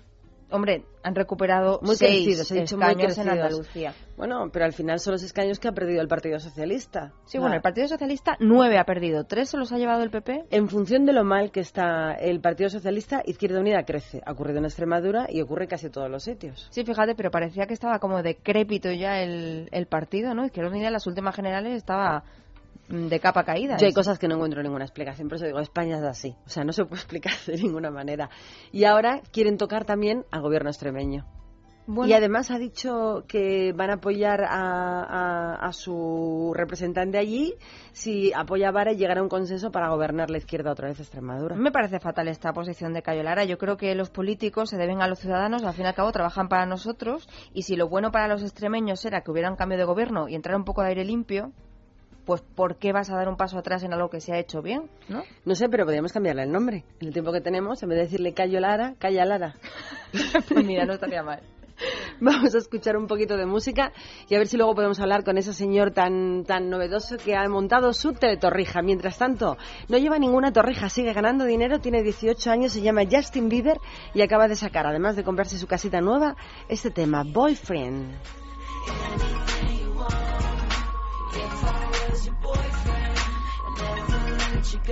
Hombre, 0.51 0.85
han 1.03 1.15
recuperado 1.15 1.81
Muy 1.83 1.97
seis 1.97 2.25
crecidos, 2.25 2.51
he 2.53 2.61
dicho 2.61 2.77
muy 2.77 2.87
escaños 2.87 3.19
en. 3.19 3.29
Andalucía. 3.29 3.95
Bueno, 4.17 4.49
pero 4.53 4.65
al 4.65 4.73
final 4.73 5.01
son 5.01 5.13
los 5.13 5.23
escaños 5.23 5.59
que 5.59 5.69
ha 5.69 5.73
perdido 5.73 6.01
el 6.01 6.09
Partido 6.09 6.39
Socialista. 6.39 7.13
Sí, 7.27 7.39
bueno, 7.39 7.57
el 7.57 7.63
Partido 7.63 7.89
Socialista 7.89 8.37
nueve 8.39 8.79
ha 8.79 8.85
perdido, 8.85 9.25
tres 9.25 9.51
se 9.51 9.57
los 9.57 9.73
ha 9.73 9.79
llevado 9.79 10.03
el 10.03 10.11
PP. 10.11 10.47
En 10.51 10.69
función 10.69 11.05
de 11.05 11.13
lo 11.13 11.25
mal 11.25 11.51
que 11.51 11.61
está 11.61 12.13
el 12.13 12.41
Partido 12.41 12.71
Socialista, 12.71 13.23
Izquierda 13.25 13.61
Unida 13.61 13.85
crece. 13.85 14.23
Ha 14.25 14.33
ocurrido 14.33 14.59
en 14.59 14.67
Extremadura 14.67 15.27
y 15.29 15.41
ocurre 15.43 15.65
en 15.65 15.71
casi 15.71 15.91
todos 15.91 16.11
los 16.11 16.23
sitios. 16.23 16.69
Sí, 16.71 16.85
fíjate, 16.85 17.15
pero 17.15 17.31
parecía 17.31 17.67
que 17.67 17.75
estaba 17.75 17.99
como 17.99 18.23
decrépito 18.23 18.91
ya 18.93 19.21
el, 19.21 19.69
el 19.73 19.87
partido, 19.87 20.35
¿no? 20.35 20.45
Izquierda 20.47 20.71
Unida 20.71 20.87
en 20.87 20.93
las 20.93 21.07
últimas 21.07 21.35
generales 21.35 21.75
estaba 21.75 22.25
de 22.89 23.21
capa 23.21 23.45
caída. 23.45 23.77
Yo 23.79 23.87
hay 23.87 23.93
cosas 23.93 24.19
que 24.19 24.29
no 24.29 24.35
encuentro 24.37 24.63
ninguna 24.63 24.85
explicación, 24.85 25.29
por 25.29 25.37
eso 25.37 25.47
digo, 25.47 25.61
España 25.61 25.97
es 25.99 26.05
así. 26.05 26.35
O 26.47 26.49
sea, 26.49 26.65
no 26.65 26.73
se 26.73 26.85
puede 26.85 27.01
explicar 27.03 27.33
de 27.47 27.57
ninguna 27.57 27.91
manera. 27.91 28.31
Y 28.73 28.85
ahora 28.85 29.21
quieren 29.33 29.57
tocar 29.59 29.85
también 29.85 30.25
al 30.31 30.43
gobierno 30.43 30.71
extremeño. 30.71 31.27
Bueno. 31.89 32.11
Y 32.11 32.15
además 32.15 32.51
ha 32.51 32.59
dicho 32.59 33.23
que 33.29 33.73
van 33.73 33.91
a 33.91 33.95
apoyar 33.95 34.43
a, 34.43 35.05
a- 35.05 35.55
a 35.69 35.73
su 35.73 36.53
representante 36.53 37.17
allí 37.17 37.55
si 37.93 38.33
apoya 38.33 38.71
a 38.71 38.73
Vara 38.73 38.93
y 38.93 38.97
llegará 38.97 39.21
a 39.21 39.23
un 39.23 39.29
consenso 39.29 39.71
para 39.71 39.89
gobernar 39.91 40.29
la 40.29 40.39
izquierda 40.39 40.73
otra 40.73 40.89
vez 40.89 40.99
Extremadura. 40.99 41.55
Me 41.55 41.71
parece 41.71 42.01
fatal 42.01 42.27
esta 42.27 42.53
posición 42.53 42.93
de 42.93 43.03
Cayo 43.03 43.23
Lara. 43.23 43.45
Yo 43.45 43.57
creo 43.57 43.77
que 43.77 43.95
los 43.95 44.11
políticos 44.11 44.71
se 44.71 44.77
deben 44.79 45.01
a 45.01 45.07
los 45.07 45.21
ciudadanos, 45.21 45.63
al 45.63 45.75
fin 45.75 45.85
y 45.85 45.87
al 45.89 45.95
cabo 45.95 46.11
trabajan 46.11 46.49
para 46.49 46.67
nosotros 46.67 47.29
y 47.55 47.63
si 47.63 47.77
lo 47.77 47.89
bueno 47.89 48.11
para 48.11 48.27
los 48.27 48.43
extremeños 48.43 49.05
era 49.05 49.21
que 49.21 49.31
hubiera 49.31 49.49
un 49.49 49.57
cambio 49.57 49.79
de 49.79 49.85
gobierno 49.85 50.29
y 50.29 50.35
entrar 50.35 50.57
un 50.57 50.65
poco 50.65 50.83
de 50.83 50.89
aire 50.89 51.05
limpio, 51.05 51.53
pues 52.27 52.43
¿por 52.43 52.77
qué 52.77 52.93
vas 52.93 53.09
a 53.09 53.17
dar 53.17 53.29
un 53.29 53.37
paso 53.37 53.57
atrás 53.57 53.83
en 53.85 53.95
algo 53.95 54.11
que 54.11 54.21
se 54.21 54.35
ha 54.35 54.39
hecho 54.39 54.61
bien? 54.61 54.91
¿no? 55.09 55.23
No 55.45 55.55
sé, 55.55 55.69
pero 55.69 55.85
podríamos 55.85 56.13
cambiarle 56.13 56.43
el 56.43 56.53
nombre. 56.53 56.85
En 57.01 57.09
el 57.09 57.13
tiempo 57.13 57.33
que 57.33 57.41
tenemos, 57.41 57.83
en 57.83 57.89
vez 57.89 57.97
de 57.97 58.05
decirle 58.05 58.35
Cayo 58.35 58.61
Lara, 58.61 58.95
Calla 58.99 59.25
Lara. 59.25 59.55
Pues 60.49 60.65
mira, 60.65 60.85
no 60.85 60.95
estaría 60.95 61.23
mal. 61.23 61.43
Vamos 62.21 62.55
a 62.55 62.59
escuchar 62.59 62.97
un 62.97 63.07
poquito 63.07 63.37
de 63.37 63.47
música 63.47 63.93
y 64.29 64.35
a 64.35 64.39
ver 64.39 64.47
si 64.47 64.57
luego 64.57 64.75
podemos 64.75 64.99
hablar 65.01 65.25
con 65.25 65.39
ese 65.39 65.53
señor 65.53 65.93
tan, 65.93 66.45
tan 66.45 66.69
novedoso 66.71 67.17
que 67.17 67.37
ha 67.37 67.49
montado 67.49 67.93
su 67.93 68.13
teletorrija. 68.13 68.83
Mientras 68.83 69.19
tanto, 69.19 69.57
no 69.89 69.99
lleva 69.99 70.19
ninguna 70.19 70.53
torrija, 70.53 70.89
sigue 70.89 71.13
ganando 71.13 71.45
dinero, 71.45 71.81
tiene 71.81 72.03
18 72.03 72.51
años, 72.51 72.73
se 72.73 72.81
llama 72.81 73.03
Justin 73.11 73.49
Bieber 73.49 73.79
y 74.15 74.23
acaba 74.23 74.49
de 74.49 74.57
sacar, 74.57 74.87
además 74.87 75.17
de 75.17 75.25
comprarse 75.25 75.59
su 75.59 75.67
casita 75.67 76.01
nueva, 76.01 76.37
este 76.69 76.91
tema, 76.91 77.23
Boyfriend. 77.25 78.17
Tell 84.67 84.83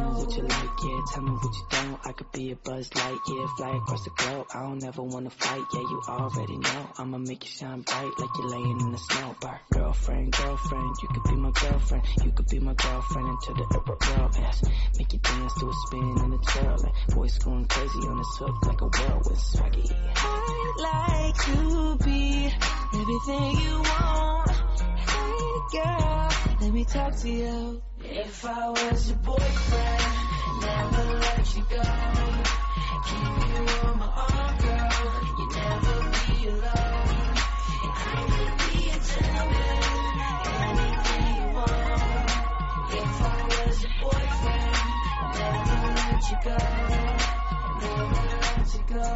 me 0.00 0.08
what 0.12 0.36
you 0.36 0.42
like, 0.42 0.76
yeah, 0.84 1.00
tell 1.10 1.22
me 1.22 1.30
what 1.30 1.54
you 1.54 1.66
don't. 1.70 1.98
I 2.04 2.12
could 2.12 2.30
be 2.32 2.50
a 2.50 2.56
buzz 2.56 2.94
light, 2.94 3.18
yeah, 3.26 3.46
fly 3.56 3.76
across 3.76 4.04
the 4.04 4.10
globe. 4.10 4.46
I 4.54 4.60
don't 4.60 4.84
ever 4.84 5.02
wanna 5.02 5.30
fight, 5.30 5.64
yeah, 5.72 5.80
you 5.80 6.02
already 6.06 6.58
know. 6.58 6.90
I'ma 6.98 7.16
make 7.16 7.44
you 7.44 7.50
shine 7.50 7.80
bright 7.80 8.12
like 8.18 8.28
you're 8.36 8.48
laying 8.48 8.80
in 8.80 8.92
the 8.92 8.98
snow. 8.98 9.36
Girlfriend, 9.72 10.32
girlfriend, 10.32 10.96
you 11.02 11.08
could 11.08 11.22
be 11.30 11.36
my 11.36 11.50
girlfriend. 11.50 12.04
You 12.24 12.32
could 12.32 12.46
be 12.48 12.58
my 12.58 12.74
girlfriend 12.74 13.28
until 13.28 13.54
the 13.54 13.64
upper 13.74 13.96
world 14.10 14.36
ends. 14.36 14.62
Make 14.98 15.12
you 15.14 15.18
dance 15.20 15.54
to 15.60 15.66
a 15.66 15.72
spin 15.86 16.16
and 16.18 16.34
a 16.34 16.38
twirl. 16.38 16.82
And 16.84 17.14
boys 17.14 17.38
going 17.38 17.64
crazy 17.68 18.00
on 18.00 18.18
this 18.18 18.36
hook 18.36 18.66
like 18.66 18.80
a 18.82 18.86
whirlwind 18.86 19.38
swaggy. 19.38 19.90
I'd 20.14 20.74
like 20.92 21.36
to 21.46 21.96
be 22.04 22.52
everything 22.92 23.64
you 23.64 23.78
want. 23.78 24.67
Hey 25.28 25.60
girl, 25.72 26.28
let 26.62 26.72
me 26.72 26.84
talk 26.84 27.14
to 27.16 27.28
you. 27.28 27.82
If 28.00 28.44
I 28.46 28.70
was 28.70 29.08
your 29.10 29.18
boyfriend, 29.18 30.02
never 30.62 31.04
let 31.24 31.56
you 31.56 31.62
go. 31.68 31.82
Keep 33.08 33.36
you 33.50 33.62
on 33.84 33.98
my 33.98 34.10
arm, 34.26 34.56
girl. 34.64 34.90
You 35.38 35.46
never 35.60 35.96
be 36.14 36.48
alone. 36.48 37.36
I 37.84 38.24
could 38.32 38.54
be 38.64 38.78
a 38.88 38.98
gentleman, 39.08 39.82
anything 40.64 41.26
you 41.36 41.46
want. 41.56 42.30
If 43.00 43.14
I 43.20 43.38
was 43.52 43.76
your 43.84 43.94
boyfriend, 44.00 44.86
never 45.38 45.80
let 45.98 46.22
you 46.30 46.38
go. 46.48 46.60
Never 47.82 48.26
let 48.44 48.66
you 48.74 48.82
go. 48.94 49.10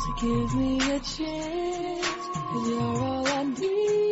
So 0.00 0.08
give 0.22 0.50
me 0.54 0.70
a 0.78 1.00
chance, 1.00 2.24
cause 2.32 2.68
you're 2.68 2.80
all 2.80 3.26
I 3.26 3.42
need, 3.44 4.09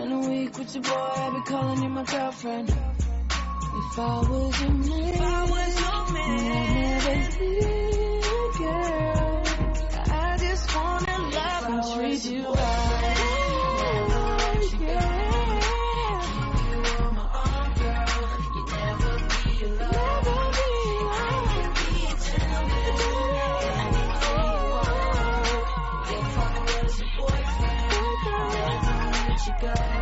Spend 0.00 0.14
a 0.14 0.28
week 0.30 0.56
with 0.56 0.74
your 0.74 0.82
boy, 0.82 0.90
I'll 0.92 1.30
be 1.34 1.42
calling 1.42 1.82
you 1.82 1.88
my 1.90 2.04
girlfriend. 2.04 2.70
If 2.70 3.98
I 3.98 4.20
was 4.30 4.60
your 4.62 4.70
man, 4.70 5.14
if 5.14 5.20
I 5.20 5.44
was 5.44 5.80
your 5.80 6.12
man, 6.14 6.52
I'd 6.56 6.72
never 6.80 7.16
leave, 7.44 8.58
girl. 8.58 9.42
I 10.10 10.36
just 10.38 10.74
wanna 10.74 11.18
love 11.28 11.64
and 11.66 11.82
treat 11.94 12.24
you 12.24 12.46
right. 12.48 13.09
she 29.40 29.52
got 29.52 29.99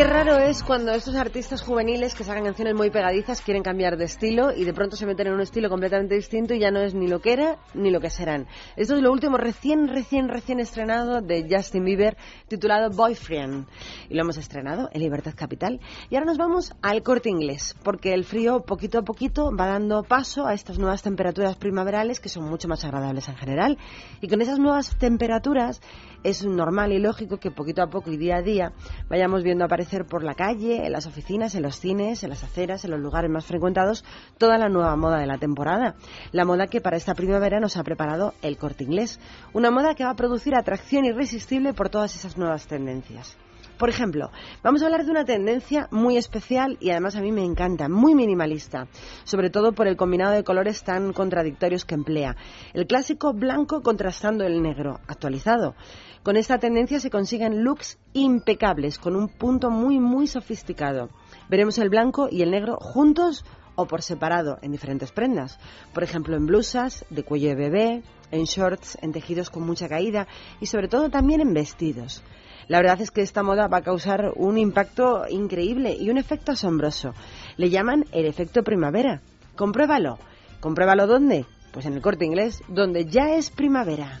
Qué 0.00 0.06
raro 0.06 0.38
es 0.38 0.62
cuando 0.62 0.92
estos 0.92 1.14
artistas 1.14 1.60
juveniles 1.60 2.14
que 2.14 2.24
sacan 2.24 2.44
canciones 2.44 2.74
muy 2.74 2.88
pegadizas 2.88 3.42
quieren 3.42 3.62
cambiar 3.62 3.98
de 3.98 4.06
estilo 4.06 4.50
y 4.50 4.64
de 4.64 4.72
pronto 4.72 4.96
se 4.96 5.04
meten 5.04 5.26
en 5.26 5.34
un 5.34 5.42
estilo 5.42 5.68
completamente 5.68 6.14
distinto 6.14 6.54
y 6.54 6.58
ya 6.58 6.70
no 6.70 6.80
es 6.80 6.94
ni 6.94 7.06
lo 7.06 7.20
que 7.20 7.34
era 7.34 7.58
ni 7.74 7.90
lo 7.90 8.00
que 8.00 8.08
serán. 8.08 8.46
Esto 8.76 8.96
es 8.96 9.02
lo 9.02 9.12
último 9.12 9.36
recién, 9.36 9.88
recién, 9.88 10.30
recién 10.30 10.58
estrenado 10.58 11.20
de 11.20 11.46
Justin 11.50 11.84
Bieber 11.84 12.16
titulado 12.48 12.88
Boyfriend. 12.88 13.66
Y 14.08 14.14
lo 14.14 14.22
hemos 14.22 14.38
estrenado 14.38 14.88
en 14.90 15.02
Libertad 15.02 15.34
Capital. 15.36 15.80
Y 16.08 16.14
ahora 16.14 16.24
nos 16.24 16.38
vamos 16.38 16.72
al 16.80 17.02
corte 17.02 17.28
inglés 17.28 17.76
porque 17.84 18.14
el 18.14 18.24
frío 18.24 18.60
poquito 18.60 19.00
a 19.00 19.02
poquito 19.02 19.54
va 19.54 19.66
dando 19.66 20.02
paso 20.02 20.46
a 20.46 20.54
estas 20.54 20.78
nuevas 20.78 21.02
temperaturas 21.02 21.56
primaverales 21.56 22.20
que 22.20 22.30
son 22.30 22.44
mucho 22.48 22.68
más 22.68 22.86
agradables 22.86 23.28
en 23.28 23.36
general. 23.36 23.76
Y 24.22 24.28
con 24.28 24.40
esas 24.40 24.58
nuevas 24.58 24.96
temperaturas 24.96 25.82
es 26.22 26.44
normal 26.44 26.92
y 26.92 26.98
lógico 26.98 27.36
que 27.36 27.50
poquito 27.50 27.82
a 27.82 27.88
poco 27.88 28.10
y 28.10 28.16
día 28.16 28.36
a 28.36 28.42
día 28.42 28.72
vayamos 29.08 29.42
viendo 29.42 29.64
aparecer 29.66 29.89
por 30.06 30.22
la 30.22 30.34
calle, 30.34 30.86
en 30.86 30.92
las 30.92 31.06
oficinas, 31.06 31.54
en 31.54 31.62
los 31.62 31.78
cines, 31.78 32.22
en 32.22 32.30
las 32.30 32.44
aceras, 32.44 32.84
en 32.84 32.92
los 32.92 33.00
lugares 33.00 33.30
más 33.30 33.44
frecuentados, 33.44 34.04
toda 34.38 34.58
la 34.58 34.68
nueva 34.68 34.96
moda 34.96 35.18
de 35.18 35.26
la 35.26 35.38
temporada. 35.38 35.96
La 36.32 36.44
moda 36.44 36.68
que 36.68 36.80
para 36.80 36.96
esta 36.96 37.14
primavera 37.14 37.60
nos 37.60 37.76
ha 37.76 37.84
preparado 37.84 38.34
el 38.42 38.56
corte 38.56 38.84
inglés. 38.84 39.20
Una 39.52 39.70
moda 39.70 39.94
que 39.94 40.04
va 40.04 40.10
a 40.10 40.16
producir 40.16 40.54
atracción 40.54 41.04
irresistible 41.04 41.74
por 41.74 41.90
todas 41.90 42.14
esas 42.14 42.38
nuevas 42.38 42.66
tendencias. 42.66 43.36
Por 43.80 43.88
ejemplo, 43.88 44.30
vamos 44.62 44.82
a 44.82 44.84
hablar 44.84 45.06
de 45.06 45.10
una 45.10 45.24
tendencia 45.24 45.88
muy 45.90 46.18
especial 46.18 46.76
y 46.80 46.90
además 46.90 47.16
a 47.16 47.22
mí 47.22 47.32
me 47.32 47.46
encanta, 47.46 47.88
muy 47.88 48.14
minimalista, 48.14 48.88
sobre 49.24 49.48
todo 49.48 49.72
por 49.72 49.88
el 49.88 49.96
combinado 49.96 50.34
de 50.34 50.44
colores 50.44 50.84
tan 50.84 51.14
contradictorios 51.14 51.86
que 51.86 51.94
emplea. 51.94 52.36
El 52.74 52.86
clásico 52.86 53.32
blanco 53.32 53.80
contrastando 53.80 54.44
el 54.44 54.60
negro, 54.60 55.00
actualizado. 55.08 55.74
Con 56.22 56.36
esta 56.36 56.58
tendencia 56.58 57.00
se 57.00 57.08
consiguen 57.08 57.64
looks 57.64 57.98
impecables, 58.12 58.98
con 58.98 59.16
un 59.16 59.28
punto 59.28 59.70
muy, 59.70 59.98
muy 59.98 60.26
sofisticado. 60.26 61.08
Veremos 61.48 61.78
el 61.78 61.88
blanco 61.88 62.28
y 62.30 62.42
el 62.42 62.50
negro 62.50 62.76
juntos 62.78 63.42
o 63.74 63.86
por 63.86 64.02
separado 64.02 64.58
en 64.60 64.70
diferentes 64.70 65.12
prendas. 65.12 65.58
Por 65.94 66.02
ejemplo, 66.02 66.36
en 66.36 66.44
blusas 66.44 67.06
de 67.08 67.22
cuello 67.22 67.48
de 67.48 67.54
bebé, 67.54 68.02
en 68.30 68.44
shorts, 68.44 68.98
en 69.00 69.12
tejidos 69.12 69.48
con 69.48 69.64
mucha 69.64 69.88
caída 69.88 70.26
y 70.60 70.66
sobre 70.66 70.88
todo 70.88 71.08
también 71.08 71.40
en 71.40 71.54
vestidos. 71.54 72.22
La 72.68 72.82
verdad 72.82 73.00
es 73.00 73.10
que 73.10 73.22
esta 73.22 73.42
moda 73.42 73.68
va 73.68 73.78
a 73.78 73.82
causar 73.82 74.32
un 74.36 74.58
impacto 74.58 75.22
increíble 75.26 75.96
y 75.98 76.10
un 76.10 76.18
efecto 76.18 76.52
asombroso. 76.52 77.14
Le 77.56 77.70
llaman 77.70 78.04
el 78.12 78.26
efecto 78.26 78.62
primavera. 78.62 79.22
Compruébalo. 79.56 80.18
¿Compruébalo 80.60 81.06
dónde? 81.06 81.46
Pues 81.72 81.86
en 81.86 81.94
el 81.94 82.02
corte 82.02 82.26
inglés, 82.26 82.62
donde 82.68 83.06
ya 83.06 83.34
es 83.34 83.48
primavera. 83.48 84.20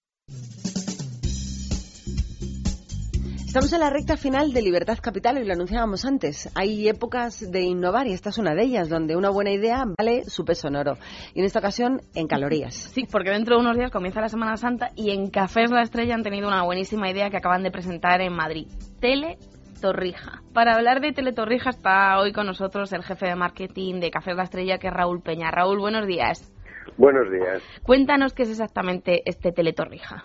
Estamos 3.51 3.73
en 3.73 3.81
la 3.81 3.89
recta 3.89 4.15
final 4.15 4.53
de 4.53 4.61
Libertad 4.61 4.97
Capital 5.01 5.37
y 5.37 5.43
lo 5.43 5.51
anunciábamos 5.51 6.05
antes. 6.05 6.49
Hay 6.55 6.87
épocas 6.87 7.51
de 7.51 7.59
innovar 7.59 8.07
y 8.07 8.13
esta 8.13 8.29
es 8.29 8.37
una 8.37 8.55
de 8.55 8.63
ellas, 8.63 8.87
donde 8.87 9.17
una 9.17 9.29
buena 9.29 9.51
idea 9.51 9.83
vale 9.97 10.23
su 10.23 10.45
peso 10.45 10.69
en 10.69 10.77
oro. 10.77 10.93
Y 11.33 11.39
en 11.39 11.45
esta 11.45 11.59
ocasión, 11.59 11.99
en 12.15 12.27
calorías. 12.27 12.73
Sí, 12.95 13.05
porque 13.11 13.31
dentro 13.31 13.57
de 13.57 13.61
unos 13.61 13.75
días 13.75 13.91
comienza 13.91 14.21
la 14.21 14.29
Semana 14.29 14.55
Santa 14.55 14.91
y 14.95 15.11
en 15.11 15.29
Cafés 15.29 15.69
La 15.69 15.81
Estrella 15.81 16.15
han 16.15 16.23
tenido 16.23 16.47
una 16.47 16.63
buenísima 16.63 17.09
idea 17.09 17.29
que 17.29 17.35
acaban 17.35 17.61
de 17.61 17.71
presentar 17.71 18.21
en 18.21 18.31
Madrid. 18.31 18.67
Tele 19.01 19.37
Torrija. 19.81 20.41
Para 20.53 20.75
hablar 20.75 21.01
de 21.01 21.11
Teletorrija 21.11 21.71
está 21.71 22.17
hoy 22.19 22.31
con 22.31 22.45
nosotros 22.45 22.93
el 22.93 23.03
jefe 23.03 23.25
de 23.25 23.35
marketing 23.35 23.99
de 23.99 24.11
Cafés 24.11 24.37
La 24.37 24.43
Estrella, 24.43 24.77
que 24.77 24.87
es 24.87 24.93
Raúl 24.93 25.21
Peña. 25.21 25.51
Raúl, 25.51 25.77
buenos 25.77 26.07
días. 26.07 26.49
Buenos 26.95 27.29
días. 27.29 27.61
Cuéntanos 27.83 28.31
qué 28.31 28.43
es 28.43 28.49
exactamente 28.49 29.23
este 29.25 29.51
Teletorrija. 29.51 30.23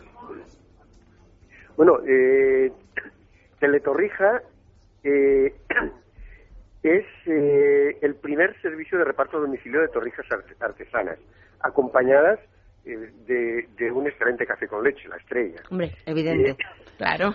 Bueno, 1.77 1.98
eh, 2.09 2.73
Teletorrija 3.59 4.43
eh, 5.05 5.55
es 6.83 7.05
eh, 7.27 7.99
el 8.03 8.15
primer 8.16 8.61
servicio 8.61 8.99
de 8.99 9.05
reparto 9.05 9.41
domicilio 9.41 9.81
de 9.81 9.89
torrijas 9.89 10.27
art- 10.31 10.62
artesanas, 10.62 11.19
acompañadas 11.61 12.39
eh, 12.85 13.11
de, 13.27 13.69
de 13.77 13.91
un 13.93 14.07
excelente 14.07 14.47
café 14.47 14.69
con 14.69 14.85
leche, 14.85 15.09
la 15.09 15.16
estrella. 15.16 15.62
Hombre, 15.70 15.93
evidente. 16.07 16.51
Eh, 16.51 16.57
Claro. 16.97 17.35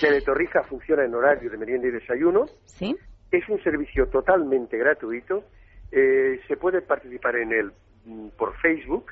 Teletorrija 0.00 0.62
funciona 0.62 1.04
en 1.04 1.12
horario 1.14 1.50
de 1.50 1.56
merienda 1.56 1.88
y 1.88 1.90
desayuno. 1.90 2.46
Sí. 2.66 2.96
Es 3.32 3.48
un 3.48 3.60
servicio 3.64 4.06
totalmente 4.08 4.76
gratuito. 4.78 5.42
Eh, 5.90 6.40
se 6.46 6.56
puede 6.56 6.80
participar 6.82 7.34
en 7.36 7.52
él 7.52 7.72
mm, 8.04 8.28
por 8.38 8.56
Facebook 8.58 9.06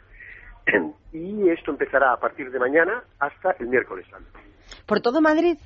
y 1.12 1.48
esto 1.48 1.72
empezará 1.72 2.12
a 2.12 2.20
partir 2.20 2.50
de 2.52 2.58
mañana 2.60 3.02
hasta 3.18 3.52
el 3.58 3.66
miércoles 3.66 4.06
santo. 4.10 4.30
¿Por 4.86 5.00
todo 5.00 5.20
Madrid? 5.20 5.56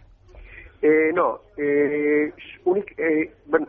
Eh, 0.82 1.12
no, 1.14 1.40
eh, 1.56 2.32
eh, 2.98 3.32
bueno, 3.46 3.66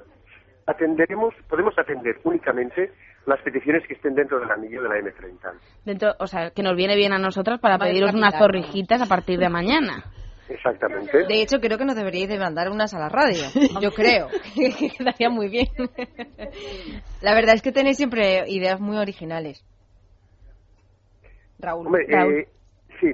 atenderemos, 0.66 1.34
podemos 1.50 1.78
atender 1.78 2.18
únicamente 2.24 2.92
las 3.26 3.42
peticiones 3.42 3.86
que 3.88 3.94
estén 3.94 4.16
dentro 4.16 4.40
del 4.40 4.50
anillo 4.52 4.82
de 4.84 4.90
la 4.90 4.96
M30. 4.96 5.54
Dentro, 5.86 6.14
o 6.20 6.28
sea, 6.28 6.52
que 6.52 6.64
nos 6.64 6.76
viene 6.76 6.96
bien 6.96 7.14
a 7.14 7.18
nosotras 7.20 7.60
para 7.60 7.78
pediros 7.78 8.14
unas 8.14 8.38
zorrijitas 8.38 9.02
a 9.02 9.06
partir 9.06 9.40
de 9.40 9.50
mañana. 9.50 10.04
Exactamente. 10.50 11.26
De 11.26 11.42
hecho, 11.42 11.60
creo 11.60 11.78
que 11.78 11.86
nos 11.86 11.96
deberíais 11.96 12.30
de 12.30 12.40
mandar 12.40 12.70
unas 12.70 12.94
a 12.94 13.00
la 13.00 13.10
radio. 13.10 13.44
Yo 13.82 13.92
creo. 13.92 14.28
que 14.56 14.90
quedaría 14.98 15.30
muy 15.30 15.50
bien. 15.50 15.68
La 17.22 17.34
verdad 17.34 17.56
es 17.56 17.62
que 17.62 17.72
tenéis 17.72 17.98
siempre 17.98 18.44
ideas 18.48 18.80
muy 18.80 18.98
originales. 18.98 19.66
Raúl. 21.60 21.88
Hombre, 21.88 22.06
Raúl. 22.08 22.34
eh, 22.34 22.48
sí. 23.02 23.12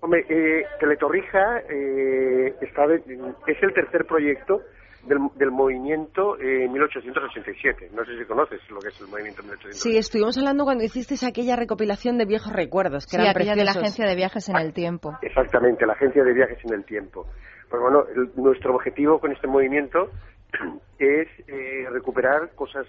Hombre, 0.00 0.24
eh, 0.28 0.64
Teletorrija 0.78 1.58
eh, 1.68 2.54
está 2.60 2.86
de- 2.86 3.02
es 3.46 3.62
el 3.62 3.74
tercer 3.74 4.04
proyecto 4.06 4.60
del, 5.06 5.18
del 5.36 5.50
movimiento 5.50 6.36
eh, 6.38 6.68
1887. 6.68 7.90
No 7.94 8.04
sé 8.04 8.16
si 8.18 8.24
conoces 8.24 8.60
lo 8.70 8.78
que 8.78 8.88
es 8.88 9.00
el 9.00 9.08
movimiento 9.08 9.42
1887. 9.42 9.72
Sí, 9.74 9.96
estuvimos 9.96 10.38
hablando 10.38 10.64
cuando 10.64 10.84
hicisteis 10.84 11.24
aquella 11.24 11.56
recopilación 11.56 12.16
de 12.18 12.26
viejos 12.26 12.52
recuerdos, 12.52 13.06
que 13.06 13.16
Sí, 13.16 13.16
eran 13.16 13.30
aquella 13.30 13.54
de 13.56 13.64
la 13.64 13.72
agencia 13.72 14.06
de 14.06 14.14
viajes 14.14 14.48
en 14.48 14.56
el 14.56 14.72
tiempo. 14.72 15.18
Exactamente, 15.22 15.84
la 15.86 15.94
agencia 15.94 16.22
de 16.22 16.32
viajes 16.32 16.58
en 16.64 16.74
el 16.74 16.84
tiempo. 16.84 17.26
Pues 17.68 17.82
bueno, 17.82 18.04
el- 18.14 18.30
nuestro 18.40 18.74
objetivo 18.74 19.18
con 19.18 19.32
este 19.32 19.46
movimiento 19.48 20.10
es 20.98 21.28
eh, 21.48 21.86
recuperar 21.90 22.50
cosas, 22.54 22.86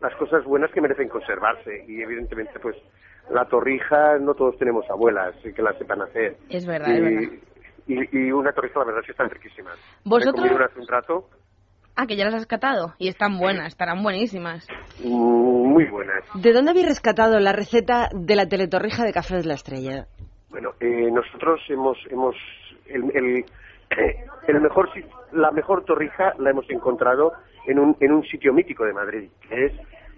las 0.00 0.14
cosas 0.16 0.44
buenas 0.44 0.70
que 0.72 0.80
merecen 0.80 1.08
conservarse 1.08 1.84
y 1.86 2.02
evidentemente 2.02 2.58
pues 2.60 2.76
la 3.30 3.44
torrija 3.46 4.18
no 4.18 4.34
todos 4.34 4.56
tenemos 4.58 4.88
abuelas 4.90 5.34
que 5.42 5.62
la 5.62 5.72
sepan 5.74 6.02
hacer. 6.02 6.36
Es 6.50 6.66
verdad, 6.66 6.88
y, 6.88 6.92
es 6.96 7.02
verdad. 7.02 7.32
Y, 7.86 8.18
y 8.18 8.32
una 8.32 8.52
torrija 8.52 8.78
la 8.80 8.84
verdad 8.86 9.00
es 9.00 9.06
que 9.06 9.12
están 9.12 9.30
riquísimas. 9.30 9.78
¿Vosotros? 10.04 10.44
Me 10.50 10.64
hace 10.64 10.80
un 10.80 10.88
rato, 10.88 11.28
Ah, 12.00 12.06
que 12.06 12.14
ya 12.16 12.24
las 12.26 12.34
has 12.34 12.46
catado. 12.46 12.94
Y 12.98 13.08
están 13.08 13.38
buenas, 13.38 13.66
estarán 13.68 14.02
buenísimas. 14.04 14.66
mm, 15.02 15.08
muy 15.72 15.84
buenas. 15.86 16.22
¿De 16.34 16.52
dónde 16.52 16.70
habéis 16.70 16.86
rescatado 16.86 17.40
la 17.40 17.52
receta 17.52 18.08
de 18.14 18.36
la 18.36 18.46
teletorrija 18.46 19.02
de 19.04 19.12
Cafés 19.12 19.44
La 19.46 19.54
Estrella? 19.54 20.06
Bueno, 20.50 20.70
eh, 20.80 21.10
nosotros 21.10 21.60
hemos, 21.68 21.98
hemos 22.10 22.36
el, 22.86 23.02
el, 23.16 23.44
el 24.46 24.60
mejor, 24.60 24.92
si- 24.94 25.04
la 25.32 25.50
mejor 25.50 25.84
torrija 25.84 26.34
la 26.38 26.50
hemos 26.50 26.70
encontrado 26.70 27.32
en 27.66 27.78
un, 27.80 27.96
en 28.00 28.12
un 28.12 28.22
sitio 28.24 28.52
mítico 28.52 28.84
de 28.84 28.92
Madrid, 28.92 29.28
que 29.48 29.66
es 29.66 29.72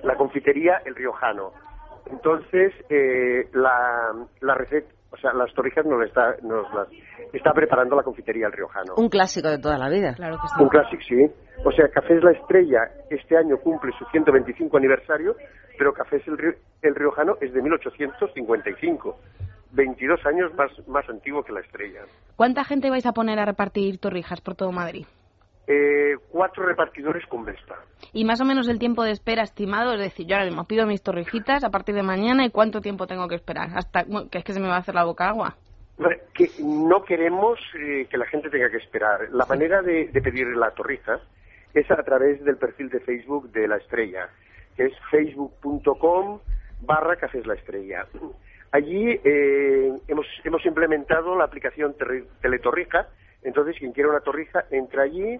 la 0.04 0.16
confitería 0.16 0.82
El 0.84 0.94
Riojano. 0.94 1.52
Entonces, 2.06 2.72
eh, 2.89 3.48
la, 3.52 4.12
la 4.40 4.55
receta, 4.55 4.89
o 5.10 5.16
sea, 5.16 5.32
las 5.32 5.52
torrijas 5.55 5.85
nos, 5.86 6.05
está, 6.06 6.36
nos 6.43 6.72
las 6.72 6.89
está 7.32 7.52
preparando 7.52 7.97
la 7.97 8.02
confitería 8.02 8.47
El 8.47 8.52
Riojano. 8.52 8.94
Un 8.97 9.09
clásico 9.09 9.48
de 9.48 9.59
toda 9.59 9.78
la 9.78 9.89
vida. 9.89 10.14
Claro 10.14 10.36
que 10.36 10.62
Un 10.62 10.68
clásico, 10.68 11.02
sí. 11.06 11.31
O 11.64 11.72
sea, 11.72 11.89
Cafés 11.89 12.22
La 12.22 12.32
Estrella 12.32 12.81
este 13.10 13.36
año 13.36 13.59
cumple 13.59 13.93
su 13.98 14.05
125 14.06 14.77
aniversario, 14.77 15.36
pero 15.77 15.93
Cafés 15.93 16.22
El, 16.27 16.56
El 16.82 16.94
Riojano 16.94 17.36
es 17.40 17.52
de 17.52 17.62
1855. 17.62 19.16
22 19.72 20.27
años 20.27 20.52
más, 20.55 20.70
más 20.89 21.09
antiguo 21.09 21.43
que 21.44 21.52
La 21.52 21.60
Estrella. 21.60 22.01
¿Cuánta 22.36 22.64
gente 22.64 22.90
vais 22.90 23.06
a 23.06 23.12
poner 23.12 23.39
a 23.39 23.44
repartir 23.44 23.98
torrijas 23.98 24.40
por 24.40 24.55
todo 24.55 24.72
Madrid? 24.72 25.06
Eh, 25.72 26.16
cuatro 26.30 26.66
repartidores 26.66 27.24
con 27.26 27.44
Vespa. 27.44 27.76
Y 28.12 28.24
más 28.24 28.40
o 28.40 28.44
menos 28.44 28.68
el 28.68 28.80
tiempo 28.80 29.05
de 29.05 29.12
espera 29.12 29.44
estimado, 29.44 29.92
es 29.92 30.01
decir, 30.01 30.26
yo 30.26 30.34
ahora 30.34 30.47
mismo 30.47 30.64
pido 30.64 30.84
mis 30.84 31.01
torrijitas 31.01 31.62
a 31.62 31.70
partir 31.70 31.94
de 31.94 32.02
mañana 32.02 32.44
y 32.44 32.51
cuánto 32.51 32.80
tiempo 32.80 33.06
tengo 33.06 33.28
que 33.28 33.36
esperar, 33.36 33.68
hasta 33.76 34.05
que 34.05 34.38
es 34.38 34.42
que 34.42 34.52
se 34.52 34.59
me 34.59 34.66
va 34.66 34.74
a 34.74 34.78
hacer 34.78 34.97
la 34.97 35.05
boca 35.05 35.28
agua. 35.28 35.56
Que 36.34 36.51
no 36.60 37.05
queremos 37.05 37.60
eh, 37.78 38.09
que 38.10 38.18
la 38.18 38.26
gente 38.26 38.51
tenga 38.51 38.68
que 38.68 38.78
esperar. 38.78 39.28
La 39.30 39.47
manera 39.47 39.80
de, 39.80 40.09
de 40.09 40.20
pedir 40.20 40.48
la 40.56 40.72
torrija 40.72 41.20
es 41.72 41.88
a 41.88 42.02
través 42.02 42.42
del 42.42 42.56
perfil 42.56 42.88
de 42.88 42.98
Facebook 42.98 43.52
de 43.52 43.68
La 43.68 43.76
Estrella, 43.76 44.28
que 44.76 44.86
es 44.86 44.92
facebook.com 45.12 46.40
barra 46.80 47.14
Cafés 47.14 47.47
La 47.47 47.55
Estrella. 47.55 48.06
Allí 48.72 49.20
eh, 49.22 49.92
hemos, 50.09 50.26
hemos 50.42 50.66
implementado 50.66 51.36
la 51.36 51.44
aplicación 51.44 51.94
Teletorrija, 52.40 53.06
entonces 53.42 53.76
quien 53.78 53.92
quiera 53.92 54.10
una 54.10 54.20
torrija 54.20 54.64
entra 54.70 55.05
allí, 55.05 55.38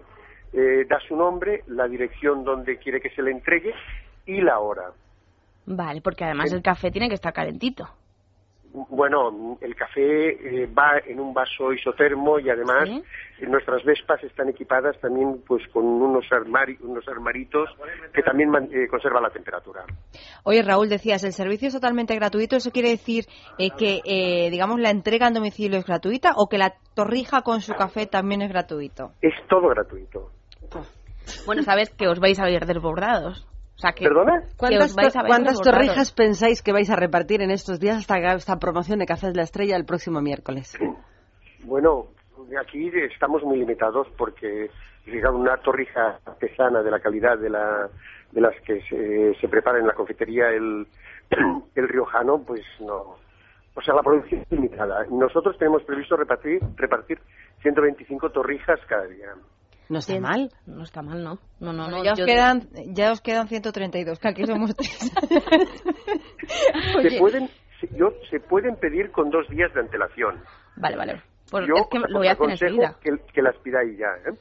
eh, 0.53 0.85
da 0.89 0.99
su 1.07 1.15
nombre, 1.15 1.63
la 1.67 1.87
dirección 1.87 2.43
donde 2.43 2.77
quiere 2.77 2.99
que 3.01 3.09
se 3.11 3.21
le 3.21 3.31
entregue 3.31 3.73
y 4.25 4.41
la 4.41 4.59
hora. 4.59 4.91
Vale, 5.65 6.01
porque 6.01 6.25
además 6.25 6.51
el 6.51 6.61
café 6.61 6.91
tiene 6.91 7.07
que 7.07 7.15
estar 7.15 7.33
calentito. 7.33 7.87
Bueno, 8.73 9.57
el 9.59 9.75
café 9.75 10.29
eh, 10.63 10.65
va 10.67 10.93
en 11.05 11.19
un 11.19 11.33
vaso 11.33 11.73
isotermo 11.73 12.39
y 12.39 12.49
además 12.49 12.87
nuestras 13.41 13.83
Vespas 13.83 14.23
están 14.23 14.47
equipadas 14.47 14.97
también 15.01 15.41
pues 15.45 15.61
con 15.73 15.83
unos, 15.85 16.23
armari- 16.31 16.79
unos 16.79 17.05
armaritos 17.09 17.69
que 18.13 18.23
también 18.23 18.49
man- 18.49 18.69
eh, 18.71 18.87
conservan 18.89 19.23
la 19.23 19.29
temperatura. 19.29 19.83
Oye, 20.45 20.61
Raúl, 20.63 20.87
decías, 20.87 21.21
el 21.25 21.33
servicio 21.33 21.67
es 21.67 21.73
totalmente 21.73 22.15
gratuito. 22.15 22.55
¿Eso 22.55 22.71
quiere 22.71 22.91
decir 22.91 23.25
eh, 23.57 23.71
que, 23.77 23.99
eh, 24.05 24.49
digamos, 24.51 24.79
la 24.79 24.89
entrega 24.89 25.27
en 25.27 25.33
domicilio 25.33 25.77
es 25.77 25.85
gratuita 25.85 26.31
o 26.37 26.47
que 26.47 26.57
la 26.57 26.73
torrija 26.95 27.41
con 27.41 27.59
su 27.59 27.73
café 27.73 28.05
también 28.05 28.41
es 28.41 28.49
gratuito? 28.49 29.11
Es 29.21 29.33
todo 29.49 29.67
gratuito. 29.67 30.31
Bueno, 31.45 31.63
sabes 31.63 31.89
que 31.91 32.07
os 32.07 32.19
vais 32.19 32.39
a 32.39 32.45
ver 32.45 32.65
desbordados. 32.65 33.47
O 33.75 33.79
sea, 33.81 33.93
que, 33.93 34.05
¿Perdona? 34.05 34.41
que 34.41 34.57
¿Cuántas, 34.57 34.91
os 34.91 34.95
vais 34.95 35.15
a 35.15 35.21
ver 35.23 35.29
cuántas 35.29 35.57
desbordados. 35.57 35.87
torrijas 35.87 36.11
pensáis 36.11 36.61
que 36.61 36.71
vais 36.71 36.89
a 36.89 36.95
repartir 36.95 37.41
en 37.41 37.51
estos 37.51 37.79
días 37.79 37.97
hasta 37.97 38.15
que 38.19 38.25
haga 38.25 38.35
esta 38.35 38.57
promoción 38.57 38.99
de 38.99 39.05
Cafés 39.05 39.35
La 39.35 39.43
Estrella 39.43 39.75
el 39.75 39.85
próximo 39.85 40.21
miércoles? 40.21 40.77
Bueno, 41.63 42.07
aquí 42.59 42.91
estamos 43.11 43.43
muy 43.43 43.57
limitados 43.57 44.07
porque 44.17 44.69
una 45.33 45.57
torrija 45.57 46.19
artesana 46.25 46.83
de 46.83 46.91
la 46.91 46.99
calidad 46.99 47.37
de, 47.37 47.49
la, 47.49 47.89
de 48.31 48.41
las 48.41 48.53
que 48.61 48.81
se, 48.83 49.33
se 49.39 49.47
prepara 49.47 49.79
en 49.79 49.87
la 49.87 49.93
confitería 49.93 50.49
el, 50.49 50.87
el 51.75 51.87
riojano, 51.87 52.43
pues 52.45 52.61
no. 52.79 53.15
O 53.73 53.81
sea, 53.81 53.95
la 53.95 54.03
producción 54.03 54.41
es 54.41 54.51
limitada. 54.51 55.05
Nosotros 55.09 55.57
tenemos 55.57 55.83
previsto 55.83 56.17
repartir, 56.17 56.61
repartir 56.75 57.19
125 57.61 58.29
torrijas 58.29 58.79
cada 58.87 59.05
día. 59.07 59.33
No 59.91 59.99
está 59.99 60.19
mal. 60.19 60.51
No 60.65 60.83
está 60.83 61.01
mal, 61.01 61.23
¿no? 61.23 61.37
No, 61.59 61.73
no, 61.73 61.83
Bueno, 61.83 61.97
no. 61.97 62.03
ya, 62.03 62.13
os 62.13 62.19
yo- 62.19 62.25
quedan, 62.25 62.67
ya 62.93 63.11
os 63.11 63.21
quedan 63.21 63.47
132, 63.47 64.19
que 64.19 64.27
aquí 64.27 64.45
somos 64.45 64.75
tres. 64.75 65.11
Se 67.01 67.17
pueden, 67.19 67.49
yo- 67.97 68.13
se 68.29 68.39
pueden 68.39 68.75
pedir 68.77 69.11
con 69.11 69.29
dos 69.29 69.47
días 69.49 69.73
de 69.73 69.81
antelación. 69.81 70.39
Vale, 70.77 70.97
vale. 70.97 71.21
Pues 71.49 71.67
Yo 71.67 71.75
es 71.75 71.87
que 71.91 71.97
os 71.99 72.09
lo 72.09 72.19
voy 72.19 72.27
a 72.27 72.31
hacer 72.31 72.49
enseguida. 72.51 72.95
que, 73.01 73.11
que 73.33 73.41
las 73.41 73.55
pidáis 73.57 73.97
ya, 73.97 74.07
¿eh? 74.29 74.33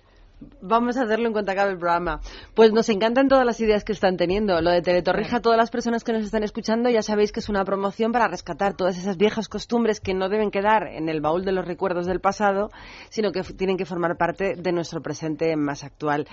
Vamos 0.63 0.97
a 0.97 1.03
hacerlo 1.03 1.27
en 1.27 1.33
cuanto 1.33 1.53
acabe 1.53 1.73
el 1.73 1.79
programa. 1.79 2.21
Pues 2.55 2.73
nos 2.73 2.89
encantan 2.89 3.29
todas 3.29 3.45
las 3.45 3.61
ideas 3.61 3.85
que 3.85 3.93
están 3.93 4.17
teniendo. 4.17 4.61
Lo 4.61 4.71
de 4.71 4.83
Teletorrija, 4.83 5.41
todas 5.41 5.59
las 5.59 5.71
personas 5.71 6.05
que 6.05 6.13
nos 6.13 6.25
están 6.25 6.43
escuchando 6.43 6.89
ya 6.89 7.03
sabéis 7.03 7.33
que 7.33 7.41
es 7.41 7.49
una 7.49 7.65
promoción 7.65 8.13
para 8.13 8.29
rescatar 8.29 8.75
todas 8.75 8.99
esas 8.99 9.17
viejas 9.17 9.49
costumbres 9.49 10.01
que 10.01 10.15
no 10.15 10.29
deben 10.29 10.51
quedar 10.51 10.87
en 10.87 11.09
el 11.09 11.21
baúl 11.21 11.45
de 11.45 11.53
los 11.53 11.67
recuerdos 11.67 12.07
del 12.07 12.21
pasado, 12.21 12.71
sino 13.11 13.33
que 13.33 13.43
tienen 13.43 13.77
que 13.77 13.85
formar 13.85 14.17
parte 14.17 14.55
de 14.57 14.73
nuestro 14.73 15.03
presente 15.03 15.57
más 15.57 15.85
actual. 15.85 16.27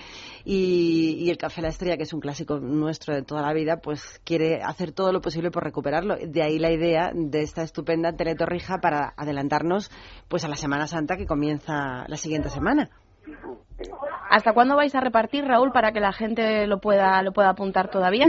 Y, 0.44 1.16
y 1.20 1.30
el 1.30 1.38
Café 1.38 1.62
La 1.62 1.68
Estrella, 1.68 1.96
que 1.96 2.04
es 2.04 2.12
un 2.12 2.20
clásico 2.20 2.58
nuestro 2.58 3.14
de 3.14 3.22
toda 3.22 3.42
la 3.42 3.52
vida, 3.52 3.78
pues 3.78 4.20
quiere 4.24 4.62
hacer 4.62 4.92
todo 4.92 5.12
lo 5.12 5.20
posible 5.20 5.50
por 5.50 5.64
recuperarlo. 5.64 6.16
De 6.16 6.42
ahí 6.42 6.58
la 6.58 6.70
idea 6.70 7.10
de 7.14 7.42
esta 7.42 7.62
estupenda 7.62 8.12
Teletorrija 8.12 8.78
para 8.80 9.12
adelantarnos 9.16 9.90
pues 10.28 10.44
a 10.44 10.48
la 10.48 10.56
Semana 10.56 10.86
Santa 10.86 11.16
que 11.16 11.26
comienza 11.26 12.06
la 12.08 12.16
siguiente 12.16 12.48
semana. 12.48 12.90
¿Hasta 14.30 14.52
cuándo 14.52 14.76
vais 14.76 14.94
a 14.94 15.00
repartir, 15.00 15.44
Raúl, 15.44 15.72
para 15.72 15.92
que 15.92 16.00
la 16.00 16.12
gente 16.12 16.66
lo 16.66 16.78
pueda, 16.78 17.22
lo 17.22 17.32
pueda 17.32 17.50
apuntar 17.50 17.90
todavía? 17.90 18.26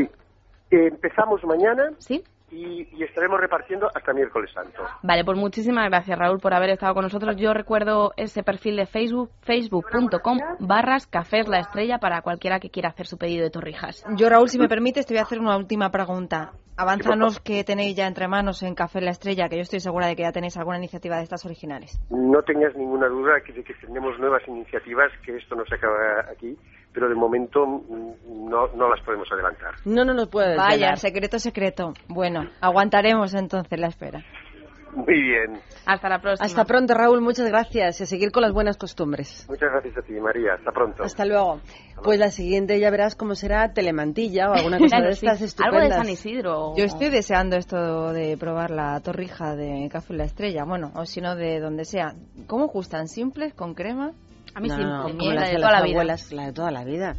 Eh, 0.72 0.88
empezamos 0.88 1.44
mañana 1.44 1.90
¿Sí? 1.98 2.24
y, 2.52 2.88
y 2.96 3.04
estaremos 3.04 3.40
repartiendo 3.40 3.88
hasta 3.94 4.14
miércoles 4.14 4.52
santo. 4.54 4.84
Vale, 5.04 5.24
pues 5.24 5.38
muchísimas 5.38 5.90
gracias, 5.90 6.18
Raúl, 6.18 6.40
por 6.40 6.54
haber 6.54 6.72
estado 6.72 6.94
con 6.94 7.04
nosotros. 7.04 7.36
Yo 7.38 7.54
recuerdo 7.54 8.12
ese 8.18 8.44
perfil 8.44 8.76
de 8.76 8.86
Facebook, 8.86 9.32
facebook.com 9.42 10.38
barras 10.60 11.08
cafés 11.08 11.48
la 11.48 11.60
estrella 11.60 12.00
para 12.00 12.22
cualquiera 12.22 12.60
que 12.60 12.70
quiera 12.70 12.90
hacer 12.90 13.08
su 13.08 13.18
pedido 13.18 13.44
de 13.44 13.50
torrijas. 13.50 14.04
Yo, 14.16 14.30
Raúl, 14.30 14.50
si 14.50 14.60
me 14.60 14.68
permites, 14.68 15.06
te 15.06 15.14
voy 15.14 15.20
a 15.20 15.24
hacer 15.24 15.40
una 15.40 15.58
última 15.58 15.90
pregunta. 15.90 16.54
Avánzanos 16.80 17.42
que 17.42 17.66
tenéis 17.66 17.94
ya 17.94 18.08
entre 18.08 18.30
manos 18.30 18.64
en 18.64 18.74
Café 18.74 19.02
La 19.02 19.12
Estrella, 19.12 19.50
que 19.50 19.58
yo 19.58 19.64
estoy 19.64 19.82
segura 19.82 20.08
de 20.08 20.16
que 20.16 20.22
ya 20.22 20.32
tenéis 20.32 20.56
alguna 20.56 20.78
iniciativa 20.78 21.18
de 21.18 21.24
estas 21.24 21.46
originales. 21.46 22.00
No 22.10 22.42
tengas 22.44 22.74
ninguna 22.74 23.10
duda 23.10 23.34
de 23.34 23.64
que 23.66 23.74
tenemos 23.74 24.18
nuevas 24.18 24.42
iniciativas, 24.48 25.12
que 25.26 25.36
esto 25.36 25.56
no 25.56 25.66
se 25.66 25.76
acaba 25.76 26.22
aquí, 26.32 26.58
pero 26.94 27.10
de 27.10 27.16
momento 27.16 27.66
mm, 27.68 28.50
no, 28.50 28.68
no 28.78 28.90
las 28.90 29.04
podemos 29.04 29.30
adelantar. 29.30 29.76
No, 29.84 30.06
no 30.06 30.14
nos 30.14 30.30
puede 30.30 30.56
Vaya, 30.56 30.96
secreto, 30.96 31.38
secreto. 31.38 31.92
Bueno, 32.08 32.50
aguantaremos 32.62 33.34
entonces 33.34 33.78
la 33.78 33.88
espera. 33.88 34.24
Muy 34.96 35.22
bien. 35.22 35.62
Hasta 35.86 36.10
la 36.10 36.20
próxima. 36.20 36.46
Hasta 36.46 36.66
pronto, 36.66 36.94
Raúl. 36.94 37.22
Muchas 37.22 37.48
gracias. 37.48 38.00
Y 38.00 38.04
a 38.04 38.06
seguir 38.06 38.32
con 38.32 38.42
las 38.42 38.52
buenas 38.52 38.78
costumbres. 38.78 39.46
Muchas 39.50 39.70
gracias 39.72 39.98
a 39.98 40.02
ti, 40.02 40.14
María. 40.14 40.54
Hasta 40.56 40.72
pronto. 40.72 41.04
Hasta 41.04 41.26
luego. 41.26 41.60
Pues 42.04 42.18
la 42.20 42.32
siguiente 42.32 42.80
ya 42.80 42.90
verás 42.92 43.16
cómo 43.16 43.36
será 43.36 43.74
Telemantilla 43.74 44.50
o 44.50 44.54
alguna 44.54 44.78
cosa 44.80 44.96
Claro, 44.98 45.08
de 45.10 45.16
sí. 45.16 45.26
estas 45.26 45.42
Algo 45.60 45.78
de 45.80 45.86
estupendas. 45.88 45.98
San 45.98 46.10
Isidro. 46.10 46.74
Yo 46.78 46.86
estoy 46.86 47.10
deseando 47.10 47.56
esto 47.58 48.14
de 48.14 48.38
probar 48.38 48.72
la 48.72 49.00
torrija 49.02 49.56
de 49.56 49.90
Café 49.92 50.14
La 50.14 50.24
Estrella, 50.24 50.64
bueno, 50.66 50.92
o 50.96 51.06
si 51.06 51.22
no, 51.22 51.36
de 51.36 51.60
donde 51.60 51.86
sea. 51.86 52.14
¿Cómo 52.48 52.68
gustan? 52.68 53.08
¿Simples, 53.08 53.54
con 53.54 53.74
crema? 53.74 54.12
A 54.56 54.60
mí 54.62 54.68
No, 54.68 54.76
sí, 55.08 55.14
no, 55.14 55.34
la 55.34 55.48
de 55.48 55.56
toda 55.56 55.72
las 55.72 55.80
la 55.80 55.86
vida. 55.86 55.94
abuelas, 55.96 56.32
la 56.32 56.46
de 56.48 56.54
toda 56.54 56.72
la 56.72 56.84
vida. 56.84 57.16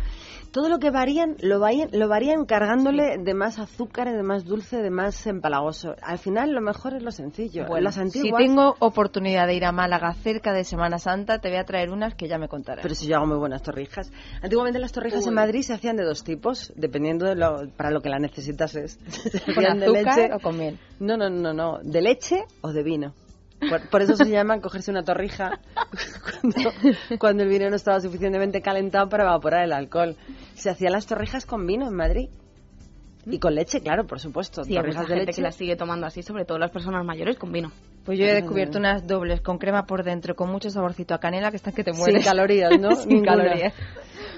Todo 0.52 0.68
lo 0.68 0.78
que 0.81 0.90
varían, 0.90 1.36
lo 1.43 1.60
varían, 1.60 1.90
lo 1.93 2.09
varían 2.09 2.44
cargándole 2.44 3.18
de 3.18 3.35
más 3.35 3.60
azúcar, 3.60 4.10
de 4.10 4.22
más 4.24 4.44
dulce, 4.44 4.78
de 4.78 4.90
más 4.90 5.24
empalagoso. 5.28 5.94
Al 6.02 6.18
final, 6.18 6.51
lo 6.52 6.60
mejor 6.60 6.94
es 6.94 7.02
lo 7.05 7.12
sencillo. 7.12 7.66
Bueno, 7.68 7.85
Las 7.85 7.94
si 7.94 8.01
antiguas... 8.01 8.43
tengo 8.43 8.74
oportunidad 8.81 9.47
de 9.47 9.55
ir 9.55 9.64
a 9.64 9.70
Málaga 9.70 10.12
cerca 10.14 10.52
de 10.52 10.64
Semana 10.64 10.98
Santa, 10.98 11.39
te 11.39 11.51
voy 11.51 11.59
a 11.59 11.64
traer 11.64 11.90
unas 11.90 12.14
que 12.16 12.27
ya 12.27 12.36
me 12.36 12.48
contarás. 12.48 12.82
Pero 12.82 12.94
si 12.97 13.06
yo 13.06 13.16
hago 13.18 13.27
muy 13.27 13.36
buenas 13.39 13.62
torrijas. 13.62 14.10
Antiguamente 14.43 14.81
las 14.81 14.90
torrijas 14.90 15.24
en 15.27 15.35
Madrid 15.35 15.62
se 15.62 15.72
hacían 15.72 15.97
de 15.97 16.05
dos 16.05 16.24
tipos, 16.24 16.72
dependiendo 16.74 17.27
de 17.27 17.36
lo, 17.36 17.68
para 17.77 17.93
lo 17.93 18.01
que 18.01 18.09
la 18.09 18.18
necesitases. 18.18 18.98
Se 19.09 19.40
¿Con 19.55 19.64
hacían 19.64 19.78
de 19.78 19.86
azúcar 19.86 20.18
leche- 20.18 20.35
o 20.35 20.40
con 20.40 20.59
miel? 20.59 20.78
No, 20.98 21.16
no, 21.16 21.31
no, 21.31 21.52
no. 21.52 21.78
De 21.82 22.01
leche 22.02 22.43
o 22.62 22.72
de 22.72 22.82
vino. 22.82 23.14
Por, 23.69 23.89
por 23.91 24.03
eso 24.03 24.16
se 24.16 24.28
llaman 24.31 24.61
cogerse 24.61 24.91
una 24.91 25.03
torrija 25.03 25.61
cuando, 26.41 26.70
cuando 27.19 27.43
el 27.43 27.49
vino 27.49 27.69
no 27.69 27.77
estaba 27.77 28.01
suficientemente 28.01 28.62
calentado 28.62 29.09
para 29.09 29.24
evaporar 29.24 29.65
el 29.65 29.73
alcohol. 29.73 30.16
Se 30.55 30.70
hacían 30.70 30.93
las 30.93 31.07
torrijas 31.07 31.45
con 31.47 31.66
vino 31.66 31.87
en 31.87 31.95
Madrid. 31.95 32.28
Y 33.27 33.39
con 33.39 33.55
leche, 33.55 33.82
claro, 33.82 34.07
por 34.07 34.19
supuesto. 34.19 34.65
Sí, 34.65 34.70
hay 34.73 34.78
mucha 34.78 34.82
torrijas 34.82 35.09
de 35.09 35.15
gente 35.15 35.27
leche. 35.27 35.37
que 35.37 35.43
la 35.43 35.53
sigue 35.53 35.77
tomando 35.77 36.07
así, 36.07 36.23
sobre 36.23 36.47
todo 36.47 36.59
las 36.59 36.70
personas 36.70 37.05
mayores, 37.05 37.37
con 37.37 37.53
vino. 37.53 37.70
Pues 38.05 38.19
yo 38.19 38.24
he 38.24 38.32
descubierto 38.32 38.78
unas 38.78 39.07
dobles 39.07 39.43
con 39.43 39.59
crema 39.59 39.85
por 39.85 40.05
dentro, 40.05 40.35
con 40.35 40.51
mucho 40.51 40.70
saborcito 40.70 41.12
a 41.15 41.19
canela, 41.20 41.51
que 41.51 41.57
están 41.57 41.74
que 41.74 41.85
te 41.85 41.93
Sin 41.93 42.01
mueres. 42.01 42.24
calorías, 42.24 42.81
¿no? 42.81 42.97
Sin 42.97 43.09
Ninguna. 43.11 43.37
calorías. 43.37 43.74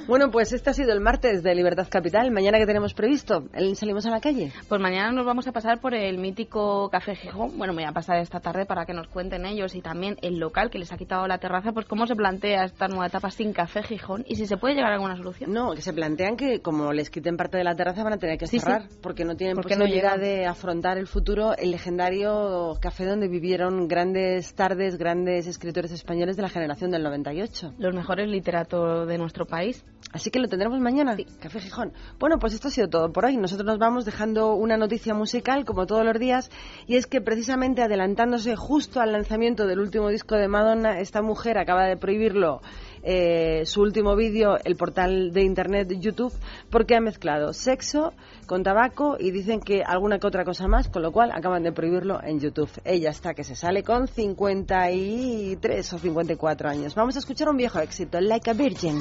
Bueno, 0.08 0.30
pues 0.30 0.52
este 0.52 0.68
ha 0.70 0.74
sido 0.74 0.92
el 0.92 1.00
martes 1.00 1.42
de 1.42 1.54
Libertad 1.54 1.86
Capital. 1.88 2.30
Mañana 2.32 2.58
que 2.58 2.66
tenemos 2.66 2.92
previsto, 2.92 3.44
¿El- 3.54 3.76
¿salimos 3.76 4.04
a 4.04 4.10
la 4.10 4.20
calle? 4.20 4.52
Pues 4.68 4.80
mañana 4.80 5.12
nos 5.12 5.24
vamos 5.24 5.46
a 5.46 5.52
pasar 5.52 5.80
por 5.80 5.94
el 5.94 6.18
mítico 6.18 6.90
Café 6.90 7.14
Gijón. 7.14 7.56
Bueno, 7.56 7.72
me 7.72 7.82
voy 7.82 7.88
a 7.88 7.92
pasar 7.92 8.18
esta 8.18 8.40
tarde 8.40 8.66
para 8.66 8.84
que 8.84 8.92
nos 8.94 9.06
cuenten 9.08 9.46
ellos 9.46 9.74
y 9.76 9.80
también 9.80 10.16
el 10.20 10.38
local 10.38 10.70
que 10.70 10.78
les 10.78 10.92
ha 10.92 10.96
quitado 10.96 11.26
la 11.28 11.38
terraza, 11.38 11.72
pues 11.72 11.86
cómo 11.86 12.06
se 12.06 12.16
plantea 12.16 12.64
esta 12.64 12.88
nueva 12.88 13.06
etapa 13.06 13.30
sin 13.30 13.52
Café 13.52 13.82
Gijón 13.84 14.24
y 14.26 14.34
si 14.36 14.46
se 14.46 14.56
puede 14.56 14.74
llegar 14.74 14.90
a 14.90 14.94
alguna 14.94 15.16
solución. 15.16 15.52
No, 15.52 15.72
que 15.74 15.82
se 15.82 15.92
plantean 15.92 16.36
que 16.36 16.60
como 16.60 16.92
les 16.92 17.08
quiten 17.08 17.36
parte 17.36 17.56
de 17.58 17.64
la 17.64 17.76
terraza 17.76 18.02
van 18.02 18.14
a 18.14 18.18
tener 18.18 18.38
que 18.38 18.46
Sí, 18.48 18.58
cerrar 18.58 18.88
sí. 18.88 18.98
porque 19.02 19.24
no 19.24 19.36
tienen 19.36 19.54
Porque 19.56 19.76
no 19.76 19.84
posibilidad 19.84 20.16
llegan. 20.16 20.20
de 20.40 20.46
afrontar 20.46 20.98
el 20.98 21.06
futuro 21.06 21.56
el 21.56 21.70
legendario 21.70 22.76
café 22.80 23.06
donde 23.06 23.28
vivieron 23.28 23.86
grandes 23.88 24.52
tardes, 24.54 24.98
grandes 24.98 25.46
escritores 25.46 25.92
españoles 25.92 26.36
de 26.36 26.42
la 26.42 26.48
generación 26.48 26.90
del 26.90 27.02
98. 27.04 27.74
Los 27.78 27.94
mejores 27.94 28.28
literatos 28.28 29.06
de 29.06 29.16
nuestro 29.16 29.46
país. 29.46 29.84
Así 30.12 30.30
que 30.30 30.38
lo 30.38 30.48
tendremos 30.48 30.78
mañana, 30.78 31.16
Café 31.40 31.58
Gijón. 31.60 31.92
Bueno, 32.18 32.38
pues 32.38 32.52
esto 32.52 32.68
ha 32.68 32.70
sido 32.70 32.88
todo 32.88 33.12
por 33.12 33.24
hoy. 33.24 33.38
Nosotros 33.38 33.66
nos 33.66 33.78
vamos 33.78 34.04
dejando 34.04 34.54
una 34.54 34.76
noticia 34.76 35.14
musical, 35.14 35.64
como 35.64 35.86
todos 35.86 36.04
los 36.04 36.18
días, 36.18 36.50
y 36.86 36.96
es 36.96 37.06
que 37.06 37.22
precisamente 37.22 37.82
adelantándose 37.82 38.54
justo 38.54 39.00
al 39.00 39.12
lanzamiento 39.12 39.66
del 39.66 39.80
último 39.80 40.08
disco 40.10 40.36
de 40.36 40.48
Madonna, 40.48 41.00
esta 41.00 41.22
mujer 41.22 41.56
acaba 41.56 41.86
de 41.86 41.96
prohibirlo 41.96 42.60
eh, 43.02 43.62
su 43.64 43.82
último 43.82 44.16
vídeo, 44.16 44.58
el 44.64 44.76
portal 44.76 45.32
de 45.32 45.42
internet 45.42 45.88
YouTube, 45.98 46.32
porque 46.70 46.96
ha 46.96 47.00
mezclado 47.00 47.52
sexo 47.52 48.12
con 48.46 48.62
tabaco 48.62 49.16
y 49.18 49.30
dicen 49.30 49.60
que 49.60 49.82
alguna 49.82 50.18
que 50.18 50.26
otra 50.26 50.44
cosa 50.44 50.68
más, 50.68 50.88
con 50.88 51.02
lo 51.02 51.12
cual 51.12 51.32
acaban 51.32 51.62
de 51.62 51.72
prohibirlo 51.72 52.20
en 52.22 52.40
YouTube. 52.40 52.70
Ella 52.84 53.10
está 53.10 53.34
que 53.34 53.44
se 53.44 53.56
sale 53.56 53.82
con 53.82 54.08
53 54.08 55.92
o 55.92 55.98
54 55.98 56.68
años. 56.68 56.94
Vamos 56.94 57.16
a 57.16 57.18
escuchar 57.20 57.48
un 57.48 57.56
viejo 57.56 57.80
éxito, 57.80 58.20
Like 58.20 58.50
a 58.50 58.54
Virgin. 58.54 59.00